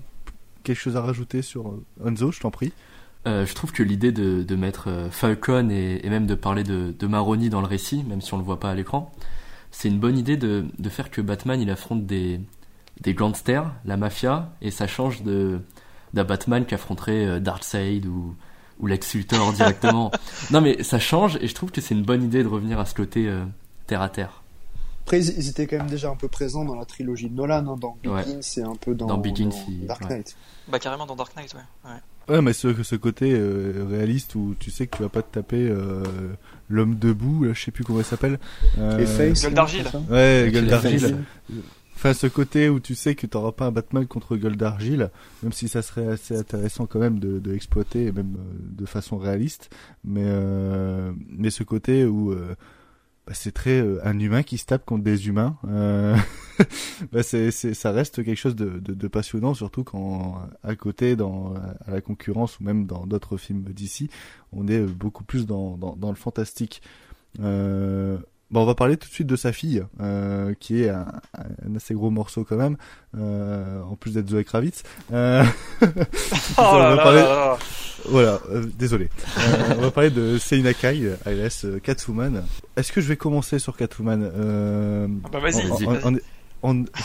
quelque 0.63 0.79
chose 0.79 0.95
à 0.95 1.01
rajouter 1.01 1.41
sur 1.41 1.77
Hanzo, 2.03 2.31
je 2.31 2.39
t'en 2.39 2.51
prie? 2.51 2.71
Euh, 3.28 3.45
je 3.45 3.53
trouve 3.53 3.71
que 3.71 3.84
l'idée 3.84 4.11
de, 4.11 4.43
de, 4.43 4.55
mettre 4.55 4.89
euh, 4.89 5.09
Falcon 5.09 5.69
et, 5.69 6.01
et, 6.03 6.09
même 6.09 6.28
de 6.28 6.36
parler 6.36 6.63
de, 6.63 6.93
de, 6.97 7.07
Maroni 7.07 7.49
dans 7.49 7.61
le 7.61 7.67
récit, 7.67 8.03
même 8.03 8.21
si 8.21 8.34
on 8.34 8.38
le 8.38 8.43
voit 8.43 8.59
pas 8.59 8.71
à 8.71 8.76
l'écran, 8.76 9.11
c'est 9.71 9.88
une 9.88 9.99
bonne 9.99 10.17
idée 10.17 10.38
de, 10.38 10.65
de, 10.78 10.89
faire 10.89 11.09
que 11.09 11.21
Batman 11.21 11.61
il 11.61 11.69
affronte 11.69 12.05
des, 12.05 12.39
des 13.01 13.13
gangsters, 13.13 13.71
la 13.86 13.97
mafia, 13.97 14.53
et 14.61 14.71
ça 14.71 14.88
change 14.88 15.24
de 15.24 15.59
d'un 16.13 16.24
Batman 16.24 16.65
qui 16.65 16.76
affronterait 16.76 17.26
euh, 17.26 17.39
Darkseid 17.39 18.05
ou, 18.05 18.36
ou 18.80 18.88
Lex 18.88 19.15
Luthor 19.15 19.53
directement. 19.53 20.11
non 20.51 20.61
mais 20.61 20.84
ça 20.84 20.99
change 20.99 21.38
et 21.41 21.47
je 21.47 21.55
trouve 21.55 21.71
que 21.71 21.82
c'est 21.82 21.95
une 21.95 22.03
bonne 22.03 22.24
idée 22.24 22.43
de 22.43 22.47
revenir 22.47 22.80
à 22.80 22.86
ce 22.86 22.93
côté 22.93 23.28
euh, 23.28 23.43
terre 23.88 24.01
à 24.01 24.09
terre. 24.09 24.43
Après, 25.05 25.19
ils 25.19 25.49
étaient 25.49 25.67
quand 25.67 25.78
même 25.78 25.89
déjà 25.89 26.09
un 26.09 26.15
peu 26.15 26.30
présents 26.30 26.63
dans 26.63 26.76
la 26.76 26.86
trilogie 26.86 27.30
de 27.30 27.36
Nolan, 27.36 27.67
hein, 27.67 27.78
dans 27.78 27.97
Begins 28.01 28.41
c'est 28.41 28.63
un 28.63 28.76
peu 28.76 28.95
dans, 28.95 29.07
dans, 29.07 29.17
Dark 29.17 30.09
Knight. 30.09 30.38
Bah 30.69 30.80
carrément 30.80 31.05
dans 31.05 31.15
Dark 31.17 31.36
Knight, 31.36 31.53
ouais. 31.55 31.89
ouais. 31.89 31.97
Ouais, 32.30 32.41
mais 32.41 32.53
ce, 32.53 32.82
ce 32.84 32.95
côté 32.95 33.34
euh, 33.34 33.86
réaliste 33.89 34.36
où 34.36 34.55
tu 34.57 34.71
sais 34.71 34.88
que 34.88 34.97
tu 34.97 35.03
vas 35.03 35.09
pas 35.09 35.21
te 35.21 35.34
taper 35.34 35.67
euh, 35.69 36.03
l'homme 36.69 36.95
debout, 36.95 37.43
là, 37.43 37.53
je 37.53 37.61
sais 37.61 37.71
plus 37.71 37.84
comment 37.84 37.99
il 37.99 38.05
s'appelle. 38.05 38.39
Euh... 38.78 39.34
Gueule 39.34 39.53
d'argile. 39.53 39.88
Ouais, 40.09 40.49
gueule 40.51 40.67
d'argile. 40.67 41.17
Enfin, 41.95 42.13
ce 42.13 42.28
côté 42.28 42.69
où 42.69 42.80
tu 42.80 42.95
sais 42.95 43.15
que 43.15 43.28
t'auras 43.28 43.51
pas 43.51 43.65
un 43.65 43.71
Batman 43.71 44.05
contre 44.07 44.36
gueule 44.36 44.57
d'argile, 44.57 45.09
même 45.41 45.53
si 45.53 45.67
ça 45.67 45.82
serait 45.82 46.07
assez 46.07 46.36
intéressant 46.36 46.86
quand 46.86 46.99
même 46.99 47.19
de, 47.19 47.39
de 47.39 47.53
exploiter, 47.53 48.11
même 48.11 48.36
euh, 48.38 48.82
de 48.82 48.86
façon 48.86 49.17
réaliste. 49.17 49.69
Mais 50.03 50.26
mais 51.30 51.49
ce 51.49 51.63
côté 51.63 52.05
où 52.05 52.34
bah, 53.26 53.34
c'est 53.34 53.51
très 53.53 53.82
euh, 53.82 53.99
un 54.03 54.19
humain 54.19 54.43
qui 54.43 54.57
se 54.57 54.65
tape 54.65 54.86
contre 54.86 55.03
des 55.03 55.28
humains. 55.28 55.57
Euh, 55.67 56.15
bah, 57.11 57.24
c'est, 57.24 57.51
ça 57.51 57.91
reste 57.91 58.24
quelque 58.24 58.38
chose 58.38 58.55
de, 58.55 58.80
de, 58.80 58.93
de, 58.93 59.07
passionnant, 59.07 59.53
surtout 59.53 59.84
quand 59.84 60.41
à 60.63 60.76
côté, 60.76 61.15
dans 61.15 61.53
à 61.86 61.91
la 61.91 62.01
concurrence 62.01 62.59
ou 62.59 62.63
même 62.63 62.86
dans 62.86 63.05
d'autres 63.05 63.38
films 63.38 63.63
d'ici, 63.63 64.09
on 64.51 64.67
est 64.67 64.82
beaucoup 64.82 65.24
plus 65.24 65.45
dans, 65.45 65.78
dans, 65.78 65.95
dans 65.95 66.09
le 66.09 66.17
fantastique. 66.17 66.82
Euh, 67.39 68.17
Bon, 68.54 68.62
on 68.62 68.66
va 68.66 68.76
parler 68.76 68.97
tout 68.97 69.10
de 69.10 69.14
suite 69.14 69.26
de 69.26 69.36
sa 69.36 69.51
fille, 69.51 69.84
euh, 69.99 70.54
qui 70.60 70.84
est 70.84 70.89
un, 70.89 71.08
un, 71.36 71.76
assez 71.76 71.95
gros 71.95 72.12
morceau 72.12 72.43
quand 72.43 72.56
même, 72.56 72.78
euh, 73.18 73.82
en 73.82 73.95
plus 73.95 74.14
d'être 74.14 74.30
Zoé 74.30 74.43
Kravitz. 74.43 74.84
Euh... 75.12 75.43
oh 75.82 76.62
là 76.62 76.95
là 76.95 77.12
là 77.14 77.58
voilà, 78.08 78.39
euh, 78.51 78.64
désolé. 78.78 79.10
Euh, 79.39 79.76
on 79.80 79.82
va 79.82 79.89
parler 79.89 80.12
de 80.12 80.38
Selina 80.38 80.76
Kai, 80.76 81.14
alias 81.26 81.66
Catwoman. 81.82 82.43
Est-ce 82.76 82.91
que 82.91 83.01
je 83.01 83.08
vais 83.08 83.18
commencer 83.18 83.58
sur 83.58 83.76
Catwoman 83.76 84.22
euh, 84.36 85.08
ah 85.24 85.30
Bah 85.32 85.39
vas-y, 85.39 85.68
vas-y. 85.68 86.22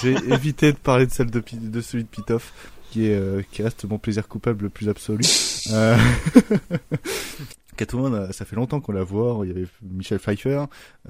J'ai 0.02 0.16
évité 0.30 0.72
de 0.72 0.76
parler 0.76 1.06
de 1.06 1.12
celle 1.12 1.30
de, 1.30 1.42
de 1.50 1.80
celui 1.80 2.04
de 2.04 2.08
Pitoff, 2.08 2.52
qui 2.90 3.06
est 3.06 3.14
euh, 3.14 3.40
qui 3.52 3.62
reste 3.62 3.86
mon 3.86 3.96
plaisir 3.96 4.28
coupable 4.28 4.64
le 4.64 4.68
plus 4.68 4.90
absolu. 4.90 5.24
Euh... 5.72 5.96
Catwoman, 7.78 8.32
ça 8.32 8.44
fait 8.44 8.56
longtemps 8.56 8.80
qu'on 8.80 8.92
la 8.92 9.04
voit. 9.04 9.40
Il 9.44 9.48
y 9.48 9.50
avait 9.50 9.66
Michel 9.82 10.18
Pfeiffer, 10.18 10.64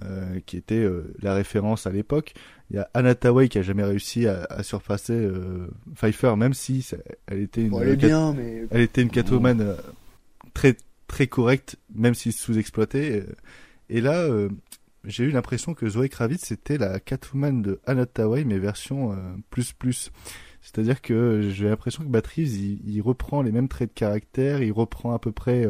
euh, 0.04 0.38
qui 0.46 0.56
était 0.56 0.86
la 1.20 1.34
référence 1.34 1.86
à 1.86 1.90
l'époque. 1.90 2.34
Il 2.70 2.76
y 2.76 2.78
a 2.78 2.90
Anna 2.92 3.14
Tawai 3.14 3.48
qui 3.48 3.58
a 3.58 3.62
jamais 3.62 3.84
réussi 3.84 4.26
à, 4.26 4.44
à 4.50 4.62
surpasser 4.62 5.14
euh, 5.14 5.68
Pfeiffer, 5.94 6.34
même 6.36 6.52
si 6.52 6.86
elle 7.26 7.40
était 7.40 7.62
une, 7.62 7.74
elle, 7.74 7.96
bien, 7.96 8.34
mais... 8.34 8.66
elle 8.70 8.82
était 8.82 9.00
une 9.00 9.10
Catwoman 9.10 9.60
euh, 9.60 9.74
très 10.52 10.76
très 11.06 11.26
correcte, 11.26 11.76
même 11.94 12.14
si 12.14 12.30
sous-exploitée. 12.30 13.24
Et 13.88 14.02
là, 14.02 14.20
euh, 14.20 14.50
j'ai 15.04 15.24
eu 15.24 15.30
l'impression 15.30 15.72
que 15.72 15.88
Zoé 15.88 16.10
Kravitz 16.10 16.44
c'était 16.44 16.76
la 16.76 17.00
Catwoman 17.00 17.62
de 17.62 17.80
Anna 17.86 18.04
Tawai, 18.04 18.44
mais 18.44 18.58
version 18.58 19.16
plus 19.48 19.72
plus. 19.72 20.10
C'est-à-dire 20.60 21.00
que 21.00 21.48
j'ai 21.50 21.70
l'impression 21.70 22.04
que 22.04 22.08
Bat 22.08 22.20
il, 22.36 22.86
il, 22.86 23.00
reprend 23.00 23.40
les 23.40 23.52
mêmes 23.52 23.68
traits 23.68 23.94
de 23.94 23.98
caractère, 23.98 24.60
il 24.60 24.72
reprend 24.72 25.14
à 25.14 25.18
peu 25.18 25.32
près 25.32 25.66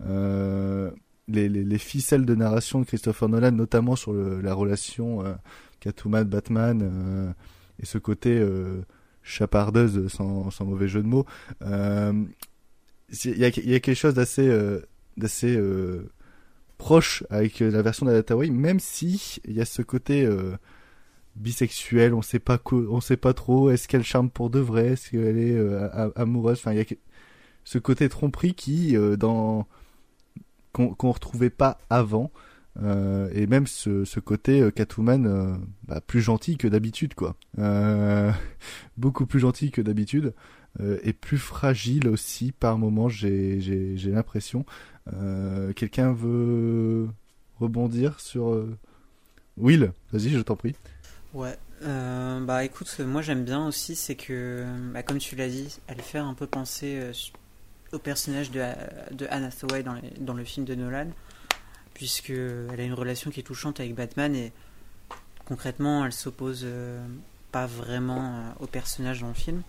les, 0.00 1.48
les, 1.48 1.64
les, 1.64 1.78
ficelles 1.78 2.26
de 2.26 2.34
narration 2.34 2.80
de 2.80 2.84
Christopher 2.84 3.28
Nolan, 3.28 3.52
notamment 3.52 3.96
sur 3.96 4.12
la 4.12 4.54
relation 4.54 5.22
Catwoman, 5.84 6.24
Batman, 6.24 6.80
euh, 6.82 7.32
et 7.82 7.84
ce 7.84 7.98
côté 7.98 8.38
euh, 8.38 8.82
chapardeuse 9.22 10.08
sans, 10.08 10.48
mauvais 10.60 10.88
jeu 10.88 11.02
de 11.02 11.06
mots. 11.06 11.26
Euh, 11.62 12.24
il 13.24 13.38
y 13.38 13.44
a, 13.44 13.50
quelque 13.50 13.94
chose 13.94 14.14
d'assez 14.14 15.60
proche 16.78 17.22
avec 17.28 17.60
la 17.60 17.82
version 17.82 18.06
d'Adataway, 18.06 18.48
même 18.48 18.80
si 18.80 19.40
il 19.44 19.52
y 19.52 19.60
a 19.60 19.66
ce 19.66 19.82
côté 19.82 20.26
bisexuel, 21.36 22.14
on 22.14 22.22
sait 22.22 22.38
pas 22.38 22.58
on 22.72 23.00
sait 23.00 23.18
pas 23.18 23.34
trop, 23.34 23.70
est-ce 23.70 23.86
qu'elle 23.86 24.02
charme 24.02 24.30
pour 24.30 24.50
de 24.50 24.58
vrai, 24.58 24.92
est-ce 24.92 25.10
qu'elle 25.10 25.38
est, 25.38 25.56
amoureuse, 26.16 26.58
enfin 26.58 26.72
il 26.72 26.78
y 26.78 26.80
a 26.80 26.84
ce 27.62 27.78
côté 27.78 28.08
tromperie 28.08 28.54
qui 28.54 28.96
dans 29.18 29.68
qu'on 30.74 31.12
retrouvait 31.12 31.50
pas 31.50 31.78
avant 31.88 32.30
euh, 32.82 33.28
et 33.32 33.46
même 33.46 33.66
ce, 33.66 34.18
côté 34.18 34.60
euh, 34.60 34.70
Catwoman 34.70 35.26
euh, 35.26 35.54
bah, 35.84 36.00
plus 36.00 36.20
gentil 36.20 36.56
que 36.56 36.66
d'habitude 36.66 37.14
quoi. 37.14 37.36
Beaucoup 38.96 39.26
plus 39.26 39.40
gentil 39.40 39.70
que 39.70 39.80
d'habitude 39.80 40.34
et 41.04 41.12
plus 41.12 41.38
fragile 41.38 42.08
aussi 42.08 42.50
par 42.50 42.78
moment 42.78 43.08
j'ai 43.08 43.60
l'impression. 44.06 44.66
Quelqu'un 45.76 46.12
veut 46.12 47.08
rebondir 47.60 48.18
sur 48.18 48.66
Will? 49.56 49.92
Vas-y 50.12 50.30
je 50.30 50.40
t'en 50.40 50.56
prie. 50.56 50.74
Ouais 51.32 51.56
bah 51.80 52.64
écoute 52.64 52.98
moi 53.00 53.22
j'aime 53.22 53.44
bien 53.44 53.66
aussi 53.66 53.94
c'est 53.94 54.16
que 54.16 54.64
bah, 54.92 55.02
comme 55.02 55.18
tu 55.18 55.36
l'as 55.36 55.48
dit 55.48 55.78
elle 55.86 56.00
fait 56.00 56.18
un 56.18 56.34
peu 56.34 56.46
penser 56.46 57.12
au 57.94 57.98
personnage 57.98 58.50
de, 58.50 58.62
de 59.12 59.26
Anna 59.30 59.46
Hathaway 59.46 59.82
dans, 59.82 59.96
dans 60.18 60.34
le 60.34 60.44
film 60.44 60.66
de 60.66 60.74
Nolan 60.74 61.08
puisqu'elle 61.94 62.78
a 62.78 62.82
une 62.82 62.92
relation 62.92 63.30
qui 63.30 63.40
est 63.40 63.44
touchante 63.44 63.80
avec 63.80 63.94
Batman 63.94 64.34
et 64.34 64.52
concrètement 65.46 66.04
elle 66.04 66.12
s'oppose 66.12 66.62
euh, 66.64 67.04
pas 67.52 67.66
vraiment 67.66 68.20
euh, 68.20 68.64
au 68.64 68.66
personnage 68.66 69.20
dans 69.20 69.28
le 69.28 69.34
film. 69.34 69.62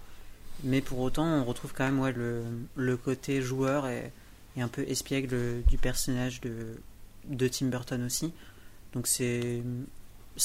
Mais 0.63 0.81
pour 0.81 0.99
autant, 0.99 1.25
on 1.25 1.43
retrouve 1.43 1.73
quand 1.73 1.83
même 1.83 2.03
le, 2.15 2.43
le, 2.75 2.97
côté 2.97 3.41
joueur 3.41 3.87
et, 3.87 4.11
et, 4.55 4.61
un 4.61 4.69
peu 4.69 4.83
espiègle 4.87 5.63
du 5.67 5.77
personnage 5.77 6.41
de, 6.41 6.79
de 7.25 7.47
Tim 7.47 7.67
Burton 7.67 8.03
aussi. 8.03 8.33
Donc 8.93 9.05
c'est 9.05 9.61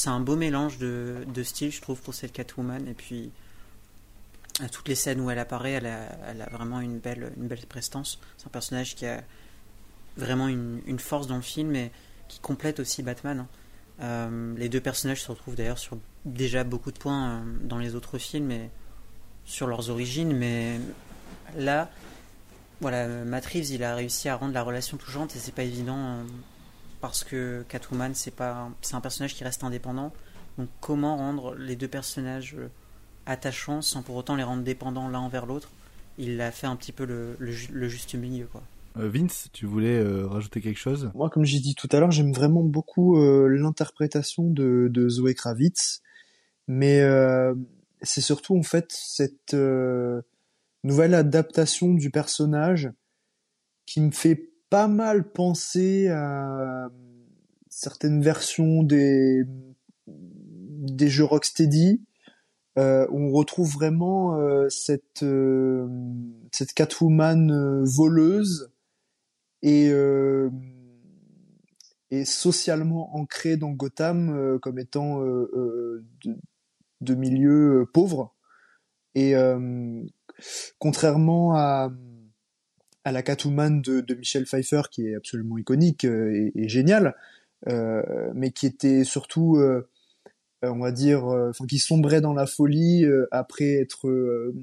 un 0.05 0.19
beau 0.19 0.35
mélange 0.35 0.77
de, 0.77 1.23
de 1.33 1.43
style, 1.43 1.71
je 1.71 1.81
trouve, 1.81 1.99
pour 2.01 2.13
cette 2.13 2.33
Catwoman. 2.33 2.87
Et 2.89 2.93
puis, 2.93 3.31
à 4.59 4.69
toutes 4.69 4.87
les 4.87 4.95
scènes 4.95 5.21
où 5.21 5.29
elle 5.29 5.39
apparaît, 5.39 5.71
elle 5.71 5.87
a, 5.87 6.49
vraiment 6.51 6.81
une 6.81 6.99
belle, 6.99 7.31
une 7.37 7.47
belle 7.47 7.65
prestance. 7.67 8.19
C'est 8.37 8.47
un 8.47 8.51
personnage 8.51 8.95
qui 8.95 9.05
a 9.05 9.23
vraiment 10.17 10.47
une, 10.47 10.81
une, 10.85 10.99
force 10.99 11.27
dans 11.27 11.37
le 11.37 11.41
film 11.41 11.75
et 11.75 11.91
qui 12.27 12.39
complète 12.39 12.79
aussi 12.79 13.01
Batman. 13.01 13.39
Hein. 13.39 13.47
Euh, 14.01 14.55
les 14.57 14.69
deux 14.69 14.81
personnages 14.81 15.21
se 15.21 15.31
retrouvent 15.31 15.55
d'ailleurs 15.55 15.77
sur 15.77 15.97
déjà 16.25 16.63
beaucoup 16.63 16.91
de 16.91 16.97
points 16.97 17.29
euh, 17.29 17.41
dans 17.63 17.77
les 17.77 17.95
autres 17.95 18.17
films 18.17 18.51
et 18.51 18.69
sur 19.45 19.67
leurs 19.67 19.89
origines, 19.89 20.35
mais 20.35 20.79
là, 21.57 21.89
voilà, 22.79 23.07
Matt 23.07 23.45
Reeves, 23.45 23.71
il 23.71 23.83
a 23.83 23.95
réussi 23.95 24.29
à 24.29 24.35
rendre 24.35 24.53
la 24.53 24.63
relation 24.63 24.97
touchante 24.97 25.35
et 25.35 25.39
c'est 25.39 25.53
pas 25.53 25.63
évident 25.63 25.97
euh, 25.97 26.23
parce 26.99 27.23
que 27.23 27.63
Catwoman, 27.69 28.15
c'est 28.15 28.31
pas, 28.35 28.69
c'est 28.81 28.95
un 28.95 29.01
personnage 29.01 29.35
qui 29.35 29.43
reste 29.43 29.63
indépendant. 29.63 30.11
Donc 30.57 30.69
comment 30.79 31.17
rendre 31.17 31.55
les 31.55 31.75
deux 31.75 31.87
personnages 31.87 32.55
attachants 33.31 33.81
sans 33.81 34.01
pour 34.03 34.15
autant 34.15 34.35
les 34.35 34.43
rendre 34.43 34.63
dépendants 34.63 35.09
l'un 35.09 35.19
envers 35.19 35.45
l'autre 35.45 35.69
Il 36.17 36.39
a 36.41 36.51
fait 36.51 36.67
un 36.67 36.75
petit 36.75 36.91
peu 36.91 37.05
le, 37.05 37.35
le, 37.39 37.87
juste 37.87 38.13
milieu, 38.15 38.45
quoi. 38.45 38.61
Vince, 38.95 39.47
tu 39.53 39.65
voulais 39.65 40.03
rajouter 40.23 40.61
quelque 40.61 40.79
chose? 40.79 41.09
Moi, 41.15 41.29
comme 41.29 41.45
j'ai 41.45 41.59
dit 41.59 41.75
tout 41.75 41.87
à 41.91 41.99
l'heure, 41.99 42.11
j'aime 42.11 42.33
vraiment 42.33 42.63
beaucoup 42.63 43.17
l'interprétation 43.47 44.49
de, 44.49 44.89
de 44.91 45.09
Zoé 45.09 45.33
Kravitz. 45.33 46.01
Mais 46.67 47.01
euh, 47.01 47.53
c'est 48.01 48.21
surtout 48.21 48.57
en 48.57 48.63
fait 48.63 48.85
cette 48.91 49.53
euh, 49.53 50.21
nouvelle 50.85 51.13
adaptation 51.13 51.93
du 51.93 52.09
personnage 52.09 52.89
qui 53.85 53.99
me 53.99 54.11
fait 54.11 54.51
pas 54.69 54.87
mal 54.87 55.31
penser 55.31 56.07
à 56.07 56.87
certaines 57.67 58.21
versions 58.21 58.83
des 58.83 59.43
des 60.07 61.09
jeux 61.09 61.25
Rocksteady 61.25 62.01
euh, 62.77 63.07
on 63.11 63.31
retrouve 63.31 63.71
vraiment 63.71 64.37
euh, 64.39 64.69
cette 64.69 65.23
euh, 65.23 65.87
cette 66.51 66.73
Catwoman 66.73 67.83
voleuse 67.83 68.71
et 69.61 69.91
et 72.11 72.25
socialement 72.25 73.15
ancrée 73.15 73.57
dans 73.57 73.71
Gotham 73.71 74.59
comme 74.61 74.79
étant 74.79 75.21
de, 75.21 76.03
de 77.01 77.15
milieux 77.15 77.81
euh, 77.81 77.85
pauvres. 77.85 78.33
Et 79.15 79.35
euh, 79.35 80.01
contrairement 80.79 81.55
à, 81.55 81.91
à 83.03 83.11
la 83.11 83.23
Catwoman 83.23 83.81
de, 83.81 84.01
de 84.01 84.15
Michel 84.15 84.45
Pfeiffer, 84.45 84.83
qui 84.89 85.07
est 85.07 85.15
absolument 85.15 85.57
iconique 85.57 86.05
euh, 86.05 86.31
et, 86.33 86.63
et 86.63 86.69
géniale, 86.69 87.15
mais 88.33 88.51
qui 88.51 88.65
était 88.65 89.03
surtout 89.03 89.59
on 90.63 90.79
va 90.79 90.91
dire, 90.91 91.25
enfin 91.25 91.65
qui 91.65 91.79
sombrait 91.79 92.21
dans 92.21 92.33
la 92.33 92.45
folie 92.45 93.05
après 93.31 93.73
être 93.73 94.53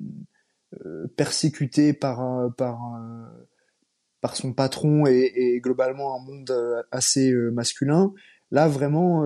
persécuté 1.16 1.92
par 1.92 2.54
par 2.56 2.78
par 4.20 4.36
son 4.36 4.52
patron 4.52 5.06
et, 5.06 5.32
et, 5.34 5.60
globalement 5.60 6.16
un 6.16 6.24
monde 6.24 6.86
assez 6.90 7.32
masculin. 7.32 8.12
Là, 8.50 8.68
vraiment, 8.68 9.24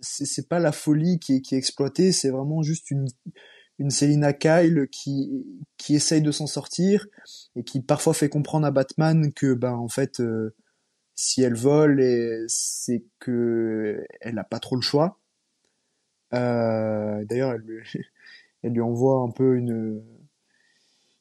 c'est 0.00 0.48
pas 0.48 0.58
la 0.58 0.72
folie 0.72 1.18
qui 1.18 1.36
est, 1.36 1.40
qui 1.40 1.54
est 1.54 1.58
exploitée, 1.58 2.12
c'est 2.12 2.30
vraiment 2.30 2.62
juste 2.62 2.90
une, 2.90 3.06
une 3.78 3.90
Selina 3.90 4.32
Kyle 4.32 4.88
qui, 4.90 5.46
qui 5.76 5.94
essaye 5.94 6.22
de 6.22 6.32
s'en 6.32 6.46
sortir 6.46 7.06
et 7.56 7.62
qui 7.62 7.80
parfois 7.80 8.14
fait 8.14 8.28
comprendre 8.28 8.66
à 8.66 8.70
Batman 8.70 9.32
que, 9.32 9.54
ben, 9.54 9.72
en 9.72 9.88
fait, 9.88 10.20
euh, 10.20 10.54
si 11.14 11.42
elle 11.42 11.54
vole, 11.54 12.02
c'est 12.48 13.04
que 13.18 14.04
elle 14.20 14.34
n'a 14.34 14.44
pas 14.44 14.60
trop 14.60 14.76
le 14.76 14.82
choix. 14.82 15.18
Euh, 16.34 17.24
D'ailleurs, 17.24 17.52
elle 17.52 17.62
lui, 17.62 17.82
elle 18.62 18.72
lui 18.72 18.80
envoie 18.80 19.22
un 19.22 19.30
peu 19.30 19.56
une, 19.56 20.02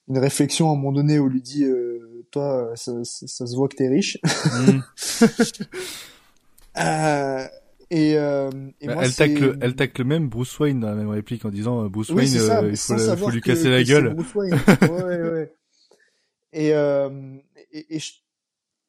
une 0.07 0.17
réflexion 0.17 0.69
à 0.69 0.73
un 0.73 0.75
moment 0.75 0.91
donné 0.91 1.19
où 1.19 1.27
elle 1.27 1.33
lui 1.33 1.41
dit 1.41 1.63
euh, 1.63 2.25
Toi, 2.31 2.73
ça, 2.75 3.03
ça, 3.03 3.47
se 3.47 3.55
voit 3.55 3.67
que 3.67 3.75
t'es 3.75 3.87
riche. 3.87 4.17
Mm. 4.23 4.79
euh, 6.79 7.47
et, 7.89 8.17
euh, 8.17 8.49
et 8.81 8.87
bah, 8.87 8.95
moi, 8.95 9.05
elle, 9.05 9.15
tacle, 9.15 9.57
elle 9.61 9.75
tacle 9.75 10.03
même 10.03 10.27
Bruce 10.27 10.59
Wayne 10.59 10.81
dans 10.81 10.89
la 10.89 10.95
même 10.95 11.09
réplique 11.09 11.45
en 11.45 11.49
disant 11.49 11.87
Bruce 11.87 12.09
Wayne, 12.09 12.27
ça, 12.27 12.61
euh, 12.61 12.71
il 12.71 13.17
faut, 13.17 13.29
lui 13.29 13.41
casser 13.41 13.69
la 13.69 13.83
gueule. 13.83 14.13
Bruce 14.13 14.35
Wayne. 14.35 14.53
ouais, 14.81 15.21
ouais. 15.21 15.53
Et, 16.51 16.73
euh, 16.73 17.37
et, 17.71 17.95
et 17.95 18.01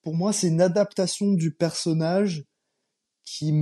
pour 0.03 0.15
moi, 0.15 0.33
c'est 0.33 0.49
une 0.49 0.61
adaptation 0.61 1.33
du 1.33 1.53
personnage 1.53 2.45
qui, 3.25 3.53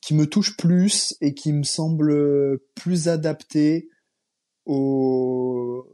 qui 0.00 0.14
me 0.14 0.26
touche 0.26 0.56
plus 0.56 1.16
et 1.20 1.34
qui 1.34 1.52
me 1.52 1.62
semble 1.62 2.58
plus 2.74 3.08
adapté 3.08 3.88
au, 4.66 5.86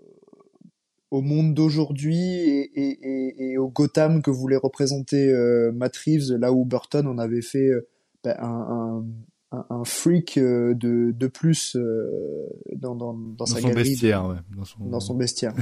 au 1.10 1.22
monde 1.22 1.54
d'aujourd'hui 1.54 2.16
et, 2.16 2.70
et, 2.74 3.52
et, 3.52 3.58
au 3.58 3.68
Gotham 3.68 4.22
que 4.22 4.30
voulait 4.30 4.56
représenter 4.56 5.32
euh, 5.32 5.72
Matt 5.72 5.96
Reeves, 5.96 6.32
là 6.38 6.52
où 6.52 6.64
Burton 6.64 7.06
en 7.06 7.18
avait 7.18 7.42
fait 7.42 7.68
euh, 7.68 7.88
ben, 8.24 8.36
un, 8.38 9.04
un, 9.52 9.66
un, 9.70 9.84
freak 9.84 10.36
euh, 10.36 10.74
de, 10.74 11.12
de 11.12 11.26
plus 11.26 11.76
euh, 11.76 12.48
dans, 12.74 12.94
dans, 12.94 13.14
dans, 13.14 13.34
dans 13.34 13.46
sa 13.46 13.60
son 13.60 13.68
galerie 13.68 13.90
bestiaire, 13.90 14.24
de, 14.24 14.34
ouais, 14.34 14.40
dans 14.56 14.64
son, 14.64 14.84
dans 14.84 15.00
son 15.00 15.14
bestiaire. 15.14 15.54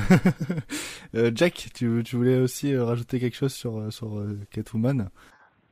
Jack, 1.35 1.69
tu, 1.75 2.03
tu 2.05 2.17
voulais 2.17 2.39
aussi 2.39 2.77
rajouter 2.77 3.21
quelque 3.21 3.37
chose 3.37 3.53
sur, 3.53 3.93
sur 3.93 4.27
Catwoman? 4.51 5.11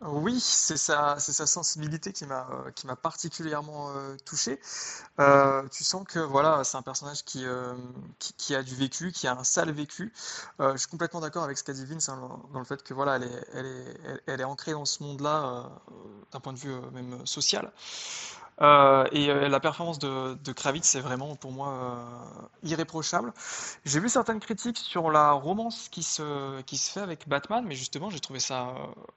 Oui, 0.04 0.40
c'est 0.40 0.76
sa, 0.76 1.18
sa 1.18 1.46
sensibilité 1.46 2.12
qui 2.12 2.26
m'a, 2.26 2.48
euh, 2.50 2.70
qui 2.72 2.86
particulièrement 3.02 3.90
euh, 3.90 4.16
touché. 4.24 4.60
Euh, 5.20 5.66
tu 5.68 5.84
sens 5.84 6.04
que 6.06 6.18
voilà, 6.18 6.64
c'est 6.64 6.76
un 6.76 6.82
personnage 6.82 7.24
qui, 7.24 7.44
euh, 7.44 7.74
qui, 8.18 8.32
qui, 8.34 8.54
a 8.54 8.62
du 8.62 8.74
vécu, 8.74 9.12
qui 9.12 9.26
a 9.28 9.38
un 9.38 9.44
sale 9.44 9.70
vécu. 9.70 10.12
Je 10.58 10.76
suis 10.76 10.88
complètement 10.88 11.20
d'accord 11.20 11.44
avec 11.44 11.58
ce 11.58 11.64
qu'a 11.64 11.72
dit 11.72 11.84
Vince 11.84 12.08
hein, 12.08 12.40
dans 12.52 12.58
le 12.58 12.64
fait 12.64 12.82
que 12.82 12.94
voilà, 12.94 13.16
elle 13.16 13.24
est, 13.24 13.46
elle 13.54 13.66
est, 13.66 14.22
elle 14.26 14.40
est 14.40 14.44
ancrée 14.44 14.72
dans 14.72 14.84
ce 14.84 15.02
monde-là 15.02 15.70
d'un 16.32 16.40
point 16.40 16.52
de 16.52 16.58
vue 16.58 16.74
même 16.92 17.24
social. 17.26 17.72
Euh, 18.62 19.04
et 19.10 19.28
euh, 19.28 19.48
la 19.48 19.60
performance 19.60 19.98
de, 19.98 20.52
Kravitz, 20.52 20.86
c'est 20.86 21.00
vraiment 21.00 21.34
pour 21.34 21.50
moi 21.50 21.68
euh, 21.68 22.68
irréprochable. 22.68 23.32
J'ai 23.84 23.98
vu 23.98 24.08
certaines 24.08 24.38
critiques 24.38 24.78
sur 24.78 25.10
la 25.10 25.32
romance 25.32 25.88
qui 25.88 26.02
se, 26.02 26.60
qui 26.62 26.78
se 26.78 26.92
fait 26.92 27.00
avec 27.00 27.28
Batman, 27.28 27.64
mais 27.66 27.74
justement, 27.74 28.08
j'ai 28.10 28.20
trouvé 28.20 28.38
ça 28.38 28.74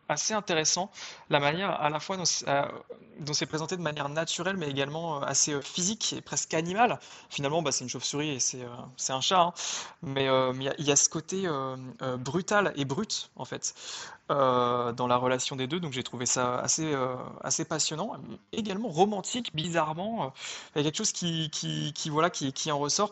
assez 0.10 0.34
intéressant. 0.34 0.90
La 1.30 1.40
manière 1.40 1.80
à 1.80 1.90
la 1.90 2.00
fois 2.00 2.18
dont, 2.18 2.26
c'est 2.26 3.46
présenté 3.46 3.78
de 3.78 3.82
manière 3.82 4.10
naturelle, 4.10 4.58
mais 4.58 4.70
également 4.70 5.22
assez 5.22 5.62
physique 5.62 6.14
et 6.14 6.22
presque 6.22 6.54
animale. 6.54 7.00
Finalement, 7.30 7.62
bah, 7.62 7.72
c'est 7.72 7.84
une 7.84 7.90
chauve-souris 7.90 8.30
et 8.30 8.40
c'est 8.40 9.14
un 9.14 9.22
chat, 9.22 9.42
hein. 9.42 9.54
mais 10.02 10.26
il 10.56 10.86
y, 10.86 10.92
a 10.92 10.96
ce 10.96 11.10
côté 11.10 11.48
brutal 12.18 12.74
et 12.76 12.86
brut, 12.86 13.30
en 13.36 13.46
fait. 13.46 13.76
Euh, 14.32 14.92
dans 14.92 15.06
la 15.06 15.18
relation 15.18 15.56
des 15.56 15.68
deux, 15.68 15.80
donc 15.80 15.94
j'ai 15.94 16.02
trouvé 16.02 16.26
ça 16.26 16.58
assez, 16.58 16.84
euh, 16.84 17.16
assez 17.44 17.64
passionnant, 17.64 18.14
également 18.52 18.90
romantique, 18.90 19.52
bizarrement, 19.54 20.24
euh, 20.24 20.28
il 20.76 20.80
y 20.80 20.82
a 20.82 20.84
quelque 20.86 20.98
chose 20.98 21.12
qui, 21.12 21.52
qui, 21.52 21.94
qui 21.94 22.10
voilà, 22.10 22.32
qui, 22.32 22.52
qui, 22.52 22.72
en 22.72 22.80
ressort. 22.80 23.12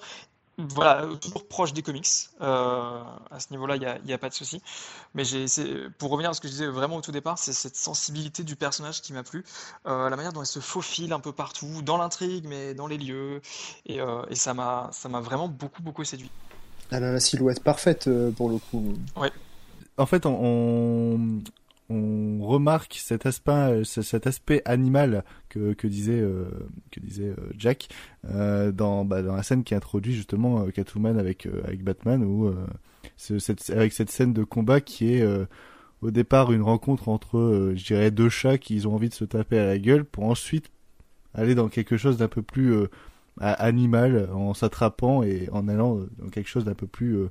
Voilà, 0.57 1.07
toujours 1.21 1.47
proche 1.47 1.73
des 1.73 1.83
comics, 1.83 2.07
à 2.39 3.39
ce 3.39 3.47
niveau-là, 3.51 3.75
il 3.75 4.05
n'y 4.05 4.13
a, 4.13 4.17
pas 4.17 4.29
de 4.29 4.33
souci. 4.33 4.61
Mais 5.13 5.23
pour 5.97 6.11
revenir 6.11 6.31
à 6.31 6.33
ce 6.33 6.41
que 6.41 6.47
je 6.47 6.53
disais 6.53 6.67
vraiment 6.67 6.97
au 6.97 7.01
tout 7.01 7.11
départ, 7.11 7.39
c'est 7.39 7.53
cette 7.53 7.75
sensibilité 7.75 8.43
du 8.43 8.55
personnage 8.55 9.01
qui 9.01 9.13
m'a 9.13 9.23
plu, 9.23 9.43
la 9.85 10.11
manière 10.11 10.31
dont 10.31 10.41
elle 10.41 10.47
se 10.47 10.59
faufile 10.59 11.11
un 11.11 11.19
peu 11.19 11.31
partout, 11.31 11.81
dans 11.81 11.97
l'intrigue, 11.97 12.45
mais 12.47 12.75
dans 12.75 12.85
les 12.85 12.99
lieux, 12.99 13.41
et, 13.87 13.97
et 14.29 14.35
ça 14.35 14.53
m'a, 14.53 14.89
ça 14.91 15.09
m'a 15.09 15.21
vraiment 15.21 15.47
beaucoup, 15.47 15.81
beaucoup 15.81 16.03
séduit. 16.03 16.29
Elle 16.91 17.03
a 17.03 17.11
la 17.11 17.19
silhouette 17.19 17.63
parfaite 17.63 18.07
pour 18.35 18.49
le 18.49 18.59
coup. 18.59 18.93
Ouais 19.15 19.31
en 19.97 20.05
fait, 20.05 20.25
on, 20.25 21.41
remarque 21.89 22.95
cet 22.95 23.25
aspect, 23.25 23.83
aspect 24.25 24.61
animal 24.65 25.23
que, 25.49 25.87
disait, 25.87 26.19
euh, 26.19 26.45
euh, 27.19 27.35
Jack 27.57 27.89
euh, 28.25 28.71
dans, 28.71 29.05
bah, 29.05 29.21
dans 29.21 29.35
la 29.35 29.43
scène 29.43 29.63
qui 29.63 29.75
introduit 29.75 30.13
justement 30.13 30.65
Catwoman 30.71 31.19
avec, 31.19 31.47
Batman, 31.83 32.23
ou 32.23 32.53
avec 33.69 33.93
cette 33.93 34.09
scène 34.09 34.33
de 34.33 34.43
combat 34.43 34.81
qui 34.81 35.13
est 35.13 35.27
au 36.01 36.11
départ 36.11 36.51
une 36.51 36.63
rencontre 36.63 37.09
entre, 37.09 37.73
je 37.75 37.85
dirais, 37.85 38.11
deux 38.11 38.29
chats 38.29 38.57
qui 38.57 38.85
ont 38.87 38.95
envie 38.95 39.09
de 39.09 39.13
se 39.13 39.25
taper 39.25 39.59
à 39.59 39.65
la 39.65 39.77
gueule 39.77 40.03
pour 40.03 40.25
ensuite 40.25 40.71
aller 41.35 41.55
dans 41.55 41.69
quelque 41.69 41.97
chose 41.97 42.17
d'un 42.17 42.27
peu 42.27 42.41
plus 42.41 42.75
animal 43.39 44.29
en 44.33 44.53
s'attrapant 44.55 45.21
et 45.21 45.47
en 45.51 45.67
allant 45.67 45.99
dans 46.17 46.29
quelque 46.29 46.49
chose 46.49 46.65
d'un 46.65 46.75
peu 46.75 46.87
plus 46.87 47.27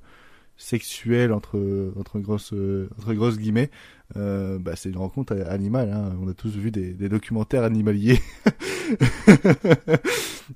sexuelle 0.62 1.32
entre 1.32 1.93
entre 1.97 2.18
grosses 2.20 2.55
entre 2.98 3.14
grosses 3.14 3.39
guillemets 3.39 3.70
euh, 4.16 4.59
bah 4.59 4.76
c'est 4.76 4.90
une 4.90 4.98
rencontre 4.98 5.34
animale 5.48 5.90
hein. 5.90 6.16
on 6.20 6.28
a 6.28 6.34
tous 6.34 6.55
vu 6.55 6.70
des, 6.70 7.09
documentaires 7.09 7.64
animaliers. 7.64 8.20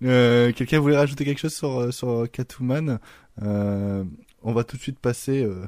Euh, 0.02 0.52
quelqu'un 0.52 0.80
voulait 0.80 0.96
rajouter 0.96 1.24
quelque 1.24 1.38
chose 1.38 1.54
sur 1.54 1.94
sur 1.94 2.26
Catwoman? 2.30 2.98
Euh, 3.40 4.04
on 4.42 4.52
va 4.52 4.62
tout 4.62 4.76
de 4.76 4.82
suite 4.82 4.98
passer 4.98 5.42
euh, 5.42 5.66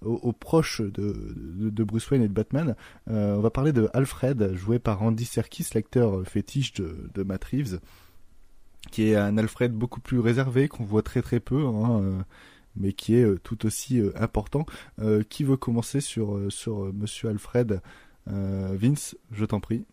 aux, 0.00 0.32
proches 0.32 0.80
de, 0.80 1.14
de, 1.36 1.84
Bruce 1.84 2.10
Wayne 2.10 2.22
et 2.22 2.28
de 2.28 2.32
Batman, 2.32 2.74
on 3.06 3.40
va 3.40 3.50
parler 3.50 3.72
de 3.72 3.88
Alfred, 3.92 4.54
joué 4.54 4.80
par 4.80 5.02
Andy 5.02 5.24
Serkis, 5.24 5.66
l'acteur 5.74 6.26
fétiche 6.26 6.72
de, 6.72 7.10
de 7.14 7.22
Matt 7.22 7.44
Reeves, 7.44 7.78
qui 8.90 9.10
est 9.10 9.16
un 9.16 9.38
Alfred 9.38 9.72
beaucoup 9.72 10.00
plus 10.00 10.18
réservé, 10.18 10.66
qu'on 10.66 10.84
voit 10.84 11.02
très 11.02 11.22
très 11.22 11.38
peu, 11.38 11.66
hein, 11.66 12.24
mais 12.78 12.92
qui 12.92 13.16
est 13.16 13.42
tout 13.42 13.66
aussi 13.66 14.00
important. 14.14 14.66
qui 15.28 15.44
veut 15.44 15.56
commencer 15.56 16.00
sur, 16.00 16.40
sur 16.50 16.92
Monsieur 16.92 17.28
Alfred 17.28 17.80
Vince, 18.26 19.16
je 19.30 19.44
t'en 19.44 19.60
prie. 19.60 19.84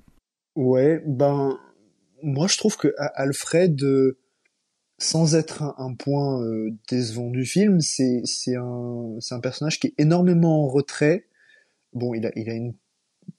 Ouais, 0.55 1.03
ben 1.05 1.59
moi 2.23 2.47
je 2.47 2.57
trouve 2.57 2.77
que 2.77 2.93
Alfred, 2.97 3.81
euh, 3.83 4.17
sans 4.97 5.35
être 5.35 5.63
un, 5.77 5.93
point 5.93 6.41
euh, 6.41 6.71
décevant 6.89 7.29
du 7.29 7.45
film, 7.45 7.81
c'est 7.81 8.23
un 8.55 9.17
un 9.31 9.39
personnage 9.39 9.79
qui 9.79 9.87
est 9.87 9.93
énormément 9.97 10.65
en 10.65 10.67
retrait. 10.67 11.27
Bon, 11.93 12.13
il 12.13 12.25
a 12.25 12.31
il 12.35 12.49
a 12.49 12.53
une 12.53 12.75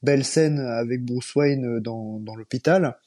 belle 0.03 0.25
scène 0.25 0.61
avec 0.61 1.05
Bruce 1.05 1.35
Wayne 1.35 1.81
dans 1.81 2.21
dans 2.21 2.37
l'hôpital, 2.37 2.99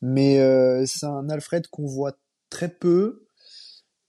mais 0.00 0.40
euh, 0.40 0.84
c'est 0.86 1.06
un 1.06 1.28
Alfred 1.28 1.66
qu'on 1.68 1.86
voit 1.86 2.16
très 2.50 2.68
peu. 2.68 3.21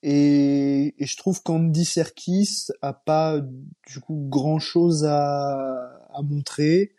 Et, 0.06 1.02
et 1.02 1.06
je 1.06 1.18
trouve 1.18 1.42
qu'Andy 1.42 1.86
Serkis 1.86 2.68
a 2.82 2.92
pas 2.92 3.40
du 3.88 4.00
coup 4.02 4.28
grand 4.30 4.60
chose 4.60 5.06
à, 5.06 5.98
à 6.14 6.22
montrer. 6.22 6.92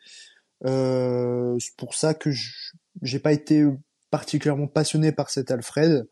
Euh, 0.65 1.55
c'est 1.61 1.77
pour 1.77 1.95
ça 1.95 2.15
que 2.15 2.31
j'ai 3.03 3.19
pas 3.19 3.33
été 3.33 3.67
particulièrement 4.11 4.69
passionné 4.69 5.13
par 5.13 5.29
cet 5.29 5.51
Alfred, 5.51 6.09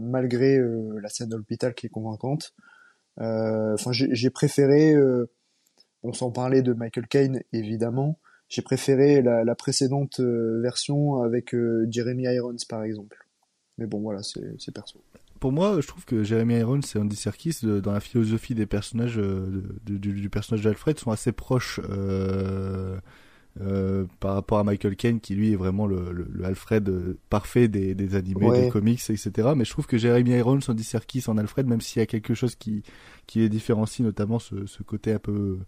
malgré 0.00 0.56
euh, 0.56 0.98
la 1.00 1.08
scène 1.08 1.28
de 1.28 1.36
l'hôpital 1.36 1.74
qui 1.74 1.86
est 1.86 1.90
convaincante. 1.90 2.54
Euh, 3.20 3.74
enfin, 3.74 3.92
j'ai 3.92 4.30
préféré, 4.30 4.94
euh, 4.94 5.30
on 6.02 6.12
s'en 6.12 6.32
parlait 6.32 6.62
de 6.62 6.72
Michael 6.72 7.06
Caine 7.06 7.42
évidemment, 7.52 8.18
j'ai 8.48 8.62
préféré 8.62 9.22
la, 9.22 9.44
la 9.44 9.54
précédente 9.54 10.18
version 10.18 11.22
avec 11.22 11.54
Jeremy 11.88 12.24
Irons 12.24 12.56
par 12.68 12.82
exemple. 12.82 13.16
Mais 13.78 13.86
bon, 13.86 14.00
voilà, 14.00 14.22
c'est 14.22 14.72
perso 14.74 15.00
pour 15.42 15.50
moi, 15.50 15.80
je 15.80 15.86
trouve 15.88 16.04
que 16.04 16.22
Jeremy 16.22 16.54
Irons 16.60 16.78
et 16.94 16.98
Andy 16.98 17.16
Serkis, 17.16 17.58
dans 17.64 17.90
la 17.90 17.98
philosophie 17.98 18.54
des 18.54 18.64
personnages, 18.64 19.20
du, 19.84 19.98
du, 19.98 20.30
personnage 20.30 20.62
d'Alfred, 20.62 20.96
sont 21.00 21.10
assez 21.10 21.32
proches. 21.32 21.80
Euh, 21.90 23.00
euh, 23.60 24.06
par 24.20 24.34
rapport 24.34 24.60
à 24.60 24.64
Michael 24.64 24.96
Caine 24.96 25.20
qui 25.20 25.34
lui 25.34 25.52
est 25.52 25.56
vraiment 25.56 25.86
le, 25.86 26.10
le, 26.10 26.44
Alfred 26.44 26.88
euh, 26.88 27.18
parfait 27.28 27.68
des, 27.68 27.94
des 27.94 28.14
animés, 28.14 28.50
des 28.52 28.68
comics, 28.70 29.02
etc. 29.10 29.30
Mais 29.56 29.64
je 29.66 29.70
trouve 29.70 29.86
que 29.86 29.98
Jeremy 29.98 30.30
Irons, 30.30 30.60
Andy 30.68 30.84
Serkis 30.84 31.24
en 31.26 31.36
Alfred, 31.36 31.66
même 31.66 31.80
s'il 31.80 31.98
y 31.98 32.02
a 32.02 32.06
quelque 32.06 32.34
chose 32.34 32.54
qui, 32.54 32.84
qui 33.26 33.40
les 33.40 33.48
différencie, 33.48 34.00
notamment 34.00 34.38
ce, 34.38 34.64
ce 34.64 34.82
côté 34.84 35.12
un 35.12 35.18
peu 35.18 35.58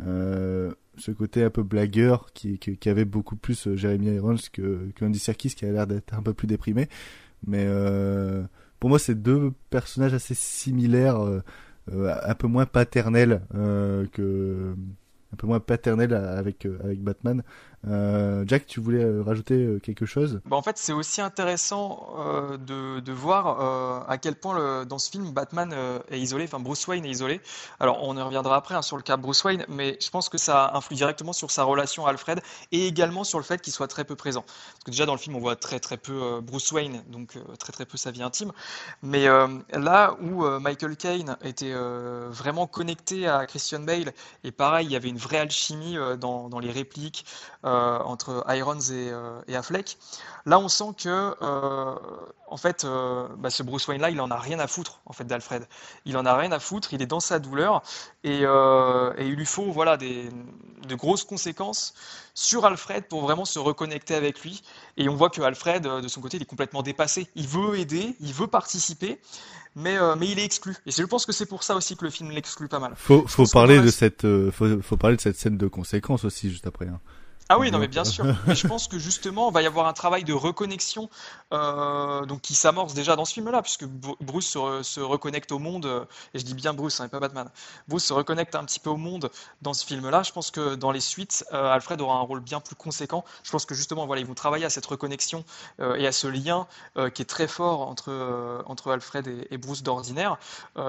euh, 0.00 0.72
ce 0.96 1.10
côté 1.10 1.42
un 1.42 1.50
peu 1.50 1.62
blagueur 1.62 2.32
qui, 2.32 2.58
qui, 2.58 2.88
avait 2.88 3.04
beaucoup 3.04 3.36
plus 3.36 3.66
euh, 3.66 3.76
Jeremy 3.76 4.06
Irons 4.14 4.36
que, 4.52 4.90
que 4.94 5.04
Andy 5.04 5.18
Serkis 5.18 5.50
qui 5.50 5.64
a 5.64 5.70
l'air 5.70 5.86
d'être 5.86 6.14
un 6.14 6.22
peu 6.22 6.34
plus 6.34 6.46
déprimé. 6.46 6.88
Mais 7.46 7.64
euh, 7.66 8.42
pour 8.80 8.90
moi, 8.90 8.98
c'est 8.98 9.14
deux 9.14 9.52
personnages 9.70 10.14
assez 10.14 10.34
similaires, 10.34 11.18
un 11.90 12.34
peu 12.34 12.46
moins 12.46 12.66
paternels 12.66 13.42
que 14.12 14.74
un 15.32 15.36
peu 15.36 15.46
moins 15.46 15.60
paternel 15.60 16.14
avec, 16.14 16.66
euh, 16.66 16.78
avec 16.82 17.02
Batman. 17.02 17.42
Euh, 17.86 18.44
Jack, 18.46 18.66
tu 18.66 18.80
voulais 18.80 19.02
euh, 19.02 19.22
rajouter 19.22 19.78
quelque 19.82 20.06
chose? 20.06 20.40
Bah 20.44 20.56
En 20.56 20.62
fait, 20.62 20.76
c'est 20.78 20.92
aussi 20.92 21.20
intéressant 21.20 22.08
de, 22.66 23.00
de, 23.00 23.12
voir 23.12 24.06
à 24.08 24.18
quel 24.18 24.34
point 24.34 24.84
dans 24.84 24.98
ce 24.98 25.10
film 25.10 25.32
Batman 25.32 25.74
est 26.10 26.18
isolé, 26.18 26.44
enfin 26.44 26.58
Bruce 26.58 26.86
Wayne 26.86 27.04
est 27.04 27.10
isolé. 27.10 27.40
Alors, 27.80 28.02
on 28.02 28.16
y 28.16 28.22
reviendra 28.22 28.56
après 28.56 28.74
hein, 28.74 28.82
sur 28.82 28.96
le 28.96 29.02
cas 29.02 29.16
Bruce 29.16 29.42
Wayne, 29.44 29.64
mais 29.68 29.98
je 30.00 30.10
pense 30.10 30.28
que 30.28 30.38
ça 30.38 30.72
influe 30.74 30.96
directement 30.96 31.32
sur 31.32 31.50
sa 31.50 31.64
relation 31.64 32.06
à 32.06 32.10
Alfred 32.10 32.40
et 32.72 32.86
également 32.86 33.24
sur 33.24 33.38
le 33.38 33.44
fait 33.44 33.60
qu'il 33.60 33.72
soit 33.72 33.88
très 33.88 34.04
peu 34.04 34.16
présent. 34.16 34.42
Parce 34.42 34.84
que 34.84 34.90
déjà 34.90 35.06
dans 35.06 35.14
le 35.14 35.18
film, 35.18 35.36
on 35.36 35.40
voit 35.40 35.56
très 35.56 35.80
très 35.80 35.96
peu 35.96 36.40
Bruce 36.42 36.70
Wayne, 36.72 37.02
donc 37.10 37.38
très 37.58 37.72
très 37.72 37.86
peu 37.86 37.96
sa 37.96 38.10
vie 38.10 38.22
intime. 38.22 38.52
Mais 39.02 39.26
là 39.72 40.16
où 40.20 40.44
Michael 40.60 40.96
Caine 40.96 41.36
était 41.42 41.74
vraiment 42.30 42.66
connecté 42.66 43.26
à 43.28 43.46
Christian 43.46 43.80
Bale, 43.80 44.12
et 44.44 44.50
pareil, 44.50 44.86
il 44.86 44.92
y 44.92 44.96
avait 44.96 45.08
une 45.08 45.18
vraie 45.18 45.38
alchimie 45.38 45.96
euh, 45.96 46.16
dans, 46.16 46.48
dans 46.48 46.58
les 46.58 46.70
répliques 46.70 47.24
euh, 47.64 47.75
entre 48.04 48.44
Irons 48.48 48.78
et, 48.78 49.10
euh, 49.10 49.40
et, 49.48 49.56
Affleck. 49.56 49.98
Là, 50.44 50.58
on 50.58 50.68
sent 50.68 50.94
que, 50.96 51.34
en 52.48 52.56
fait, 52.56 52.86
bah, 53.38 53.50
ce 53.50 53.62
Bruce 53.64 53.88
Wayne-là, 53.88 54.10
il 54.10 54.20
en 54.20 54.30
a 54.30 54.38
rien 54.38 54.60
à 54.60 54.68
foutre, 54.68 55.00
en 55.06 55.12
fait, 55.12 55.24
d'Alfred. 55.24 55.66
Il 56.04 56.16
en 56.16 56.24
a 56.24 56.36
rien 56.36 56.52
à 56.52 56.60
foutre, 56.60 56.92
il 56.92 57.02
est 57.02 57.06
dans 57.06 57.18
sa 57.20 57.40
douleur, 57.40 57.82
et, 58.22 58.42
et 58.42 59.26
il 59.26 59.34
lui 59.34 59.46
faut, 59.46 59.72
voilà, 59.72 59.96
des, 59.96 60.30
de 60.86 60.94
grosses 60.94 61.24
conséquences 61.24 61.94
sur 62.34 62.64
Alfred 62.64 63.08
pour 63.08 63.22
vraiment 63.22 63.44
se 63.44 63.58
reconnecter 63.58 64.14
avec 64.14 64.42
lui. 64.42 64.62
Et 64.96 65.08
on 65.08 65.16
voit 65.16 65.30
que 65.30 65.42
Alfred, 65.42 65.82
de 65.82 66.08
son 66.08 66.20
côté, 66.20 66.36
il 66.36 66.42
est 66.42 66.46
complètement 66.46 66.82
dépassé. 66.82 67.28
Il 67.34 67.48
veut 67.48 67.78
aider, 67.78 68.14
il 68.20 68.32
veut 68.32 68.46
participer, 68.46 69.18
mais, 69.76 69.96
euh, 69.98 70.16
mais 70.16 70.28
il 70.28 70.38
est 70.38 70.44
exclu. 70.44 70.74
Et 70.86 70.90
je 70.90 71.02
pense 71.04 71.26
que 71.26 71.32
c'est 71.32 71.46
pour 71.46 71.62
ça 71.62 71.76
aussi 71.76 71.96
que 71.96 72.04
le 72.04 72.10
film 72.10 72.30
l'exclut 72.30 72.66
pas 72.66 72.78
mal. 72.78 72.94
Faut, 72.96 73.26
faut 73.26 73.46
parler 73.46 73.80
de 73.80 73.90
cette, 73.90 74.24
euh, 74.24 74.50
faut, 74.50 74.80
faut, 74.82 74.96
parler 74.96 75.16
de 75.16 75.20
cette 75.20 75.36
scène 75.36 75.58
de 75.58 75.68
conséquences 75.68 76.24
aussi 76.24 76.50
juste 76.50 76.66
après. 76.66 76.88
Hein. 76.88 77.00
Ah 77.48 77.60
oui, 77.60 77.70
non 77.70 77.78
mais 77.78 77.86
bien 77.86 78.04
sûr. 78.04 78.24
Mais 78.46 78.56
je 78.56 78.66
pense 78.68 78.88
que 78.88 78.98
justement, 78.98 79.50
il 79.50 79.54
va 79.54 79.62
y 79.62 79.66
avoir 79.66 79.86
un 79.86 79.92
travail 79.92 80.24
de 80.24 80.32
reconnexion 80.32 81.08
euh, 81.52 82.26
donc 82.26 82.40
qui 82.40 82.56
s'amorce 82.56 82.92
déjà 82.92 83.14
dans 83.14 83.24
ce 83.24 83.34
film-là, 83.34 83.62
puisque 83.62 83.84
Bruce 83.84 84.48
se, 84.48 84.82
se, 84.82 85.00
reconnecte 85.00 85.52
au 85.52 85.60
monde, 85.60 85.86
euh, 85.86 86.04
et 86.34 86.40
je 86.40 86.44
dis 86.44 86.54
bien 86.54 86.74
Bruce, 86.74 86.98
hein, 86.98 87.06
et 87.06 87.08
pas 87.08 87.20
Batman. 87.20 87.48
Bruce 87.86 88.04
se 88.04 88.12
reconnecte 88.12 88.56
un 88.56 88.64
petit 88.64 88.80
peu 88.80 88.90
au 88.90 88.96
monde 88.96 89.30
dans 89.62 89.74
ce 89.74 89.86
film-là. 89.86 90.24
Je 90.24 90.32
pense 90.32 90.50
que 90.50 90.74
dans 90.74 90.90
les 90.90 90.98
suites, 90.98 91.44
euh, 91.52 91.70
Alfred 91.70 92.00
aura 92.00 92.16
un 92.16 92.22
rôle 92.22 92.40
bien 92.40 92.58
plus 92.58 92.74
conséquent. 92.74 93.24
Je 93.44 93.50
pense 93.52 93.64
que 93.64 93.76
justement, 93.76 94.06
voilà, 94.06 94.22
ils 94.22 94.26
vont 94.26 94.34
travailler 94.34 94.64
à 94.64 94.70
cette 94.70 94.86
reconnexion 94.86 95.44
euh, 95.78 95.94
et 95.94 96.06
à 96.08 96.12
ce 96.12 96.26
lien 96.26 96.66
euh, 96.96 97.10
qui 97.10 97.22
est 97.22 97.26
très 97.26 97.46
fort 97.46 97.82
entre 97.82 98.10
euh, 98.10 98.60
entre 98.66 98.90
Alfred 98.90 99.28
et, 99.28 99.46
et 99.52 99.58
Bruce 99.58 99.84
d'ordinaire, 99.84 100.38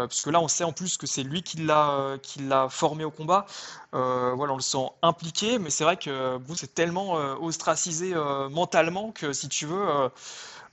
puisque 0.09 0.27
là, 0.27 0.39
on 0.41 0.47
sait 0.47 0.63
en 0.63 0.73
plus 0.73 0.97
que 0.97 1.05
c'est 1.05 1.23
lui 1.23 1.43
qui 1.43 1.57
l'a 1.57 2.17
qui 2.23 2.39
l'a 2.39 2.67
formé 2.69 3.03
au 3.03 3.11
combat. 3.11 3.45
voilà, 3.91 4.53
on 4.53 4.55
le 4.55 4.61
sent 4.61 4.89
impliqué, 5.03 5.59
mais 5.59 5.69
c'est 5.69 5.83
vrai 5.83 5.97
que 5.97 6.37
Bruce 6.47 6.63
est 6.63 6.73
tellement 6.73 7.19
euh, 7.19 7.35
ostracisé 7.35 8.13
euh, 8.13 8.47
mentalement 8.49 9.11
que 9.11 9.33
si 9.33 9.49
tu 9.49 9.65
veux, 9.65 9.85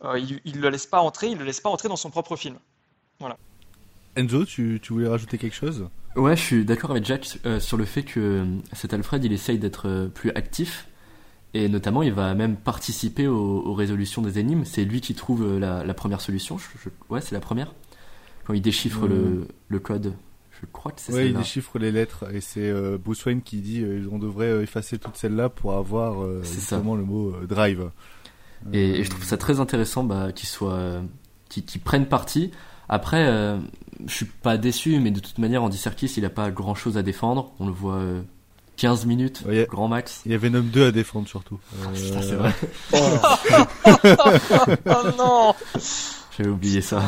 euh, 0.04 0.18
il, 0.18 0.56
ne 0.56 0.60
le 0.60 0.70
laisse 0.70 0.86
pas 0.86 1.00
entrer, 1.00 1.28
il 1.30 1.38
le 1.38 1.44
laisse 1.44 1.60
pas 1.60 1.68
entrer 1.68 1.88
dans 1.88 1.96
son 1.96 2.10
propre 2.10 2.36
film. 2.36 2.56
Voilà. 3.18 3.36
Enzo, 4.16 4.44
tu, 4.44 4.78
tu 4.80 4.92
voulais 4.92 5.08
rajouter 5.08 5.36
quelque 5.36 5.56
chose? 5.56 5.88
Ouais, 6.14 6.36
je 6.36 6.42
suis 6.42 6.64
d'accord 6.64 6.92
avec 6.92 7.04
Jack 7.04 7.38
sur 7.58 7.76
le 7.76 7.84
fait 7.84 8.04
que 8.04 8.46
cet 8.72 8.94
Alfred, 8.94 9.24
il 9.24 9.32
essaye 9.32 9.58
d'être 9.58 10.08
plus 10.14 10.30
actif. 10.30 10.86
Et 11.54 11.68
notamment, 11.68 12.02
il 12.02 12.12
va 12.12 12.34
même 12.34 12.56
participer 12.56 13.26
aux, 13.26 13.74
résolutions 13.74 14.22
des 14.22 14.38
énigmes. 14.38 14.64
C'est 14.64 14.84
lui 14.84 15.00
qui 15.00 15.14
trouve 15.14 15.58
la, 15.58 15.94
première 15.94 16.20
solution. 16.20 16.58
ouais, 17.10 17.20
c'est 17.20 17.34
la 17.34 17.40
première. 17.40 17.72
Quand 18.44 18.54
il 18.54 18.62
déchiffre 18.62 19.08
le, 19.08 19.48
le, 19.68 19.78
code 19.80 20.14
crois 20.64 20.92
que 20.92 21.00
c'est 21.00 21.12
ouais, 21.12 21.28
il 21.28 21.36
déchiffre 21.36 21.78
les 21.78 21.92
lettres 21.92 22.24
et 22.32 22.40
c'est 22.40 22.68
euh, 22.68 22.98
Bruce 23.02 23.24
Wayne 23.24 23.42
qui 23.42 23.58
dit 23.58 23.80
euh, 23.82 24.08
on 24.10 24.18
devrait 24.18 24.46
euh, 24.46 24.62
effacer 24.62 24.98
toutes 24.98 25.16
celles-là 25.16 25.48
pour 25.48 25.74
avoir 25.74 26.22
euh, 26.22 26.42
justement 26.42 26.94
le 26.94 27.04
mot 27.04 27.30
euh, 27.30 27.46
drive. 27.46 27.90
Et, 28.72 29.00
et, 29.00 29.04
je 29.04 29.10
trouve 29.10 29.24
ça 29.24 29.36
très 29.36 29.60
intéressant 29.60 30.04
bah, 30.04 30.32
qu'ils 30.32 30.48
soient, 30.48 31.02
qu'ils 31.48 31.80
prennent 31.80 32.06
parti. 32.06 32.50
Après, 32.88 33.26
je 34.06 34.12
suis 34.12 34.24
pas 34.24 34.56
déçu, 34.56 35.00
mais 35.00 35.10
de 35.10 35.20
toute 35.20 35.36
manière, 35.38 35.62
Andy 35.62 35.76
Serkis, 35.76 36.14
il 36.16 36.24
a 36.24 36.30
pas 36.30 36.50
grand 36.50 36.74
chose 36.74 36.96
à 36.96 37.02
défendre. 37.02 37.52
On 37.60 37.66
le 37.66 37.72
voit 37.72 38.00
15 38.78 39.04
minutes, 39.04 39.42
ouais, 39.46 39.66
grand 39.68 39.88
max. 39.88 40.22
Il 40.24 40.32
y 40.32 40.34
avait 40.34 40.48
Venom 40.48 40.62
2 40.62 40.86
à 40.86 40.92
défendre 40.92 41.28
surtout. 41.28 41.60
Ah, 41.82 41.88
putain, 41.94 42.22
c'est 42.22 42.36
vrai. 42.36 42.54
oh 44.86 45.12
non 45.18 45.54
j'avais 46.36 46.50
oublié 46.50 46.80
ça. 46.80 47.02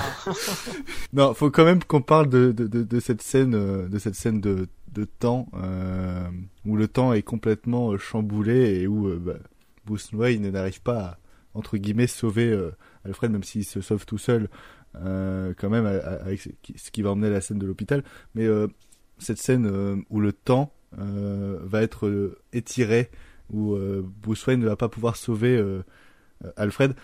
non, 1.13 1.35
faut 1.35 1.51
quand 1.51 1.65
même 1.65 1.83
qu'on 1.83 2.03
parle 2.03 2.29
de, 2.29 2.53
de, 2.53 2.67
de, 2.67 3.01
cette 3.01 3.23
scène, 3.23 3.55
euh, 3.55 3.89
de 3.89 3.99
cette 3.99 4.15
scène 4.15 4.41
de, 4.41 4.69
temps 5.05 5.49
euh, 5.55 6.29
où 6.65 6.77
le 6.77 6.89
temps 6.89 7.13
est 7.13 7.23
complètement 7.23 7.93
euh, 7.93 7.99
chamboulé 7.99 8.81
et 8.81 8.87
où 8.87 9.09
euh, 9.09 9.19
bah, 9.19 9.35
Bruce 9.85 10.11
Wayne 10.13 10.49
n'arrive 10.51 10.81
pas 10.81 10.99
à 10.99 11.19
entre 11.55 11.77
guillemets 11.77 12.07
sauver 12.07 12.55
Alfred, 13.05 13.31
même 13.33 13.43
s'il 13.43 13.65
se 13.65 13.81
sauve 13.81 14.05
tout 14.05 14.19
seul, 14.19 14.51
quand 14.93 15.71
même 15.71 15.87
avec 15.87 16.39
ce 16.41 16.91
qui 16.91 17.01
va 17.01 17.13
emmener 17.13 17.31
la 17.31 17.41
scène 17.41 17.59
de 17.59 17.67
l'hôpital. 17.67 18.05
Mais 18.35 18.47
cette 19.17 19.39
scène 19.39 20.05
où 20.11 20.21
le 20.21 20.33
temps 20.35 20.75
va 20.93 21.81
être 21.81 22.37
étiré, 22.53 23.11
où 23.51 23.75
Bruce 24.21 24.47
Wayne 24.47 24.61
ne 24.61 24.67
va 24.67 24.77
pas 24.77 24.91
pouvoir 24.91 25.17
sauver 25.17 25.59
Alfred. 26.57 26.95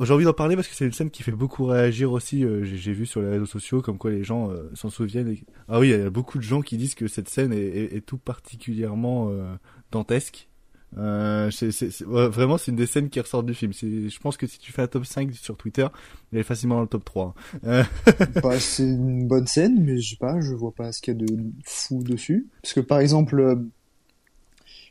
J'ai 0.00 0.12
envie 0.12 0.24
d'en 0.24 0.32
parler 0.32 0.56
parce 0.56 0.68
que 0.68 0.74
c'est 0.74 0.84
une 0.84 0.92
scène 0.92 1.10
qui 1.10 1.22
fait 1.22 1.32
beaucoup 1.32 1.64
réagir 1.66 2.12
aussi. 2.12 2.44
Euh, 2.44 2.64
j'ai 2.64 2.92
vu 2.92 3.06
sur 3.06 3.20
les 3.22 3.28
réseaux 3.28 3.46
sociaux 3.46 3.82
comme 3.82 3.98
quoi 3.98 4.10
les 4.10 4.24
gens 4.24 4.50
euh, 4.50 4.70
s'en 4.74 4.90
souviennent. 4.90 5.36
Ah 5.68 5.78
oui, 5.80 5.88
il 5.90 5.98
y 5.98 6.02
a 6.02 6.10
beaucoup 6.10 6.38
de 6.38 6.42
gens 6.42 6.62
qui 6.62 6.76
disent 6.76 6.94
que 6.94 7.06
cette 7.08 7.28
scène 7.28 7.52
est, 7.52 7.58
est, 7.62 7.96
est 7.96 8.00
tout 8.00 8.18
particulièrement 8.18 9.28
euh, 9.30 9.54
dantesque. 9.92 10.48
Euh, 10.96 11.50
c'est, 11.50 11.72
c'est, 11.72 11.90
c'est- 11.90 12.04
ouais, 12.04 12.28
vraiment, 12.28 12.56
c'est 12.56 12.70
une 12.70 12.76
des 12.76 12.86
scènes 12.86 13.10
qui 13.10 13.18
ressort 13.20 13.42
du 13.42 13.52
film. 13.54 13.72
Je 13.72 14.18
pense 14.20 14.36
que 14.36 14.46
si 14.46 14.58
tu 14.60 14.70
fais 14.70 14.82
un 14.82 14.86
top 14.86 15.04
5 15.06 15.32
sur 15.34 15.56
Twitter, 15.56 15.86
il 16.32 16.38
est 16.38 16.44
facilement 16.44 16.76
dans 16.76 16.82
le 16.82 16.86
top 16.88 17.04
3. 17.04 17.34
Euh, 17.64 17.82
Bah, 18.42 18.58
c'est 18.60 18.84
une 18.84 19.26
bonne 19.26 19.46
scène, 19.48 19.82
mais 19.82 19.98
je 20.00 20.10
sais 20.10 20.16
pas, 20.16 20.40
je 20.40 20.52
vois 20.54 20.72
pas 20.72 20.92
ce 20.92 21.00
qu'il 21.02 21.14
y 21.14 21.16
a 21.16 21.26
de 21.26 21.36
fou 21.64 22.02
dessus. 22.04 22.46
Parce 22.62 22.74
que 22.74 22.80
par 22.80 23.00
exemple, 23.00 23.58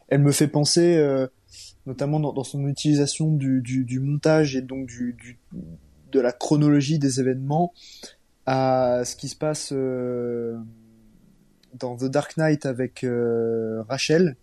elle 0.09 0.21
me 0.21 0.31
fait 0.31 0.47
penser, 0.47 0.95
notamment 1.85 2.19
dans, 2.19 2.33
dans 2.33 2.43
son 2.43 2.67
utilisation 2.67 3.31
du, 3.31 3.61
du, 3.61 3.85
du 3.85 3.99
montage 3.99 4.55
et 4.55 4.61
donc 4.61 4.87
du, 4.87 5.13
du, 5.13 5.37
de 6.11 6.19
la 6.19 6.31
chronologie 6.31 6.99
des 6.99 7.19
événements, 7.19 7.73
à 8.45 9.03
ce 9.05 9.15
qui 9.15 9.29
se 9.29 9.35
passe 9.35 9.71
euh, 9.71 10.57
dans 11.79 11.97
The 11.97 12.05
Dark 12.05 12.37
Knight 12.37 12.65
avec 12.65 13.03
euh, 13.03 13.81
Rachel. 13.89 14.35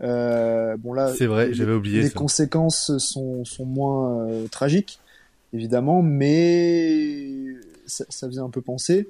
Euh, 0.00 0.76
bon 0.76 0.92
là, 0.92 1.12
c'est 1.16 1.26
vrai, 1.26 1.52
j'avais 1.52 1.72
oublié 1.72 2.00
les 2.00 2.08
ça. 2.08 2.14
conséquences 2.14 2.96
sont, 2.98 3.44
sont 3.44 3.66
moins 3.66 4.28
euh, 4.28 4.46
tragiques, 4.48 5.00
évidemment, 5.52 6.02
mais 6.02 7.34
ça, 7.86 8.04
ça 8.08 8.28
faisait 8.28 8.40
un 8.40 8.50
peu 8.50 8.62
penser. 8.62 9.08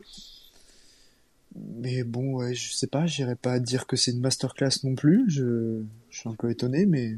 Mais 1.80 2.04
bon, 2.04 2.34
ouais, 2.34 2.54
je 2.54 2.72
sais 2.72 2.86
pas, 2.86 3.06
j'irais 3.06 3.34
pas 3.34 3.58
dire 3.58 3.86
que 3.86 3.96
c'est 3.96 4.12
une 4.12 4.20
masterclass 4.20 4.84
non 4.84 4.94
plus. 4.94 5.24
Je, 5.28 5.82
je 6.08 6.18
suis 6.18 6.28
un 6.28 6.34
peu 6.34 6.50
étonné, 6.50 6.86
mais 6.86 7.16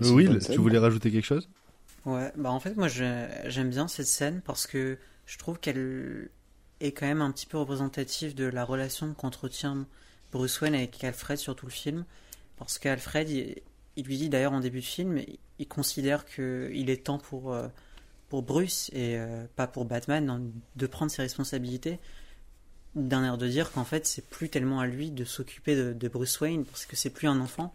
Will, 0.00 0.38
tu 0.38 0.58
voulais 0.58 0.78
rajouter 0.78 1.10
quelque 1.10 1.24
chose? 1.24 1.48
Ouais, 2.04 2.32
bah 2.36 2.50
en 2.50 2.60
fait, 2.60 2.76
moi 2.76 2.88
j'aime 2.88 3.70
bien 3.70 3.88
cette 3.88 4.06
scène 4.06 4.40
parce 4.44 4.66
que 4.66 4.98
je 5.26 5.38
trouve 5.38 5.58
qu'elle 5.58 6.30
est 6.80 6.92
quand 6.92 7.06
même 7.06 7.22
un 7.22 7.32
petit 7.32 7.46
peu 7.46 7.58
représentative 7.58 8.34
de 8.34 8.44
la 8.44 8.64
relation 8.64 9.12
qu'entretient 9.14 9.86
Bruce 10.32 10.60
Wayne 10.60 10.74
avec 10.74 11.02
Alfred 11.02 11.38
sur 11.38 11.56
tout 11.56 11.66
le 11.66 11.72
film. 11.72 12.04
Parce 12.58 12.78
qu'Alfred, 12.78 13.28
il, 13.28 13.56
il 13.96 14.04
lui 14.04 14.18
dit 14.18 14.28
d'ailleurs 14.28 14.52
en 14.52 14.60
début 14.60 14.80
de 14.80 14.84
film, 14.84 15.20
il 15.58 15.68
considère 15.68 16.26
qu'il 16.26 16.90
est 16.90 17.04
temps 17.04 17.18
pour, 17.18 17.52
euh, 17.52 17.68
pour 18.28 18.42
Bruce 18.42 18.90
et 18.92 19.16
euh, 19.18 19.46
pas 19.56 19.66
pour 19.66 19.84
Batman 19.84 20.28
hein, 20.30 20.42
de 20.76 20.86
prendre 20.86 21.10
ses 21.10 21.22
responsabilités. 21.22 21.98
D'un 22.94 23.24
air 23.24 23.36
de 23.36 23.48
dire 23.48 23.72
qu'en 23.72 23.84
fait, 23.84 24.06
c'est 24.06 24.26
plus 24.26 24.48
tellement 24.48 24.80
à 24.80 24.86
lui 24.86 25.10
de 25.10 25.24
s'occuper 25.24 25.76
de, 25.76 25.92
de 25.92 26.08
Bruce 26.08 26.40
Wayne 26.40 26.64
parce 26.64 26.86
que 26.86 26.96
c'est 26.96 27.10
plus 27.10 27.28
un 27.28 27.40
enfant. 27.40 27.74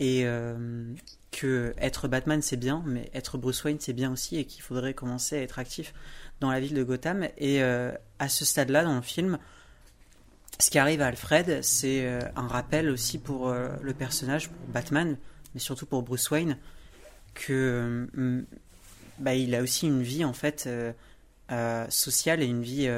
Et 0.00 0.22
euh, 0.24 0.94
que 1.32 1.74
être 1.78 2.06
Batman 2.06 2.40
c'est 2.40 2.56
bien, 2.56 2.82
mais 2.86 3.10
être 3.14 3.36
Bruce 3.36 3.64
Wayne 3.64 3.78
c'est 3.80 3.92
bien 3.92 4.12
aussi 4.12 4.36
et 4.36 4.44
qu'il 4.44 4.62
faudrait 4.62 4.94
commencer 4.94 5.36
à 5.36 5.42
être 5.42 5.58
actif 5.58 5.92
dans 6.40 6.50
la 6.50 6.60
ville 6.60 6.74
de 6.74 6.84
Gotham. 6.84 7.26
Et 7.36 7.62
euh, 7.62 7.92
à 8.18 8.28
ce 8.28 8.44
stade-là 8.44 8.84
dans 8.84 8.94
le 8.94 9.02
film, 9.02 9.38
ce 10.60 10.70
qui 10.70 10.78
arrive 10.78 11.00
à 11.02 11.06
Alfred, 11.06 11.62
c'est 11.62 12.04
euh, 12.04 12.20
un 12.34 12.48
rappel 12.48 12.90
aussi 12.90 13.18
pour 13.18 13.48
euh, 13.48 13.68
le 13.80 13.94
personnage, 13.94 14.48
pour 14.48 14.66
Batman, 14.68 15.16
mais 15.54 15.60
surtout 15.60 15.86
pour 15.86 16.02
Bruce 16.02 16.30
Wayne, 16.30 16.58
que 17.34 18.08
euh, 18.16 18.42
bah, 19.18 19.34
il 19.34 19.54
a 19.54 19.62
aussi 19.62 19.86
une 19.86 20.02
vie 20.02 20.24
en 20.24 20.32
fait 20.32 20.68
sociale 21.88 22.42
et 22.42 22.46
une 22.46 22.62
vie 22.62 22.88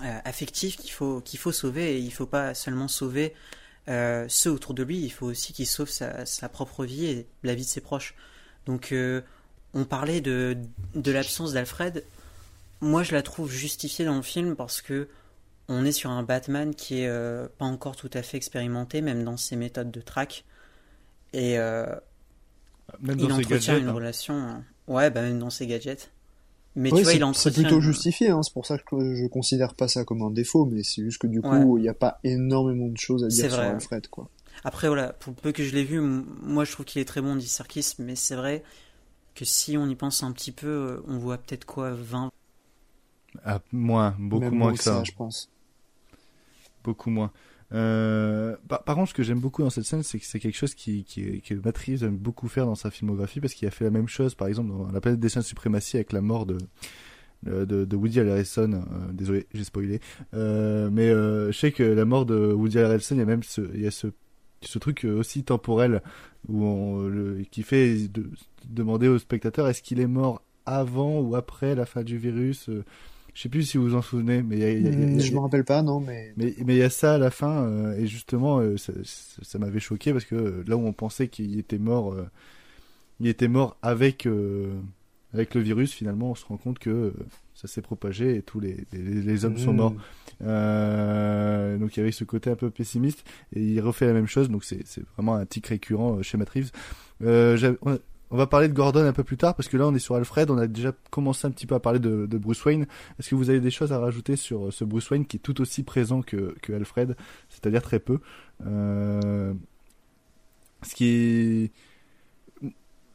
affective 0.00 0.76
qu'il 0.76 0.90
faut 0.90 1.20
qu'il 1.20 1.38
faut 1.38 1.52
sauver 1.52 1.96
et 1.96 1.98
il 1.98 2.12
faut 2.12 2.26
pas 2.26 2.54
seulement 2.54 2.88
sauver 2.88 3.34
euh, 3.88 4.26
ceux 4.28 4.50
autour 4.50 4.74
de 4.74 4.82
lui, 4.82 4.98
il 5.00 5.10
faut 5.10 5.26
aussi 5.26 5.52
qu'il 5.52 5.66
sauve 5.66 5.88
sa, 5.88 6.26
sa 6.26 6.48
propre 6.48 6.84
vie 6.84 7.06
et 7.06 7.26
la 7.42 7.54
vie 7.54 7.64
de 7.64 7.68
ses 7.68 7.80
proches. 7.80 8.14
Donc 8.66 8.92
euh, 8.92 9.22
on 9.74 9.84
parlait 9.84 10.20
de, 10.20 10.56
de 10.94 11.10
l'absence 11.12 11.52
d'Alfred. 11.54 12.04
Moi 12.80 13.02
je 13.02 13.14
la 13.14 13.22
trouve 13.22 13.50
justifiée 13.50 14.04
dans 14.04 14.16
le 14.16 14.22
film 14.22 14.56
parce 14.56 14.80
que 14.82 15.08
on 15.68 15.84
est 15.84 15.92
sur 15.92 16.10
un 16.10 16.22
Batman 16.22 16.74
qui 16.74 17.02
est 17.02 17.08
euh, 17.08 17.46
pas 17.58 17.66
encore 17.66 17.96
tout 17.96 18.10
à 18.14 18.22
fait 18.22 18.36
expérimenté, 18.38 19.00
même 19.02 19.24
dans 19.24 19.36
ses 19.36 19.56
méthodes 19.56 19.90
de 19.90 20.00
track. 20.00 20.44
Et 21.34 21.58
euh, 21.58 21.86
Même 23.00 23.18
il 23.18 23.28
dans 23.28 23.36
entretient 23.36 23.74
gadgets, 23.74 23.80
une 23.82 23.88
hein. 23.88 23.92
relation. 23.92 24.34
euh, 24.34 24.92
Ouais, 24.92 25.10
bah 25.10 25.22
même 25.22 25.38
dans 25.38 25.50
ses 25.50 25.66
gadgets. 25.66 26.10
Mais 26.80 26.92
Ouais, 26.92 26.98
tu 26.98 27.02
vois, 27.02 27.12
c'est 27.12 27.18
il 27.18 27.34
c'est 27.34 27.52
plutôt 27.52 27.80
justifié, 27.80 28.28
hein, 28.30 28.40
c'est 28.44 28.52
pour 28.52 28.64
ça 28.64 28.78
que 28.78 29.14
je 29.16 29.26
considère 29.26 29.74
pas 29.74 29.88
ça 29.88 30.04
comme 30.04 30.22
un 30.22 30.30
défaut, 30.30 30.64
mais 30.64 30.84
c'est 30.84 31.02
juste 31.02 31.18
que 31.20 31.26
du 31.26 31.42
coup, 31.42 31.48
Ouais. 31.48 31.80
il 31.80 31.82
n'y 31.82 31.88
a 31.88 31.94
pas 31.94 32.20
énormément 32.22 32.86
de 32.86 32.96
choses 32.96 33.24
à 33.24 33.28
dire 33.28 33.50
sur. 33.50 33.58
Alfred, 33.60 34.06
quoi. 34.08 34.28
Après, 34.62 34.86
voilà, 34.86 35.12
pour 35.12 35.34
peu 35.34 35.50
que 35.50 35.64
je 35.64 35.74
l'ai 35.74 35.82
vu, 35.82 36.00
moi 36.00 36.64
je 36.64 36.70
trouve 36.72 36.86
qu'il 36.86 37.00
est 37.02 37.04
très 37.04 37.20
bon, 37.20 37.34
dit 37.34 37.48
Serkis, 37.48 37.94
mais 37.98 38.14
c'est 38.14 38.36
vrai 38.36 38.62
que 39.34 39.44
si 39.44 39.76
on 39.76 39.88
y 39.88 39.94
pense 39.96 40.22
un 40.22 40.30
petit 40.30 40.52
peu, 40.52 40.66
euh, 40.68 41.02
on 41.08 41.18
voit 41.18 41.38
peut-être 41.38 41.64
quoi, 41.64 41.90
20. 41.94 42.30
Ah, 43.44 43.60
moins, 43.72 44.14
beaucoup 44.18 44.44
Même 44.44 44.54
moins 44.54 44.72
que 44.72 44.82
ça. 44.82 45.02
je 45.04 45.12
pense. 45.12 45.50
Beaucoup 46.84 47.10
moins. 47.10 47.30
Euh, 47.72 48.56
par, 48.68 48.96
contre, 48.96 49.10
ce 49.10 49.14
que 49.14 49.22
j'aime 49.22 49.40
beaucoup 49.40 49.62
dans 49.62 49.70
cette 49.70 49.84
scène, 49.84 50.02
c'est 50.02 50.18
que 50.18 50.24
c'est 50.24 50.40
quelque 50.40 50.56
chose 50.56 50.74
qui, 50.74 51.04
qui, 51.04 51.40
que 51.42 51.54
Matt 51.54 51.76
Reeves 51.78 52.04
aime 52.04 52.16
beaucoup 52.16 52.48
faire 52.48 52.66
dans 52.66 52.74
sa 52.74 52.90
filmographie, 52.90 53.40
parce 53.40 53.54
qu'il 53.54 53.68
a 53.68 53.70
fait 53.70 53.84
la 53.84 53.90
même 53.90 54.08
chose, 54.08 54.34
par 54.34 54.48
exemple, 54.48 54.70
dans 54.70 54.90
La 54.90 55.00
planète 55.00 55.20
des 55.20 55.28
chiens 55.28 55.42
de 55.42 55.46
suprématie 55.46 55.96
avec 55.96 56.12
la 56.12 56.20
mort 56.20 56.46
de, 56.46 56.58
de, 57.44 57.96
Woody 57.96 58.20
Harrelson. 58.20 58.72
Euh, 58.72 59.12
désolé, 59.12 59.46
j'ai 59.52 59.64
spoilé. 59.64 60.00
Euh, 60.34 60.88
mais 60.90 61.08
je 61.08 61.56
sais 61.58 61.72
que 61.72 61.82
la 61.82 62.04
mort 62.04 62.26
de 62.26 62.52
Woody 62.52 62.78
Harrelson, 62.78 63.16
il 63.16 63.18
y 63.18 63.22
a 63.22 63.26
même 63.26 63.42
ce, 63.42 63.60
il 63.74 63.82
y 63.82 63.86
a 63.86 63.90
ce, 63.90 64.08
truc 64.80 65.04
aussi 65.04 65.44
temporel 65.44 66.02
où 66.48 67.00
qui 67.50 67.62
fait 67.62 68.08
de, 68.08 68.30
demander 68.68 69.08
au 69.08 69.18
spectateur 69.18 69.68
est-ce 69.68 69.82
qu'il 69.82 70.00
est 70.00 70.08
mort 70.08 70.42
avant 70.66 71.20
ou 71.20 71.36
après 71.36 71.74
la 71.74 71.86
fin 71.86 72.02
du 72.02 72.18
virus. 72.18 72.70
Je 73.38 73.42
sais 73.44 73.48
plus 73.48 73.62
si 73.62 73.76
vous 73.76 73.84
vous 73.84 73.94
en 73.94 74.02
souvenez, 74.02 74.42
mais 74.42 74.56
il 74.56 74.60
y 74.62 74.64
a- 74.64 74.72
y 74.72 75.16
y 75.16 75.20
Je 75.20 75.32
me 75.32 75.38
rappelle 75.38 75.64
pas, 75.64 75.80
non, 75.80 76.00
mais 76.00 76.32
mais 76.36 76.54
mais 76.66 76.74
il 76.74 76.78
y 76.78 76.82
a 76.82 76.90
ça 76.90 77.14
à 77.14 77.18
la 77.18 77.30
fin 77.30 77.62
euh, 77.64 77.96
et 77.96 78.08
justement 78.08 78.58
euh, 78.58 78.76
ça, 78.76 78.92
ça, 79.04 79.40
ça 79.42 79.58
m'avait 79.60 79.78
choqué 79.78 80.12
parce 80.12 80.24
que 80.24 80.34
euh, 80.34 80.64
là 80.66 80.76
où 80.76 80.84
on 80.84 80.92
pensait 80.92 81.28
qu'il 81.28 81.56
était 81.56 81.78
mort 81.78 82.14
euh, 82.14 82.26
il 83.20 83.28
était 83.28 83.46
mort 83.46 83.76
avec 83.80 84.26
avec 85.34 85.54
le 85.54 85.60
virus 85.60 85.92
finalement 85.92 86.32
on 86.32 86.34
se 86.34 86.44
rend 86.46 86.56
compte 86.56 86.80
que 86.80 87.12
ça 87.54 87.68
s'est 87.68 87.82
propagé 87.82 88.36
et 88.36 88.42
tous 88.42 88.58
les 88.60 88.86
les, 88.92 89.22
les 89.22 89.44
hommes 89.44 89.56
sont 89.56 89.72
Hmm. 89.72 89.76
morts 89.76 89.94
donc 91.80 91.96
il 91.96 92.00
y 92.00 92.02
avait 92.02 92.12
ce 92.12 92.24
côté 92.24 92.50
un 92.50 92.56
peu 92.56 92.70
pessimiste 92.70 93.24
et 93.54 93.62
il 93.62 93.80
refait 93.80 94.06
la 94.06 94.14
même 94.14 94.26
chose 94.26 94.48
donc 94.50 94.64
c'est 94.64 94.84
c'est 94.84 95.02
vraiment 95.14 95.34
un 95.36 95.46
tic 95.46 95.66
récurrent 95.68 96.22
chez 96.22 96.38
Matt 96.38 96.50
Reeves 96.50 96.72
on, 98.30 98.36
va 98.36 98.46
parler 98.46 98.68
de 98.68 98.72
Gordon 98.74 99.04
un 99.04 99.12
peu 99.12 99.24
plus 99.24 99.36
tard 99.36 99.54
parce 99.54 99.68
que 99.68 99.76
là 99.76 99.86
on 99.86 99.94
est 99.94 99.98
sur 99.98 100.14
Alfred 100.14 100.50
on 100.50 100.58
a 100.58 100.66
déjà 100.66 100.92
commencé 101.10 101.46
un 101.46 101.50
petit 101.50 101.66
peu 101.66 101.74
à 101.74 101.80
parler 101.80 101.98
de, 101.98 102.26
de 102.26 102.38
Bruce 102.38 102.64
Wayne 102.64 102.86
est-ce 103.18 103.30
que 103.30 103.34
vous 103.34 103.50
avez 103.50 103.60
des 103.60 103.70
choses 103.70 103.92
à 103.92 103.98
rajouter 103.98 104.36
sur 104.36 104.66
euh, 104.66 104.70
ce 104.70 104.84
Bruce 104.84 105.10
Wayne 105.10 105.26
qui 105.26 105.36
est 105.36 105.40
tout 105.40 105.60
aussi 105.60 105.82
présent 105.82 106.22
que, 106.22 106.54
que 106.62 106.72
Alfred, 106.72 107.16
c'est-à-dire 107.48 107.82
très 107.82 107.98
peu 108.00 108.18
euh, 108.66 109.52
Ce 110.82 110.94
qui 110.94 111.06
est... 111.06 111.72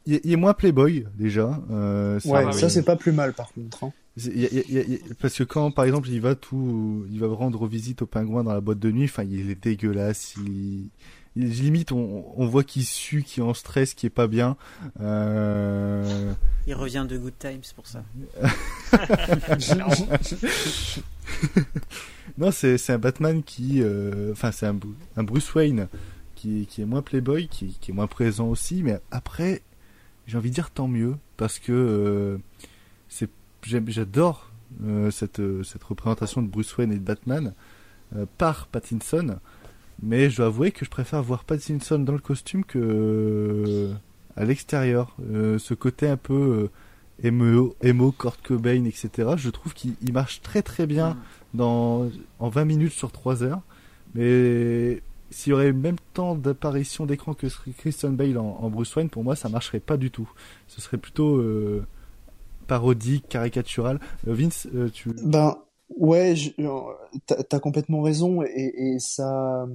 Il 0.06 0.14
est, 0.14 0.20
il 0.24 0.32
est 0.32 0.36
moins 0.36 0.52
playboy 0.52 1.06
déjà. 1.16 1.62
Euh, 1.70 2.20
ouais, 2.26 2.52
ça 2.52 2.68
c'est 2.68 2.82
pas 2.82 2.96
plus 2.96 3.12
mal 3.12 3.32
par 3.32 3.50
contre. 3.54 3.84
hein. 3.84 3.92
il 4.18 4.44
il 4.68 5.00
parce 5.18 5.34
que 5.34 5.44
quand 5.44 5.70
par 5.70 5.86
exemple 5.86 6.10
il 6.10 6.20
va 6.20 6.34
tout, 6.34 7.06
il 7.10 7.18
va 7.20 7.26
rendre 7.28 7.66
visite 7.66 8.02
au 8.02 8.06
pingouin 8.06 8.44
dans 8.44 8.52
la 8.52 8.60
boîte 8.60 8.78
de 8.80 8.90
nuit, 8.90 9.04
enfin 9.04 9.24
il 9.24 9.48
est 9.50 9.54
dégueulasse, 9.64 10.34
il- 10.36 10.90
limite 11.36 11.90
on, 11.92 12.24
on 12.36 12.46
voit 12.46 12.62
qu'il 12.64 12.84
sue, 12.84 13.22
qu'il 13.24 13.42
est 13.42 13.46
en 13.46 13.54
stress, 13.54 13.94
qu'il 13.94 14.06
est 14.06 14.10
pas 14.10 14.26
bien. 14.28 14.56
Euh... 15.00 16.32
Il 16.66 16.74
revient 16.74 17.06
de 17.08 17.18
Good 17.18 17.38
Times 17.38 17.60
pour 17.74 17.86
ça. 17.86 18.02
Non, 22.38 22.50
c'est 22.50 22.90
un 22.90 22.98
Batman 22.98 23.42
qui, 23.42 23.82
euh, 23.82 24.32
enfin 24.32 24.50
c'est 24.50 24.66
un, 24.66 24.74
Bru- 24.74 24.94
un 25.16 25.22
Bruce 25.22 25.54
Wayne 25.54 25.88
qui, 26.34 26.66
qui 26.66 26.82
est 26.82 26.84
moins 26.86 27.02
playboy, 27.02 27.48
qui, 27.48 27.76
qui 27.80 27.90
est 27.90 27.94
moins 27.94 28.06
présent 28.06 28.48
aussi, 28.48 28.82
mais 28.82 28.98
après 29.10 29.62
j'ai 30.26 30.38
envie 30.38 30.48
de 30.50 30.54
dire 30.54 30.70
tant 30.70 30.88
mieux 30.88 31.16
parce 31.36 31.58
que 31.58 31.72
euh, 31.72 32.38
c'est 33.08 33.28
j'adore 33.62 34.50
cette 35.10 35.40
cette 35.62 35.84
représentation 35.84 36.42
de 36.42 36.48
Bruce 36.48 36.76
Wayne 36.76 36.92
et 36.92 36.96
de 36.96 37.00
Batman 37.04 37.52
par 38.38 38.66
Pattinson, 38.66 39.38
mais 40.02 40.30
je 40.30 40.38
dois 40.38 40.46
avouer 40.46 40.72
que 40.72 40.84
je 40.84 40.90
préfère 40.90 41.22
voir 41.22 41.44
Pattinson 41.44 41.98
dans 41.98 42.12
le 42.12 42.18
costume 42.18 42.64
que 42.64 42.78
euh, 42.78 43.92
à 44.36 44.44
l'extérieur. 44.44 45.16
Euh, 45.32 45.58
ce 45.58 45.74
côté 45.74 46.08
un 46.08 46.16
peu 46.16 46.70
euh, 47.22 47.26
emo, 47.26 47.76
emo, 47.82 48.12
Kurt 48.12 48.40
Cobain, 48.46 48.84
etc. 48.84 49.30
Je 49.36 49.50
trouve 49.50 49.74
qu'il 49.74 49.94
il 50.02 50.12
marche 50.12 50.42
très 50.42 50.62
très 50.62 50.86
bien 50.86 51.16
Mm. 51.54 51.58
dans, 51.58 52.10
en 52.38 52.48
20 52.48 52.64
minutes 52.64 52.92
sur 52.92 53.12
3 53.12 53.42
heures. 53.42 53.62
Mais 54.14 55.02
s'il 55.30 55.50
y 55.50 55.52
aurait 55.52 55.68
le 55.68 55.72
même 55.72 55.96
temps 56.12 56.34
d'apparition 56.34 57.06
d'écran 57.06 57.34
que 57.34 57.46
Christian 57.78 58.10
Bale 58.10 58.38
en, 58.38 58.58
en 58.60 58.70
Bruce 58.70 58.94
Wayne, 58.94 59.08
pour 59.08 59.24
moi, 59.24 59.36
ça 59.36 59.48
marcherait 59.48 59.80
pas 59.80 59.96
du 59.96 60.10
tout. 60.10 60.30
Ce 60.68 60.80
serait 60.80 60.98
plutôt 60.98 61.36
euh, 61.36 61.84
parodique, 62.66 63.28
caricatural. 63.28 63.98
Euh, 64.28 64.34
Vince, 64.34 64.68
euh, 64.74 64.88
tu... 64.92 65.10
Ben 65.24 65.56
ouais, 65.90 66.34
euh, 66.58 66.80
t'as 67.26 67.60
complètement 67.60 68.02
raison 68.02 68.42
et, 68.42 68.72
et 68.76 68.98
ça 68.98 69.66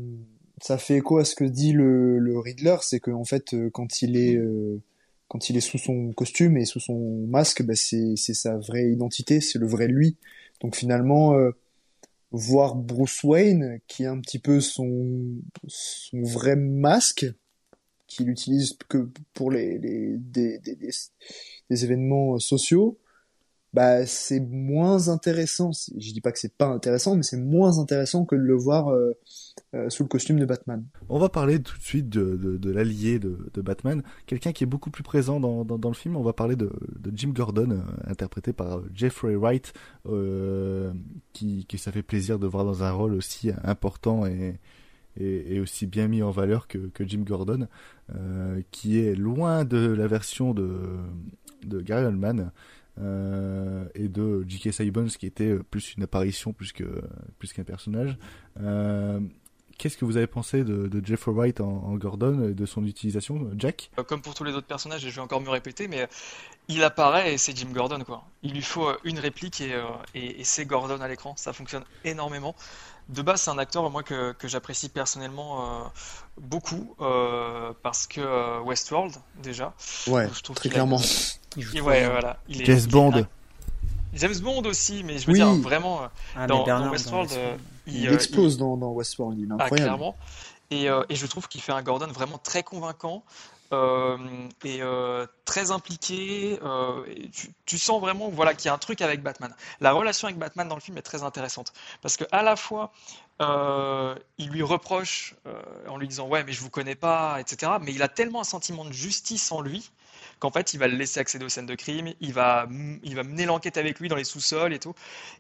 ça 0.62 0.78
fait 0.78 0.98
écho 0.98 1.18
à 1.18 1.26
ce 1.26 1.36
que 1.36 1.44
dit 1.44 1.72
le, 1.72 2.20
le 2.20 2.40
Riddler, 2.40 2.78
c'est 2.82 3.00
que 3.00 3.12
en 3.12 3.24
fait 3.26 3.54
euh, 3.54 3.70
quand 3.70 4.02
il 4.02 4.18
est 4.18 4.36
euh, 4.36 4.82
quand 5.28 5.50
il 5.50 5.58
est 5.58 5.62
sous 5.62 5.78
son 5.78 6.12
costume 6.12 6.58
et 6.58 6.66
sous 6.66 6.80
son 6.80 7.26
masque, 7.28 7.64
bah, 7.64 7.76
c'est 7.76 8.16
sa 8.18 8.58
vraie 8.58 8.90
identité, 8.92 9.42
c'est 9.42 9.60
le 9.60 9.68
vrai 9.68 9.88
lui. 9.88 10.18
Donc 10.60 10.76
finalement, 10.76 11.36
euh, 11.36 11.52
voir 12.32 12.76
Bruce 12.76 13.24
Wayne, 13.24 13.80
qui 13.88 14.04
est 14.04 14.08
un 14.08 14.20
petit 14.20 14.40
peu 14.40 14.60
son, 14.60 15.36
son 15.68 16.22
vrai 16.24 16.56
masque, 16.56 17.28
qu'il 18.08 18.30
utilise 18.30 18.76
que 18.90 19.08
pour 19.36 19.52
les, 19.52 19.78
les 19.78 20.18
des, 20.18 20.58
des, 20.60 20.76
des 21.70 21.86
événements 21.86 22.40
sociaux, 22.40 22.98
bah 23.74 24.06
c'est 24.06 24.40
moins 24.40 25.10
intéressant. 25.10 25.72
Je 25.96 26.12
dis 26.12 26.22
pas 26.22 26.32
que 26.32 26.40
c'est 26.40 26.56
pas 26.56 26.68
intéressant, 26.68 27.16
mais 27.16 27.24
c'est 27.24 27.38
moins 27.38 27.78
intéressant 27.80 28.26
que 28.26 28.36
de 28.36 28.42
le 28.42 28.56
voir 28.56 28.90
euh, 28.90 29.14
euh, 29.76 29.90
sous 29.90 30.04
le 30.04 30.10
costume 30.10 30.40
de 30.40 30.46
Batman. 30.46 30.84
On 31.08 31.20
va 31.20 31.30
parler 31.30 31.62
tout 31.62 31.78
de 31.78 31.84
suite 31.84 32.10
de, 32.10 32.36
de, 32.36 32.72
l'allié 32.72 33.20
de, 33.20 33.38
de, 33.54 33.62
Batman, 33.62 34.02
quelqu'un 34.26 34.54
qui 34.54 34.64
est 34.64 34.68
beaucoup 34.68 34.90
plus 34.90 35.04
présent 35.04 35.40
dans, 35.40 35.66
dans, 35.66 35.90
le 35.90 35.96
film. 35.96 36.16
On 36.16 36.24
va 36.24 36.34
parler 36.34 36.56
de, 36.56 36.72
Jim 37.14 37.30
Gordon, 37.30 37.72
euh, 37.72 38.10
interprété 38.10 38.54
par 38.54 38.82
Jeffrey 38.94 39.36
Wright, 39.36 39.74
qui, 41.34 41.66
qui 41.66 41.78
ça 41.78 41.92
fait 41.92 42.04
plaisir 42.04 42.40
de 42.40 42.48
voir 42.48 42.66
dans 42.66 42.84
un 42.84 42.92
rôle 42.92 43.14
aussi 43.14 43.52
important 43.64 44.26
et, 44.26 44.60
et, 45.18 45.56
et 45.56 45.60
aussi 45.60 45.86
bien 45.86 46.08
mis 46.08 46.24
en 46.24 46.32
valeur 46.32 46.68
que, 46.68 46.80
que 46.90 47.08
Jim 47.08 47.24
Gordon, 47.24 47.68
qui 48.72 49.00
est 49.00 49.14
loin 49.14 49.64
de 49.64 49.78
la 49.78 50.08
version 50.08 50.56
de, 50.56 50.98
de 51.64 51.82
Gary 51.82 52.06
Oldman. 52.06 52.52
Euh, 53.02 53.86
et 53.96 54.10
de 54.10 54.44
J.K. 54.48 54.74
Simmons 54.74 55.08
qui 55.08 55.26
était 55.26 55.56
plus 55.56 55.94
une 55.96 56.04
apparition 56.04 56.54
plus 56.54 56.72
que 56.72 57.02
plus 57.38 57.54
qu'un 57.54 57.64
personnage. 57.64 58.18
Euh, 58.62 59.20
Qu'est-ce 59.78 59.96
que 59.96 60.04
vous 60.04 60.18
avez 60.18 60.28
pensé 60.28 60.66
de, 60.66 60.88
de 60.88 61.06
Jeffrey 61.06 61.32
Wright 61.32 61.62
en, 61.62 61.70
en, 61.70 61.96
Gordon 61.96 62.50
et 62.50 62.54
de 62.54 62.66
son 62.66 62.86
utilisation, 62.86 63.50
Jack? 63.58 63.92
Euh, 63.98 64.04
Comme 64.04 64.22
pour 64.22 64.34
tous 64.34 64.44
les 64.44 64.52
autres 64.52 64.68
personnages, 64.68 65.06
et 65.06 65.10
je 65.10 65.16
vais 65.16 65.22
encore 65.22 65.40
me 65.40 65.50
répéter, 65.50 65.88
mais 65.88 66.06
il 66.68 66.84
apparaît 66.84 67.34
et 67.34 67.38
c'est 67.38 67.56
Jim 67.56 67.70
Gordon 67.72 68.04
quoi. 68.04 68.26
Il 68.44 68.52
lui 68.52 68.62
faut 68.62 68.90
une 69.06 69.20
réplique 69.20 69.62
et, 69.62 69.74
et, 70.14 70.42
et 70.42 70.44
c'est 70.44 70.66
Gordon 70.66 71.00
à 71.00 71.08
l'écran. 71.08 71.34
Ça 71.38 71.54
fonctionne 71.54 71.86
énormément 72.04 72.56
de 73.10 73.22
base, 73.22 73.42
c'est 73.42 73.52
un 73.52 73.58
acteur 73.58 73.90
moi 73.90 74.04
que, 74.04 74.34
que 74.34 74.48
j'apprécie 74.48 74.90
personnellement 74.90 75.84
euh, 75.84 75.88
beaucoup 76.40 76.96
euh, 77.02 77.74
parce 77.82 78.08
que 78.08 78.22
euh, 78.22 78.60
Westworld 78.62 79.16
déjà. 79.42 79.74
Ouais, 80.08 80.28
je 80.34 80.42
trouve 80.42 80.56
très 80.56 80.70
clairement. 80.70 81.02
Il 81.58 81.64
joue 81.64 81.80
ouais, 81.80 82.08
voilà. 82.08 82.38
Il 82.48 82.62
est, 82.62 82.66
James 82.66 82.88
Bond. 82.90 83.12
Il 83.12 83.20
est... 83.20 83.26
James 84.14 84.40
Bond 84.40 84.64
aussi, 84.64 85.04
mais 85.04 85.18
je 85.18 85.28
veux 85.28 85.34
oui. 85.34 85.40
dire 85.40 85.54
vraiment 85.56 86.02
ah, 86.36 86.48
dans, 86.48 86.64
Bernard, 86.64 86.86
dans, 86.86 86.92
Westworld, 86.92 87.30
dans 87.30 87.58
il, 87.88 88.04
il, 88.04 88.14
explose 88.14 88.58
Dans, 88.58 88.78
dans, 88.78 88.92
Westworld, 88.92 89.38
il 89.40 89.50
est 89.50 89.52
incroyable. 89.52 89.74
Ah, 89.74 89.76
clairement. 89.76 90.16
Et, 90.72 90.86
et 90.86 91.16
je 91.16 91.26
trouve 91.26 91.48
qu'il 91.48 91.62
fait 91.62 91.72
un 91.72 91.82
Gordon 91.82 92.08
vraiment 92.08 92.38
très 92.38 92.64
convaincant. 92.64 93.24
Euh, 93.72 94.18
et 94.64 94.82
euh, 94.82 95.28
très 95.46 95.70
impliqué. 95.70 96.60
Euh, 96.64 97.06
et 97.08 97.30
tu, 97.30 97.54
tu, 97.66 97.78
sens 97.78 98.02
vraiment 98.02 98.30
voilà, 98.30 98.56
qu'il 98.56 98.66
y 98.66 98.70
a 98.70 98.74
un 98.74 98.80
truc 98.80 99.02
avec 99.02 99.22
Batman. 99.22 99.54
La 99.80 99.92
relation 99.92 100.28
avec 100.28 100.40
Batman 100.40 100.68
dans 100.68 100.76
le 100.76 100.82
film 100.82 100.98
est 100.98 101.04
très 101.04 101.22
intéressante 101.22 101.74
parce 102.02 102.18
que 102.18 102.24
à 102.32 102.42
la 102.42 102.56
fois 102.56 102.92
il 104.38 104.50
lui 104.50 104.64
reproche 104.64 105.36
en 105.88 105.96
lui 105.96 106.10
disant 106.10 106.28
ouais 106.28 106.44
mais 106.44 106.52
je 106.52 106.60
vous 106.60 106.70
connais 106.70 106.96
pas, 106.96 107.40
etc. 107.40 107.74
Mais 107.82 107.94
il 107.94 108.02
a 108.02 108.10
tellement 108.10 108.42
un 108.42 108.46
sentiment 108.46 108.84
de 108.86 108.92
justice 108.92 109.52
en 109.52 109.62
lui 109.62 109.92
qu'en 110.40 110.52
fait, 110.52 110.74
il 110.74 110.80
va 110.80 110.88
le 110.88 110.96
laisser 110.96 111.20
accéder 111.20 111.46
aux 111.46 111.50
scènes 111.50 111.66
de 111.66 111.76
crime, 111.76 112.14
il 112.20 112.34
va, 112.34 112.68
il 113.04 113.16
va 113.16 113.24
mener 113.24 113.46
l'enquête 113.46 113.78
avec 113.78 114.00
lui 114.00 114.10
dans 114.10 114.16
les 114.16 114.24
sous-sols 114.24 114.74
et 114.74 114.80
tout. 114.80 114.94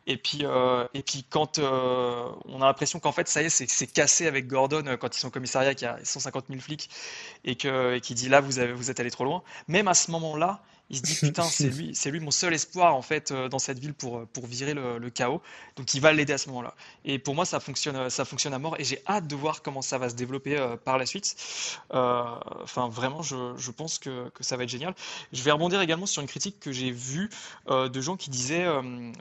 Et 0.07 0.17
puis, 0.17 0.39
euh, 0.43 0.85
et 0.93 1.03
puis 1.03 1.25
quand 1.29 1.59
euh, 1.59 2.29
on 2.45 2.61
a 2.61 2.65
l'impression 2.65 2.99
qu'en 2.99 3.11
fait, 3.11 3.27
ça 3.27 3.41
y 3.41 3.45
est, 3.45 3.49
c'est 3.49 3.87
cassé 3.87 4.27
avec 4.27 4.47
Gordon 4.47 4.85
euh, 4.87 4.97
quand 4.97 5.15
ils 5.15 5.19
sont 5.19 5.29
au 5.29 5.31
commissariat, 5.31 5.73
qu'il 5.73 5.87
y 5.87 5.89
a 5.89 5.97
150 6.03 6.45
000 6.49 6.61
flics, 6.61 6.89
et 7.45 7.55
qu'il 7.55 8.15
dit 8.15 8.29
là, 8.29 8.41
vous, 8.41 8.59
avez, 8.59 8.73
vous 8.73 8.91
êtes 8.91 8.99
allé 8.99 9.11
trop 9.11 9.23
loin. 9.23 9.43
Même 9.67 9.87
à 9.87 9.93
ce 9.93 10.11
moment-là, 10.11 10.61
il 10.89 10.97
se 10.97 11.01
dit 11.03 11.15
putain 11.21 11.43
c'est 11.43 11.69
lui 11.69 11.91
c'est 11.93 12.11
lui 12.11 12.19
mon 12.19 12.31
seul 12.31 12.53
espoir 12.53 12.95
en 12.95 13.01
fait 13.01 13.31
dans 13.33 13.59
cette 13.59 13.79
ville 13.79 13.93
pour 13.93 14.25
pour 14.27 14.45
virer 14.47 14.73
le, 14.73 14.97
le 14.97 15.09
chaos. 15.09 15.41
Donc 15.75 15.93
il 15.93 16.01
va 16.01 16.13
l'aider 16.13 16.33
à 16.33 16.37
ce 16.37 16.49
moment-là. 16.49 16.75
Et 17.05 17.19
pour 17.19 17.35
moi 17.35 17.45
ça 17.45 17.59
fonctionne 17.59 18.09
ça 18.09 18.25
fonctionne 18.25 18.53
à 18.53 18.59
mort. 18.59 18.75
Et 18.79 18.83
j'ai 18.83 19.01
hâte 19.07 19.27
de 19.27 19.35
voir 19.35 19.61
comment 19.61 19.81
ça 19.81 19.97
va 19.97 20.09
se 20.09 20.15
développer 20.15 20.57
euh, 20.57 20.77
par 20.77 20.97
la 20.97 21.05
suite. 21.05 21.35
Enfin 21.89 22.85
euh, 22.85 22.89
vraiment 22.89 23.21
je, 23.21 23.53
je 23.57 23.71
pense 23.71 23.99
que, 23.99 24.29
que, 24.29 24.43
ça 24.43 24.57
va 24.57 24.63
être 24.63 24.69
génial. 24.69 24.93
Je 25.31 25.41
vais 25.43 25.51
rebondir 25.51 25.81
également 25.81 26.05
sur 26.05 26.21
une 26.21 26.27
critique 26.27 26.59
que 26.59 26.71
j'ai 26.71 26.91
vue 26.91 27.29
euh, 27.69 27.89
de 27.89 28.01
gens 28.01 28.17
qui 28.17 28.29
disaient 28.29 28.67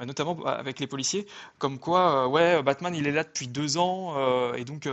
notamment 0.05 0.43
avec 0.45 0.79
les 0.81 0.87
policiers 0.87 1.27
comme 1.59 1.79
quoi 1.79 2.29
ouais 2.29 2.63
Batman 2.63 2.95
il 2.95 3.07
est 3.07 3.13
là 3.13 3.25
depuis 3.25 3.49
deux 3.49 3.77
ans 3.79 4.55
et 4.55 4.65
donc 4.65 4.89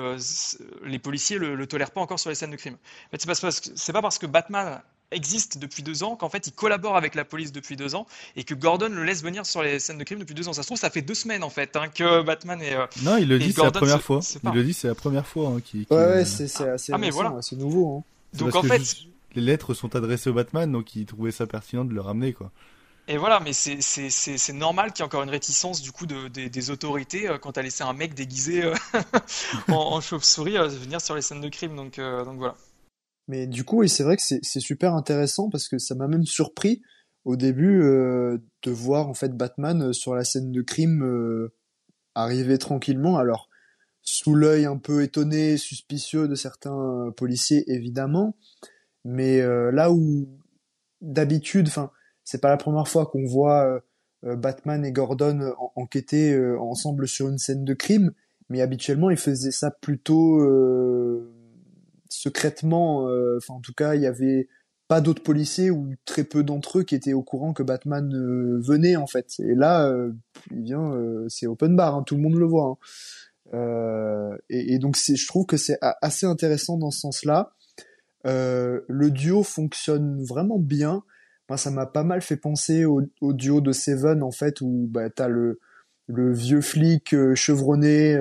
les 0.84 1.00
policiers 1.00 1.38
le, 1.38 1.56
le 1.56 1.68
tolèrent 1.68 1.92
pas 1.92 2.02
encore 2.02 2.20
sur 2.20 2.30
les 2.30 2.36
scènes 2.36 2.52
de 2.52 2.56
crime. 2.56 2.78
En 3.08 3.18
fait, 3.18 3.22
c'est 3.22 3.42
pas, 3.42 3.52
c'est 3.52 3.94
pas 3.94 4.02
parce 4.02 4.18
que 4.18 4.26
Batman 4.26 4.82
existe 5.12 5.58
depuis 5.58 5.84
deux 5.84 6.04
ans, 6.04 6.16
qu'en 6.16 6.30
fait 6.30 6.48
il 6.48 6.54
collabore 6.54 6.98
avec 6.98 7.16
la 7.16 7.26
police 7.26 7.52
depuis 7.52 7.76
deux 7.76 7.96
ans 7.96 8.06
et 8.36 8.44
que 8.44 8.54
Gordon 8.54 8.90
le 8.90 9.04
laisse 9.04 9.24
venir 9.24 9.46
sur 9.46 9.64
les 9.64 9.80
scènes 9.80 9.98
de 9.98 10.04
crime 10.04 10.20
depuis 10.20 10.36
deux 10.36 10.48
ans. 10.48 10.54
Ça 10.54 10.64
se 10.64 10.68
trouve, 10.68 10.78
ça 10.78 10.90
fait 10.90 11.02
deux 11.02 11.16
semaines 11.16 11.44
en 11.44 11.50
fait 11.50 11.76
hein, 11.76 11.88
que 11.88 12.22
Batman 12.22 12.62
et 12.62 12.74
euh, 12.74 12.86
non, 13.04 13.18
il 13.18 13.28
le 13.28 13.40
dit, 13.40 13.54
c'est 13.54 13.64
la 13.64 13.72
première 13.72 14.02
fois. 14.02 14.20
Il 14.44 14.52
le 14.52 14.64
dit, 14.64 14.74
c'est 14.74 14.88
la 14.88 14.96
première 14.96 15.28
fois 15.28 15.50
hein, 15.50 15.62
qui. 15.64 15.88
Ouais, 15.90 15.98
ouais, 15.98 16.26
c'est 16.26 16.46
assez, 16.68 16.92
ah, 16.94 16.98
mais 16.98 17.10
voilà. 17.10 17.36
c'est 17.42 17.56
nouveau. 17.56 17.98
Hein. 17.98 18.04
Donc 18.38 18.56
en 18.56 18.64
fait, 18.64 18.82
les 19.36 19.42
lettres 19.42 19.74
sont 19.74 19.96
adressées 19.96 20.30
au 20.30 20.34
Batman, 20.34 20.72
donc 20.72 20.96
il 20.96 21.06
trouvait 21.06 21.32
ça 21.32 21.46
pertinent 21.46 21.86
de 21.86 21.94
le 21.94 22.02
ramener 22.02 22.34
quoi. 22.34 22.52
Et 23.08 23.18
voilà, 23.18 23.40
mais 23.40 23.54
c'est 23.54 24.54
normal 24.54 24.92
qu'il 24.92 25.00
y 25.00 25.04
ait 25.04 25.06
encore 25.06 25.22
une 25.22 25.30
réticence 25.30 25.82
du 25.82 25.92
coup 25.92 26.08
de, 26.08 26.28
de, 26.28 26.48
des 26.48 26.70
autorités 26.72 27.30
euh, 27.30 27.38
quand 27.38 27.56
à 27.58 27.62
laissé 27.62 27.84
un 27.84 27.94
mec 27.94 28.16
déguisé 28.16 28.64
euh, 28.64 28.74
en, 29.68 29.74
en 29.74 30.02
chauve-souris 30.02 30.58
euh, 30.58 30.68
venir 30.68 31.00
sur 31.00 31.14
les 31.14 31.22
scènes 31.22 31.42
de 31.42 31.50
crime. 31.50 31.76
Donc, 31.76 32.00
euh, 32.00 32.26
donc 32.26 32.38
voilà. 32.38 32.56
Mais 33.28 33.48
du 33.48 33.64
coup, 33.64 33.80
oui, 33.80 33.90
c'est 33.90 34.04
vrai 34.04 34.18
que 34.18 34.24
c'est 34.24 34.60
super 34.60 34.94
intéressant 34.94 35.50
parce 35.50 35.68
que 35.68 35.78
ça 35.78 35.96
m'a 35.96 36.08
même 36.08 36.26
surpris 36.26 36.82
au 37.24 37.36
début 37.36 37.82
euh, 37.82 38.38
de 38.64 38.72
voir 38.72 39.08
en 39.08 39.16
fait 39.16 39.36
Batman 39.36 39.94
sur 39.94 40.14
la 40.14 40.24
scène 40.24 40.52
de 40.52 40.62
crime 40.62 41.04
euh, 41.04 41.54
arriver 42.14 42.58
tranquillement. 42.58 43.18
Alors 43.18 43.50
sous 44.04 44.36
l'œil 44.36 44.66
un 44.66 44.78
peu 44.78 45.02
étonné, 45.02 45.58
suspicieux 45.58 46.28
de 46.28 46.36
certains 46.36 47.12
policiers 47.18 47.64
évidemment, 47.74 48.38
mais 49.04 49.42
euh, 49.42 49.72
là 49.72 49.92
où 49.92 50.28
d'habitude, 51.02 51.68
enfin 51.68 51.92
c'est 52.24 52.42
pas 52.42 52.50
la 52.50 52.58
première 52.58 52.88
fois 52.88 53.08
qu'on 53.08 53.26
voit 53.26 53.82
euh, 54.26 54.36
Batman 54.36 54.84
et 54.86 54.92
Gordon 54.92 55.54
en 55.60 55.72
enquêter 55.76 56.34
euh, 56.34 56.60
ensemble 56.60 57.08
sur 57.08 57.30
une 57.30 57.38
scène 57.38 57.64
de 57.66 57.74
crime, 57.74 58.12
mais 58.50 58.62
habituellement 58.62 59.10
ils 59.10 59.18
faisaient 59.18 59.52
ça 59.52 59.72
plutôt 59.72 60.40
euh, 60.40 61.32
secrètement, 62.26 63.04
enfin 63.38 63.54
en 63.54 63.62
tout 63.62 63.74
cas 63.74 63.96
il 63.96 64.02
y 64.02 64.08
avait 64.08 64.48
pas 64.88 65.02
d'autres 65.02 65.24
policiers 65.24 65.72
ou 65.72 65.96
très 66.06 66.24
peu 66.24 66.44
d'entre 66.44 66.80
eux 66.80 66.84
qui 66.84 66.96
étaient 66.96 67.14
au 67.14 67.24
courant 67.24 67.54
que 67.54 67.64
Batman 67.64 68.12
euh, 68.14 68.60
venait 68.62 68.96
en 68.96 69.08
fait. 69.08 69.28
Et 69.40 69.56
là, 69.56 69.88
euh, 69.88 70.12
euh, 70.54 71.26
c'est 71.28 71.48
open 71.48 71.76
bar, 71.76 71.96
hein, 71.96 72.04
tout 72.04 72.16
le 72.16 72.22
monde 72.22 72.36
le 72.36 72.46
voit. 72.46 72.78
Hein. 73.54 74.38
Et, 74.50 74.80
donc 74.80 74.98
je 74.98 75.28
trouve 75.28 75.46
que 75.46 75.58
c'est 75.58 75.78
assez 75.82 76.26
intéressant 76.26 76.78
dans 76.78 76.92
ce 76.92 77.00
sens-là. 77.00 77.54
le 78.24 79.10
duo 79.10 79.44
fonctionne 79.44 80.24
vraiment 80.24 80.60
bien. 80.60 81.04
Moi, 81.48 81.58
ça 81.58 81.70
m'a 81.70 81.86
pas 81.86 82.04
mal 82.04 82.22
fait 82.22 82.38
penser 82.38 82.86
au, 82.86 83.04
duo 83.22 83.62
de 83.62 83.72
Seven 83.72 84.24
en 84.24 84.32
fait, 84.32 84.62
où 84.62 84.88
bah, 84.90 85.10
t'as 85.10 85.28
le 85.28 85.60
vieux 86.08 86.62
flic 86.62 87.16
chevronné 87.36 88.18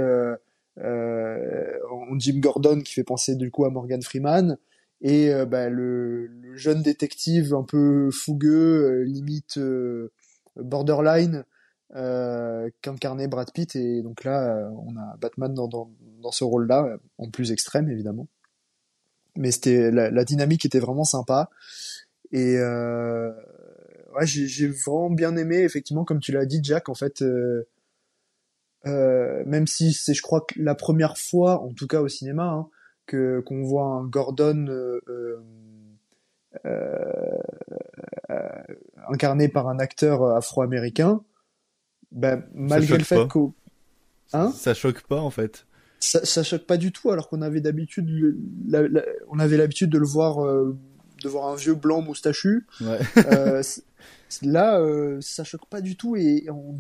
en 0.80 2.18
Jim 2.18 2.38
Gordon 2.40 2.80
qui 2.80 2.94
fait 2.94 3.05
penser 3.05 3.36
du 3.36 3.51
coup 3.51 3.64
à 3.64 3.70
Morgan 3.70 4.02
Freeman 4.02 4.59
et 5.05 5.32
euh, 5.32 5.44
bah, 5.44 5.68
le, 5.68 6.26
le, 6.26 6.56
jeune 6.56 6.82
détective 6.82 7.55
un 7.55 7.62
peu 7.62 8.10
fougueux, 8.10 9.02
euh, 9.02 9.05
limite 9.05 9.59
euh, 9.59 10.10
borderline, 10.56 11.44
qu'incarnait 12.82 13.28
Brad 13.28 13.52
Pitt. 13.52 13.76
Et 13.76 14.02
donc 14.02 14.24
là, 14.24 14.68
on 14.84 14.96
a 14.96 15.16
Batman 15.18 15.55
dans, 15.55 15.68
dans, 15.68 15.92
dans 16.22 16.32
ce 16.32 16.42
rôle-là, 16.42 16.96
en 17.18 17.30
plus 17.30 17.52
extrême 17.52 17.88
évidemment. 17.88 18.26
Mais 19.36 19.52
c'était 19.52 19.90
la, 19.92 20.10
la, 20.10 20.24
dynamique 20.24 20.64
était 20.64 20.80
vraiment 20.80 21.05
sympa. 21.05 21.51
Et 22.32 22.56
euh, 22.59 23.30
ouais, 24.16 24.26
j'ai 24.26 24.66
vraiment 24.68 25.10
bien 25.10 25.36
aimé, 25.36 25.59
effectivement, 25.59 26.05
comme 26.05 26.20
tu 26.20 26.32
l'as 26.32 26.46
dit, 26.46 26.60
Jack. 26.62 26.88
En 26.88 26.94
fait, 26.94 27.22
euh, 27.22 27.26
euh, 27.26 27.64
même 28.85 29.66
si 29.66 29.93
c'est, 29.93 30.15
je 30.15 30.23
crois, 30.23 30.43
que 30.43 30.55
la 30.61 30.74
première 30.74 31.19
fois, 31.19 31.62
en 31.62 31.73
tout 31.73 31.86
cas 31.86 32.01
au 32.01 32.09
cinéma, 32.09 32.44
hein, 32.44 32.69
que 33.06 33.40
qu'on 33.40 33.62
voit 33.62 33.86
un 33.86 34.05
Gordon 34.05 34.66
euh, 34.69 35.01
euh, 36.65 37.39
incarné 39.09 39.48
par 39.48 39.69
un 39.69 39.78
acteur 39.78 40.24
afro-américain, 40.36 41.23
ben, 42.12 42.44
malgré 42.55 42.98
le 42.98 43.05
fait 43.05 43.27
qu'au 43.28 43.55
hein? 44.32 44.52
Ça 44.52 44.74
choque 44.74 45.02
pas 45.02 45.20
en 45.20 45.31
fait. 45.31 45.66
Ça, 46.01 46.24
ça 46.24 46.43
choque 46.43 46.66
pas 46.66 46.77
du 46.77 46.93
tout, 46.93 47.11
alors 47.11 47.28
qu'on 47.28 47.43
avait 47.43 47.61
d'habitude, 47.61 48.36
on 49.28 49.39
avait 49.39 49.56
l'habitude 49.56 49.90
de 49.90 49.98
le 49.98 50.06
voir, 50.06 50.44
euh, 50.44 50.77
de 51.23 51.28
voir 51.28 51.48
un 51.48 51.56
vieux 51.56 51.74
blanc 51.74 52.02
moustachu. 52.02 52.66
Ouais. 52.81 52.98
euh, 53.27 53.62
là, 54.43 54.78
euh, 54.81 55.19
ça 55.20 55.44
choque 55.44 55.66
pas 55.66 55.81
du 55.81 55.97
tout 55.97 56.15
et 56.16 56.48
en 56.51 56.74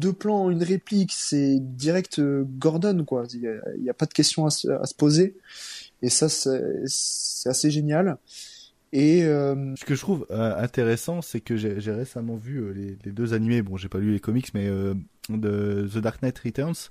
deux 0.00 0.12
plans, 0.12 0.50
une 0.50 0.62
réplique, 0.62 1.12
c'est 1.12 1.58
direct 1.60 2.18
euh, 2.18 2.44
Gordon, 2.58 3.04
quoi. 3.04 3.24
Il 3.32 3.60
n'y 3.80 3.90
a, 3.90 3.94
pas 3.94 4.06
de 4.06 4.12
question 4.12 4.46
à 4.46 4.50
se, 4.50 4.94
poser. 4.96 5.36
Et 6.02 6.08
ça, 6.08 6.28
c'est 6.28 7.48
assez 7.48 7.70
génial. 7.70 8.16
Et 8.92 9.22
euh... 9.22 9.76
ce 9.76 9.84
que 9.84 9.94
je 9.94 10.00
trouve 10.00 10.26
euh, 10.32 10.56
intéressant, 10.56 11.22
c'est 11.22 11.40
que 11.40 11.56
j'ai 11.56 11.92
récemment 11.92 12.36
vu 12.36 12.74
les, 12.74 13.12
deux 13.12 13.34
animés. 13.34 13.62
Bon, 13.62 13.76
j'ai 13.76 13.88
pas 13.88 13.98
lu 13.98 14.12
les 14.12 14.20
comics, 14.20 14.52
mais 14.54 14.68
de 15.28 15.88
The 15.92 15.98
Dark 15.98 16.22
Knight 16.22 16.38
Returns, 16.40 16.88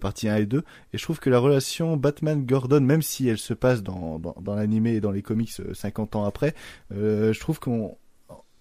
partie 0.00 0.28
1 0.28 0.36
et 0.36 0.46
2. 0.46 0.58
Et 0.58 0.98
je 0.98 1.02
trouve 1.02 1.20
que 1.20 1.30
la 1.30 1.38
relation 1.38 1.96
Batman-Gordon, 1.96 2.80
même 2.80 3.00
si 3.00 3.28
elle 3.28 3.38
se 3.38 3.54
passe 3.54 3.82
dans, 3.82 4.18
dans, 4.18 4.36
dans 4.42 4.54
l'animé 4.56 4.94
et 4.94 5.00
dans 5.00 5.12
les 5.12 5.22
comics 5.22 5.52
50 5.72 6.16
ans 6.16 6.24
après, 6.24 6.54
je 6.90 7.38
trouve 7.40 7.60
qu'on 7.60 7.96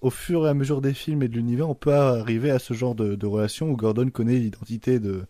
au 0.01 0.09
fur 0.09 0.45
et 0.45 0.49
à 0.49 0.53
mesure 0.53 0.81
des 0.81 0.93
films 0.93 1.23
et 1.23 1.27
de 1.27 1.33
l'univers, 1.33 1.69
on 1.69 1.75
peut 1.75 1.93
arriver 1.93 2.51
à 2.51 2.59
ce 2.59 2.73
genre 2.73 2.95
de, 2.95 3.15
de 3.15 3.25
relation 3.25 3.69
où 3.69 3.75
Gordon 3.75 4.09
connaît 4.09 4.37
l'identité 4.37 4.99
de, 4.99 5.23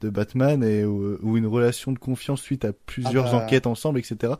de 0.00 0.10
Batman 0.10 0.62
et 0.62 0.84
où, 0.84 1.36
une 1.36 1.46
relation 1.46 1.92
de 1.92 1.98
confiance 1.98 2.40
suite 2.40 2.64
à 2.64 2.72
plusieurs 2.72 3.26
ah 3.28 3.32
bah. 3.32 3.44
enquêtes 3.44 3.66
ensemble, 3.66 3.98
etc. 3.98 4.34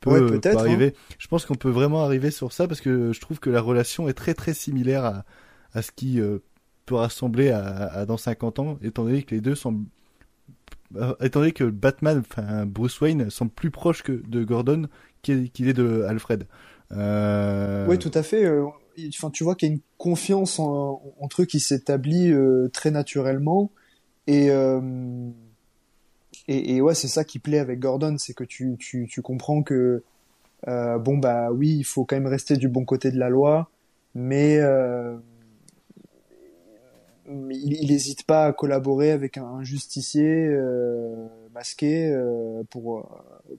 peut, 0.00 0.38
peut, 0.40 0.56
arriver. 0.56 0.94
Hein. 0.96 1.14
Je 1.18 1.28
pense 1.28 1.44
qu'on 1.44 1.54
peut 1.54 1.70
vraiment 1.70 2.02
arriver 2.04 2.30
sur 2.30 2.52
ça 2.52 2.68
parce 2.68 2.80
que 2.80 3.12
je 3.12 3.20
trouve 3.20 3.38
que 3.38 3.50
la 3.50 3.60
relation 3.60 4.08
est 4.08 4.14
très 4.14 4.34
très 4.34 4.54
similaire 4.54 5.04
à, 5.04 5.24
à 5.74 5.82
ce 5.82 5.92
qui 5.92 6.20
euh, 6.20 6.38
peut 6.86 6.94
rassembler 6.94 7.50
à, 7.50 7.64
à, 7.86 8.06
dans 8.06 8.16
50 8.16 8.58
ans, 8.58 8.78
étant 8.82 9.04
donné 9.04 9.22
que 9.22 9.34
les 9.34 9.40
deux 9.40 9.54
semblent 9.54 9.84
euh, 10.94 11.14
étant 11.20 11.40
donné 11.40 11.52
que 11.52 11.64
Batman, 11.64 12.22
enfin 12.30 12.64
Bruce 12.64 13.00
Wayne, 13.00 13.28
semble 13.30 13.50
plus 13.50 13.70
proche 13.70 14.02
que 14.02 14.12
de 14.12 14.44
Gordon 14.44 14.86
qu'il 15.22 15.68
est 15.68 15.72
de 15.72 16.02
Alfred. 16.02 16.46
Euh... 16.92 17.86
Oui, 17.88 17.98
tout 17.98 18.12
à 18.14 18.22
fait. 18.22 18.46
Euh, 18.98 19.08
enfin, 19.08 19.30
tu 19.30 19.44
vois 19.44 19.54
qu'il 19.54 19.68
y 19.68 19.72
a 19.72 19.74
une 19.74 19.80
confiance 19.98 20.58
entre 20.58 21.42
eux 21.42 21.44
qui 21.46 21.60
s'établit 21.60 22.32
très 22.72 22.90
naturellement. 22.90 23.70
Et, 24.26 24.48
et, 26.48 26.76
et, 26.76 26.80
ouais, 26.80 26.94
c'est 26.94 27.08
ça 27.08 27.24
qui 27.24 27.38
plaît 27.38 27.58
avec 27.58 27.78
Gordon, 27.78 28.16
c'est 28.18 28.34
que 28.34 28.44
tu, 28.44 28.76
tu, 28.78 29.06
tu 29.08 29.22
comprends 29.22 29.62
que 29.62 30.02
bon 30.66 31.18
bah 31.18 31.52
oui, 31.52 31.76
il 31.78 31.84
faut 31.84 32.04
quand 32.04 32.16
même 32.16 32.26
rester 32.26 32.56
du 32.56 32.68
bon 32.68 32.84
côté 32.84 33.10
de 33.10 33.18
la 33.18 33.28
loi, 33.28 33.70
mais 34.14 34.60
il 37.28 37.88
n'hésite 37.90 38.24
pas 38.24 38.46
à 38.46 38.52
collaborer 38.52 39.10
avec 39.10 39.38
un, 39.38 39.62
justicier 39.62 40.48
euh, 40.48 41.26
masqué 41.54 42.08
euh, 42.10 42.62
pour 42.70 43.08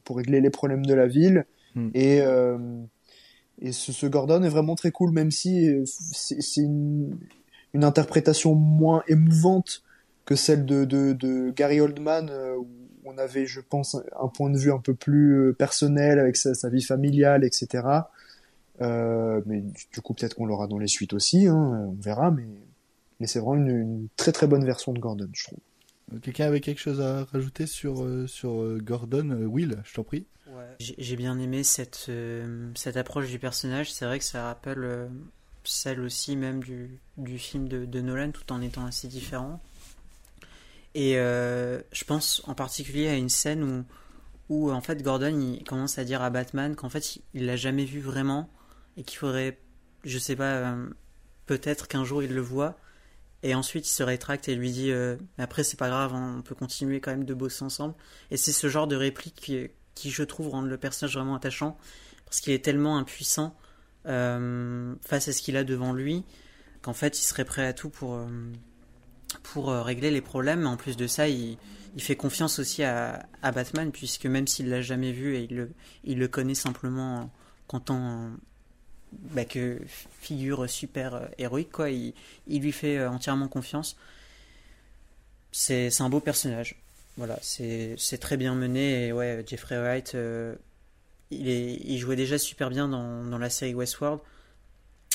pour 0.03 0.17
régler 0.17 0.41
les 0.41 0.49
problèmes 0.49 0.85
de 0.85 0.93
la 0.93 1.07
ville 1.07 1.45
hmm. 1.75 1.89
et 1.93 2.21
euh, 2.21 2.57
et 3.61 3.71
ce, 3.71 3.91
ce, 3.91 4.05
Gordon 4.05 4.43
est 4.43 4.49
vraiment 4.49 4.75
très 4.75 4.91
cool 4.91 5.11
même 5.11 5.31
si 5.31 5.69
c'est 5.85 6.61
une, 6.61 7.17
une 7.73 7.83
interprétation 7.83 8.55
moins 8.55 9.03
émouvante 9.07 9.83
que 10.25 10.35
celle 10.35 10.65
de, 10.65 10.85
de, 10.85 11.13
de 11.13 11.51
Gary 11.55 11.79
Oldman 11.79 12.29
où 12.57 12.67
on 13.05 13.17
avait 13.17 13.45
je 13.45 13.61
pense 13.61 13.95
un 14.19 14.27
point 14.27 14.49
de 14.49 14.57
vue 14.57 14.71
un 14.71 14.79
peu 14.79 14.93
plus 14.93 15.53
personnel 15.57 16.19
avec 16.19 16.35
sa, 16.37 16.53
sa 16.53 16.69
vie 16.69 16.83
familiale 16.83 17.43
etc 17.43 17.83
euh, 18.81 19.41
mais 19.45 19.63
du 19.91 20.01
coup 20.01 20.13
peut-être 20.13 20.35
qu'on 20.35 20.45
l'aura 20.45 20.67
dans 20.67 20.77
les 20.77 20.87
suites 20.87 21.13
aussi 21.13 21.47
hein, 21.47 21.89
on 21.89 22.01
verra 22.01 22.31
mais 22.31 22.45
mais 23.19 23.27
c'est 23.27 23.39
vraiment 23.39 23.55
une, 23.55 24.07
très 24.15 24.31
très 24.31 24.47
bonne 24.47 24.65
version 24.65 24.93
de 24.93 24.99
Gordon, 24.99 25.29
je 25.33 25.45
trouve. 25.45 25.59
Euh, 26.13 26.19
quelqu'un 26.19 26.45
avait 26.45 26.61
quelque 26.61 26.79
chose 26.79 27.01
à 27.01 27.25
rajouter 27.25 27.67
sur, 27.67 28.03
euh, 28.03 28.27
sur 28.27 28.61
euh, 28.61 28.79
Gordon 28.81 29.29
Will, 29.45 29.81
je 29.83 29.93
t'en 29.93 30.03
prie? 30.03 30.25
J'ai 30.79 31.15
bien 31.15 31.37
aimé 31.39 31.63
cette, 31.63 32.09
cette 32.75 32.97
approche 32.97 33.27
du 33.29 33.37
personnage. 33.37 33.91
C'est 33.91 34.05
vrai 34.05 34.17
que 34.17 34.25
ça 34.25 34.43
rappelle 34.43 35.09
celle 35.63 35.99
aussi 35.99 36.35
même 36.35 36.63
du, 36.63 36.99
du 37.17 37.37
film 37.37 37.67
de, 37.67 38.01
Nolan, 38.01 38.31
tout 38.31 38.51
en 38.53 38.61
étant 38.61 38.85
assez 38.85 39.07
différent. 39.07 39.61
Et 40.95 41.15
je 41.15 42.03
pense 42.05 42.41
en 42.45 42.55
particulier 42.55 43.07
à 43.07 43.15
une 43.15 43.29
scène 43.29 43.63
où, 43.63 43.85
où 44.49 44.71
en 44.71 44.81
fait 44.81 45.03
Gordon 45.03 45.59
commence 45.67 45.99
à 45.99 46.05
dire 46.05 46.21
à 46.21 46.29
Batman 46.29 46.75
qu'en 46.75 46.89
fait 46.89 47.19
il 47.33 47.45
l'a 47.45 47.55
jamais 47.55 47.85
vu 47.85 47.99
vraiment 47.99 48.49
et 48.95 49.03
qu'il 49.03 49.17
faudrait, 49.17 49.59
je 50.05 50.17
sais 50.17 50.35
pas, 50.35 50.75
peut-être 51.45 51.87
qu'un 51.87 52.05
jour 52.05 52.23
il 52.23 52.33
le 52.33 52.41
voit 52.41 52.77
et 53.43 53.53
ensuite, 53.53 53.87
il 53.87 53.91
se 53.91 54.03
rétracte 54.03 54.49
et 54.49 54.55
lui 54.55 54.71
dit 54.71 54.91
euh, 54.91 55.15
Après, 55.37 55.63
c'est 55.63 55.77
pas 55.77 55.89
grave, 55.89 56.13
on 56.13 56.41
peut 56.41 56.55
continuer 56.55 56.99
quand 56.99 57.11
même 57.11 57.25
de 57.25 57.33
bosser 57.33 57.63
ensemble. 57.63 57.93
Et 58.31 58.37
c'est 58.37 58.51
ce 58.51 58.67
genre 58.67 58.87
de 58.87 58.95
réplique 58.95 59.35
qui, 59.95 60.11
je 60.11 60.23
trouve, 60.23 60.49
rend 60.49 60.61
le 60.61 60.77
personnage 60.77 61.15
vraiment 61.15 61.35
attachant. 61.35 61.77
Parce 62.25 62.41
qu'il 62.41 62.53
est 62.53 62.63
tellement 62.63 62.97
impuissant 62.97 63.55
euh, 64.07 64.95
face 65.01 65.27
à 65.27 65.33
ce 65.33 65.41
qu'il 65.41 65.55
a 65.55 65.63
devant 65.63 65.93
lui 65.93 66.25
qu'en 66.81 66.93
fait, 66.93 67.19
il 67.19 67.23
serait 67.23 67.45
prêt 67.45 67.65
à 67.65 67.73
tout 67.73 67.89
pour, 67.89 68.15
euh, 68.15 68.27
pour 69.43 69.69
régler 69.69 70.11
les 70.11 70.21
problèmes. 70.21 70.65
En 70.65 70.75
plus 70.75 70.97
de 70.97 71.07
ça, 71.07 71.27
il, 71.27 71.57
fait 71.99 72.15
confiance 72.15 72.59
aussi 72.59 72.83
à, 72.83 73.27
Batman, 73.43 73.91
puisque 73.91 74.25
même 74.25 74.47
s'il 74.47 74.69
l'a 74.69 74.81
jamais 74.81 75.11
vu 75.11 75.35
et 75.35 75.43
il 75.49 75.55
le, 75.55 75.71
il 76.03 76.17
le 76.19 76.27
connaît 76.27 76.55
simplement 76.55 77.31
en 77.69 77.79
tant 77.79 78.31
bah, 79.11 79.45
que 79.45 79.79
figure 80.19 80.69
super 80.69 81.15
euh, 81.15 81.25
héroïque, 81.37 81.71
quoi. 81.71 81.89
Il, 81.89 82.13
il, 82.47 82.61
lui 82.61 82.71
fait 82.71 82.97
euh, 82.97 83.09
entièrement 83.09 83.47
confiance. 83.47 83.97
C'est 85.51 86.01
un 86.01 86.09
beau 86.09 86.19
personnage. 86.19 86.75
Voilà, 87.15 87.39
c'est 87.41 87.97
très 88.19 88.37
bien 88.37 88.53
mené. 88.53 89.07
Et 89.07 89.11
ouais, 89.13 89.43
Jeffrey 89.47 89.77
Wright, 89.77 90.13
euh, 90.15 90.55
il, 91.31 91.47
est, 91.49 91.75
il 91.83 91.97
jouait 91.97 92.15
déjà 92.15 92.37
super 92.37 92.69
bien 92.69 92.87
dans, 92.87 93.23
dans 93.23 93.37
la 93.39 93.49
série 93.49 93.73
Westworld. 93.73 94.19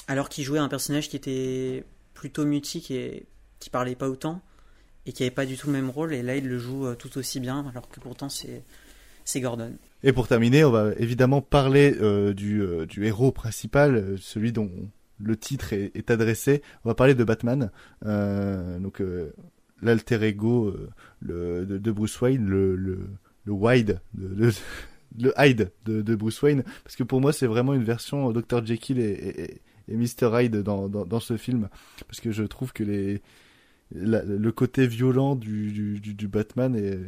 Alors 0.09 0.29
qu'il 0.29 0.45
jouait 0.45 0.59
un 0.59 0.69
personnage 0.69 1.09
qui 1.09 1.17
était 1.17 1.85
plutôt 2.15 2.45
mutique 2.45 2.91
et 2.91 3.27
qui 3.61 3.71
parlait 3.71 3.95
pas 3.95 4.09
autant. 4.09 4.41
Et 5.07 5.13
qui 5.13 5.23
avait 5.23 5.31
pas 5.31 5.47
du 5.47 5.57
tout 5.57 5.69
le 5.69 5.75
même 5.75 5.91
rôle. 5.91 6.13
Et 6.13 6.23
là, 6.23 6.37
il 6.37 6.49
le 6.49 6.59
joue 6.59 6.93
tout 6.95 7.19
aussi 7.19 7.39
bien. 7.39 7.69
Alors 7.69 7.89
que 7.89 8.01
pourtant, 8.01 8.29
c'est 8.29 9.41
Gordon. 9.41 9.77
Et 10.05 10.13
pour 10.13 10.27
terminer, 10.27 10.65
on 10.65 10.71
va 10.71 10.93
évidemment 10.99 11.41
parler 11.41 11.95
euh, 12.01 12.35
du, 12.35 12.61
euh, 12.61 12.87
du, 12.87 13.07
héros 13.07 13.31
principal, 13.31 13.95
euh, 13.95 14.17
celui 14.17 14.53
dont 14.53 14.71
le 15.21 15.37
titre 15.37 15.73
est, 15.73 16.11
adressé. 16.11 16.63
On 16.85 16.89
va 16.89 16.95
parler 16.97 17.15
de 17.15 17.23
Batman, 17.23 17.71
donc 18.03 19.01
l'alter 19.81 20.21
ego 20.25 20.75
de, 21.21 21.91
Bruce 21.93 22.21
Wayne, 22.21 22.45
le, 22.45 22.75
le, 22.75 23.09
le 23.45 23.53
Wide, 23.53 24.01
de, 24.15 24.51
le 25.21 25.33
Hyde 25.39 25.71
de, 25.85 26.15
Bruce 26.17 26.43
Wayne, 26.43 26.65
parce 26.83 26.97
que 26.97 27.05
pour 27.05 27.21
moi 27.21 27.33
c'est 27.33 27.47
vraiment 27.47 27.73
une 27.73 27.85
version 27.85 28.33
Dr 28.33 28.67
Jekyll 28.67 28.99
et, 28.99 29.61
et, 29.87 29.97
Mr 29.97 30.43
Hyde 30.43 30.57
dans, 30.57 31.21
ce 31.21 31.37
film, 31.37 31.69
parce 32.09 32.19
que 32.19 32.33
je 32.33 32.43
trouve 32.43 32.73
que 32.73 32.83
le 33.93 34.51
côté 34.51 34.89
violent 34.89 35.37
du 35.37 36.29
Batman 36.29 36.75
est 36.75 36.99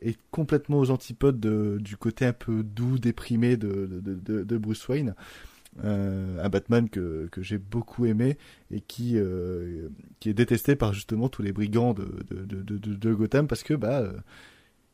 est 0.00 0.18
complètement 0.30 0.78
aux 0.78 0.90
antipodes 0.90 1.40
de, 1.40 1.78
du 1.80 1.96
côté 1.96 2.26
un 2.26 2.32
peu 2.32 2.62
doux, 2.62 2.98
déprimé 2.98 3.56
de, 3.56 3.86
de, 3.86 4.58
Bruce 4.58 4.86
Wayne. 4.88 5.14
Euh, 5.84 6.42
un 6.42 6.48
Batman 6.48 6.88
que, 6.88 7.28
que 7.30 7.42
j'ai 7.42 7.58
beaucoup 7.58 8.04
aimé 8.04 8.38
et 8.72 8.80
qui, 8.80 9.12
euh, 9.16 9.88
qui 10.18 10.28
est 10.28 10.34
détesté 10.34 10.74
par 10.74 10.92
justement 10.92 11.28
tous 11.28 11.42
les 11.42 11.52
brigands 11.52 11.94
de, 11.94 12.08
de, 12.28 12.76
de, 12.78 13.14
Gotham 13.14 13.46
parce 13.46 13.62
que 13.62 13.74
bah 13.74 14.00
euh, 14.00 14.12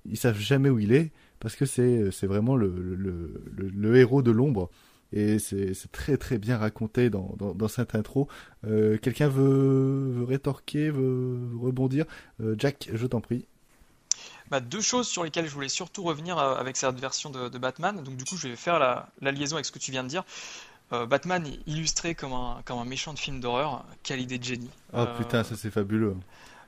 ils 0.04 0.18
savent 0.18 0.38
jamais 0.38 0.68
où 0.68 0.78
il 0.78 0.92
est 0.92 1.12
parce 1.40 1.56
que 1.56 1.64
c'est 1.64 2.26
vraiment 2.26 2.56
le, 2.56 2.68
le, 2.68 3.42
le, 3.56 3.68
le, 3.68 3.96
héros 3.96 4.20
de 4.20 4.30
l'ombre 4.30 4.68
et 5.12 5.38
c'est 5.38 5.72
très 5.92 6.18
très 6.18 6.36
bien 6.36 6.58
raconté 6.58 7.08
dans, 7.08 7.34
dans, 7.38 7.54
dans 7.54 7.68
cette 7.68 7.94
intro. 7.94 8.28
Euh, 8.66 8.98
Quelqu'un 8.98 9.28
veut, 9.28 10.10
veut 10.10 10.24
rétorquer, 10.24 10.90
veut 10.90 11.38
rebondir? 11.58 12.04
Jack, 12.58 12.90
je 12.92 13.06
t'en 13.06 13.22
prie. 13.22 13.46
Bah, 14.50 14.60
deux 14.60 14.80
choses 14.80 15.08
sur 15.08 15.24
lesquelles 15.24 15.46
je 15.46 15.54
voulais 15.54 15.68
surtout 15.68 16.02
revenir 16.02 16.38
euh, 16.38 16.54
avec 16.56 16.76
cette 16.76 16.98
version 16.98 17.30
de, 17.30 17.58
Batman. 17.58 18.02
Donc 18.02 18.16
du 18.16 18.24
coup, 18.24 18.36
je 18.36 18.48
vais 18.48 18.56
faire 18.56 18.78
la, 18.78 19.32
liaison 19.32 19.56
avec 19.56 19.66
ce 19.66 19.72
que 19.72 19.78
tu 19.78 19.90
viens 19.90 20.04
de 20.04 20.08
dire. 20.08 20.24
Euh, 20.92 21.04
Batman 21.06 21.44
est 21.46 21.58
illustré 21.66 22.14
comme 22.14 22.32
un, 22.32 22.60
comme 22.64 22.78
un 22.78 22.84
méchant 22.84 23.12
de 23.12 23.18
film 23.18 23.40
d'horreur. 23.40 23.84
Quelle 24.02 24.20
idée 24.20 24.38
de 24.38 24.44
génie. 24.44 24.70
Oh 24.92 25.04
putain, 25.18 25.42
ça 25.42 25.56
c'est 25.56 25.70
fabuleux. 25.70 26.16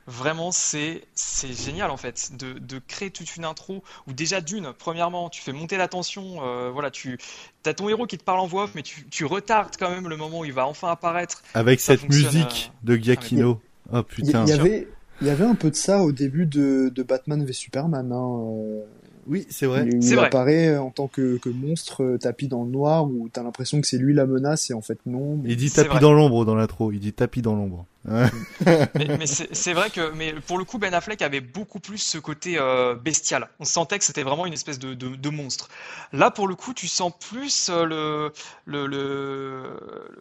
Vraiment, 0.07 0.51
c'est 0.51 1.03
génial 1.43 1.91
en 1.91 1.97
fait 1.97 2.31
de, 2.35 2.53
de, 2.53 2.79
créer 2.79 3.11
toute 3.11 3.35
une 3.35 3.45
intro 3.45 3.83
où 4.07 4.13
déjà 4.13 4.41
d'une, 4.41 4.73
premièrement, 4.73 5.29
tu 5.29 5.39
fais 5.41 5.51
monter 5.51 5.77
la 5.77 5.87
tension. 5.87 6.39
Euh, 6.41 6.71
voilà, 6.71 6.89
tu 6.89 7.19
as 7.63 7.75
ton 7.75 7.87
héros 7.89 8.07
qui 8.07 8.17
te 8.17 8.23
parle 8.23 8.39
en 8.39 8.47
voix 8.47 8.63
off, 8.63 8.71
mais 8.73 8.81
tu, 8.81 9.05
tu, 9.09 9.23
retardes 9.25 9.75
quand 9.77 9.91
même 9.91 10.09
le 10.09 10.17
moment 10.17 10.39
où 10.39 10.45
il 10.45 10.53
va 10.53 10.65
enfin 10.65 10.89
apparaître. 10.89 11.43
Avec 11.53 11.79
cette 11.79 12.09
musique 12.09 12.71
de 12.81 12.95
Giacchino. 12.95 13.61
Oh 13.93 14.01
putain. 14.01 14.45
Il 14.45 14.49
y 14.49 14.53
avait, 14.53 14.87
il 15.21 15.27
y 15.27 15.29
avait 15.29 15.45
un 15.45 15.55
peu 15.55 15.69
de 15.69 15.75
ça 15.75 16.03
au 16.03 16.11
début 16.11 16.45
de, 16.45 16.91
de 16.93 17.03
Batman 17.03 17.43
v 17.43 17.53
Superman. 17.53 18.11
Hein, 18.11 18.39
euh. 18.41 18.81
Oui, 19.27 19.45
c'est 19.49 19.67
vrai. 19.67 19.87
Il, 19.91 20.03
il 20.03 20.19
apparaît 20.19 20.75
en 20.77 20.89
tant 20.89 21.07
que, 21.07 21.37
que 21.37 21.49
monstre 21.49 22.03
euh, 22.03 22.17
tapis 22.17 22.47
dans 22.47 22.63
le 22.63 22.71
noir 22.71 23.05
où 23.05 23.29
t'as 23.31 23.43
l'impression 23.43 23.79
que 23.79 23.85
c'est 23.85 23.99
lui 23.99 24.13
la 24.13 24.25
menace 24.25 24.71
et 24.71 24.73
en 24.73 24.81
fait 24.81 24.97
non. 25.05 25.39
Il 25.45 25.55
dit 25.55 25.69
tapis 25.69 25.99
dans 25.99 26.13
l'ombre 26.13 26.45
dans 26.45 26.55
l'intro. 26.55 26.91
Il 26.91 26.99
dit 26.99 27.13
tapis 27.13 27.43
dans 27.43 27.55
l'ombre. 27.55 27.85
mais, 28.05 28.89
mais 29.19 29.27
c'est 29.27 29.73
vrai 29.73 29.89
que, 29.91 30.13
mais 30.15 30.33
pour 30.47 30.57
le 30.57 30.63
coup, 30.63 30.79
Ben 30.79 30.93
Affleck 30.93 31.21
avait 31.21 31.41
beaucoup 31.41 31.79
plus 31.79 31.97
ce 31.97 32.17
côté 32.17 32.57
euh, 32.57 32.95
bestial. 32.95 33.49
On 33.59 33.65
sentait 33.65 33.99
que 33.99 34.05
c'était 34.05 34.23
vraiment 34.23 34.47
une 34.47 34.53
espèce 34.53 34.79
de, 34.79 34.93
de, 34.93 35.15
de, 35.15 35.29
monstre. 35.29 35.67
Là, 36.11 36.31
pour 36.31 36.47
le 36.47 36.55
coup, 36.55 36.73
tu 36.73 36.87
sens 36.87 37.11
plus 37.19 37.69
le 37.69 38.31
le 38.65 38.87
le 38.87 39.63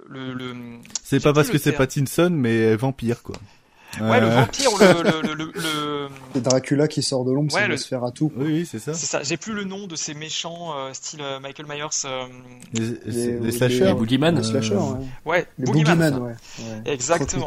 le. 0.09 0.35
le 0.35 0.55
c'est 1.03 1.21
pas 1.21 1.33
parce 1.33 1.49
que 1.49 1.57
c'est 1.57 1.73
Pattinson, 1.73 2.31
mais 2.31 2.75
vampire 2.75 3.23
quoi. 3.23 3.37
Ouais, 4.01 4.21
le 4.21 4.29
vampire, 4.29 4.71
le, 4.79 5.03
le, 5.23 5.35
le, 5.35 5.53
le... 6.35 6.41
Dracula 6.41 6.89
qui 6.89 7.03
sort 7.03 7.25
de 7.25 7.33
l'ombre, 7.33 7.55
ouais, 7.55 7.77
c'est 7.77 7.89
faire 7.89 8.05
à 8.05 8.11
tout. 8.11 8.33
Oui, 8.37 8.67
c'est 8.67 8.79
ça. 8.79 8.95
C'est 8.95 9.07
ça. 9.07 9.23
J'ai 9.23 9.37
plus 9.37 9.53
le 9.53 9.65
nom 9.65 9.87
de 9.87 9.97
ces 9.97 10.15
méchants 10.15 10.73
euh, 10.77 10.93
style 10.93 11.21
euh, 11.23 11.41
Michael 11.41 11.67
Myers. 11.67 11.85
Euh... 12.05 12.27
Les, 12.73 12.99
les, 13.07 13.41
les, 13.41 13.53
slashers. 13.53 13.85
Les 13.87 13.95
boogeyman. 13.95 14.37
Les 14.37 14.43
slashers, 14.43 14.75
ouais. 14.75 15.07
Ouais, 15.25 15.47
les 15.59 15.67
boogeyman, 15.67 16.19
ouais. 16.19 16.35
Exactement. 16.85 17.47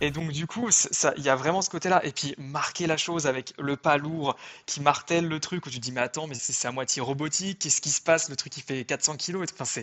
Et 0.00 0.10
donc 0.10 0.32
du 0.32 0.46
coup, 0.46 0.68
il 1.16 1.24
y 1.24 1.28
a 1.28 1.36
vraiment 1.36 1.62
ce 1.62 1.70
côté-là. 1.70 2.04
Et 2.04 2.12
puis 2.12 2.34
marquer 2.36 2.86
la 2.86 2.96
chose 2.96 3.26
avec 3.26 3.54
le 3.58 3.76
pas 3.76 3.96
lourd 3.96 4.36
qui 4.66 4.80
martèle 4.80 5.26
le 5.26 5.40
truc 5.40 5.66
où 5.66 5.70
tu 5.70 5.78
te 5.78 5.82
dis 5.82 5.92
mais 5.92 6.00
attends 6.00 6.26
mais 6.26 6.34
c'est 6.34 6.68
à 6.68 6.72
moitié 6.72 7.00
robotique, 7.00 7.60
qu'est-ce 7.60 7.80
qui 7.80 7.90
se 7.90 8.02
passe? 8.02 8.28
Le 8.28 8.36
truc 8.36 8.52
qui 8.52 8.60
fait 8.60 8.84
400 8.84 9.16
kilos. 9.16 9.46
Enfin 9.58 9.80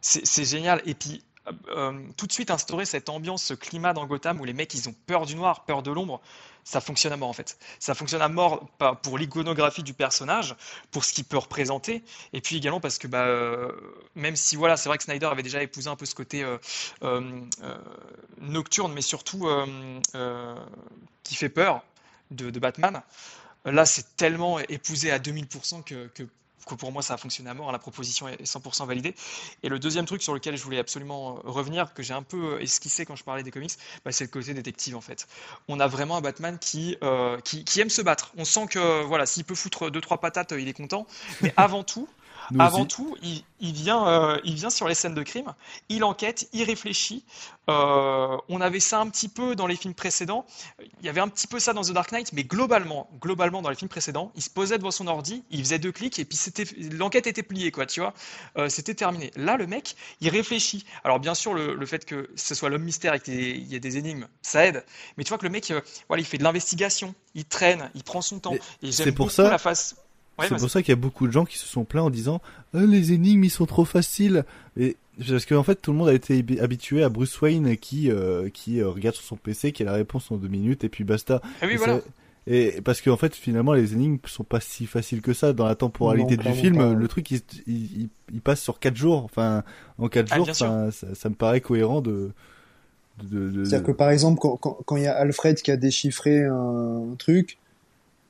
c'est 0.00 0.44
génial. 0.44 0.82
Et 0.86 0.94
puis 0.94 1.22
euh, 1.68 1.92
tout 2.16 2.26
de 2.26 2.32
suite 2.32 2.50
instaurer 2.50 2.84
cette 2.84 3.08
ambiance, 3.08 3.42
ce 3.42 3.54
climat 3.54 3.92
dans 3.92 4.06
Gotham 4.06 4.40
où 4.40 4.44
les 4.44 4.52
mecs 4.52 4.74
ils 4.74 4.88
ont 4.88 4.94
peur 5.06 5.26
du 5.26 5.36
noir, 5.36 5.64
peur 5.64 5.82
de 5.82 5.90
l'ombre, 5.90 6.20
ça 6.64 6.80
fonctionne 6.80 7.12
à 7.12 7.16
mort 7.16 7.28
en 7.28 7.32
fait. 7.32 7.58
Ça 7.78 7.94
fonctionne 7.94 8.22
à 8.22 8.28
mort 8.28 8.68
pour 9.02 9.18
l'iconographie 9.18 9.82
du 9.82 9.94
personnage, 9.94 10.56
pour 10.90 11.04
ce 11.04 11.12
qu'il 11.12 11.24
peut 11.24 11.38
représenter, 11.38 12.02
et 12.32 12.40
puis 12.40 12.56
également 12.56 12.80
parce 12.80 12.98
que 12.98 13.06
bah, 13.06 13.26
euh, 13.26 13.70
même 14.14 14.34
si 14.34 14.56
voilà, 14.56 14.76
c'est 14.76 14.88
vrai 14.88 14.98
que 14.98 15.04
Snyder 15.04 15.26
avait 15.26 15.44
déjà 15.44 15.62
épousé 15.62 15.88
un 15.88 15.96
peu 15.96 16.06
ce 16.06 16.14
côté 16.14 16.44
euh, 17.02 17.30
nocturne, 18.40 18.92
mais 18.92 19.02
surtout 19.02 19.48
qui 21.22 21.34
fait 21.36 21.48
peur 21.48 21.82
de, 22.30 22.58
Batman. 22.58 23.02
Là, 23.64 23.84
c'est 23.84 24.16
tellement 24.16 24.58
épousé 24.60 25.10
à 25.10 25.18
2000% 25.18 25.82
que, 25.84 26.06
que 26.08 26.24
que 26.66 26.74
pour 26.74 26.92
moi 26.92 27.02
ça 27.02 27.14
a 27.14 27.16
fonctionné 27.16 27.48
à 27.48 27.54
mort, 27.54 27.72
la 27.72 27.78
proposition 27.78 28.28
est 28.28 28.42
100% 28.42 28.86
validée. 28.86 29.14
Et 29.62 29.68
le 29.68 29.78
deuxième 29.78 30.04
truc 30.04 30.22
sur 30.22 30.34
lequel 30.34 30.56
je 30.56 30.62
voulais 30.62 30.78
absolument 30.78 31.36
euh, 31.36 31.50
revenir, 31.50 31.94
que 31.94 32.02
j'ai 32.02 32.14
un 32.14 32.22
peu 32.22 32.54
euh, 32.54 32.60
esquissé 32.60 33.06
quand 33.06 33.16
je 33.16 33.24
parlais 33.24 33.42
des 33.42 33.50
comics, 33.50 33.72
bah, 34.04 34.12
c'est 34.12 34.24
le 34.24 34.30
côté 34.30 34.52
détective 34.52 34.96
en 34.96 35.00
fait. 35.00 35.26
On 35.68 35.80
a 35.80 35.86
vraiment 35.86 36.16
un 36.16 36.20
Batman 36.20 36.58
qui, 36.58 36.96
euh, 37.02 37.38
aime 37.76 37.90
se 37.90 38.02
battre. 38.02 38.32
On 38.36 38.44
sent 38.44 38.66
que 38.68 39.02
voilà, 39.04 39.26
s'il 39.26 39.44
peut 39.44 39.54
foutre 39.54 39.90
deux 39.90 40.00
trois 40.00 40.18
patates, 40.18 40.52
il 40.58 40.68
est 40.68 40.72
content. 40.72 41.06
Mais 41.40 41.54
avant 41.56 41.84
tout, 41.84 42.08
avant 42.58 42.84
tout, 42.84 43.16
il, 43.22 43.72
vient, 43.72 44.06
euh, 44.06 44.40
il 44.44 44.54
vient 44.54 44.70
sur 44.70 44.88
les 44.88 44.94
scènes 44.94 45.14
de 45.14 45.22
crime, 45.22 45.54
il 45.88 46.04
enquête, 46.04 46.48
il 46.52 46.64
réfléchit. 46.64 47.24
Euh, 47.68 48.36
on 48.48 48.60
avait 48.60 48.80
ça 48.80 49.00
un 49.00 49.08
petit 49.08 49.28
peu 49.28 49.56
dans 49.56 49.66
les 49.66 49.74
films 49.74 49.94
précédents. 49.94 50.46
Il 51.00 51.06
y 51.06 51.08
avait 51.08 51.20
un 51.20 51.28
petit 51.28 51.46
peu 51.46 51.58
ça 51.58 51.72
dans 51.72 51.82
The 51.82 51.92
Dark 51.92 52.12
Knight, 52.12 52.32
mais 52.32 52.44
globalement, 52.44 53.10
globalement 53.20 53.62
dans 53.62 53.70
les 53.70 53.76
films 53.76 53.88
précédents, 53.88 54.30
il 54.36 54.42
se 54.42 54.50
posait 54.50 54.78
devant 54.78 54.92
son 54.92 55.06
ordi, 55.08 55.42
il 55.50 55.60
faisait 55.60 55.78
deux 55.78 55.92
clics 55.92 56.18
et 56.18 56.24
puis 56.24 56.36
c'était 56.36 56.64
l'enquête 56.92 57.26
était 57.26 57.42
pliée, 57.42 57.72
quoi. 57.72 57.86
Tu 57.86 58.00
vois, 58.00 58.14
euh, 58.56 58.68
c'était 58.68 58.94
terminé. 58.94 59.32
Là, 59.36 59.56
le 59.56 59.66
mec, 59.66 59.96
il 60.20 60.28
réfléchit. 60.28 60.84
Alors 61.02 61.18
bien 61.18 61.34
sûr, 61.34 61.54
le, 61.54 61.86
fait 61.86 62.04
que 62.04 62.30
ce 62.36 62.54
soit 62.54 62.68
l'homme 62.68 62.84
mystère 62.84 63.14
et 63.14 63.20
qu'il 63.20 63.66
y 63.66 63.74
ait 63.74 63.80
des 63.80 63.96
énigmes, 63.98 64.28
ça 64.42 64.66
aide. 64.66 64.84
Mais 65.16 65.24
tu 65.24 65.30
vois 65.30 65.38
que 65.38 65.44
le 65.44 65.50
mec, 65.50 65.72
voilà, 66.08 66.20
il 66.20 66.26
fait 66.26 66.38
de 66.38 66.44
l'investigation, 66.44 67.14
il 67.34 67.44
traîne, 67.44 67.90
il 67.94 68.04
prend 68.04 68.22
son 68.22 68.38
temps. 68.38 68.54
Et, 68.82 68.92
j'aime 68.92 69.10
beaucoup 69.10 69.30
ça... 69.30 69.50
la 69.50 69.58
face 69.58 69.96
c'est 70.42 70.56
pour 70.56 70.70
ça 70.70 70.82
qu'il 70.82 70.90
y 70.90 70.92
a 70.92 71.00
beaucoup 71.00 71.26
de 71.26 71.32
gens 71.32 71.44
qui 71.44 71.58
se 71.58 71.66
sont 71.66 71.84
plaints 71.84 72.02
en 72.02 72.10
disant 72.10 72.40
ah, 72.74 72.80
les 72.80 73.12
énigmes 73.12 73.44
ils 73.44 73.50
sont 73.50 73.66
trop 73.66 73.84
faciles. 73.84 74.44
Et 74.78 74.96
parce 75.28 75.46
qu'en 75.46 75.56
en 75.56 75.62
fait 75.62 75.76
tout 75.76 75.92
le 75.92 75.98
monde 75.98 76.08
a 76.08 76.14
été 76.14 76.44
habitué 76.60 77.02
à 77.02 77.08
Bruce 77.08 77.40
Wayne 77.40 77.76
qui 77.76 78.10
euh, 78.10 78.50
qui 78.50 78.80
euh, 78.80 78.88
regarde 78.88 79.14
sur 79.14 79.24
son 79.24 79.36
PC, 79.36 79.72
qui 79.72 79.82
a 79.82 79.86
la 79.86 79.92
réponse 79.94 80.30
en 80.30 80.36
deux 80.36 80.48
minutes 80.48 80.84
et 80.84 80.88
puis 80.88 81.04
basta. 81.04 81.40
Ah 81.62 81.66
et, 81.66 81.76
voilà. 81.76 82.00
et 82.46 82.80
parce 82.82 83.00
qu'en 83.00 83.16
fait 83.16 83.34
finalement 83.34 83.72
les 83.72 83.94
énigmes 83.94 84.18
sont 84.26 84.44
pas 84.44 84.60
si 84.60 84.86
faciles 84.86 85.22
que 85.22 85.32
ça 85.32 85.52
dans 85.52 85.66
la 85.66 85.74
temporalité 85.74 86.36
du 86.36 86.52
film. 86.52 86.92
Le 86.92 87.08
truc 87.08 87.30
il, 87.30 87.40
il, 87.66 88.08
il, 88.32 88.40
passe 88.40 88.60
sur 88.60 88.78
quatre 88.78 88.96
jours. 88.96 89.24
Enfin 89.24 89.64
en 89.98 90.08
quatre 90.08 90.32
ah, 90.32 90.36
jours, 90.36 90.54
ça, 90.54 90.90
ça, 90.90 91.28
me 91.30 91.34
paraît 91.34 91.62
cohérent 91.62 92.02
de. 92.02 92.30
de, 93.22 93.50
de 93.50 93.64
C'est-à-dire 93.64 93.86
que 93.86 93.92
par 93.92 94.10
exemple 94.10 94.38
quand 94.38 94.58
il 94.80 94.84
quand, 94.84 94.96
y 94.98 95.06
a 95.06 95.16
Alfred 95.16 95.56
qui 95.56 95.70
a 95.70 95.78
déchiffré 95.78 96.44
un 96.44 97.14
truc 97.18 97.56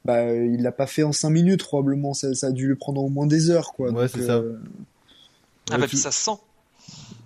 bah, 0.06 0.32
il 0.32 0.62
l'a 0.62 0.72
pas 0.72 0.86
fait 0.86 1.02
en 1.02 1.12
5 1.12 1.30
minutes 1.30 1.64
probablement. 1.64 2.14
Ça, 2.14 2.34
ça, 2.34 2.48
a 2.48 2.50
dû 2.52 2.68
lui 2.68 2.76
prendre 2.76 3.02
au 3.02 3.08
moins 3.08 3.26
des 3.26 3.50
heures 3.50 3.72
quoi. 3.72 3.90
Ouais 3.90 4.08
c'est 4.08 4.26
ça. 4.26 4.36
Euh, 4.36 4.58
ah 5.70 5.78
bah 5.78 5.86
puis 5.88 5.96
ça 5.96 6.12
se 6.12 6.20
sent. 6.20 6.38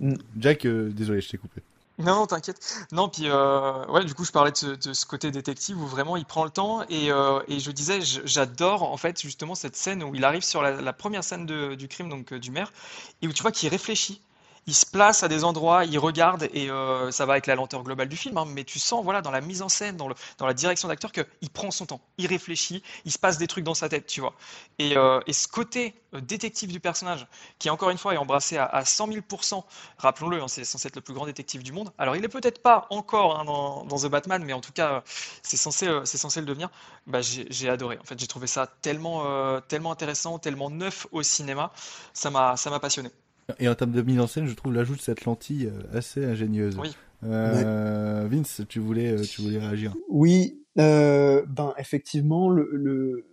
Mm. 0.00 0.14
Jack 0.38 0.64
euh, 0.64 0.90
désolé 0.90 1.20
je 1.20 1.28
t'ai 1.28 1.38
coupé. 1.38 1.60
Non, 1.98 2.14
non, 2.14 2.26
t'inquiète. 2.26 2.86
Non, 2.92 3.10
puis 3.10 3.24
euh, 3.26 3.86
ouais, 3.88 4.02
du 4.06 4.14
coup, 4.14 4.24
je 4.24 4.32
parlais 4.32 4.52
de 4.52 4.56
ce, 4.56 4.66
de 4.68 4.94
ce, 4.94 5.04
côté 5.04 5.30
détective 5.30 5.78
où 5.78 5.86
vraiment 5.86 6.16
il 6.16 6.24
prend 6.24 6.44
le 6.44 6.50
temps. 6.50 6.82
Et, 6.88 7.12
euh, 7.12 7.40
et 7.46 7.60
je 7.60 7.70
disais, 7.70 7.98
j'adore 8.00 8.84
en 8.84 8.96
fait 8.96 9.20
justement 9.20 9.54
cette 9.54 9.76
scène 9.76 10.02
où 10.02 10.14
il 10.14 10.24
arrive 10.24 10.42
sur 10.42 10.62
la, 10.62 10.80
la 10.80 10.92
première 10.94 11.22
scène 11.22 11.44
de, 11.44 11.74
du 11.74 11.88
crime 11.88 12.08
donc 12.08 12.32
du 12.32 12.50
maire 12.50 12.72
et 13.20 13.28
où 13.28 13.32
tu 13.34 13.42
vois 13.42 13.52
qu'il 13.52 13.68
réfléchit 13.68 14.22
il 14.66 14.74
se 14.74 14.86
place 14.86 15.22
à 15.22 15.28
des 15.28 15.44
endroits, 15.44 15.84
il 15.84 15.98
regarde, 15.98 16.48
et 16.52 16.70
euh, 16.70 17.10
ça 17.10 17.26
va 17.26 17.32
avec 17.32 17.46
la 17.46 17.54
lenteur 17.54 17.82
globale 17.82 18.08
du 18.08 18.16
film, 18.16 18.36
hein, 18.38 18.44
mais 18.46 18.64
tu 18.64 18.78
sens 18.78 19.02
voilà, 19.02 19.22
dans 19.22 19.30
la 19.30 19.40
mise 19.40 19.62
en 19.62 19.68
scène, 19.68 19.96
dans, 19.96 20.08
le, 20.08 20.14
dans 20.38 20.46
la 20.46 20.54
direction 20.54 20.88
d'acteur, 20.88 21.12
qu'il 21.12 21.50
prend 21.52 21.70
son 21.70 21.86
temps, 21.86 22.00
il 22.18 22.26
réfléchit, 22.26 22.82
il 23.04 23.12
se 23.12 23.18
passe 23.18 23.38
des 23.38 23.46
trucs 23.46 23.64
dans 23.64 23.74
sa 23.74 23.88
tête, 23.88 24.06
tu 24.06 24.20
vois. 24.20 24.34
Et, 24.78 24.96
euh, 24.96 25.20
ce 25.30 25.48
côté 25.48 25.94
euh, 26.14 26.20
détective 26.20 26.70
du 26.70 26.80
personnage, 26.80 27.26
qui 27.58 27.70
encore 27.70 27.90
une 27.90 27.98
fois 27.98 28.14
est 28.14 28.18
embrassé 28.18 28.58
à, 28.58 28.66
à 28.66 28.84
100 28.84 29.08
000%, 29.08 29.64
rappelons-le, 29.98 30.42
hein, 30.42 30.48
c'est 30.48 30.64
censé 30.64 30.88
être 30.88 30.96
le 30.96 31.02
plus 31.02 31.14
grand 31.14 31.26
détective 31.26 31.62
du 31.62 31.72
monde. 31.72 31.90
Alors 31.98 32.14
il 32.16 32.24
est 32.24 32.28
peut-être 32.28 32.62
pas 32.62 32.86
encore 32.90 33.40
hein, 33.40 33.44
dans, 33.44 33.84
dans, 33.84 33.96
The 33.98 34.06
Batman, 34.06 34.44
mais 34.44 34.52
en 34.52 34.60
tout 34.60 34.72
cas, 34.72 35.02
c'est 35.42 35.56
censé, 35.56 35.88
c'est 36.04 36.18
censé 36.18 36.40
le 36.40 36.46
devenir. 36.46 36.68
Bah, 37.06 37.20
j'ai 37.22 37.68
adoré, 37.68 37.98
en 37.98 38.04
fait, 38.04 38.18
j'ai 38.18 38.26
trouvé 38.26 38.46
ça 38.46 38.66
tellement, 38.82 39.60
tellement 39.62 39.92
intéressant, 39.92 40.38
tellement 40.38 40.70
neuf 40.70 41.06
au 41.12 41.22
cinéma, 41.22 41.72
ça 42.12 42.30
m'a 42.30 42.80
passionné. 42.80 43.10
Et 43.58 43.68
en 43.68 43.74
termes 43.74 43.92
de 43.92 44.02
mise 44.02 44.20
en 44.20 44.26
scène, 44.26 44.46
je 44.46 44.54
trouve 44.54 44.72
l'ajout 44.72 44.96
de 44.96 45.00
cette 45.00 45.24
lentille 45.24 45.66
euh, 45.66 45.98
assez 45.98 46.24
ingénieuse. 46.24 46.78
Oui. 46.78 46.90
Euh, 47.24 48.26
Vince, 48.30 48.62
tu 48.68 48.80
voulais, 48.80 49.12
euh, 49.12 49.22
tu 49.22 49.42
voulais 49.42 49.58
réagir 49.58 49.94
Oui, 50.08 50.62
euh, 50.78 51.44
ben 51.46 51.74
effectivement, 51.78 52.48
le, 52.48 52.68
le, 52.72 53.26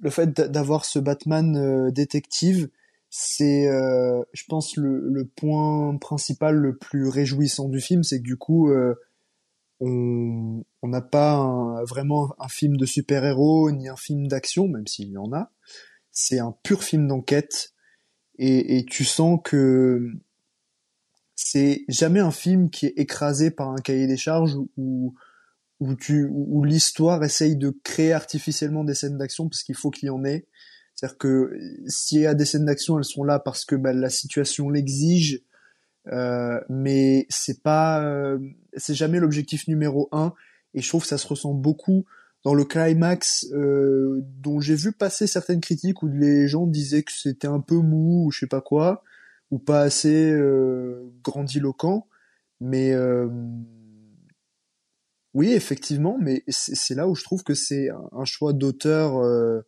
le 0.00 0.10
fait 0.10 0.32
d'avoir 0.32 0.84
ce 0.84 0.98
Batman 0.98 1.56
euh, 1.56 1.90
détective, 1.90 2.68
c'est, 3.10 3.66
je 3.66 4.44
pense, 4.48 4.76
le, 4.76 5.08
le, 5.08 5.24
point 5.24 5.96
principal 5.98 6.56
le 6.56 6.76
plus 6.76 7.08
réjouissant 7.08 7.68
du 7.68 7.80
film, 7.80 8.02
c'est 8.02 8.18
que 8.18 8.24
du 8.24 8.36
coup, 8.36 8.72
on 9.80 10.64
n'a 10.82 11.00
pas 11.00 11.84
vraiment 11.84 12.34
un 12.40 12.48
film 12.48 12.76
de 12.76 12.86
super-héros 12.86 13.70
ni 13.70 13.88
un 13.88 13.94
film 13.94 14.26
d'action, 14.26 14.66
même 14.66 14.88
s'il 14.88 15.10
y 15.10 15.16
en 15.16 15.32
a. 15.32 15.52
C'est 16.10 16.40
un 16.40 16.56
pur 16.64 16.82
film 16.82 17.06
d'enquête 17.06 17.73
et, 18.38 18.78
et 18.78 18.84
tu 18.84 19.04
sens 19.04 19.40
que 19.42 20.10
c'est 21.36 21.84
jamais 21.88 22.20
un 22.20 22.30
film 22.30 22.70
qui 22.70 22.86
est 22.86 22.94
écrasé 22.96 23.50
par 23.50 23.70
un 23.70 23.76
cahier 23.76 24.06
des 24.06 24.16
charges 24.16 24.54
où, 24.76 25.14
où, 25.80 25.94
tu, 25.94 26.28
où 26.30 26.64
l'histoire 26.64 27.22
essaye 27.24 27.56
de 27.56 27.76
créer 27.82 28.12
artificiellement 28.12 28.84
des 28.84 28.94
scènes 28.94 29.18
d'action 29.18 29.48
parce 29.48 29.62
qu'il 29.62 29.74
faut 29.74 29.90
qu'il 29.90 30.06
y 30.06 30.10
en 30.10 30.24
ait. 30.24 30.46
C'est-à-dire 30.94 31.18
que 31.18 31.58
s'il 31.88 32.20
y 32.20 32.26
a 32.26 32.34
des 32.34 32.44
scènes 32.44 32.66
d'action, 32.66 32.98
elles 32.98 33.04
sont 33.04 33.24
là 33.24 33.40
parce 33.40 33.64
que 33.64 33.74
bah, 33.74 33.92
la 33.92 34.10
situation 34.10 34.70
l'exige, 34.70 35.42
euh, 36.12 36.60
mais 36.68 37.26
c'est 37.30 37.62
pas, 37.62 38.04
euh, 38.04 38.38
c'est 38.76 38.94
jamais 38.94 39.18
l'objectif 39.18 39.66
numéro 39.66 40.08
un. 40.12 40.32
Et 40.72 40.80
je 40.80 40.88
trouve 40.88 41.02
que 41.02 41.08
ça 41.08 41.18
se 41.18 41.26
ressent 41.26 41.52
beaucoup 41.52 42.04
dans 42.44 42.54
le 42.54 42.64
climax 42.64 43.46
euh, 43.52 44.20
dont 44.38 44.60
j'ai 44.60 44.74
vu 44.74 44.92
passer 44.92 45.26
certaines 45.26 45.60
critiques 45.60 46.02
où 46.02 46.08
les 46.08 46.46
gens 46.46 46.66
disaient 46.66 47.02
que 47.02 47.12
c'était 47.12 47.48
un 47.48 47.60
peu 47.60 47.76
mou 47.76 48.26
ou 48.26 48.30
je 48.30 48.40
sais 48.40 48.46
pas 48.46 48.60
quoi 48.60 49.02
ou 49.50 49.58
pas 49.58 49.80
assez 49.80 50.30
euh, 50.30 51.10
grandiloquent. 51.22 52.06
Mais 52.60 52.92
euh, 52.92 53.28
oui 55.34 55.52
effectivement 55.52 56.16
mais 56.20 56.44
c'est 56.48 56.94
là 56.94 57.08
où 57.08 57.14
je 57.14 57.24
trouve 57.24 57.42
que 57.42 57.54
c'est 57.54 57.88
un 58.12 58.24
choix 58.24 58.52
d'auteur 58.52 59.18
euh, 59.18 59.62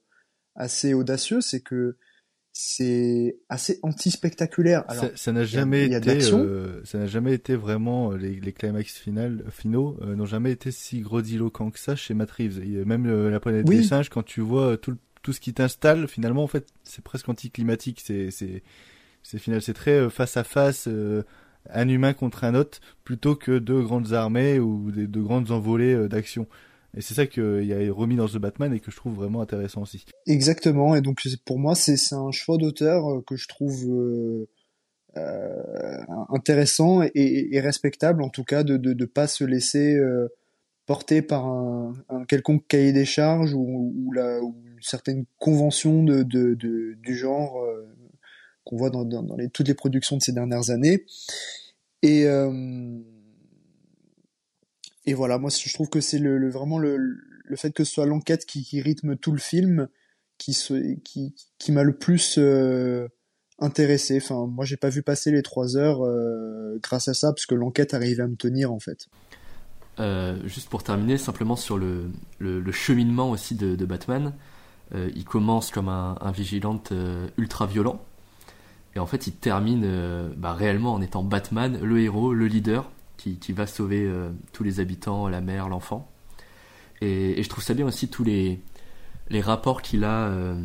assez 0.54 0.94
audacieux. 0.94 1.40
C'est 1.40 1.60
que 1.60 1.96
c'est 2.58 3.36
assez 3.50 3.78
anti-spectaculaire. 3.82 4.84
ça 5.14 5.32
n'a 5.32 5.44
jamais 5.44 5.88
été, 5.92 6.32
euh, 6.32 6.80
ça 6.84 6.96
n'a 6.96 7.06
jamais 7.06 7.34
été 7.34 7.54
vraiment 7.54 8.12
euh, 8.12 8.16
les, 8.16 8.40
les 8.40 8.52
climax 8.52 8.96
finales, 8.96 9.44
finaux 9.50 9.98
euh, 10.00 10.16
n'ont 10.16 10.24
jamais 10.24 10.52
été 10.52 10.70
si 10.70 11.00
grandiloquents 11.00 11.70
que 11.70 11.78
ça 11.78 11.96
chez 11.96 12.14
Matt 12.14 12.30
Reeves. 12.30 12.58
même 12.86 13.28
la 13.28 13.40
planète 13.40 13.66
des 13.66 13.82
singes, 13.82 14.08
quand 14.08 14.22
tu 14.22 14.40
vois 14.40 14.78
tout, 14.78 14.96
tout 15.20 15.34
ce 15.34 15.40
qui 15.40 15.52
t'installe, 15.52 16.08
finalement 16.08 16.44
en 16.44 16.46
fait 16.46 16.66
c'est 16.82 17.04
presque 17.04 17.28
anticlimatique. 17.28 18.00
C'est 18.02 18.30
c'est 18.30 18.62
c'est 19.22 19.38
final, 19.38 19.60
c'est 19.60 19.74
très 19.74 20.08
face 20.08 20.38
à 20.38 20.44
face. 20.44 20.88
un 21.68 21.88
humain 21.88 22.14
contre 22.14 22.44
un 22.44 22.54
autre 22.54 22.80
plutôt 23.04 23.36
que 23.36 23.58
deux 23.58 23.82
grandes 23.82 24.14
armées 24.14 24.60
ou 24.60 24.90
des, 24.92 25.06
de 25.06 25.20
grandes 25.20 25.50
envolées 25.50 26.08
d'action. 26.08 26.46
Et 26.96 27.02
c'est 27.02 27.14
ça 27.14 27.26
qu'il 27.26 27.72
a 27.72 27.92
remis 27.92 28.16
dans 28.16 28.26
The 28.26 28.38
Batman 28.38 28.72
et 28.72 28.80
que 28.80 28.90
je 28.90 28.96
trouve 28.96 29.14
vraiment 29.14 29.42
intéressant 29.42 29.82
aussi. 29.82 30.06
Exactement. 30.26 30.96
Et 30.96 31.02
donc 31.02 31.20
pour 31.44 31.58
moi, 31.58 31.74
c'est 31.74 31.96
un 32.14 32.30
choix 32.30 32.56
d'auteur 32.56 33.06
euh, 33.06 33.22
que 33.26 33.36
je 33.36 33.46
trouve 33.48 33.84
euh, 33.86 34.48
euh, 35.18 36.02
intéressant 36.30 37.02
et, 37.14 37.60
respectable, 37.60 38.22
en 38.22 38.30
tout 38.30 38.44
cas, 38.44 38.64
de 38.64 38.76
ne 38.78 39.04
pas 39.04 39.26
se 39.26 39.44
laisser 39.44 39.98
porter 40.86 41.20
par 41.20 41.46
un, 41.46 41.94
quelconque 42.28 42.66
cahier 42.66 42.92
des 42.92 43.04
charges 43.04 43.52
ou, 43.54 44.12
la, 44.14 44.40
ou 44.40 44.56
une 44.64 44.82
certaine 44.82 45.24
convention 45.38 46.02
de, 46.02 46.22
de, 46.22 46.54
de 46.54 46.94
du 47.02 47.16
genre 47.16 47.62
qu'on 48.64 48.76
voit 48.76 48.90
dans, 48.90 49.06
toutes 49.52 49.68
les 49.68 49.74
productions 49.74 50.16
de 50.16 50.22
ces 50.22 50.32
dernières 50.32 50.70
années. 50.70 51.04
Et 52.02 52.26
et 55.06 55.14
voilà, 55.14 55.38
moi 55.38 55.50
je 55.50 55.72
trouve 55.72 55.88
que 55.88 56.00
c'est 56.00 56.18
le, 56.18 56.50
vraiment 56.50 56.78
le, 56.78 56.96
le 56.96 57.56
fait 57.56 57.72
que 57.72 57.84
ce 57.84 57.92
soit 57.92 58.06
l'enquête 58.06 58.44
qui, 58.44 58.80
rythme 58.80 59.16
tout 59.16 59.32
le 59.32 59.38
film 59.38 59.88
qui, 60.36 60.54
qui, 61.58 61.72
m'a 61.72 61.84
le 61.84 61.96
plus 61.96 62.36
euh, 62.38 63.08
intéressé. 63.58 64.18
Enfin, 64.20 64.46
moi 64.46 64.64
j'ai 64.64 64.76
pas 64.76 64.88
vu 64.88 65.02
passer 65.02 65.30
les 65.30 65.42
trois 65.42 65.76
heures 65.76 66.04
euh, 66.04 66.78
grâce 66.82 67.08
à 67.08 67.14
ça 67.14 67.32
parce 67.32 67.46
que 67.46 67.54
l'enquête 67.54 67.94
arrivait 67.94 68.24
à 68.24 68.26
me 68.26 68.36
tenir 68.36 68.72
en 68.72 68.80
fait. 68.80 69.06
Euh, 69.98 70.36
juste 70.46 70.68
pour 70.68 70.82
terminer, 70.82 71.16
simplement 71.16 71.56
sur 71.56 71.78
le, 71.78 72.10
le, 72.38 72.72
cheminement 72.72 73.30
aussi 73.30 73.54
de, 73.54 73.84
Batman. 73.86 74.34
Il 74.92 75.24
commence 75.24 75.70
comme 75.70 75.88
un, 75.88 76.18
un 76.20 76.32
vigilante 76.32 76.92
ultra 77.38 77.66
violent. 77.66 78.00
Et 78.94 78.98
en 78.98 79.06
fait, 79.06 79.26
il 79.26 79.32
termine 79.32 80.34
bah, 80.36 80.52
réellement 80.52 80.94
en 80.94 81.00
étant 81.00 81.22
Batman, 81.22 81.78
le 81.82 82.00
héros, 82.00 82.34
le 82.34 82.46
leader, 82.46 82.90
qui, 83.16 83.36
qui 83.36 83.52
va 83.52 83.66
sauver 83.66 84.04
euh, 84.04 84.30
tous 84.52 84.62
les 84.64 84.80
habitants, 84.80 85.28
la 85.28 85.40
mère, 85.40 85.68
l'enfant. 85.68 86.10
Et, 87.00 87.38
et 87.38 87.42
je 87.42 87.48
trouve 87.48 87.62
ça 87.64 87.74
bien 87.74 87.86
aussi 87.86 88.08
tous 88.08 88.24
les, 88.24 88.60
les 89.30 89.40
rapports 89.40 89.82
qu'il 89.82 90.04
a 90.04 90.28
euh, 90.28 90.60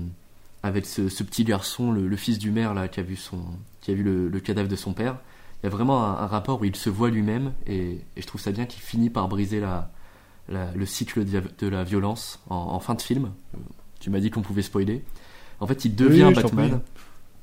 avec 0.63 0.85
ce, 0.85 1.09
ce 1.09 1.23
petit 1.23 1.43
garçon, 1.43 1.91
le, 1.91 2.07
le 2.07 2.15
fils 2.15 2.39
du 2.39 2.51
maire 2.51 2.73
là, 2.73 2.87
qui 2.87 2.99
a 2.99 3.03
vu, 3.03 3.15
son, 3.15 3.43
qui 3.81 3.91
a 3.91 3.93
vu 3.93 4.03
le, 4.03 4.29
le 4.29 4.39
cadavre 4.39 4.69
de 4.69 4.75
son 4.75 4.93
père. 4.93 5.17
Il 5.61 5.65
y 5.65 5.67
a 5.67 5.69
vraiment 5.69 6.03
un, 6.05 6.23
un 6.23 6.27
rapport 6.27 6.61
où 6.61 6.65
il 6.65 6.75
se 6.75 6.89
voit 6.89 7.09
lui-même 7.09 7.53
et, 7.67 7.99
et 8.15 8.21
je 8.21 8.25
trouve 8.27 8.41
ça 8.41 8.51
bien 8.51 8.65
qu'il 8.65 8.81
finit 8.81 9.09
par 9.09 9.27
briser 9.27 9.59
la, 9.59 9.91
la- 10.49 10.71
le 10.71 10.85
cycle 10.85 11.23
de, 11.25 11.67
la 11.67 11.83
violence 11.83 12.39
en, 12.49 12.55
en 12.55 12.79
fin 12.79 12.95
de 12.95 13.01
film. 13.01 13.31
Tu 13.99 14.09
m'as 14.09 14.19
dit 14.19 14.31
qu'on 14.31 14.41
pouvait 14.41 14.63
spoiler. 14.63 15.03
En 15.59 15.67
fait, 15.67 15.85
il 15.85 15.95
devient 15.95 16.25
oui, 16.29 16.33
Batman. 16.33 16.79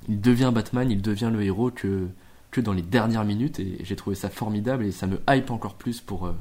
Il 0.08 0.20
devient 0.20 0.50
Batman, 0.52 0.90
il 0.90 1.02
devient 1.02 1.30
le 1.32 1.42
héros 1.42 1.70
que, 1.70 2.08
que 2.50 2.60
dans 2.60 2.72
les 2.72 2.82
dernières 2.82 3.24
minutes 3.24 3.60
et 3.60 3.78
j'ai 3.84 3.96
trouvé 3.96 4.16
ça 4.16 4.28
formidable 4.30 4.84
et 4.84 4.92
ça 4.92 5.06
me 5.06 5.18
hype 5.28 5.50
encore 5.50 5.74
plus 5.74 6.00
pour, 6.00 6.26
euh, 6.26 6.32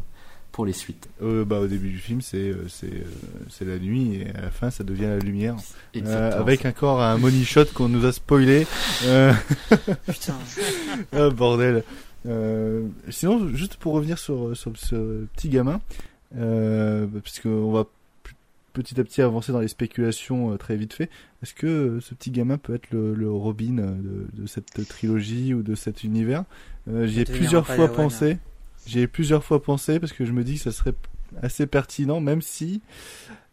pour 0.52 0.66
les 0.66 0.74
suites. 0.74 1.10
Euh, 1.22 1.44
bah, 1.46 1.60
au 1.60 1.68
début 1.68 1.90
du 1.90 1.98
film, 1.98 2.22
c'est 2.22 2.38
euh, 2.50 2.66
c'est 2.70 3.04
c'est 3.50 3.66
la 3.66 3.78
nuit 3.78 4.16
et 4.22 4.30
à 4.36 4.42
la 4.42 4.52
fin, 4.52 4.72
ça 4.72 4.84
devient 4.84 5.04
la 5.08 5.20
lumière. 5.20 5.56
Euh, 5.96 6.40
avec 6.40 6.66
encore 6.66 7.02
un 7.02 7.18
money 7.18 7.44
shot 7.44 7.66
qu'on 7.74 7.90
nous 7.90 8.06
a 8.06 8.12
spoilé. 8.14 8.66
Euh, 9.06 9.34
Putain. 10.08 10.36
ah, 11.14 11.30
bordel. 11.30 11.84
Euh, 12.26 12.88
sinon, 13.10 13.50
juste 13.54 13.76
pour 13.76 13.94
revenir 13.94 14.18
sur, 14.18 14.56
sur 14.58 14.72
ce 14.76 15.26
petit 15.36 15.50
gamin, 15.50 15.80
euh, 16.38 17.06
puisqu'on 17.24 17.72
va 17.72 17.84
p- 17.86 17.90
petit 18.84 19.00
à 19.00 19.04
petit 19.04 19.22
avancer 19.22 19.52
dans 19.52 19.60
les 19.60 19.68
spéculations 19.68 20.54
euh, 20.54 20.58
très 20.58 20.76
vite 20.76 20.94
fait, 20.94 21.10
est-ce 21.42 21.54
que 21.54 21.68
euh, 21.68 22.00
ce 22.00 22.14
petit 22.14 22.32
gamin 22.32 22.58
peut 22.58 22.76
être 22.76 22.92
le, 22.92 23.14
le 23.16 23.30
Robin 23.32 23.80
euh, 23.80 23.92
de, 23.92 24.42
de 24.42 24.48
cette 24.48 24.88
trilogie 24.88 25.54
ou 25.54 25.64
de 25.64 25.76
cet 25.76 26.04
univers? 26.04 26.44
Euh, 26.90 27.08
J'y 27.08 27.22
ai 27.22 27.26
Ça 27.26 27.34
plusieurs 27.34 27.66
fois 27.66 27.76
Lawan, 27.88 27.92
hein. 27.92 27.96
pensé. 27.96 28.38
J'y 28.86 29.00
ai 29.00 29.08
plusieurs 29.08 29.44
fois 29.44 29.62
pensé 29.62 30.00
parce 30.00 30.14
que 30.14 30.26
je 30.26 30.32
me 30.32 30.44
dis 30.44 30.56
que 30.56 30.62
ça 30.62 30.72
serait 30.72 30.94
assez 31.42 31.68
pertinent, 31.68 32.22
même 32.22 32.42
si 32.42 32.82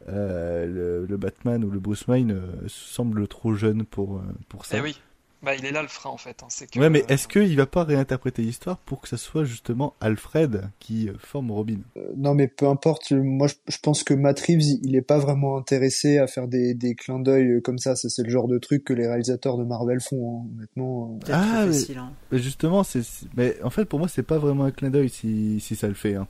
euh, 0.09 0.67
le, 0.67 1.07
le 1.07 1.17
Batman 1.17 1.65
ou 1.65 1.71
le 1.71 1.81
Bruce 1.81 2.07
Wayne 2.07 2.31
euh, 2.33 2.69
semble 2.69 3.27
trop 3.27 3.55
jeune 3.55 3.85
pour, 3.85 4.19
euh, 4.19 4.23
pour 4.49 4.65
ça. 4.67 4.79
Eh 4.79 4.81
oui. 4.81 5.01
Bah, 5.45 5.55
il 5.55 5.65
est 5.67 5.73
là 5.73 5.83
le 5.83 5.89
frein 5.89 6.11
en 6.11 6.17
fait. 6.17 6.43
hein, 6.43 6.47
c'est 6.49 6.71
que, 6.71 6.79
Ouais, 6.79 6.89
mais 6.91 7.03
euh, 7.03 7.07
est-ce 7.09 7.29
qu'il 7.29 7.57
va 7.57 7.67
pas 7.67 7.85
réinterpréter 7.85 8.43
l'histoire 8.43 8.79
pour 8.79 9.01
que 9.01 9.09
ça 9.09 9.17
soit 9.17 9.45
justement 9.45 9.95
Alfred 10.01 10.69
qui 10.81 11.09
euh, 11.09 11.13
forme 11.19 11.51
Robin? 11.51 11.79
Non, 12.17 12.35
mais 12.35 12.49
peu 12.49 12.67
importe. 12.67 13.13
Moi, 13.13 13.47
je, 13.49 13.55
je 13.69 13.79
pense 13.83 14.03
que 14.05 14.15
Matt 14.15 14.41
Reeves, 14.41 14.63
il 14.83 14.97
est 14.97 15.03
pas 15.03 15.19
vraiment 15.19 15.57
intéressé 15.59 16.19
à 16.19 16.27
faire 16.27 16.49
des, 16.49 16.75
des 16.75 16.95
clins 16.95 17.19
d'œil 17.21 17.47
euh, 17.53 17.61
comme 17.61 17.79
ça. 17.79 17.95
Ça, 17.97 18.09
c'est 18.09 18.23
le 18.23 18.31
genre 18.31 18.49
de 18.49 18.59
truc 18.59 18.85
que 18.85 18.93
les 18.93 19.07
réalisateurs 19.07 19.59
de 19.59 19.65
Marvel 19.65 20.01
font, 20.01 20.41
hein, 20.45 20.49
honnêtement. 20.57 21.19
euh. 21.29 21.33
Ah, 21.33 21.65
mais- 21.67 21.73
facile. 21.73 21.99
Hein. 21.99 22.13
Mais 22.33 22.39
Justement, 22.39 22.83
c'est. 22.85 23.03
c'est- 23.03 23.27
Mais 23.37 23.57
en 23.63 23.71
fait, 23.71 23.85
pour 23.85 23.99
moi, 23.99 24.09
c'est 24.09 24.23
pas 24.23 24.39
vraiment 24.39 24.65
un 24.65 24.71
clin 24.71 24.91
d'œil 24.91 25.09
si, 25.11 25.61
si 25.61 25.77
ça 25.77 25.89
le 25.89 25.95
fait. 25.95 26.15
Hein. 26.15 26.27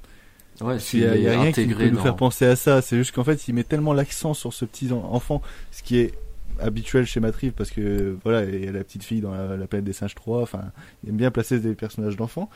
Ouais, 0.60 0.76
Il 0.92 1.00
y 1.00 1.04
a, 1.04 1.16
il 1.16 1.22
y 1.22 1.28
a 1.28 1.32
est 1.32 1.36
rien 1.36 1.50
qui 1.52 1.66
peut 1.66 1.88
nous 1.90 1.98
faire 1.98 2.14
penser 2.14 2.44
à 2.46 2.54
ça. 2.54 2.80
C'est 2.80 2.96
juste 2.96 3.12
qu'en 3.12 3.24
fait, 3.24 3.48
il 3.48 3.54
met 3.54 3.64
tellement 3.64 3.92
l'accent 3.92 4.34
sur 4.34 4.52
ce 4.52 4.64
petit 4.64 4.92
en- 4.92 5.02
enfant, 5.12 5.42
ce 5.72 5.82
qui 5.82 5.98
est 5.98 6.12
habituel 6.60 7.06
chez 7.06 7.20
Matt 7.20 7.36
Reeves 7.36 7.52
parce 7.52 7.70
que 7.70 8.16
voilà, 8.24 8.44
il 8.44 8.64
y 8.64 8.68
a 8.68 8.72
la 8.72 8.84
petite 8.84 9.04
fille 9.04 9.20
dans 9.20 9.32
la, 9.32 9.56
la 9.56 9.66
planète 9.66 9.84
des 9.84 9.92
singes 9.92 10.14
3. 10.14 10.42
Enfin, 10.42 10.72
il 11.02 11.10
aime 11.10 11.16
bien 11.16 11.30
placer 11.30 11.58
des 11.60 11.74
personnages 11.74 12.16
d'enfants. 12.16 12.48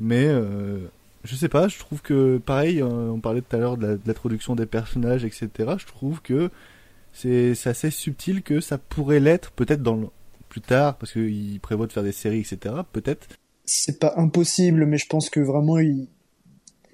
Mais 0.00 0.26
euh, 0.26 0.78
je 1.24 1.34
sais 1.34 1.48
pas, 1.48 1.68
je 1.68 1.78
trouve 1.78 2.00
que 2.02 2.38
pareil, 2.38 2.80
euh, 2.80 2.86
on 3.10 3.20
parlait 3.20 3.42
tout 3.42 3.54
à 3.56 3.58
l'heure 3.58 3.76
de 3.76 3.98
l'introduction 4.06 4.54
des 4.54 4.66
personnages, 4.66 5.24
etc. 5.24 5.48
Je 5.78 5.86
trouve 5.86 6.22
que 6.22 6.50
c'est 7.12 7.54
assez 7.66 7.90
subtil 7.90 8.42
que 8.42 8.60
ça 8.60 8.78
pourrait 8.78 9.20
l'être, 9.20 9.50
peut-être 9.50 9.82
dans 9.82 9.96
le- 9.96 10.06
plus 10.48 10.60
tard, 10.60 10.96
parce 10.96 11.12
qu'il 11.12 11.58
prévoit 11.60 11.86
de 11.86 11.92
faire 11.92 12.02
des 12.02 12.12
séries, 12.12 12.40
etc. 12.40 12.74
Peut-être. 12.92 13.28
C'est 13.64 14.00
pas 14.00 14.14
impossible, 14.16 14.84
mais 14.86 14.98
je 14.98 15.06
pense 15.06 15.30
que 15.30 15.38
vraiment, 15.40 15.78
il, 15.78 16.08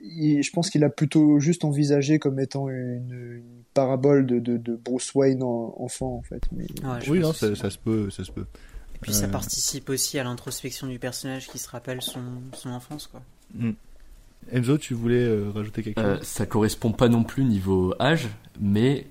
il- 0.08 0.42
je 0.42 0.50
pense 0.52 0.70
qu'il 0.70 0.84
a 0.84 0.88
plutôt 0.90 1.38
juste 1.40 1.64
envisagé 1.64 2.18
comme 2.18 2.38
étant 2.40 2.68
une, 2.68 3.10
une 3.12 3.62
parabole 3.74 4.26
de, 4.26 4.38
de, 4.38 4.56
de 4.56 4.76
Bruce 4.76 5.14
Wayne 5.14 5.42
en- 5.42 5.74
enfant, 5.78 6.14
en 6.16 6.22
fait. 6.22 6.42
Mais... 6.52 6.64
Ouais, 6.84 7.00
je 7.02 7.10
Oui, 7.12 7.18
non, 7.20 7.30
aussi. 7.30 7.40
ça, 7.40 7.54
ça 7.56 7.70
se 7.70 7.78
peut, 7.78 8.10
ça 8.10 8.24
se 8.24 8.30
peut. 8.32 8.46
Et 8.94 8.98
puis 9.00 9.12
ça 9.12 9.26
Euh, 9.26 9.28
participe 9.28 9.88
aussi 9.90 10.18
à 10.18 10.24
l'introspection 10.24 10.86
du 10.86 10.98
personnage 10.98 11.48
qui 11.48 11.58
se 11.58 11.68
rappelle 11.68 12.00
son, 12.02 12.20
son 12.54 12.70
enfance, 12.70 13.06
quoi. 13.06 13.20
Mm. 13.54 13.72
Enzo, 14.52 14.78
tu 14.78 14.94
voulais 14.94 15.24
euh, 15.24 15.50
rajouter 15.54 15.82
quelque 15.82 15.98
Euh, 16.00 16.16
chose? 16.18 16.26
ça 16.26 16.46
correspond 16.46 16.92
pas 16.92 17.08
non 17.08 17.24
plus 17.24 17.44
niveau 17.44 17.94
âge, 18.00 18.28
mais 18.60 19.06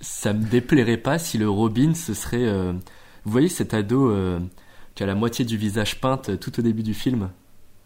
ça 0.00 0.32
me 0.32 0.42
déplairait 0.48 0.96
pas 0.96 1.18
si 1.18 1.36
le 1.38 1.48
Robin 1.50 1.94
ce 1.94 2.14
serait. 2.14 2.44
euh, 2.46 2.72
vous 3.24 3.30
voyez 3.32 3.48
cet 3.48 3.74
ado 3.74 4.10
euh, 4.10 4.40
qui 4.94 5.02
a 5.02 5.06
la 5.06 5.14
moitié 5.14 5.44
du 5.44 5.56
visage 5.58 6.00
peinte 6.00 6.40
tout 6.40 6.58
au 6.58 6.62
début 6.62 6.82
du 6.82 6.94
film, 6.94 7.28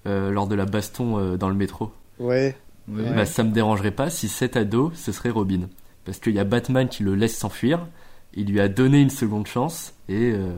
euh, 0.07 0.31
lors 0.31 0.47
de 0.47 0.55
la 0.55 0.65
baston 0.67 1.19
euh, 1.19 1.37
dans 1.37 1.49
le 1.49 1.57
métro? 1.57 1.91
Ouais. 2.19 2.57
Ouais. 2.89 3.15
Bah, 3.15 3.25
ça 3.27 3.43
me 3.45 3.51
dérangerait 3.51 3.91
pas 3.91 4.11
si 4.11 4.29
cet 4.29 4.57
ado 4.57 4.93
ce 4.95 5.13
serait 5.13 5.31
Robin. 5.31 5.69
Parce 6.05 6.19
qu'il 6.19 6.35
y 6.35 6.39
a 6.39 6.45
Batman 6.45 6.89
qui 6.89 7.03
le 7.03 7.15
laisse 7.15 7.37
s'enfuir, 7.37 7.87
il 8.35 8.47
lui 8.49 8.61
a 8.61 8.69
donné 8.69 9.01
une 9.01 9.11
seconde 9.11 9.47
chance, 9.47 9.95
et 10.09 10.33
euh, 10.33 10.53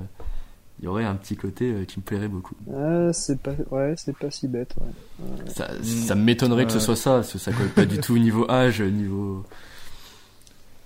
il 0.81 0.87
y 0.87 0.89
aurait 0.89 1.05
un 1.05 1.15
petit 1.15 1.37
côté 1.37 1.71
euh, 1.73 1.85
qui 1.85 2.01
me 2.01 2.05
plairait 2.05 2.27
beaucoup. 2.29 2.57
Ah, 2.75 3.13
c'est 3.13 3.39
pas, 3.41 3.53
ouais, 3.71 3.95
c'est 3.97 4.17
pas 4.17 4.31
si 4.31 4.49
bête, 4.49 4.75
ouais. 4.81 5.27
Ça, 5.47 5.69
ça 5.85 6.15
m'étonnerait 6.17 6.67
que 6.67 6.73
ce 6.73 6.81
soit 6.81 6.97
ça, 6.97 7.11
parce 7.13 7.33
que 7.33 7.39
ça 7.39 7.53
colle 7.53 7.69
pas 7.69 7.85
du 7.87 7.99
tout 7.99 8.19
niveau 8.19 8.51
âge, 8.51 8.83
niveau. 8.83 9.45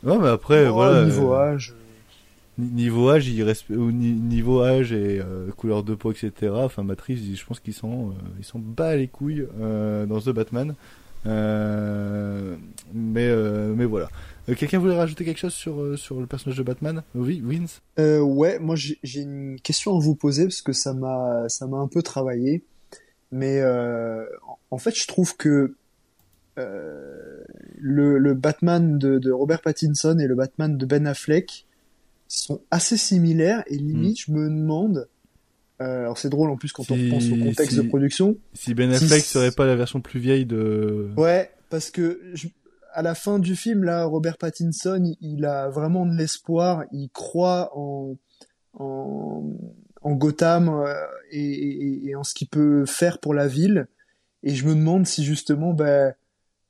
Ouais, 0.02 0.18
mais 0.18 0.28
après, 0.28 0.66
Oh, 0.68 0.74
voilà. 0.74 1.05
niveau 1.06 1.32
euh, 1.32 1.55
âge. 1.55 1.74
Ni- 2.60 2.70
Niveau 2.84 3.08
âge, 3.10 3.28
niveau 3.70 4.62
âge 4.62 4.92
et 4.92 5.20
euh, 5.20 5.50
couleur 5.56 5.82
de 5.82 5.94
peau, 5.94 6.12
etc. 6.12 6.52
Enfin, 6.54 6.82
Matrice, 6.82 7.20
je 7.34 7.44
pense 7.44 7.60
qu'ils 7.60 7.74
sont, 7.74 8.10
euh, 8.10 8.12
ils 8.38 8.44
sont 8.44 8.58
bas 8.58 8.96
les 8.96 9.08
couilles 9.08 9.46
euh, 9.60 10.06
dans 10.06 10.20
The 10.20 10.30
Batman. 10.30 10.74
Euh, 11.26 12.56
mais, 12.94 13.28
mais 13.76 13.84
voilà. 13.84 14.08
Quelqu'un 14.56 14.78
voulait 14.78 14.96
rajouter 14.96 15.24
quelque 15.24 15.38
chose 15.38 15.52
sur, 15.52 15.96
sur 15.98 16.18
le 16.20 16.26
personnage 16.26 16.56
de 16.58 16.62
Batman? 16.62 17.02
Oui, 17.14 17.42
Vince? 17.44 17.80
Ouais, 17.98 18.58
moi 18.58 18.74
j'ai 18.76 19.20
une 19.20 19.58
question 19.62 19.96
à 19.96 20.00
vous 20.00 20.14
poser 20.14 20.44
parce 20.44 20.62
que 20.62 20.72
ça 20.72 20.92
m'a 20.94 21.46
un 21.72 21.88
peu 21.88 22.02
travaillé. 22.02 22.62
Mais 23.32 23.62
en- 24.70 24.78
fait, 24.78 24.96
je 24.98 25.06
trouve 25.06 25.36
que 25.36 25.74
le, 26.56 28.34
Batman 28.34 28.98
de 28.98 29.30
Robert 29.30 29.60
Pattinson 29.60 30.18
et 30.18 30.26
le 30.26 30.34
Batman 30.34 30.76
de 30.76 30.86
Ben 30.86 31.06
Affleck 31.06 31.66
sont 32.39 32.61
assez 32.70 32.97
similaires 32.97 33.62
et 33.66 33.77
limite, 33.77 34.20
je 34.27 34.32
me 34.32 34.48
demande. 34.48 35.09
euh, 35.81 36.01
alors 36.02 36.19
c'est 36.19 36.28
drôle 36.28 36.51
en 36.51 36.57
plus 36.57 36.73
quand 36.73 36.90
on 36.90 36.94
repense 36.94 37.24
au 37.32 37.36
contexte 37.44 37.70
si- 37.70 37.77
de 37.77 37.82
production. 37.89 38.36
Si 38.55 38.74
Ben 38.74 38.93
Si- 38.94 39.05
Affleck 39.05 39.23
serait 39.24 39.51
pas 39.52 39.66
la 39.66 39.77
version 39.77 40.01
plus 40.01 40.20
vieille 40.20 40.44
de. 40.47 41.11
Ouais, 41.16 41.51
parce 41.70 41.90
que 41.90 42.20
je- 42.35 42.48
à 42.93 43.02
la 43.02 43.15
fin 43.15 43.39
du 43.39 43.57
film, 43.57 43.85
là, 43.85 44.05
Robert 44.05 44.36
Pattinson, 44.36 45.02
il, 45.05 45.16
il 45.20 45.44
a 45.44 45.69
vraiment 45.70 46.05
de 46.07 46.15
l'espoir, 46.16 46.85
il 46.93 47.09
croit 47.11 47.70
en, 47.77 48.16
en, 48.74 49.44
en 50.02 50.12
Gotham 50.12 50.69
euh, 50.69 50.94
et, 51.31 51.40
et- 51.40 52.07
et 52.09 52.15
en 52.15 52.24
ce 52.24 52.35
qu'il 52.35 52.48
peut 52.48 52.85
faire 52.86 53.19
pour 53.19 53.32
la 53.35 53.47
ville. 53.48 53.86
Et 54.43 54.55
je 54.55 54.66
me 54.66 54.74
demande 54.74 55.07
si 55.07 55.24
justement, 55.24 55.73
ben, 55.73 56.15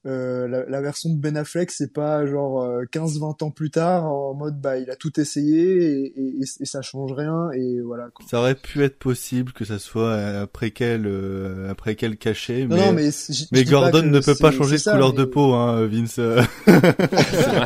euh, 0.06 0.48
la, 0.48 0.64
la 0.64 0.80
version 0.80 1.10
de 1.10 1.16
Ben 1.16 1.36
Affleck, 1.36 1.70
c'est 1.70 1.92
pas 1.92 2.24
genre 2.26 2.62
euh, 2.62 2.84
15-20 2.90 3.44
ans 3.44 3.50
plus 3.50 3.70
tard, 3.70 4.06
en 4.06 4.32
mode, 4.34 4.58
bah, 4.60 4.78
il 4.78 4.90
a 4.90 4.96
tout 4.96 5.20
essayé 5.20 6.06
et, 6.06 6.20
et, 6.20 6.34
et 6.60 6.64
ça 6.64 6.80
change 6.82 7.12
rien, 7.12 7.50
et 7.52 7.80
voilà. 7.80 8.08
quoi. 8.14 8.24
Ça 8.30 8.38
aurait 8.40 8.54
pu 8.54 8.82
être 8.82 8.98
possible 8.98 9.52
que 9.52 9.64
ça 9.66 9.78
soit 9.78 10.14
un 10.14 10.46
préquel, 10.46 11.06
euh, 11.06 11.70
un 11.70 11.74
préquel 11.74 12.16
caché, 12.16 12.66
Non, 12.66 12.76
mais. 12.76 12.86
non, 12.86 12.92
mais, 12.92 13.10
Mais 13.52 13.64
Gordon 13.64 14.02
ne 14.04 14.20
peut 14.20 14.34
pas 14.34 14.50
changer 14.52 14.76
de 14.76 14.80
ça, 14.80 14.92
couleur 14.92 15.12
mais- 15.12 15.18
de 15.18 15.24
peau, 15.24 15.52
hein, 15.52 15.86
Vince. 15.86 16.18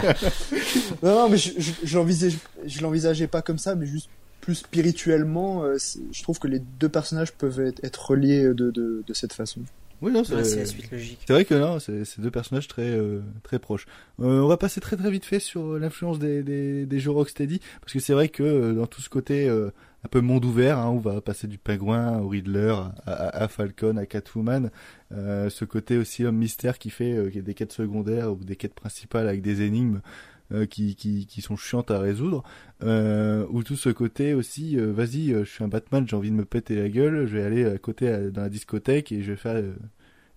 Non, 1.03 1.15
non, 1.15 1.29
mais 1.29 1.37
je, 1.37 1.51
je, 1.59 1.73
je 1.83 1.97
l'envisage, 1.99 2.37
je 2.67 2.83
l'envisageais 2.83 3.27
pas 3.27 3.43
comme 3.43 3.59
ça, 3.59 3.75
mais 3.75 3.87
juste 3.87 4.09
plus 4.41 4.55
spirituellement, 4.57 5.65
euh, 5.65 5.77
je 6.13 6.23
trouve 6.23 6.39
que 6.39 6.49
les 6.49 6.59
deux 6.59 6.89
personnages 6.89 7.33
peuvent 7.33 7.61
être, 7.61 7.83
être 7.85 8.11
reliés 8.11 8.45
de, 8.49 8.71
de, 8.71 9.03
de 9.07 9.15
cette 9.15 9.33
façon. 9.33 9.61
Oui, 10.03 10.13
non, 10.13 10.21
Ouais, 10.21 10.25
c'est 10.25 10.45
c'est 10.45 10.57
la 10.61 10.67
suite 10.67 10.91
logique. 10.91 11.21
c'est 11.27 11.33
vrai 11.33 11.45
que 11.45 11.55
non, 11.55 11.79
c'est 11.79 12.21
deux 12.21 12.31
personnages 12.31 12.69
très 12.69 12.91
euh, 12.91 13.21
très 13.43 13.59
proches. 13.59 13.87
Euh, 14.21 14.41
on 14.43 14.49
va 14.49 14.57
passer 14.57 14.81
très 14.81 14.97
très 14.97 15.11
vite 15.11 15.25
fait 15.25 15.39
sur 15.41 15.79
l'influence 15.79 16.19
des, 16.19 16.43
des, 16.43 16.85
des 16.87 17.01
jeux 17.01 17.11
Rocksteady, 17.11 17.61
parce 17.81 17.93
que 17.93 18.01
c'est 18.01 18.13
vrai 18.13 18.29
que 18.29 18.43
euh, 18.43 18.73
dans 18.75 18.87
tout 18.87 19.01
ce 19.01 19.09
côté 19.09 19.49
euh, 19.49 19.71
un 20.05 20.09
peu 20.09 20.21
monde 20.21 20.45
ouvert, 20.45 20.79
hein, 20.79 20.91
on 20.91 20.99
va 20.99 21.21
passer 21.23 21.47
du 21.47 21.57
pingouin 21.57 22.19
au 22.19 22.29
Riddler, 22.29 22.75
à, 23.07 23.13
à, 23.13 23.45
à 23.45 23.49
Falcon, 23.49 23.97
à 23.97 24.05
Catwoman, 24.05 24.71
euh, 25.13 25.49
ce 25.49 25.65
côté 25.65 25.97
aussi 25.97 26.25
homme 26.25 26.37
mystère 26.37 26.79
qui 26.79 26.91
fait 26.91 27.13
euh, 27.13 27.31
des 27.43 27.55
quêtes 27.55 27.73
secondaires 27.73 28.33
ou 28.33 28.37
des 28.45 28.57
quêtes 28.57 28.75
principales 28.75 29.29
avec 29.29 29.41
des 29.41 29.63
énigmes 29.63 30.01
euh, 30.55 30.67
qui, 30.67 31.41
sont 31.41 31.57
chiantes 31.57 31.91
à 31.91 31.99
résoudre, 31.99 32.45
euh, 32.83 33.47
ou 33.51 33.63
tout 33.63 33.77
ce 33.77 33.89
côté 33.89 34.35
aussi, 34.35 34.79
euh, 34.79 34.93
vas-y, 34.93 35.31
je 35.31 35.45
suis 35.45 35.65
un 35.65 35.69
Batman, 35.69 36.07
j'ai 36.09 36.17
envie 36.17 36.31
de 36.31 36.37
me 36.37 36.45
péter 36.45 36.77
la 36.77 36.89
gueule, 36.89 37.27
je 37.27 37.37
vais 37.37 37.43
aller 37.43 37.65
à 37.65 37.77
côté 37.77 38.31
dans 38.31 38.43
la 38.43 38.49
discothèque 38.49 39.11
et 39.13 39.23
je 39.23 39.33
vais 39.33 39.37
faire, 39.37 39.63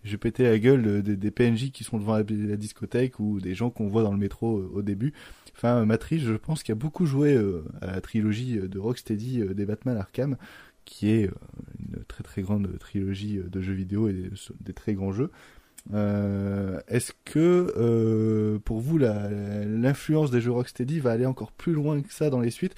je 0.03 0.11
vais 0.11 0.17
péter 0.17 0.43
la 0.43 0.57
gueule 0.57 1.03
de- 1.03 1.15
des, 1.15 1.31
PNJ 1.31 1.71
qui 1.71 1.83
sont 1.83 1.97
devant 1.99 2.17
la, 2.17 2.23
discothèque 2.23 3.19
ou 3.19 3.39
des 3.39 3.53
gens 3.53 3.69
qu'on 3.69 3.87
voit 3.87 4.03
dans 4.03 4.11
le 4.11 4.17
métro 4.17 4.57
au 4.73 4.81
début. 4.81 5.13
Enfin, 5.55 5.85
Matrice, 5.85 6.23
je 6.23 6.33
pense 6.33 6.63
qu'il 6.63 6.71
a 6.71 6.75
beaucoup 6.75 7.05
joué 7.05 7.37
à 7.81 7.87
la 7.87 8.01
trilogie 8.01 8.57
de 8.59 8.79
Rocksteady 8.79 9.43
des 9.53 9.65
Batman 9.65 9.97
Arkham, 9.97 10.37
qui 10.85 11.09
est 11.09 11.29
une 11.79 12.03
très 12.07 12.23
très 12.23 12.41
grande 12.41 12.77
trilogie 12.79 13.39
de 13.45 13.61
jeux 13.61 13.73
vidéo 13.73 14.07
et 14.09 14.31
des 14.61 14.73
très 14.73 14.93
grands 14.93 15.11
jeux. 15.11 15.31
Euh, 15.93 16.79
Est-ce 16.87 17.13
que 17.25 17.73
euh, 17.77 18.59
pour 18.59 18.79
vous 18.79 18.97
l'influence 18.97 20.31
des 20.31 20.41
jeux 20.41 20.51
Rocksteady 20.51 20.99
va 20.99 21.11
aller 21.11 21.25
encore 21.25 21.51
plus 21.51 21.73
loin 21.73 22.01
que 22.01 22.13
ça 22.13 22.29
dans 22.29 22.39
les 22.39 22.51
suites? 22.51 22.75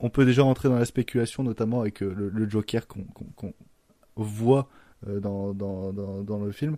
On 0.00 0.10
peut 0.10 0.24
déjà 0.24 0.42
rentrer 0.42 0.68
dans 0.68 0.78
la 0.78 0.84
spéculation, 0.84 1.42
notamment 1.42 1.80
avec 1.80 2.02
euh, 2.02 2.30
le, 2.32 2.48
Joker 2.48 2.86
qu'on 2.86 3.54
voit 4.16 4.68
dans, 5.06 5.52
dans, 5.52 5.92
dans, 5.92 6.44
le 6.44 6.52
film. 6.52 6.76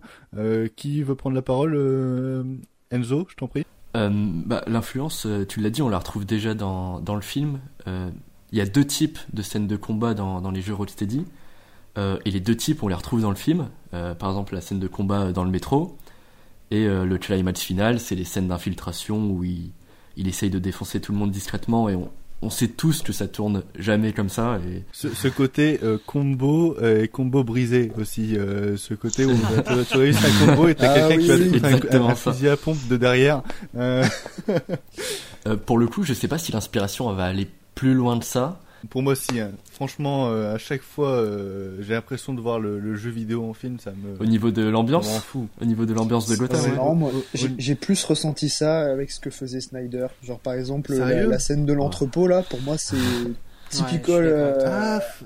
Qui 0.75 1.03
veut 1.03 1.15
prendre 1.15 1.35
la 1.35 1.41
parole 1.41 1.75
Enzo, 2.91 3.27
je 3.29 3.35
t'en 3.35 3.47
prie? 3.47 3.65
Bah, 3.93 4.63
L'influence, 4.67 5.27
tu 5.47 5.61
l'as 5.61 5.69
dit, 5.69 5.81
on 5.81 5.89
la 5.89 5.99
retrouve 5.99 6.25
déjà 6.25 6.53
dans, 6.53 7.01
le 7.07 7.21
film. 7.21 7.59
Il 7.85 8.57
y 8.57 8.61
a 8.61 8.65
deux 8.65 8.85
types 8.85 9.19
de 9.33 9.41
scènes 9.41 9.67
de 9.67 9.77
combat 9.77 10.13
dans, 10.13 10.41
dans 10.41 10.51
les 10.51 10.61
jeux 10.61 10.73
Rocksteady. 10.73 11.25
Euh, 11.97 12.17
et 12.25 12.31
les 12.31 12.39
deux 12.39 12.55
types, 12.55 12.83
on 12.83 12.87
les 12.87 12.95
retrouve 12.95 13.21
dans 13.21 13.29
le 13.31 13.35
film. 13.35 13.69
Euh, 13.93 14.13
par 14.13 14.29
exemple, 14.29 14.53
la 14.53 14.61
scène 14.61 14.79
de 14.79 14.87
combat 14.87 15.31
dans 15.31 15.43
le 15.43 15.49
métro. 15.51 15.97
Et 16.69 16.85
euh, 16.85 17.05
le 17.05 17.17
climax 17.17 17.61
final, 17.61 17.99
c'est 17.99 18.15
les 18.15 18.25
scènes 18.25 18.49
d'infiltration 18.49 19.29
où 19.29 19.43
il, 19.43 19.71
il 20.17 20.27
essaye 20.27 20.49
de 20.49 20.59
défoncer 20.59 20.99
tout 21.01 21.11
le 21.11 21.17
monde 21.17 21.31
discrètement. 21.31 21.89
Et 21.89 21.95
on, 21.95 22.09
on 22.43 22.49
sait 22.51 22.67
tous 22.67 23.01
que 23.01 23.13
ça 23.13 23.27
tourne 23.27 23.63
jamais 23.79 24.13
comme 24.13 24.29
ça. 24.29 24.59
Et 24.67 24.83
Ce, 24.91 25.07
ce 25.09 25.27
côté 25.27 25.79
euh, 25.81 25.97
combo 26.05 26.75
euh, 26.81 27.03
et 27.03 27.07
combo 27.07 27.43
brisé 27.43 27.91
aussi, 27.99 28.37
euh, 28.37 28.77
ce 28.77 28.93
côté 28.93 29.25
où 29.25 29.31
tu, 29.89 29.97
réussis 29.97 30.19
un 30.43 30.45
combo 30.45 30.67
et 30.67 30.75
t'as 30.75 30.91
Ah 30.91 31.07
quelqu'un 31.07 31.21
qui 31.23 31.57
va 31.57 31.69
oui, 31.69 32.09
un- 32.11 32.15
fusil 32.15 32.49
à 32.49 32.57
pompe 32.57 32.77
de 32.89 32.97
derrière. 32.97 33.41
Euh, 33.75 34.05
euh, 35.47 35.55
pour 35.55 35.77
le 35.77 35.87
coup, 35.87 36.03
je 36.03 36.13
sais 36.13 36.27
pas 36.27 36.37
si 36.37 36.51
l'inspiration 36.51 37.11
va 37.13 37.23
aller 37.25 37.47
plus 37.75 37.93
loin 37.93 38.17
de 38.17 38.23
ça. 38.23 38.61
Pour 38.89 39.01
moi 39.01 39.13
aussi, 39.13 39.39
hein. 39.39 39.51
franchement, 39.71 40.29
euh, 40.29 40.55
à 40.55 40.57
chaque 40.57 40.81
fois, 40.81 41.09
euh, 41.11 41.77
j'ai 41.81 41.93
l'impression 41.93 42.33
de 42.33 42.41
voir 42.41 42.59
le, 42.59 42.79
le 42.79 42.95
jeu 42.95 43.09
vidéo 43.09 43.43
en 43.49 43.53
film, 43.53 43.79
ça 43.79 43.91
me, 43.91 44.21
Au 44.21 44.25
niveau 44.25 44.51
de 44.51 44.61
ça 44.61 44.67
me 44.67 44.71
l'ambiance, 44.71 45.19
fou. 45.19 45.47
au 45.61 45.65
niveau 45.65 45.85
de 45.85 45.93
l'ambiance 45.93 46.27
de 46.27 46.35
Gotham. 46.35 46.59
C'est 46.61 46.69
ouais. 46.69 46.75
marrant, 46.75 46.95
moi. 46.95 47.11
J'ai 47.33 47.75
plus 47.75 48.03
ressenti 48.03 48.49
ça 48.49 48.81
avec 48.91 49.11
ce 49.11 49.19
que 49.19 49.29
faisait 49.29 49.61
Snyder. 49.61 50.07
Genre, 50.23 50.39
par 50.39 50.53
exemple, 50.53 50.93
la, 50.93 51.39
scène 51.39 51.65
de 51.65 51.73
l'entrepôt, 51.73 52.27
là, 52.27 52.43
pour 52.43 52.61
moi, 52.61 52.77
c'est 52.77 52.95
typical 53.69 54.23
euh, 54.25 54.57
Ah, 54.65 54.99
f- 54.99 55.23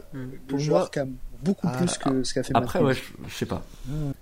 pour 0.48 0.58
le 0.58 0.58
moi- 0.58 0.60
joueur 0.60 0.92
Cam. 0.92 1.14
Beaucoup 1.44 1.68
Ah, 1.70 1.78
plus 1.78 1.98
que 1.98 2.24
ce 2.24 2.34
qu'a 2.34 2.44
fait 2.44 2.52
Après, 2.56 2.80
ouais, 2.80 2.94
je, 2.94 3.02
je 3.28 3.34
sais 3.34 3.46
pas. 3.46 3.64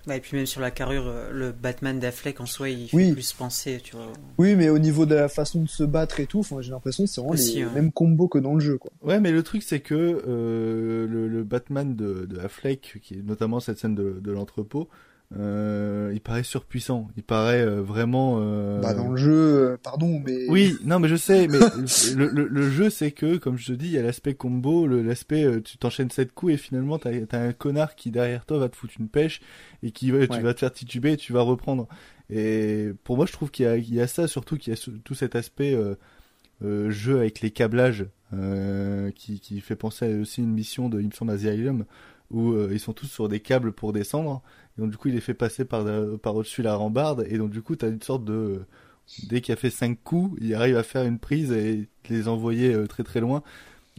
Ouais, 0.07 0.17
et 0.17 0.19
puis 0.21 0.37
même 0.37 0.45
sur 0.45 0.61
la 0.61 0.71
carrure, 0.71 1.03
euh, 1.07 1.31
le 1.31 1.51
Batman 1.51 1.99
d'Affleck 1.99 2.39
en 2.39 2.45
soi, 2.45 2.69
il 2.69 2.87
fait 2.87 2.95
Oui. 2.95 3.11
plus 3.11 3.33
penser, 3.33 3.79
tu 3.83 3.95
vois. 3.95 4.07
Oui, 4.37 4.55
mais 4.55 4.69
au 4.69 4.79
niveau 4.79 5.05
de 5.05 5.15
la 5.15 5.27
façon 5.29 5.61
de 5.61 5.67
se 5.69 5.83
battre 5.83 6.19
et 6.19 6.25
tout, 6.27 6.39
enfin, 6.39 6.61
j'ai 6.61 6.71
l'impression 6.71 7.03
que 7.03 7.09
c'est 7.09 7.19
vraiment 7.21 7.33
Aussi, 7.33 7.57
les 7.57 7.65
ouais. 7.65 7.71
mêmes 7.73 7.91
combos 7.91 8.27
que 8.27 8.39
dans 8.39 8.53
le 8.53 8.59
jeu, 8.61 8.77
quoi. 8.77 8.91
Ouais, 9.03 9.19
mais 9.19 9.31
le 9.31 9.43
truc 9.43 9.63
c'est 9.63 9.79
que 9.81 9.95
euh, 10.27 11.07
le, 11.07 11.27
le 11.27 11.43
Batman 11.43 11.95
de, 11.95 12.25
de 12.25 12.39
Affleck, 12.39 12.99
qui 13.01 13.15
est 13.15 13.23
notamment 13.23 13.59
cette 13.59 13.79
scène 13.79 13.95
de, 13.95 14.19
de 14.21 14.31
l'entrepôt, 14.31 14.87
euh, 15.37 16.11
il 16.13 16.21
paraît 16.21 16.43
surpuissant. 16.43 17.07
Il 17.15 17.23
paraît 17.23 17.61
euh, 17.61 17.81
vraiment. 17.81 18.37
euh, 18.41 18.81
Bah, 18.81 18.93
dans 18.95 19.09
le 19.09 19.17
jeu, 19.17 19.31
euh, 19.73 19.77
pardon, 19.81 20.19
mais. 20.25 20.47
Oui, 20.49 20.79
non, 20.85 20.99
mais 20.99 21.07
je 21.07 21.15
sais, 21.15 21.47
mais 21.47 21.59
le, 22.15 22.29
le, 22.29 22.47
le 22.47 22.69
jeu 22.69 22.89
c'est 22.89 23.11
que, 23.11 23.37
comme 23.37 23.57
je 23.57 23.67
te 23.67 23.71
dis, 23.73 23.85
il 23.87 23.91
y 23.91 23.97
a 23.99 24.01
l'aspect 24.01 24.33
combo, 24.33 24.87
le- 24.87 25.03
l'aspect 25.03 25.43
euh, 25.43 25.61
tu 25.61 25.77
t'enchaînes 25.77 26.09
sept 26.09 26.33
coups 26.33 26.53
et 26.53 26.57
finalement 26.57 26.97
t'as 26.97 27.11
as 27.31 27.37
un 27.37 27.53
connard 27.53 27.95
qui 27.95 28.09
derrière 28.09 28.45
toi 28.45 28.57
va 28.57 28.69
te 28.69 28.75
foutre 28.75 28.93
une 28.99 29.07
pêche 29.09 29.41
et 29.83 29.91
qui 29.91 30.09
va, 30.09 30.27
tu 30.27 30.41
vas 30.41 30.53
te 30.55 30.59
faire 30.59 30.71
tituber 30.71 31.13
et 31.13 31.17
tu 31.17 31.31
vas 31.33 31.41
reprendre. 31.41 31.87
Et 32.31 32.89
pour 33.03 33.15
moi, 33.17 33.25
je 33.27 33.31
trouve 33.33 33.51
qu'il 33.51 33.65
y 33.65 33.67
a, 33.67 33.77
il 33.77 33.93
y 33.93 34.01
a 34.01 34.07
ça, 34.07 34.27
surtout 34.27 34.57
qu'il 34.57 34.73
y 34.73 34.75
a 34.75 34.79
tout 35.03 35.13
cet 35.15 35.35
aspect 35.35 35.73
euh, 35.75 35.95
euh, 36.63 36.89
jeu 36.89 37.19
avec 37.19 37.41
les 37.41 37.51
câblages 37.51 38.05
euh, 38.33 39.11
qui, 39.11 39.39
qui 39.39 39.61
fait 39.61 39.75
penser 39.75 40.13
à 40.13 40.19
aussi 40.19 40.41
une 40.41 40.51
mission 40.53 40.89
de, 40.89 40.99
il 41.01 41.07
me 41.07 41.11
semble, 41.11 41.31
où 42.31 42.51
euh, 42.51 42.69
ils 42.71 42.79
sont 42.79 42.93
tous 42.93 43.07
sur 43.07 43.27
des 43.29 43.39
câbles 43.39 43.71
pour 43.71 43.93
descendre. 43.93 44.41
Donc 44.79 44.91
du 44.91 44.97
coup, 44.97 45.09
il 45.09 45.13
les 45.15 45.21
fait 45.21 45.33
passer 45.33 45.65
par, 45.65 45.85
par 46.21 46.35
au-dessus 46.35 46.61
la 46.61 46.75
rambarde. 46.75 47.25
Et 47.29 47.37
donc 47.37 47.51
du 47.51 47.61
coup, 47.61 47.75
t'as 47.75 47.89
une 47.89 48.01
sorte 48.01 48.25
de... 48.25 48.61
Dès 49.27 49.41
qu'il 49.41 49.53
a 49.53 49.55
fait 49.55 49.71
cinq 49.71 49.97
coups, 50.03 50.37
il 50.39 50.53
arrive 50.53 50.77
à 50.77 50.83
faire 50.83 51.03
une 51.03 51.17
prise 51.17 51.51
et 51.51 51.89
les 52.09 52.27
envoyer 52.27 52.73
euh, 52.73 52.85
très 52.85 53.03
très 53.03 53.19
loin. 53.19 53.41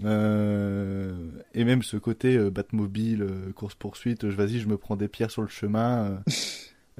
Euh, 0.04 1.12
et 1.54 1.64
même 1.64 1.82
ce 1.82 1.96
côté 1.96 2.36
euh, 2.36 2.50
Batmobile, 2.50 3.22
euh, 3.22 3.52
course-poursuite, 3.52 4.24
vas-y, 4.24 4.60
je 4.60 4.68
me 4.68 4.76
prends 4.76 4.96
des 4.96 5.08
pierres 5.08 5.30
sur 5.30 5.42
le 5.42 5.48
chemin. 5.48 6.04
euh, 6.04 6.18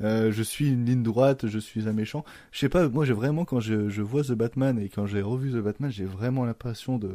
euh, 0.02 0.32
je 0.32 0.43
suis 0.43 0.70
une 0.70 0.85
ligne 0.85 1.02
droite, 1.02 1.47
je 1.47 1.59
suis 1.59 1.89
un 1.89 1.93
méchant. 1.93 2.24
Je 2.52 2.59
sais 2.59 2.69
pas, 2.69 2.89
moi 2.89 3.05
j'ai 3.05 3.12
vraiment, 3.12 3.44
quand 3.44 3.61
je, 3.61 4.01
vois 4.02 4.23
The 4.23 4.32
Batman 4.32 4.78
et 4.78 4.89
quand 4.89 5.07
j'ai 5.07 5.23
revu 5.23 5.51
The 5.52 5.62
Batman, 5.62 5.90
j'ai 5.90 6.05
vraiment 6.05 6.44
l'impression 6.44 6.98
de 6.98 7.11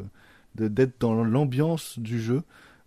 d'être 0.55 1.01
dans 1.01 1.21
l'ambiance 1.21 1.99
du 1.99 2.21
jeu, 2.21 2.35
euh, 2.35 2.41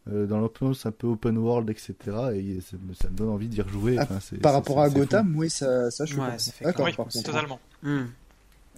dans 0.08 0.38
l'ambiance 0.38 0.86
un 0.86 0.90
peu 0.92 1.06
open 1.06 1.36
world, 1.38 1.68
etc. 1.70 1.94
Et 2.34 2.60
ça, 2.60 2.76
me- 2.86 2.94
ça 2.94 3.08
me 3.10 3.16
donne 3.16 3.28
envie 3.28 3.48
d'y 3.48 3.60
rejouer. 3.62 3.96
Ah, 3.98 4.02
Enfin, 4.04 4.20
c'est- 4.20 4.38
Par 4.38 4.52
rapport 4.54 4.76
c'est- 4.76 4.82
à 4.82 4.86
c'est 4.88 4.92
fou. 4.94 4.98
Gotham, 5.00 5.34
oui, 5.36 5.50
ça, 5.50 5.90
ça 5.90 6.04
je 6.04 6.12
suis 6.12 6.20
Ouais, 6.20 6.36
D'accord, 6.62 6.86
Oui, 6.86 6.92
par 6.96 7.08
totalement. 7.08 7.60
Hmm. 7.82 8.04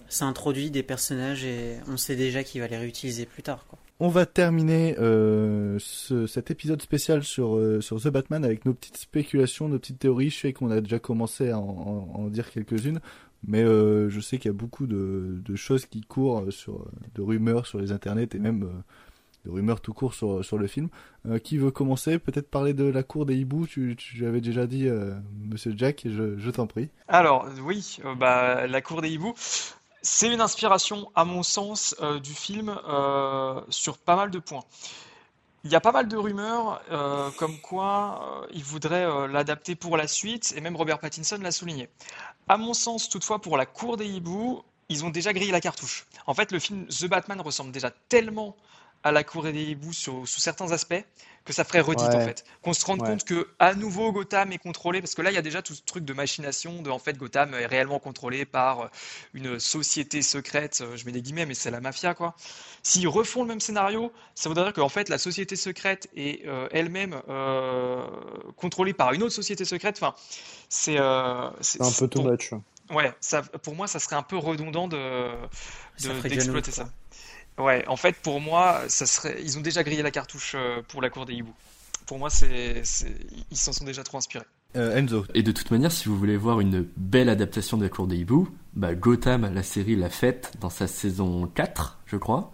Ça 0.09 0.25
introduit 0.25 0.71
des 0.71 0.83
personnages 0.83 1.45
et 1.45 1.77
on 1.87 1.95
sait 1.95 2.15
déjà 2.17 2.43
qu'il 2.43 2.59
va 2.61 2.67
les 2.67 2.77
réutiliser 2.77 3.25
plus 3.25 3.43
tard, 3.43 3.65
quoi. 3.69 3.79
On 4.03 4.09
va 4.09 4.25
terminer 4.25 4.95
euh, 4.99 5.77
ce- 5.79 6.25
cet 6.27 6.49
épisode 6.51 6.81
spécial 6.81 7.23
sur, 7.23 7.55
euh, 7.55 7.81
sur 7.81 8.01
The 8.01 8.07
Batman 8.07 8.43
avec 8.43 8.65
nos 8.65 8.73
petites 8.73 8.97
spéculations, 8.97 9.69
nos 9.69 9.77
petites 9.79 9.99
théories. 9.99 10.31
Je 10.31 10.39
sais 10.39 10.53
qu'on 10.53 10.71
a 10.71 10.81
déjà 10.81 10.97
commencé 10.99 11.51
à 11.51 11.59
en, 11.59 11.61
en- 12.15 12.19
en 12.19 12.27
dire 12.27 12.49
quelques-unes, 12.49 12.99
mais 13.47 13.61
euh, 13.63 14.09
je 14.09 14.19
sais 14.19 14.37
qu'il 14.39 14.49
y 14.49 14.53
a 14.53 14.57
beaucoup 14.57 14.87
de, 14.87 15.39
de 15.45 15.55
choses 15.55 15.85
qui 15.85 16.01
courent, 16.01 16.45
sur, 16.49 16.83
de 17.15 17.21
rumeurs 17.21 17.67
sur 17.67 17.79
les 17.79 17.91
internets 17.91 18.27
et 18.33 18.39
même 18.39 18.63
euh, 18.63 18.67
de 19.45 19.51
rumeurs 19.51 19.81
tout 19.81 19.93
court 19.93 20.13
sur, 20.13 20.43
sur 20.43 20.57
le 20.57 20.67
film. 20.67 20.89
Euh, 21.27 21.39
qui 21.39 21.57
veut 21.57 21.71
commencer? 21.71 22.19
Peut-être 22.19 22.49
parler 22.49 22.73
de 22.73 22.85
la 22.85 23.03
cour 23.03 23.25
des 23.25 23.35
hiboux 23.35 23.67
Tu, 23.67 23.95
tu 23.97 24.17
l'avais 24.17 24.41
déjà 24.41 24.67
dit, 24.67 24.87
euh, 24.87 25.13
Monsieur 25.49 25.73
Jack, 25.75 26.03
je, 26.05 26.37
je 26.37 26.49
t'en 26.51 26.67
prie. 26.67 26.89
Alors, 27.07 27.47
oui, 27.63 27.97
euh, 28.05 28.15
bah, 28.15 28.67
La 28.67 28.81
Cour 28.81 29.01
des 29.01 29.09
Hiboux, 29.09 29.33
c'est 30.01 30.31
une 30.33 30.41
inspiration, 30.41 31.11
à 31.15 31.25
mon 31.25 31.43
sens, 31.43 31.95
euh, 32.01 32.19
du 32.19 32.33
film 32.33 32.75
sur 33.69 33.97
pas 33.97 34.15
mal 34.15 34.31
de 34.31 34.39
points. 34.39 34.63
Il 35.63 35.69
y 35.71 35.75
a 35.75 35.79
pas 35.79 35.91
mal 35.91 36.07
de 36.07 36.17
rumeurs 36.17 36.81
comme 37.37 37.59
quoi 37.59 38.47
il 38.51 38.63
voudrait 38.63 39.27
l'adapter 39.27 39.75
pour 39.75 39.95
la 39.95 40.07
suite, 40.07 40.55
et 40.57 40.61
même 40.61 40.75
Robert 40.75 40.97
Pattinson 40.97 41.37
l'a 41.39 41.51
souligné. 41.51 41.87
À 42.47 42.57
mon 42.57 42.73
sens, 42.73 43.09
toutefois, 43.09 43.39
pour 43.39 43.57
La 43.57 43.67
Cour 43.67 43.95
des 43.95 44.07
Hiboux, 44.07 44.63
ils 44.89 45.05
ont 45.05 45.11
déjà 45.11 45.33
grillé 45.33 45.51
la 45.51 45.61
cartouche. 45.61 46.07
En 46.25 46.33
fait, 46.33 46.51
le 46.51 46.57
film 46.57 46.87
The 46.87 47.05
Batman 47.05 47.39
ressemble 47.39 47.71
déjà 47.71 47.91
tellement 48.09 48.57
à 49.03 49.11
La 49.11 49.23
Cour 49.23 49.43
des 49.43 49.63
Hiboux 49.63 49.93
sur- 49.93 50.27
sous 50.27 50.39
certains 50.39 50.71
aspects 50.71 51.03
que 51.43 51.53
ça 51.53 51.63
ferait 51.63 51.79
redite 51.81 52.07
Ouais. 52.09 52.15
en 52.15 52.21
fait. 52.21 52.43
Qu'on 52.61 52.73
se 52.73 52.85
rende 52.85 53.01
Ouais. 53.01 53.07
compte 53.07 53.23
que 53.23 53.47
à 53.57 53.73
nouveau 53.73 54.11
Gotham 54.11 54.51
est 54.51 54.59
contrôlé 54.59 55.01
parce 55.01 55.15
que 55.15 55.23
là 55.23 55.31
il 55.31 55.33
y 55.33 55.39
a 55.39 55.41
déjà 55.41 55.63
tout 55.63 55.73
ce 55.73 55.81
truc 55.81 56.05
de 56.05 56.13
machination 56.13 56.83
de 56.83 56.89
en 56.91 56.99
fait 56.99 57.17
Gotham 57.17 57.55
est 57.55 57.65
réellement 57.65 57.97
contrôlé 57.97 58.45
par 58.45 58.81
euh, 58.81 58.87
une 59.33 59.59
société 59.59 60.21
secrète, 60.21 60.81
euh, 60.81 60.95
je 60.95 61.05
mets 61.05 61.11
des 61.11 61.23
guillemets 61.23 61.47
mais 61.47 61.55
c'est 61.55 61.71
la 61.71 61.81
mafia 61.81 62.13
quoi. 62.13 62.35
S'ils 62.83 63.07
refont 63.07 63.41
le 63.41 63.47
même 63.47 63.59
scénario, 63.59 64.11
ça 64.35 64.49
voudrait 64.49 64.65
dire 64.65 64.73
qu'en 64.73 64.89
fait 64.89 65.09
la 65.09 65.17
société 65.17 65.55
secrète 65.55 66.07
est 66.15 66.45
euh, 66.45 66.67
elle-même 66.71 67.19
euh, 67.27 68.05
contrôlée 68.55 68.93
par 68.93 69.13
une 69.13 69.23
autre 69.23 69.33
société 69.33 69.65
secrète. 69.65 69.97
Enfin, 69.99 70.13
c'est 70.69 70.99
euh, 70.99 71.49
C'est 71.61 71.81
un 71.81 71.91
peu 71.91 72.07
too 72.07 72.21
much. 72.21 72.51
Ouais, 72.91 73.13
ça, 73.21 73.41
pour 73.41 73.73
moi, 73.73 73.87
ça 73.87 73.99
serait 73.99 74.17
un 74.17 74.21
peu 74.23 74.37
redondant 74.37 74.87
de, 74.89 75.29
d'exploiter 76.27 76.71
ça. 76.71 76.89
Ouais, 77.61 77.83
en 77.87 77.95
fait, 77.95 78.15
pour 78.17 78.39
moi, 78.41 78.81
ça 78.87 79.05
serait, 79.05 79.37
ils 79.43 79.57
ont 79.57 79.61
déjà 79.61 79.83
grillé 79.83 80.01
la 80.01 80.11
cartouche 80.11 80.53
euh, 80.55 80.81
pour 80.87 81.01
la 81.01 81.09
cour 81.09 81.25
des 81.25 81.33
hiboux. 81.33 81.53
Pour 82.05 82.17
moi, 82.19 82.29
c'est, 82.29 82.81
c'est- 82.83 83.15
ils 83.51 83.57
s'en 83.57 83.71
sont 83.73 83.85
déjà 83.85 84.03
trop 84.03 84.17
inspirés. 84.17 84.45
Euh, 84.75 84.97
Enzo. 84.97 85.25
Et 85.33 85.43
de 85.43 85.51
toute 85.51 85.69
manière, 85.71 85.91
si 85.91 86.07
vous 86.09 86.17
voulez 86.17 86.37
voir 86.37 86.59
une 86.61 86.87
belle 86.97 87.29
adaptation 87.29 87.77
de 87.77 87.83
la 87.83 87.89
Cour 87.89 88.07
des 88.07 88.15
Hiboux, 88.17 88.47
bah 88.73 88.95
Gotham, 88.95 89.53
la 89.53 89.63
série, 89.63 89.95
l'a 89.97 90.09
faite 90.09 90.53
dans 90.61 90.69
sa 90.69 90.87
saison 90.87 91.45
4, 91.53 91.99
je 92.05 92.15
crois. 92.17 92.51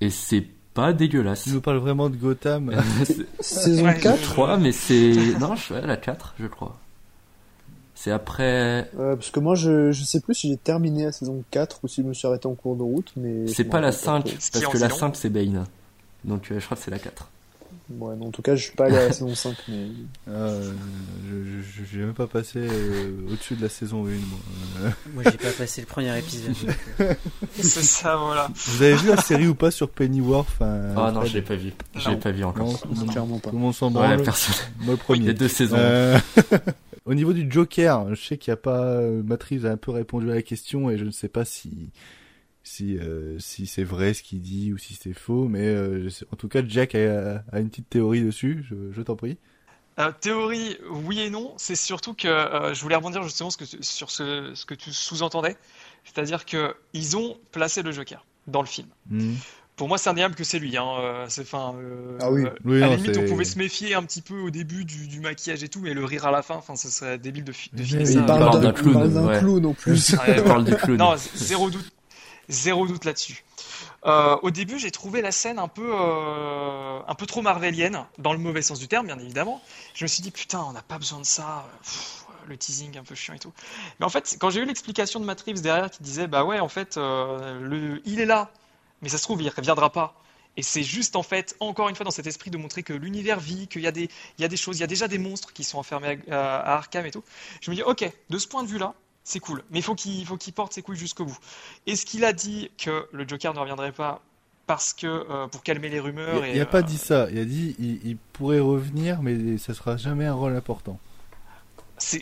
Et 0.00 0.10
c'est 0.10 0.44
pas 0.74 0.92
dégueulasse. 0.92 1.44
Tu 1.44 1.50
nous 1.50 1.60
parles 1.60 1.78
vraiment 1.78 2.10
de 2.10 2.16
Gotham 2.16 2.72
Saison 3.40 3.84
Ouais, 3.84 3.98
4 3.98 4.18
je- 4.18 4.24
3, 4.24 4.56
mais 4.58 4.72
c'est... 4.72 5.12
Non, 5.38 5.54
je... 5.56 5.74
ouais, 5.74 5.86
la 5.86 5.96
4, 5.96 6.34
je 6.40 6.46
crois. 6.46 6.76
C'est 8.02 8.12
après... 8.12 8.88
Euh, 8.98 9.14
parce 9.14 9.30
que 9.30 9.40
moi, 9.40 9.54
je, 9.54 9.92
je 9.92 10.04
sais 10.04 10.20
plus 10.20 10.34
si 10.34 10.48
j'ai 10.48 10.56
terminé 10.56 11.04
la 11.04 11.12
saison 11.12 11.44
4 11.50 11.80
ou 11.82 11.88
si 11.88 12.00
je 12.02 12.06
me 12.06 12.14
suis 12.14 12.26
arrêté 12.26 12.46
en 12.46 12.54
cours 12.54 12.74
de 12.74 12.82
route, 12.82 13.12
mais. 13.14 13.46
C'est 13.46 13.64
pas 13.64 13.82
la 13.82 13.88
rappelle 13.88 14.00
5, 14.00 14.24
trop. 14.24 14.34
Ce 14.40 14.50
qui 14.50 14.60
parce 14.60 14.72
que 14.72 14.78
la 14.78 14.86
silence. 14.86 15.00
5, 15.00 15.16
c'est 15.16 15.28
Bane. 15.28 15.66
Donc 16.24 16.50
euh, 16.50 16.58
je 16.58 16.64
crois 16.64 16.78
que 16.78 16.82
c'est 16.82 16.90
la 16.90 16.98
4. 16.98 17.28
Ouais, 17.98 18.16
non, 18.16 18.28
en 18.28 18.30
tout 18.30 18.40
cas, 18.40 18.54
je 18.56 18.62
suis 18.62 18.74
pas 18.74 18.86
allé 18.86 18.96
à 18.96 19.08
la 19.08 19.12
saison 19.12 19.34
5, 19.34 19.54
mais. 19.68 19.88
Euh, 20.28 20.72
je 21.28 21.82
j'ai 21.92 21.98
même 21.98 22.14
pas 22.14 22.26
passé 22.26 22.60
euh, 22.60 23.12
au-dessus 23.30 23.54
de 23.56 23.62
la 23.62 23.68
saison 23.68 24.06
1. 24.06 24.08
Moi. 24.08 24.92
Moi, 25.14 25.22
j'ai 25.26 25.32
pas 25.36 25.50
passé 25.58 25.82
le 25.82 25.86
premier 25.86 26.18
épisode. 26.18 26.54
C'est 27.58 27.82
ça, 27.82 28.16
voilà. 28.16 28.48
Vous 28.54 28.82
avez 28.82 28.94
vu 28.94 29.08
la 29.08 29.18
série 29.18 29.46
ou 29.46 29.54
pas 29.54 29.70
sur 29.70 29.90
Pennyworth 29.90 30.48
Ah 30.60 31.10
non, 31.12 31.20
Fred 31.20 31.26
je 31.32 31.34
l'ai 31.34 31.42
pas 31.42 31.56
vu. 31.56 31.72
Je 31.96 32.04
Non. 32.08 32.14
l'ai 32.14 32.20
pas 32.20 32.30
vu 32.30 32.44
encore. 32.44 32.66
Non, 32.66 32.78
monde- 32.94 33.10
Clairement 33.10 33.38
pas. 33.40 33.50
tout 33.50 33.56
le 33.56 33.60
monde 33.62 33.74
s'en 33.74 33.88
Ouais, 33.88 33.92
branle. 33.92 34.22
personne. 34.22 34.54
Moi 34.78 34.86
le 34.86 34.92
Il 34.92 34.94
y 34.94 34.96
premier. 34.96 35.28
a 35.28 35.32
deux 35.34 35.48
saisons. 35.48 35.76
Euh, 37.06 37.10
Au 37.10 37.14
niveau 37.14 37.32
du 37.32 37.50
Joker, 37.50 38.14
je 38.14 38.22
sais 38.22 38.38
qu'il 38.38 38.50
n'y 38.50 38.54
a 38.54 38.56
pas. 38.58 39.00
Matrice 39.00 39.64
a 39.64 39.70
un 39.72 39.76
peu 39.76 39.90
répondu 39.90 40.30
à 40.30 40.34
la 40.34 40.42
question 40.42 40.90
et 40.90 40.98
je 40.98 41.04
ne 41.04 41.10
sais 41.10 41.28
pas 41.28 41.44
si 41.44 41.90
si 42.62 42.98
euh, 42.98 43.38
si 43.38 43.66
c'est 43.66 43.84
vrai 43.84 44.14
ce 44.14 44.22
qu'il 44.22 44.40
dit 44.40 44.72
ou 44.72 44.78
si 44.78 44.94
c'est 44.94 45.14
faux, 45.14 45.48
mais 45.48 45.66
euh, 45.66 46.08
en 46.32 46.36
tout 46.36 46.48
cas 46.48 46.62
Jack 46.66 46.94
a, 46.94 47.42
a, 47.52 47.60
une 47.60 47.70
petite 47.70 47.88
théorie 47.88 48.22
dessus. 48.22 48.64
Je, 48.68 48.92
je 48.92 49.02
t'en 49.02 49.16
prie. 49.16 49.38
Euh, 49.98 50.12
théorie, 50.20 50.78
oui 50.88 51.20
et 51.20 51.30
non. 51.30 51.52
C'est 51.56 51.74
surtout 51.74 52.14
que 52.14 52.28
euh, 52.28 52.72
je 52.74 52.80
voulais 52.82 52.96
rebondir 52.96 53.22
justement 53.22 53.50
ce 53.50 53.56
que, 53.56 53.64
sur 53.64 54.10
ce, 54.10 54.52
ce 54.54 54.64
que 54.64 54.74
tu 54.74 54.92
sous-entendais, 54.92 55.56
c'est-à-dire 56.04 56.46
que 56.46 56.74
ils 56.92 57.16
ont 57.16 57.36
placé 57.50 57.82
le 57.82 57.92
Joker 57.92 58.24
dans 58.46 58.60
le 58.60 58.66
film. 58.66 58.88
Mhm. 59.10 59.36
Pour 59.80 59.88
moi, 59.88 59.96
c'est 59.96 60.10
indéniable 60.10 60.34
que 60.34 60.44
c'est 60.44 60.58
lui. 60.58 60.76
Hein. 60.76 60.84
euh, 61.00 61.24
C'est 61.30 61.54
euh, 61.54 62.18
Ah 62.20 62.30
oui. 62.30 62.44
euh, 62.44 62.50
Oui, 62.66 62.82
à 62.82 62.84
non, 62.84 62.90
la 62.90 62.96
limite, 62.96 63.14
c'est- 63.14 63.24
on 63.24 63.26
pouvait 63.26 63.46
se 63.46 63.56
méfier 63.56 63.94
un 63.94 64.02
petit 64.02 64.20
peu 64.20 64.38
au 64.38 64.50
début 64.50 64.84
du, 64.84 65.06
du 65.06 65.20
maquillage 65.20 65.62
et 65.62 65.70
tout, 65.70 65.80
mais 65.80 65.94
le 65.94 66.04
rire 66.04 66.26
à 66.26 66.30
la 66.30 66.42
fin, 66.42 66.56
enfin, 66.56 66.76
ce 66.76 66.90
serait 66.90 67.16
débile 67.16 67.44
de, 67.44 67.52
fi- 67.52 67.70
de 67.72 67.82
il 67.82 68.06
ça. 68.06 68.12
il 68.20 68.26
parle 68.26 68.50
d'un 68.52 68.58
d'un 68.60 68.72
clown, 68.74 68.88
il 68.90 68.92
parle 68.92 69.12
d'un 69.14 69.26
ouais. 69.26 69.38
clown 69.38 69.64
en 69.64 69.72
plus. 69.72 70.14
On 70.38 70.42
parle 70.42 70.64
du 70.64 70.76
clown. 70.76 70.98
Non, 70.98 71.14
zéro 71.34 71.70
doute, 71.70 71.90
zéro 72.50 72.86
doute 72.86 73.06
là-dessus. 73.06 73.42
Euh, 74.04 74.36
au 74.42 74.50
début, 74.50 74.78
j'ai 74.78 74.90
trouvé 74.90 75.22
la 75.22 75.32
scène 75.32 75.58
un 75.58 75.68
peu, 75.68 75.90
euh, 75.94 76.98
un 77.08 77.14
peu 77.14 77.24
trop 77.24 77.40
marvelienne, 77.40 78.04
dans 78.18 78.34
le 78.34 78.38
mauvais 78.38 78.60
sens 78.60 78.78
du 78.80 78.86
terme, 78.86 79.06
bien 79.06 79.18
évidemment. 79.18 79.62
Je 79.94 80.04
me 80.04 80.08
suis 80.08 80.22
dit, 80.22 80.30
putain, 80.30 80.60
on 80.68 80.72
n'a 80.72 80.82
pas 80.82 80.98
besoin 80.98 81.20
de 81.20 81.24
ça. 81.26 81.66
Pff, 81.82 82.24
le 82.48 82.56
teasing 82.58 82.98
un 82.98 83.02
peu 83.02 83.14
chiant 83.14 83.32
et 83.32 83.38
tout. 83.38 83.52
Mais 83.98 84.04
en 84.04 84.10
fait, 84.10 84.36
quand 84.38 84.50
j'ai 84.50 84.60
eu 84.60 84.66
l'explication 84.66 85.20
de 85.20 85.24
Matt 85.24 85.40
Reeves 85.40 85.62
derrière 85.62 85.90
qui 85.90 86.02
disait, 86.02 86.26
bah 86.26 86.44
ouais, 86.44 86.60
en 86.60 86.68
fait, 86.68 86.98
euh, 86.98 87.58
le, 87.62 88.02
il 88.04 88.20
est 88.20 88.26
là, 88.26 88.50
mais 89.02 89.08
ça 89.08 89.18
se 89.18 89.22
trouve, 89.22 89.40
il 89.42 89.46
ne 89.46 89.50
reviendra 89.50 89.90
pas. 89.90 90.14
Et 90.56 90.62
c'est 90.62 90.82
juste, 90.82 91.14
en 91.16 91.22
fait, 91.22 91.56
encore 91.60 91.88
une 91.88 91.94
fois, 91.94 92.04
dans 92.04 92.10
cet 92.10 92.26
esprit 92.26 92.50
de 92.50 92.58
montrer 92.58 92.82
que 92.82 92.92
l'univers 92.92 93.38
vit, 93.38 93.68
qu'il 93.68 93.82
y 93.82 93.86
a 93.86 93.92
des, 93.92 94.08
il 94.38 94.42
y 94.42 94.44
a 94.44 94.48
des 94.48 94.56
choses, 94.56 94.78
il 94.78 94.80
y 94.80 94.84
a 94.84 94.88
déjà 94.88 95.06
des 95.08 95.18
monstres 95.18 95.52
qui 95.52 95.64
sont 95.64 95.78
enfermés 95.78 96.18
à, 96.30 96.56
à 96.56 96.74
Arkham 96.76 97.06
et 97.06 97.10
tout. 97.10 97.22
Je 97.60 97.70
me 97.70 97.76
dis, 97.76 97.82
ok, 97.82 98.10
de 98.28 98.38
ce 98.38 98.48
point 98.48 98.62
de 98.62 98.68
vue-là, 98.68 98.94
c'est 99.22 99.38
cool. 99.38 99.62
Mais 99.70 99.78
il 99.78 99.82
faut 99.82 99.94
qu'il 99.94 100.26
faut 100.26 100.36
qu'il 100.36 100.52
porte 100.52 100.72
ses 100.72 100.82
couilles 100.82 100.96
jusqu'au 100.96 101.24
bout. 101.24 101.38
Est-ce 101.86 102.04
qu'il 102.04 102.24
a 102.24 102.32
dit 102.32 102.70
que 102.78 103.06
le 103.12 103.26
Joker 103.26 103.54
ne 103.54 103.60
reviendrait 103.60 103.92
pas 103.92 104.22
parce 104.66 104.92
que 104.92 105.06
euh, 105.06 105.46
pour 105.48 105.62
calmer 105.62 105.88
les 105.88 106.00
rumeurs 106.00 106.46
Il 106.46 106.58
n'a 106.58 106.66
pas 106.66 106.78
euh, 106.78 106.82
dit 106.82 106.98
ça. 106.98 107.28
Il 107.30 107.38
a 107.38 107.44
dit 107.44 107.76
il, 107.78 108.06
il 108.06 108.16
pourrait 108.16 108.60
revenir, 108.60 109.22
mais 109.22 109.58
ça 109.58 109.74
sera 109.74 109.96
jamais 109.96 110.26
un 110.26 110.34
rôle 110.34 110.56
important. 110.56 110.98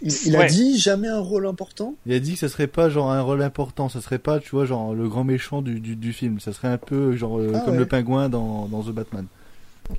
Il, 0.02 0.12
il 0.26 0.36
a 0.36 0.40
ouais. 0.40 0.46
dit 0.46 0.78
jamais 0.78 1.08
un 1.08 1.20
rôle 1.20 1.46
important? 1.46 1.94
Il 2.06 2.12
a 2.12 2.18
dit 2.18 2.34
que 2.34 2.38
ça 2.40 2.48
serait 2.48 2.66
pas 2.66 2.88
genre 2.88 3.10
un 3.10 3.20
rôle 3.20 3.42
important, 3.42 3.88
ça 3.88 4.00
serait 4.00 4.18
pas, 4.18 4.40
tu 4.40 4.50
vois, 4.50 4.64
genre 4.64 4.94
le 4.94 5.08
grand 5.08 5.24
méchant 5.24 5.62
du, 5.62 5.80
du, 5.80 5.96
du 5.96 6.12
film. 6.12 6.40
Ça 6.40 6.52
serait 6.52 6.68
un 6.68 6.78
peu 6.78 7.14
genre 7.16 7.38
euh, 7.38 7.52
Ah 7.54 7.60
comme 7.60 7.74
ouais. 7.74 7.78
le 7.80 7.86
pingouin 7.86 8.28
dans, 8.28 8.66
dans 8.66 8.82
The 8.82 8.90
Batman. 8.90 9.26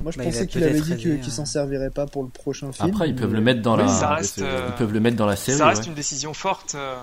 Moi, 0.01 0.11
je 0.11 0.17
Bah, 0.19 0.25
pensais 0.25 0.45
qu'il 0.45 0.63
avait 0.63 0.81
dit 0.81 0.97
qu'il 0.97 1.13
hein. 1.13 1.23
s'en 1.29 1.45
servirait 1.45 1.89
pas 1.89 2.05
pour 2.05 2.21
le 2.23 2.29
prochain 2.29 2.71
film. 2.71 2.89
Après, 2.89 3.09
ils 3.09 3.15
peuvent 3.15 3.31
mais- 3.31 3.37
le 3.37 3.43
mettre 3.43 3.61
dans 3.61 3.75
Oui, 3.77 3.83
la. 3.85 4.15
reste, 4.15 4.39
euh, 4.41 4.67
Ils 4.69 4.75
peuvent 4.75 4.93
le 4.93 4.99
mettre 4.99 5.17
dans 5.17 5.25
la 5.25 5.35
série. 5.35 5.57
ça 5.57 5.67
reste 5.67 5.83
ouais. 5.83 5.87
une 5.89 5.95
décision 5.95 6.33
forte. 6.33 6.75
euh. 6.75 6.95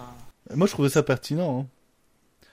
Moi, 0.55 0.67
je 0.69 0.73
trouvais 0.73 0.89
ça 0.89 1.03
pertinent. 1.03 1.61
hein. 1.63 1.67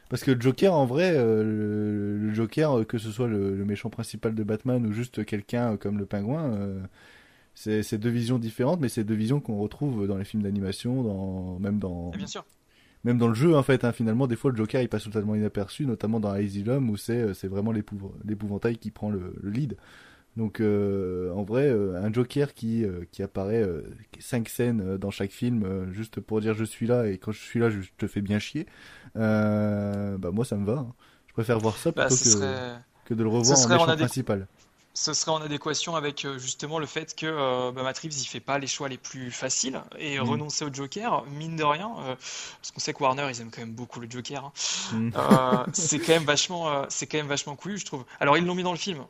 Parce 0.09 0.23
que 0.23 0.31
le 0.31 0.39
Joker, 0.41 0.73
en 0.73 0.85
vrai, 0.85 1.11
euh, 1.15 1.43
le, 1.43 2.17
le 2.27 2.33
Joker, 2.33 2.85
que 2.87 2.97
ce 2.97 3.11
soit 3.11 3.27
le, 3.27 3.55
le 3.55 3.65
méchant 3.65 3.89
principal 3.89 4.33
de 4.35 4.43
Batman 4.43 4.85
ou 4.85 4.91
juste 4.91 5.25
quelqu'un 5.25 5.75
comme 5.77 5.97
le 5.97 6.05
pingouin, 6.05 6.51
euh, 6.53 6.79
c'est 7.55 7.83
c'est 7.83 7.97
deux 7.97 8.09
visions 8.09 8.39
différentes, 8.39 8.79
mais 8.81 8.89
c'est 8.89 9.03
deux 9.03 9.15
visions 9.15 9.39
qu'on 9.39 9.57
retrouve 9.57 10.07
dans 10.07 10.17
les 10.17 10.25
films 10.25 10.43
d'animation, 10.43 11.03
dans 11.03 11.59
même 11.59 11.79
dans 11.79 12.11
Et 12.13 12.17
bien 12.17 12.27
sûr. 12.27 12.45
même 13.03 13.17
dans 13.17 13.27
le 13.27 13.33
jeu 13.35 13.55
en 13.55 13.63
fait. 13.63 13.83
hein. 13.83 13.91
finalement, 13.91 14.27
des 14.27 14.35
fois, 14.35 14.51
le 14.51 14.57
Joker 14.57 14.81
il 14.81 14.89
passe 14.89 15.03
totalement 15.03 15.35
inaperçu, 15.35 15.85
notamment 15.85 16.19
dans 16.19 16.31
Asylum 16.31 16.89
où 16.89 16.97
c'est 16.97 17.17
euh, 17.21 17.33
c'est 17.33 17.47
vraiment 17.47 17.71
l'épouv- 17.73 18.13
l'épouvantail 18.25 18.77
qui 18.77 18.91
prend 18.91 19.09
le, 19.09 19.35
le 19.41 19.49
lead. 19.51 19.77
Donc, 20.37 20.61
euh, 20.61 21.31
en 21.33 21.43
vrai, 21.43 21.67
euh, 21.69 22.01
un 22.01 22.11
Joker 22.11 22.53
qui 22.55 22.85
euh, 22.85 23.05
qui 23.11 23.21
apparaît 23.23 23.67
cinq 24.19 24.49
scènes 24.49 24.97
dans 24.97 25.11
chaque 25.11 25.31
film, 25.31 25.91
juste 25.91 26.19
pour 26.21 26.41
dire 26.41 26.55
je 26.55 26.63
suis 26.65 26.87
là 26.87 27.07
et 27.07 27.17
quand 27.19 27.31
je 27.31 27.39
suis 27.39 27.59
là, 27.59 27.69
je 27.69 27.81
te 27.97 28.07
fais 28.07 28.21
bien 28.21 28.39
chier. 28.39 28.65
Euh, 29.15 30.17
bah 30.17 30.31
moi, 30.31 30.45
ça 30.45 30.55
me 30.57 30.65
va. 30.65 30.79
hein. 30.79 30.93
Je 31.27 31.33
préfère 31.33 31.59
voir 31.59 31.77
ça 31.77 31.91
Bah, 31.91 32.07
plutôt 32.09 32.23
que 32.23 32.29
serait, 32.29 32.79
que 33.05 33.13
de 33.13 33.23
le 33.23 33.29
revoir 33.29 33.59
en 33.59 33.67
méchant 33.67 33.95
principal. 33.95 34.47
Ce 34.95 35.13
serait 35.13 35.31
en 35.31 35.41
adéquation 35.41 35.95
avec 35.95 36.23
euh, 36.23 36.37
justement 36.37 36.77
le 36.77 36.85
fait 36.85 37.15
que 37.15 37.25
euh, 37.25 37.71
bah, 37.71 37.81
Matt 37.83 37.97
Reeves 37.99 38.13
il 38.19 38.25
fait 38.25 38.39
pas 38.39 38.59
les 38.59 38.67
choix 38.67 38.87
les 38.89 38.97
plus 38.97 39.31
faciles 39.31 39.81
et 39.97 40.19
Mhm. 40.19 40.29
renoncer 40.29 40.65
au 40.65 40.73
Joker, 40.73 41.25
mine 41.25 41.55
de 41.55 41.63
rien, 41.63 41.91
euh, 41.99 42.15
parce 42.15 42.71
qu'on 42.71 42.79
sait 42.79 42.93
que 42.93 43.01
Warner 43.01 43.27
ils 43.31 43.41
aiment 43.41 43.49
quand 43.51 43.61
même 43.61 43.73
beaucoup 43.73 43.99
le 43.99 44.09
Joker. 44.09 44.45
hein. 44.45 44.51
Mhm. 44.91 45.11
Euh, 45.15 45.65
c'est 45.73 45.99
quand 45.99 46.13
même 46.13 46.25
vachement, 46.25 46.85
c'est 46.89 47.07
quand 47.07 47.17
même 47.17 47.27
vachement 47.27 47.55
cool, 47.55 47.77
je 47.77 47.85
trouve. 47.85 48.05
Alors 48.19 48.37
ils 48.37 48.45
l'ont 48.45 48.55
mis 48.55 48.63
dans 48.63 48.71
le 48.71 48.77
film. 48.77 49.03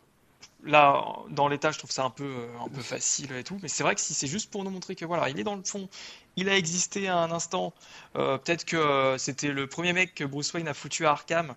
Là, 0.66 1.04
dans 1.30 1.50
l'état, 1.50 1.72
je 1.72 1.78
trouve 1.78 1.92
ça 1.92 2.06
un 2.06 2.10
peu, 2.10 2.48
un 2.64 2.70
peu 2.70 2.82
facile 2.82 3.34
et 3.34 3.44
tout, 3.44 3.60
mais 3.62 3.68
c'est 3.68 3.84
vrai 3.84 3.96
que 3.96 4.00
si 4.02 4.14
c'est 4.14 4.28
juste 4.28 4.50
pour 4.50 4.64
nous 4.64 4.70
montrer 4.70 4.96
que 4.96 5.04
voilà, 5.04 5.28
il 5.28 5.38
est 5.38 5.44
dans 5.44 5.56
le 5.58 5.64
fond, 5.64 5.90
il 6.38 6.48
a 6.48 6.56
existé 6.56 7.10
à 7.10 7.18
un 7.18 7.32
instant. 7.32 7.74
Peut-être 8.14 8.64
que 8.64 9.16
c'était 9.20 9.50
le 9.50 9.68
premier 9.68 9.92
mec 9.92 10.16
que 10.16 10.24
Bruce 10.24 10.54
Wayne 10.54 10.70
a 10.70 10.74
foutu 10.74 11.06
à 11.06 11.12
Arkham. 11.12 11.54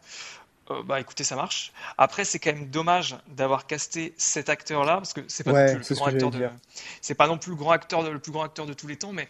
Euh, 0.70 0.82
bah 0.84 1.00
écoutez, 1.00 1.24
ça 1.24 1.36
marche. 1.36 1.72
Après, 1.98 2.24
c'est 2.24 2.38
quand 2.38 2.52
même 2.52 2.68
dommage 2.70 3.16
d'avoir 3.28 3.66
casté 3.66 4.14
cet 4.16 4.48
acteur-là, 4.48 4.96
parce 4.96 5.12
que 5.12 5.20
c'est 5.28 5.44
pas 5.44 5.52
Ouais, 5.52 5.66
non 5.66 5.72
plus 5.72 5.78
le 5.78 5.82
c'est 5.84 5.86
plus 5.88 5.94
ce 5.94 6.00
grand 6.00 6.06
que 6.10 6.14
acteur 6.14 6.30
de, 6.30 6.48
c'est 7.00 7.14
pas 7.14 7.26
non 7.28 7.38
plus 7.38 7.50
le 7.50 7.56
grand 7.56 7.70
acteur 7.72 8.02
de- 8.04 8.10
le 8.10 8.18
plus 8.18 8.32
grand 8.32 8.42
acteur 8.44 8.66
de 8.66 8.72
tous 8.74 8.86
les 8.86 8.96
temps, 8.96 9.12
mais 9.12 9.28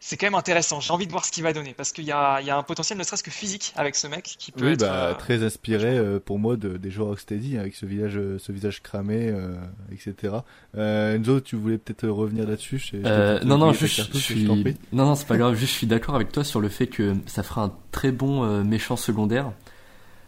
c'est 0.00 0.18
quand 0.18 0.26
même 0.26 0.34
intéressant. 0.34 0.80
J'ai 0.80 0.92
envie 0.92 1.06
de 1.06 1.12
voir 1.12 1.24
ce 1.24 1.32
qu'il 1.32 1.42
va 1.42 1.54
donner, 1.54 1.72
parce 1.72 1.90
qu'il 1.92 2.04
y 2.04 2.12
a, 2.12 2.38
il 2.42 2.46
y 2.46 2.50
a 2.50 2.58
un 2.58 2.62
potentiel, 2.62 2.98
ne 2.98 3.04
serait-ce 3.04 3.22
que 3.22 3.30
physique, 3.30 3.72
avec 3.74 3.96
ce 3.96 4.06
mec 4.06 4.24
qui 4.38 4.52
peut 4.52 4.66
Oui, 4.66 4.72
être. 4.72 4.80
bah, 4.80 4.92
euh, 4.92 5.14
très 5.14 5.42
inspiré 5.42 5.96
euh, 5.96 6.20
pour 6.20 6.38
moi 6.38 6.56
de, 6.56 6.76
des 6.76 6.90
joueurs 6.90 7.08
Rocksteady, 7.08 7.56
hein, 7.56 7.60
avec 7.60 7.74
ce 7.74 7.86
visage, 7.86 8.20
ce 8.38 8.52
visage 8.52 8.82
cramé, 8.82 9.28
euh, 9.30 9.54
etc. 9.90 10.34
Euh, 10.76 11.16
Enzo, 11.16 11.40
tu 11.40 11.56
voulais 11.56 11.78
peut-être 11.78 12.06
revenir 12.08 12.46
là-dessus? 12.46 12.78
Je- 12.78 12.98
je 12.98 13.06
Euh, 13.06 13.40
non, 13.44 13.56
non, 13.56 13.72
je 13.72 13.86
suis... 13.86 14.02
je 14.02 14.46
prie. 14.62 14.76
non, 14.92 15.06
non, 15.06 15.14
c'est 15.14 15.26
pas 15.26 15.38
grave. 15.38 15.54
Juste, 15.54 15.72
je 15.72 15.78
suis 15.78 15.86
d'accord 15.86 16.16
avec 16.16 16.32
toi 16.32 16.44
sur 16.44 16.60
le 16.60 16.68
fait 16.68 16.86
que 16.88 17.14
ça 17.24 17.42
fera 17.42 17.62
un 17.62 17.72
très 17.90 18.12
bon 18.12 18.44
euh, 18.44 18.62
méchant 18.62 18.96
secondaire. 18.96 19.52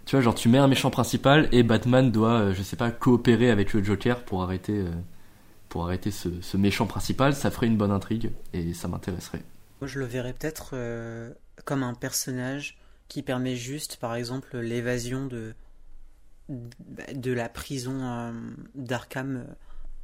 Tu 0.07 0.13
vois, 0.15 0.21
genre, 0.23 0.35
tu 0.35 0.49
mets 0.49 0.59
un 0.59 0.69
méchant 0.69 0.91
principal 0.91 1.49
et 1.53 1.63
Batman 1.63 2.11
doit, 2.13 2.41
euh, 2.41 2.55
je 2.55 2.63
sais 2.63 2.77
pas, 2.77 2.91
coopérer 2.91 3.51
avec 3.51 3.73
le 3.75 3.83
Joker 3.83 4.25
pour 4.25 4.43
arrêter, 4.43 4.79
euh, 4.79 4.91
pour 5.69 5.85
arrêter 5.85 6.11
ce, 6.13 6.41
ce 6.41 6.57
méchant 6.57 6.87
principal. 6.87 7.35
Ça 7.35 7.51
ferait 7.51 7.67
une 7.67 7.77
bonne 7.77 7.91
intrigue 7.91 8.33
et 8.53 8.73
ça 8.73 8.89
m'intéresserait. 8.89 9.43
Moi, 9.81 9.89
je 9.89 9.99
le 9.99 10.07
verrais 10.07 10.33
peut-être 10.33 10.71
euh, 10.75 11.33
comme 11.65 11.83
un 11.83 11.95
personnage 11.95 12.79
qui 13.09 13.23
permet 13.23 13.57
juste, 13.57 13.97
par 13.97 14.15
exemple, 14.15 14.57
l'évasion 14.59 15.27
de, 15.27 15.55
de 16.49 17.33
la 17.33 17.49
prison 17.49 18.01
euh, 18.03 18.33
d'Arkham 18.75 19.45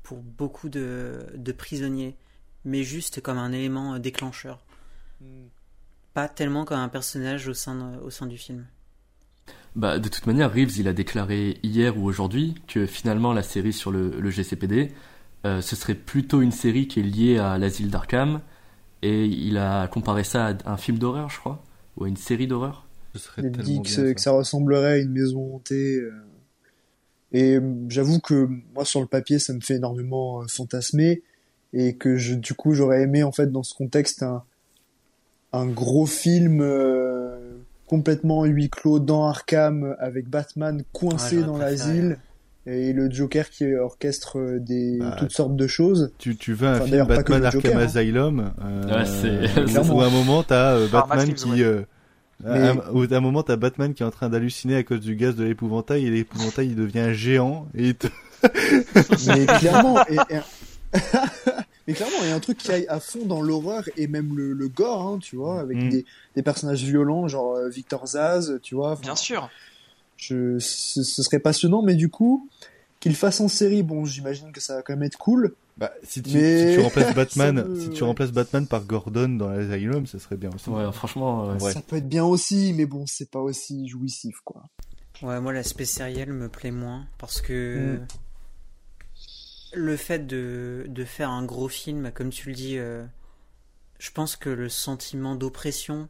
pour 0.03 0.19
beaucoup 0.19 0.69
de, 0.69 1.27
de 1.37 1.53
prisonniers, 1.53 2.17
mais 2.65 2.83
juste 2.83 3.21
comme 3.21 3.39
un 3.39 3.53
élément 3.53 3.99
déclencheur. 4.01 4.65
Pas 6.15 6.29
tellement 6.29 6.65
comme 6.65 6.79
un 6.81 6.89
personnage 6.89 7.49
au 7.49 7.55
sein, 7.55 7.77
de- 7.77 7.99
au 8.01 8.11
sein 8.11 8.27
du 8.27 8.37
film. 8.37 8.67
Bah, 9.75 9.99
de 9.99 10.09
toute 10.09 10.27
manière, 10.27 10.53
Reeves, 10.53 10.79
il 10.79 10.87
a 10.89 10.93
déclaré 10.93 11.59
hier 11.63 11.97
ou 11.99 12.05
aujourd'hui 12.05 12.55
que 12.69 12.85
finalement 12.87 13.33
la 13.33 13.43
série 13.43 13.73
sur 13.73 13.91
le, 13.91 14.11
le 14.21 14.31
GCPD, 14.31 14.93
euh, 15.47 15.61
ce 15.63 15.77
serait 15.77 15.95
plutôt 15.95 16.43
une 16.43 16.53
série 16.53 16.87
qui 16.89 17.01
est 17.01 17.03
liée 17.03 17.39
à 17.39 17.57
l'asile 17.59 17.89
d'Arkham, 17.91 18.41
et 19.01 19.25
il 19.25 19.57
a 19.57 19.89
comparé 19.89 20.25
ça 20.25 20.49
à 20.65 20.73
un 20.73 20.77
film 20.77 20.99
d'horreur, 20.99 21.31
je 21.31 21.39
crois, 21.41 21.63
ou 21.97 22.05
à 22.05 22.09
une 22.09 22.17
série 22.19 22.47
d'horreur. 22.47 22.87
Ce 23.15 23.19
serait 23.21 23.43
Il 23.45 23.51
dit 23.51 23.79
que, 23.79 23.83
bien, 23.83 23.93
ça- 23.93 24.07
ça. 24.07 24.15
que 24.15 24.21
ça 24.21 24.31
ressemblerait 24.33 24.93
à 24.93 24.99
une 24.99 25.11
maison 25.13 25.57
hantée. 25.57 25.97
euh. 26.01 26.13
Et 27.33 27.57
euh, 27.57 27.63
j'avoue 27.89 28.21
que 28.21 28.49
moi, 28.75 28.85
sur 28.85 29.01
le 29.01 29.07
papier, 29.07 29.39
ça 29.39 29.55
me 29.55 29.61
fait 29.61 29.77
énormément 29.77 30.43
euh, 30.43 30.47
fantasmer. 30.49 31.23
Et 31.73 31.95
que 31.97 32.19
je, 32.19 32.35
du 32.35 32.53
coup, 32.55 32.75
j'aurais 32.75 33.03
aimé, 33.03 33.23
en 33.23 33.33
fait, 33.33 33.51
dans 33.51 33.63
ce 33.63 33.75
contexte, 33.75 34.23
un, 34.23 34.45
un 35.55 35.67
gros 35.67 36.07
film 36.07 36.61
euh, 36.61 37.42
complètement 37.97 38.45
huis 38.47 38.71
clos 38.71 39.01
dans 39.01 39.27
Arkham 39.29 39.95
avec 39.99 40.27
Batman 40.31 40.83
coincé 40.95 41.43
dans 41.43 41.59
l'asile 41.59 42.17
et 42.65 42.95
le 42.95 43.11
Joker 43.11 43.51
qui 43.51 43.75
orchestre 43.75 44.39
euh, 44.39 44.59
des, 44.59 44.97
Bah, 44.99 45.15
toutes 45.19 45.33
sortes 45.33 45.57
de 45.57 45.67
choses. 45.67 46.11
Tu, 46.17 46.35
tu 46.37 46.55
veux 46.55 46.69
un 46.69 46.77
Enfin, 46.77 46.85
film 46.87 47.07
pas 47.07 47.17
que 47.23 47.33
Batman 47.33 47.45
Arkham 47.45 47.61
Joker, 47.61 47.77
hein. 47.79 47.83
Asylum 47.85 48.51
euh, 48.65 48.99
Ouais, 48.99 49.05
c'est- 49.05 49.65
Clairement. 49.67 49.95
où 49.95 50.01
à 50.01 50.07
un 50.07 50.11
moment 50.11 50.43
t'as 50.43 50.73
euh, 50.77 50.89
Batman 50.89 51.35
qui 51.35 51.63
euh, 51.63 51.83
Mais- 52.43 52.69
un- 52.69 52.77
où 52.95 53.03
à 53.03 53.15
un 53.15 53.21
moment 53.21 53.43
t'as 53.43 53.57
Batman 53.57 53.93
qui 53.93 54.03
est 54.03 54.07
en 54.07 54.11
train 54.11 54.31
d'halluciner 54.31 54.77
à 54.77 54.83
cause 54.85 55.01
du 55.01 55.15
gaz 55.15 55.37
de 55.37 55.45
l'épouvantail 55.45 56.07
et 56.07 56.11
l'épouvantail 56.11 56.69
il 56.69 56.77
devient 56.77 57.11
géant 57.13 57.67
et 57.77 57.89
il 57.89 57.95
te- 57.95 58.07
mais 59.27 59.45
clairement 59.59 59.99
et, 60.09 60.15
et- 60.15 60.99
mais 61.87 61.95
clairement 61.95 62.17
il 62.23 62.29
y 62.29 62.31
a 62.31 62.35
un 62.35 62.41
truc 62.41 62.59
qui 62.59 62.71
aille 62.71 62.87
à 62.89 63.01
fond 63.01 63.25
dans 63.27 63.43
l'horreur 63.43 63.85
et 63.97 64.07
même 64.07 64.37
le, 64.37 64.53
le 64.53 64.69
gore 64.69 65.03
hein, 65.03 65.19
tu 65.19 65.37
vois 65.37 65.61
avec 65.61 65.77
Mm. 65.79 65.89
des, 65.91 66.05
des 66.37 66.43
personnages 66.43 66.83
violents 66.85 67.27
genre 67.29 67.57
euh, 67.57 67.69
Victor 67.69 68.07
Zaz 68.07 68.59
tu 68.63 68.75
vois 68.75 68.97
Bien 68.97 69.17
sûr. 69.17 69.51
je, 70.17 70.59
ce, 70.59 71.03
ce 71.03 71.23
serait 71.23 71.39
passionnant 71.41 71.83
mais 71.83 71.95
du 71.95 72.09
coup 72.09 72.49
qu'il 73.01 73.17
fasse 73.17 73.41
en 73.41 73.49
série 73.49 73.83
bon 73.83 74.05
j'imagine 74.05 74.53
que 74.53 74.61
ça 74.61 74.77
va 74.77 74.83
quand 74.83 74.93
même 74.93 75.03
être 75.03 75.19
cool 75.19 75.55
bah, 75.79 75.91
si, 76.05 76.23
tu, 76.23 76.37
Mais- 76.37 76.69
si 76.71 76.75
tu 76.77 76.81
remplaces 76.83 77.15
Batman 77.17 77.65
me- 77.67 77.81
si 77.81 77.91
tu 77.91 78.05
remplaces 78.05 78.31
Batman 78.31 78.67
par 78.67 78.85
Gordon 78.85 79.29
dans 79.31 79.49
l'Asylum 79.49 80.07
ça 80.07 80.19
serait 80.19 80.37
bien 80.37 80.51
aussi 80.55 80.69
Ouais, 80.71 80.91
franchement, 80.93 81.51
euh, 81.51 81.59
Ouais. 81.59 81.73
ça 81.73 81.81
peut 81.81 81.97
être 81.97 82.09
bien 82.09 82.25
aussi 82.25 82.75
mais 82.77 82.85
bon 82.87 83.05
c'est 83.07 83.31
pas 83.31 83.41
aussi 83.41 83.89
jouissif 83.89 84.37
quoi 84.45 84.63
Ouais, 85.23 85.41
moi 85.41 85.53
l'aspect 85.53 85.85
sériel 85.85 86.33
me 86.33 86.49
plaît 86.49 86.71
moins 86.73 87.07
parce 87.19 87.41
que 87.41 87.97
Mm. 87.97 88.07
Le 89.75 89.97
fait 89.97 90.27
de, 90.27 90.87
de 90.89 91.05
faire 91.05 91.31
un 91.31 91.45
gros 91.45 91.69
film, 91.69 92.11
comme 92.13 92.31
tu 92.31 92.49
le 92.49 92.55
dis, 92.55 92.79
euh, 92.79 93.05
je 93.99 94.11
pense 94.11 94.37
que 94.37 94.51
le 94.51 94.69
sentiment 94.69 95.35
d'oppression 95.35 96.09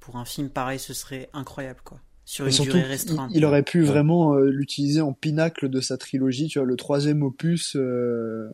pour 0.00 0.16
un 0.16 0.24
film 0.24 0.50
pareil, 0.50 0.78
ce 0.78 0.94
serait 0.94 1.28
incroyable, 1.32 1.80
quoi. 1.84 2.00
Sur 2.26 2.46
une 2.46 2.52
surtout, 2.52 2.72
durée 2.72 2.84
restreinte. 2.84 3.30
Il, 3.32 3.38
il 3.38 3.44
aurait 3.44 3.62
pu 3.62 3.82
vraiment 3.82 4.34
euh, 4.34 4.48
l'utiliser 4.48 5.02
en 5.02 5.12
pinacle 5.12 5.68
de 5.68 5.80
sa 5.80 5.98
trilogie, 5.98 6.48
tu 6.48 6.58
vois, 6.58 6.66
le 6.66 6.76
troisième 6.76 7.22
opus 7.22 7.76
euh, 7.76 8.50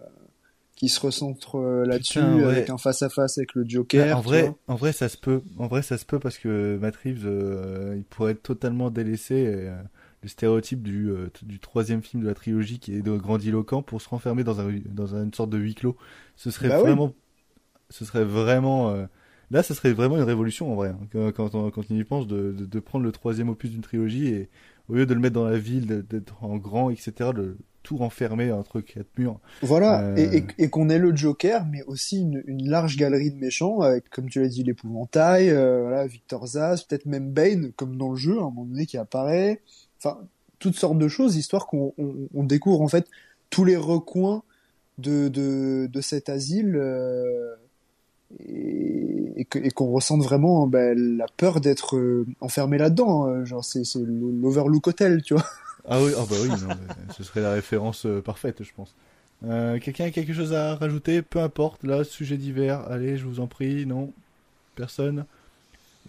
qui 0.81 0.89
se 0.89 0.99
recentre 0.99 1.57
euh, 1.57 1.85
là-dessus 1.85 2.21
ouais. 2.21 2.43
avec 2.43 2.71
un 2.71 2.79
face 2.79 3.03
à 3.03 3.11
face 3.11 3.37
avec 3.37 3.55
le 3.55 3.67
Joker. 3.69 4.17
en 4.17 4.23
vrai, 4.23 4.45
vois. 4.45 4.59
en 4.67 4.77
vrai, 4.77 4.93
ça 4.93 5.11
se 5.11 5.19
peut. 5.19 5.43
En 5.59 5.67
vrai, 5.67 5.83
ça 5.83 5.99
se 5.99 6.07
peut 6.07 6.19
parce 6.19 6.39
que 6.39 6.79
Matt 6.81 6.97
Reeves, 6.97 7.27
euh, 7.27 7.97
il 7.99 8.05
pourrait 8.05 8.33
être 8.33 8.43
totalement 8.43 8.91
délaissé. 8.91 9.35
et, 9.35 9.69
euh, 9.69 9.77
le 10.23 10.29
stéréotype 10.29 10.83
du, 10.83 11.11
euh, 11.11 11.31
du 11.43 11.59
troisième 11.61 12.03
film 12.03 12.23
de 12.23 12.29
la 12.29 12.35
trilogie 12.35 12.79
qui 12.79 12.95
est 12.95 13.03
de 13.03 13.17
grandiloquent 13.17 13.83
pour 13.83 14.03
se 14.03 14.09
renfermer 14.09 14.45
dans, 14.45 14.61
un, 14.61 14.73
dans 14.87 15.15
une 15.17 15.33
sorte 15.35 15.51
de 15.51 15.59
huis 15.59 15.75
clos. 15.75 15.97
Ce 16.37 16.51
serait 16.51 16.69
Bah 16.69 16.81
oui. 16.83 16.91
vraiment, 16.91 17.15
ce 17.91 18.05
serait 18.05 18.25
vraiment, 18.25 18.91
euh, 18.91 19.07
là, 19.51 19.63
ce 19.63 19.75
serait 19.75 19.93
vraiment 19.93 20.17
une 20.17 20.23
révolution 20.25 20.73
en 20.73 20.77
vrai. 20.77 20.91
hein, 20.91 21.33
quand, 21.35 21.55
on, 21.55 21.71
quand 21.71 21.83
on 21.91 21.95
y 21.95 22.05
pense 22.05 22.27
de, 22.27 22.53
de, 22.53 22.67
de 22.67 22.81
prendre 22.81 23.05
le 23.05 23.13
troisième 23.13 23.49
opus 23.49 23.71
d'une 23.71 23.83
trilogie 23.83 24.29
et 24.29 24.51
au 24.89 24.95
lieu 24.95 25.07
de 25.07 25.15
le 25.15 25.21
mettre 25.21 25.35
dans 25.35 25.49
la 25.49 25.59
ville, 25.59 25.87
d'être 26.09 26.43
en 26.45 26.57
grand, 26.57 26.91
etc., 26.91 27.33
de 27.35 27.57
tout 27.83 27.97
renfermer 27.97 28.53
entre 28.53 28.81
quatre 28.81 29.19
murs. 29.19 29.41
Voilà, 29.63 30.11
Euh, 30.15 30.17
et, 30.17 30.39
et, 30.39 30.47
et 30.59 30.71
qu'on 30.71 30.89
ait 30.89 30.99
le 30.99 31.15
Joker, 31.15 31.67
mais 31.67 31.83
aussi 31.85 32.21
une, 32.21 32.43
une 32.47 32.69
large 32.71 32.97
galerie 32.97 33.31
de 33.31 33.37
méchants, 33.37 33.81
avec, 33.81 34.09
comme 34.09 34.29
tu 34.31 34.41
l'as 34.41 34.49
dit, 34.49 34.63
l'épouvantail, 34.65 35.51
euh, 35.51 35.83
voilà, 35.83 36.07
Victor 36.07 36.47
Zaz, 36.47 36.85
peut-être 36.85 37.05
même 37.05 37.31
Bane, 37.33 37.73
comme 37.73 37.97
dans 37.99 38.11
le 38.11 38.17
jeu, 38.17 38.39
à 38.39 38.43
un 38.43 38.45
moment 38.45 38.65
donné, 38.65 38.87
qui 38.87 38.97
apparaît. 38.97 39.61
Enfin, 40.03 40.19
toutes 40.59 40.77
sortes 40.77 40.99
de 40.99 41.09
choses, 41.09 41.37
histoire 41.37 41.67
qu'on 41.67 41.93
on, 41.99 42.15
on 42.35 42.45
découvre 42.45 42.81
en 42.81 42.89
fait 42.89 43.07
tous 43.51 43.65
les 43.65 43.77
recoins 43.77 44.43
de, 44.99 45.29
de, 45.29 46.01
cet 46.01 46.29
asile 46.29 46.77
euh, 46.77 47.55
et, 48.39 49.47
qu'on 49.75 49.91
ressente 49.93 50.23
vraiment 50.23 50.67
ben, 50.67 51.17
la 51.17 51.27
peur 51.37 51.61
d'être 51.61 51.97
euh, 51.97 52.27
enfermé 52.41 52.79
là-dedans. 52.79 53.27
euh, 53.27 53.45
genre, 53.45 53.65
c'est 53.65 53.83
l'Overlook 53.97 54.87
Hotel, 54.87 55.23
tu 55.23 55.35
vois. 55.35 55.47
Ah 55.89 56.03
oui, 56.03 56.13
ah 56.17 56.25
bah 56.29 56.37
oui, 56.43 56.49
non, 56.49 56.75
ce 57.17 57.25
serait 57.25 57.41
la 57.41 57.53
référence 57.53 58.05
euh, 58.05 58.21
parfaite, 58.21 58.63
je 58.63 58.71
pense. 58.77 58.95
Quelqu'un 59.43 60.05
a 60.05 60.11
quelque 60.11 60.35
chose 60.35 60.53
à 60.53 60.77
rajouter? 60.77 61.23
Peu 61.23 61.41
importe, 61.41 61.83
là, 61.83 62.05
sujet 62.05 62.37
divers, 62.37 62.81
allez, 62.91 63.17
je 63.17 63.25
vous 63.25 63.41
en 63.41 63.47
prie, 63.47 63.87
non? 63.87 64.13
Personne? 64.75 65.25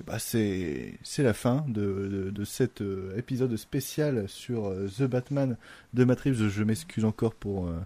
Bah, 0.05 0.19
c'est 0.19 0.93
c'est 1.03 1.23
la 1.23 1.33
fin 1.33 1.65
de, 1.67 1.81
de, 1.81 2.29
de 2.31 2.45
cet 2.45 2.81
euh, 2.81 3.15
épisode 3.17 3.55
spécial 3.57 4.27
sur 4.27 4.67
euh, 4.67 4.87
The 4.87 5.03
Batman 5.03 5.57
de 5.93 6.03
Reeves. 6.03 6.49
Je 6.49 6.63
m'excuse 6.63 7.05
encore 7.05 7.35
pour, 7.35 7.67
euh, 7.67 7.77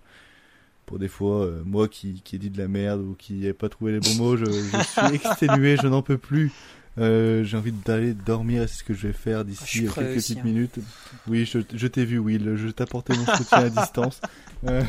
pour 0.86 1.00
des 1.00 1.08
fois, 1.08 1.50
moi 1.66 1.88
qui, 1.88 2.22
qui 2.24 2.36
ai 2.36 2.40
dit 2.40 2.50
de 2.50 2.58
la 2.58 2.68
merde 2.68 3.02
ou 3.02 3.16
qui 3.18 3.34
n'ai 3.34 3.54
pas 3.54 3.70
trouvé 3.70 3.94
les 3.94 4.00
bons 4.00 4.16
mots. 4.16 4.38
Je, 4.38 4.46
je 4.46 4.84
suis 4.84 5.16
exténué, 5.16 5.78
je 5.78 5.88
n'en 5.88 6.02
peux 6.02 6.18
plus. 6.18 6.52
Euh, 6.98 7.44
J'ai 7.44 7.58
envie 7.58 7.74
d'aller 7.74 8.14
dormir 8.14 8.64
et 8.64 8.68
c'est 8.68 8.80
ce 8.80 8.84
que 8.84 8.94
je 8.94 9.08
vais 9.08 9.14
faire 9.14 9.44
d'ici 9.44 9.86
euh, 9.86 9.92
quelques 9.92 10.16
petites 10.16 10.40
hein. 10.40 10.44
minutes. 10.44 10.80
Oui, 11.28 11.46
je, 11.46 11.60
je 11.74 11.88
t'ai 11.88 12.06
vu, 12.06 12.20
Will. 12.20 12.56
Je 12.56 12.70
t'apportais 12.70 13.16
mon 13.16 13.26
soutien 13.36 13.58
à 13.58 13.70
distance. 13.82 14.22
Euh, 14.66 14.82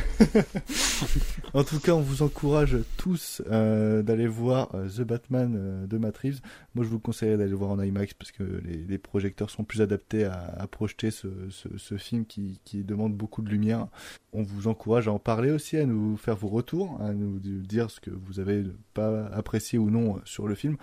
en 1.53 1.63
tout 1.63 1.79
cas, 1.79 1.91
on 1.91 2.01
vous 2.01 2.23
encourage 2.23 2.77
tous 2.95 3.41
euh, 3.51 4.01
d'aller 4.03 4.27
voir 4.27 4.69
The 4.95 5.01
Batman 5.01 5.85
de 5.85 5.97
Matt 5.97 6.17
Reeves. 6.17 6.39
Moi, 6.75 6.85
je 6.85 6.89
vous 6.89 6.99
conseillerais 6.99 7.37
d'aller 7.37 7.49
le 7.49 7.57
voir 7.57 7.71
en 7.71 7.81
IMAX 7.81 8.13
parce 8.13 8.31
que 8.31 8.43
les, 8.63 8.77
les 8.77 8.97
projecteurs 8.97 9.49
sont 9.49 9.63
plus 9.63 9.81
adaptés 9.81 10.23
à, 10.23 10.55
à 10.57 10.67
projeter 10.67 11.11
ce, 11.11 11.27
ce, 11.49 11.67
ce 11.77 11.97
film 11.97 12.25
qui, 12.25 12.59
qui 12.63 12.83
demande 12.83 13.15
beaucoup 13.15 13.41
de 13.41 13.49
lumière. 13.49 13.87
On 14.33 14.43
vous 14.43 14.67
encourage 14.67 15.07
à 15.07 15.11
en 15.11 15.19
parler 15.19 15.51
aussi, 15.51 15.77
à 15.77 15.85
nous 15.85 16.15
faire 16.15 16.35
vos 16.35 16.47
retours, 16.47 16.99
à 17.01 17.13
nous 17.13 17.39
dire 17.39 17.89
ce 17.89 17.99
que 17.99 18.11
vous 18.11 18.39
avez 18.39 18.63
pas 18.93 19.25
apprécié 19.27 19.79
ou 19.79 19.89
non 19.89 20.21
sur 20.25 20.47
le 20.47 20.55
film. 20.55 20.77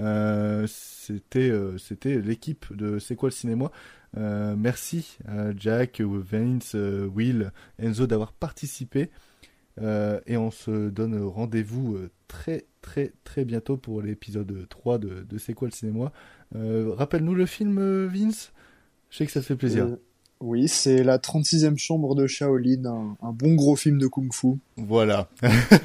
Euh, 0.00 0.66
c'était 0.70 1.50
euh, 1.50 1.76
c'était 1.78 2.20
l'équipe 2.20 2.66
de 2.74 2.98
C'est 2.98 3.16
quoi 3.16 3.28
le 3.28 3.34
cinéma 3.34 3.70
euh, 4.16 4.56
merci 4.58 5.18
à 5.28 5.56
Jack, 5.56 6.00
Vince, 6.00 6.72
euh, 6.74 7.06
Will, 7.06 7.52
Enzo 7.78 8.08
d'avoir 8.08 8.32
participé. 8.32 9.08
Euh, 9.80 10.18
et 10.26 10.36
on 10.36 10.50
se 10.50 10.88
donne 10.90 11.16
rendez-vous 11.22 11.96
très 12.26 12.64
très 12.82 13.12
très 13.22 13.44
bientôt 13.44 13.76
pour 13.76 14.02
l'épisode 14.02 14.66
3 14.68 14.98
de, 14.98 15.22
de 15.28 15.38
C'est 15.38 15.54
quoi 15.54 15.68
le 15.68 15.72
cinéma. 15.72 16.10
Euh, 16.56 16.92
Rappelle-nous 16.96 17.36
le 17.36 17.46
film, 17.46 18.06
Vince 18.06 18.52
Je 19.10 19.18
sais 19.18 19.26
que 19.26 19.32
ça 19.32 19.40
te 19.40 19.46
fait 19.46 19.54
plaisir. 19.56 19.84
Euh, 19.84 19.96
oui, 20.40 20.66
c'est 20.68 21.04
la 21.04 21.18
36e 21.18 21.76
chambre 21.78 22.14
de 22.16 22.26
Shaolin, 22.26 22.84
un, 22.86 23.16
un 23.22 23.32
bon 23.32 23.54
gros 23.54 23.76
film 23.76 23.98
de 23.98 24.08
kung-fu. 24.08 24.58
Voilà, 24.76 25.28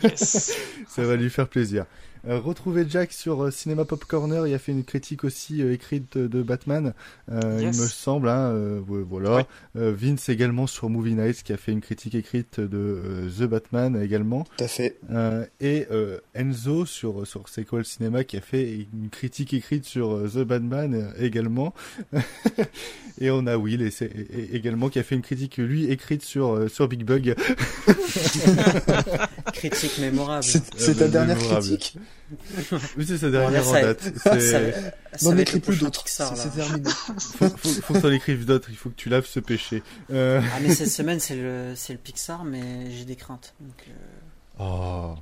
Yes. 0.04 0.58
ça 0.88 1.04
va 1.04 1.16
lui 1.16 1.30
faire 1.30 1.48
plaisir. 1.48 1.86
Euh, 2.28 2.40
retrouvez 2.40 2.86
Jack 2.90 3.12
sur 3.14 3.44
euh, 3.44 3.52
Cinéma 3.52 3.86
Pop 3.86 4.04
Corner, 4.06 4.48
il 4.48 4.54
a 4.56 4.58
fait 4.58 4.72
une 4.72 4.84
critique 4.84 5.24
aussi 5.24 5.62
euh, 5.62 5.74
écrite 5.74 6.18
de 6.18 6.42
Batman, 6.42 6.94
euh, 7.32 7.60
Yes. 7.62 7.76
il 7.78 7.82
me 7.84 7.88
semble. 7.88 8.30
Hein, 8.30 8.50
euh, 8.52 8.82
voilà. 8.88 9.38
Oui. 9.38 9.44
Euh, 9.82 9.94
Vince 9.96 10.28
également 10.30 10.66
sur 10.66 10.90
Movie 10.90 11.14
Nights 11.14 11.44
qui 11.44 11.54
a 11.54 11.58
fait 11.58 11.72
une 11.72 11.82
critique 11.82 12.16
écrite 12.16 12.60
de 12.60 12.68
euh, 12.78 13.30
The 13.30 13.44
Batman 13.44 14.02
également. 14.02 14.44
Tout 14.58 14.64
à 14.64 14.68
fait. 14.68 14.98
Euh, 15.12 15.46
et 15.60 15.86
euh, 15.92 16.18
Enzo 16.34 16.88
sur 16.88 17.28
sur 17.28 17.48
C'est 17.48 17.64
quoi 17.64 17.78
le 17.80 17.86
cinéma 17.86 18.24
qui 18.24 18.38
a 18.38 18.42
fait 18.42 18.88
une 18.92 19.10
critique 19.12 19.54
écrite 19.54 19.86
sur 19.86 20.14
euh, 20.16 20.28
The 20.28 20.40
Batman 20.40 20.96
euh, 20.96 21.12
également. 21.24 21.76
et 23.22 23.30
on 23.30 23.46
a 23.46 23.56
Will 23.58 23.84
et 23.84 23.92
c'est 23.92 24.06
et- 24.08 24.40
et- 24.40 24.56
également 24.56 24.90
qui 24.90 24.98
a 24.98 25.04
fait 25.04 25.14
une 25.16 25.22
critique 25.22 25.58
lui 25.58 25.86
écrite 25.92 26.24
sur 26.24 26.56
euh, 26.56 26.68
sur 26.70 26.88
Big 26.88 27.04
Bug. 27.06 27.36
Critique 29.54 30.00
mémorable. 30.00 30.44
C'est 30.44 30.96
ta 30.96 31.08
dernière 31.08 31.38
mémorable. 31.38 31.66
critique? 31.66 31.98
Oui, 32.98 33.06
c'est 33.06 33.18
sa 33.18 33.28
Bon, 33.30 33.34
là, 33.34 33.40
dernière 33.52 33.68
en 33.68 33.72
ça- 33.72 33.82
date. 33.82 34.18
ça, 34.18 34.60
N'en 35.30 35.38
écris 35.38 35.60
plus 35.60 35.80
d'autres. 35.80 36.04
C'est 36.08 36.56
terminé. 36.56 36.90
faut, 37.20 37.50
faut, 37.50 37.70
faut 37.70 37.94
que 37.94 38.00
t'en 38.00 38.12
écrives 38.12 38.46
d'autres. 38.46 38.70
Il 38.72 38.78
faut 38.78 38.90
que 38.90 38.96
tu 38.96 39.10
laves 39.10 39.26
ce 39.28 39.40
péché. 39.40 39.84
Euh... 40.12 40.42
Ah 40.44 40.60
mais 40.62 40.74
cette 40.74 40.90
semaine 40.90 41.20
c'est 41.20 41.36
le 41.36 41.74
c'est 41.76 41.94
le 41.94 42.00
Pixar 42.00 42.44
mais 42.44 42.90
j'ai 42.92 43.06
des 43.06 43.16
craintes. 43.16 43.54
Donc, 43.60 43.86
euh, 43.90 43.94
Oh. 44.60 45.16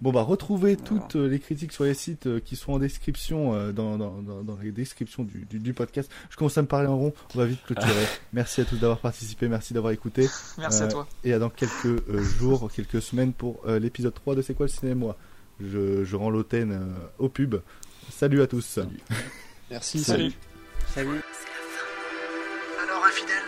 Bon 0.00 0.12
bah 0.12 0.22
retrouvez 0.22 0.76
Voilà. 0.76 0.86
toutes 1.02 1.16
euh, 1.16 1.28
les 1.28 1.40
critiques 1.40 1.72
sur 1.72 1.82
les 1.82 1.92
sites 1.94 2.40
qui 2.44 2.54
sont 2.54 2.72
en 2.72 2.78
description 2.78 3.54
euh, 3.54 3.72
dans, 3.72 3.98
dans, 3.98 4.22
dans, 4.22 4.44
dans 4.44 4.56
les 4.62 4.70
descriptions 4.70 5.24
du, 5.24 5.44
du, 5.50 5.58
du 5.58 5.74
podcast. 5.74 6.08
Je 6.30 6.36
commence 6.36 6.56
à 6.56 6.62
me 6.62 6.68
parler 6.68 6.86
en 6.86 6.96
rond, 6.96 7.12
on 7.34 7.38
va 7.38 7.46
vite 7.46 7.58
clôturer. 7.66 8.06
merci 8.32 8.60
à 8.60 8.64
tous 8.64 8.76
d'avoir 8.76 9.00
participé, 9.00 9.48
merci 9.48 9.74
d'avoir 9.74 9.92
écouté 9.92 10.28
Merci 10.56 10.84
à 10.84 10.86
toi. 10.86 11.08
et 11.24 11.32
à 11.32 11.40
dans 11.40 11.50
quelques 11.50 11.86
euh, 11.86 12.22
jours, 12.38 12.70
quelques 12.72 13.02
semaines 13.02 13.32
pour 13.32 13.60
euh, 13.66 13.80
l'épisode 13.80 14.14
3 14.14 14.36
de 14.36 14.42
C'est 14.42 14.54
quoi 14.54 14.66
le 14.66 14.70
cinéma? 14.72 15.16
Je, 15.60 16.04
je 16.04 16.16
rends 16.16 16.30
l'automne 16.30 16.72
euh, 16.72 17.08
au 17.18 17.28
pub. 17.28 17.56
Salut 18.10 18.42
à 18.42 18.46
tous. 18.46 18.78
Merci. 19.70 20.02
Salut. 20.02 20.32
salut. 20.94 21.20
Alors, 22.82 23.04
infidèle, 23.04 23.42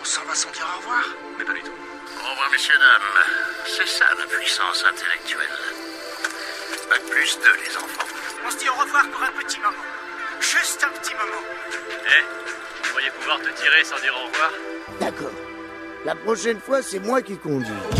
on 0.00 0.04
s'en 0.04 0.24
va 0.24 0.34
sans 0.34 0.50
dire 0.52 0.66
au 0.74 0.78
revoir? 0.80 1.04
Mais 1.38 1.44
pas 1.44 1.52
du 1.54 1.60
tout. 1.60 1.70
Au 1.70 2.30
revoir, 2.30 2.50
messieurs, 2.50 2.74
dames. 2.74 3.24
C'est 3.66 3.86
ça 3.86 4.06
la 4.18 4.26
puissance 4.26 4.84
intellectuelle. 4.84 5.54
Pas 6.88 6.98
de 6.98 7.10
plus 7.10 7.38
de 7.38 7.50
les 7.64 7.76
enfants. 7.76 8.08
On 8.46 8.50
se 8.50 8.58
dit 8.58 8.68
au 8.68 8.74
revoir 8.82 9.08
pour 9.10 9.22
un 9.22 9.42
petit 9.42 9.58
moment. 9.60 9.86
Juste 10.40 10.84
un 10.84 10.98
petit 10.98 11.14
moment. 11.14 11.44
Eh, 12.06 12.22
vous 12.82 12.90
pourriez 12.90 13.10
pouvoir 13.20 13.38
te 13.38 13.50
tirer 13.60 13.84
sans 13.84 14.00
dire 14.00 14.14
au 14.16 14.26
revoir? 14.26 14.50
D'accord. 14.98 15.32
La 16.04 16.14
prochaine 16.16 16.58
fois, 16.58 16.82
c'est 16.82 16.98
moi 16.98 17.22
qui 17.22 17.36
conduis. 17.36 17.99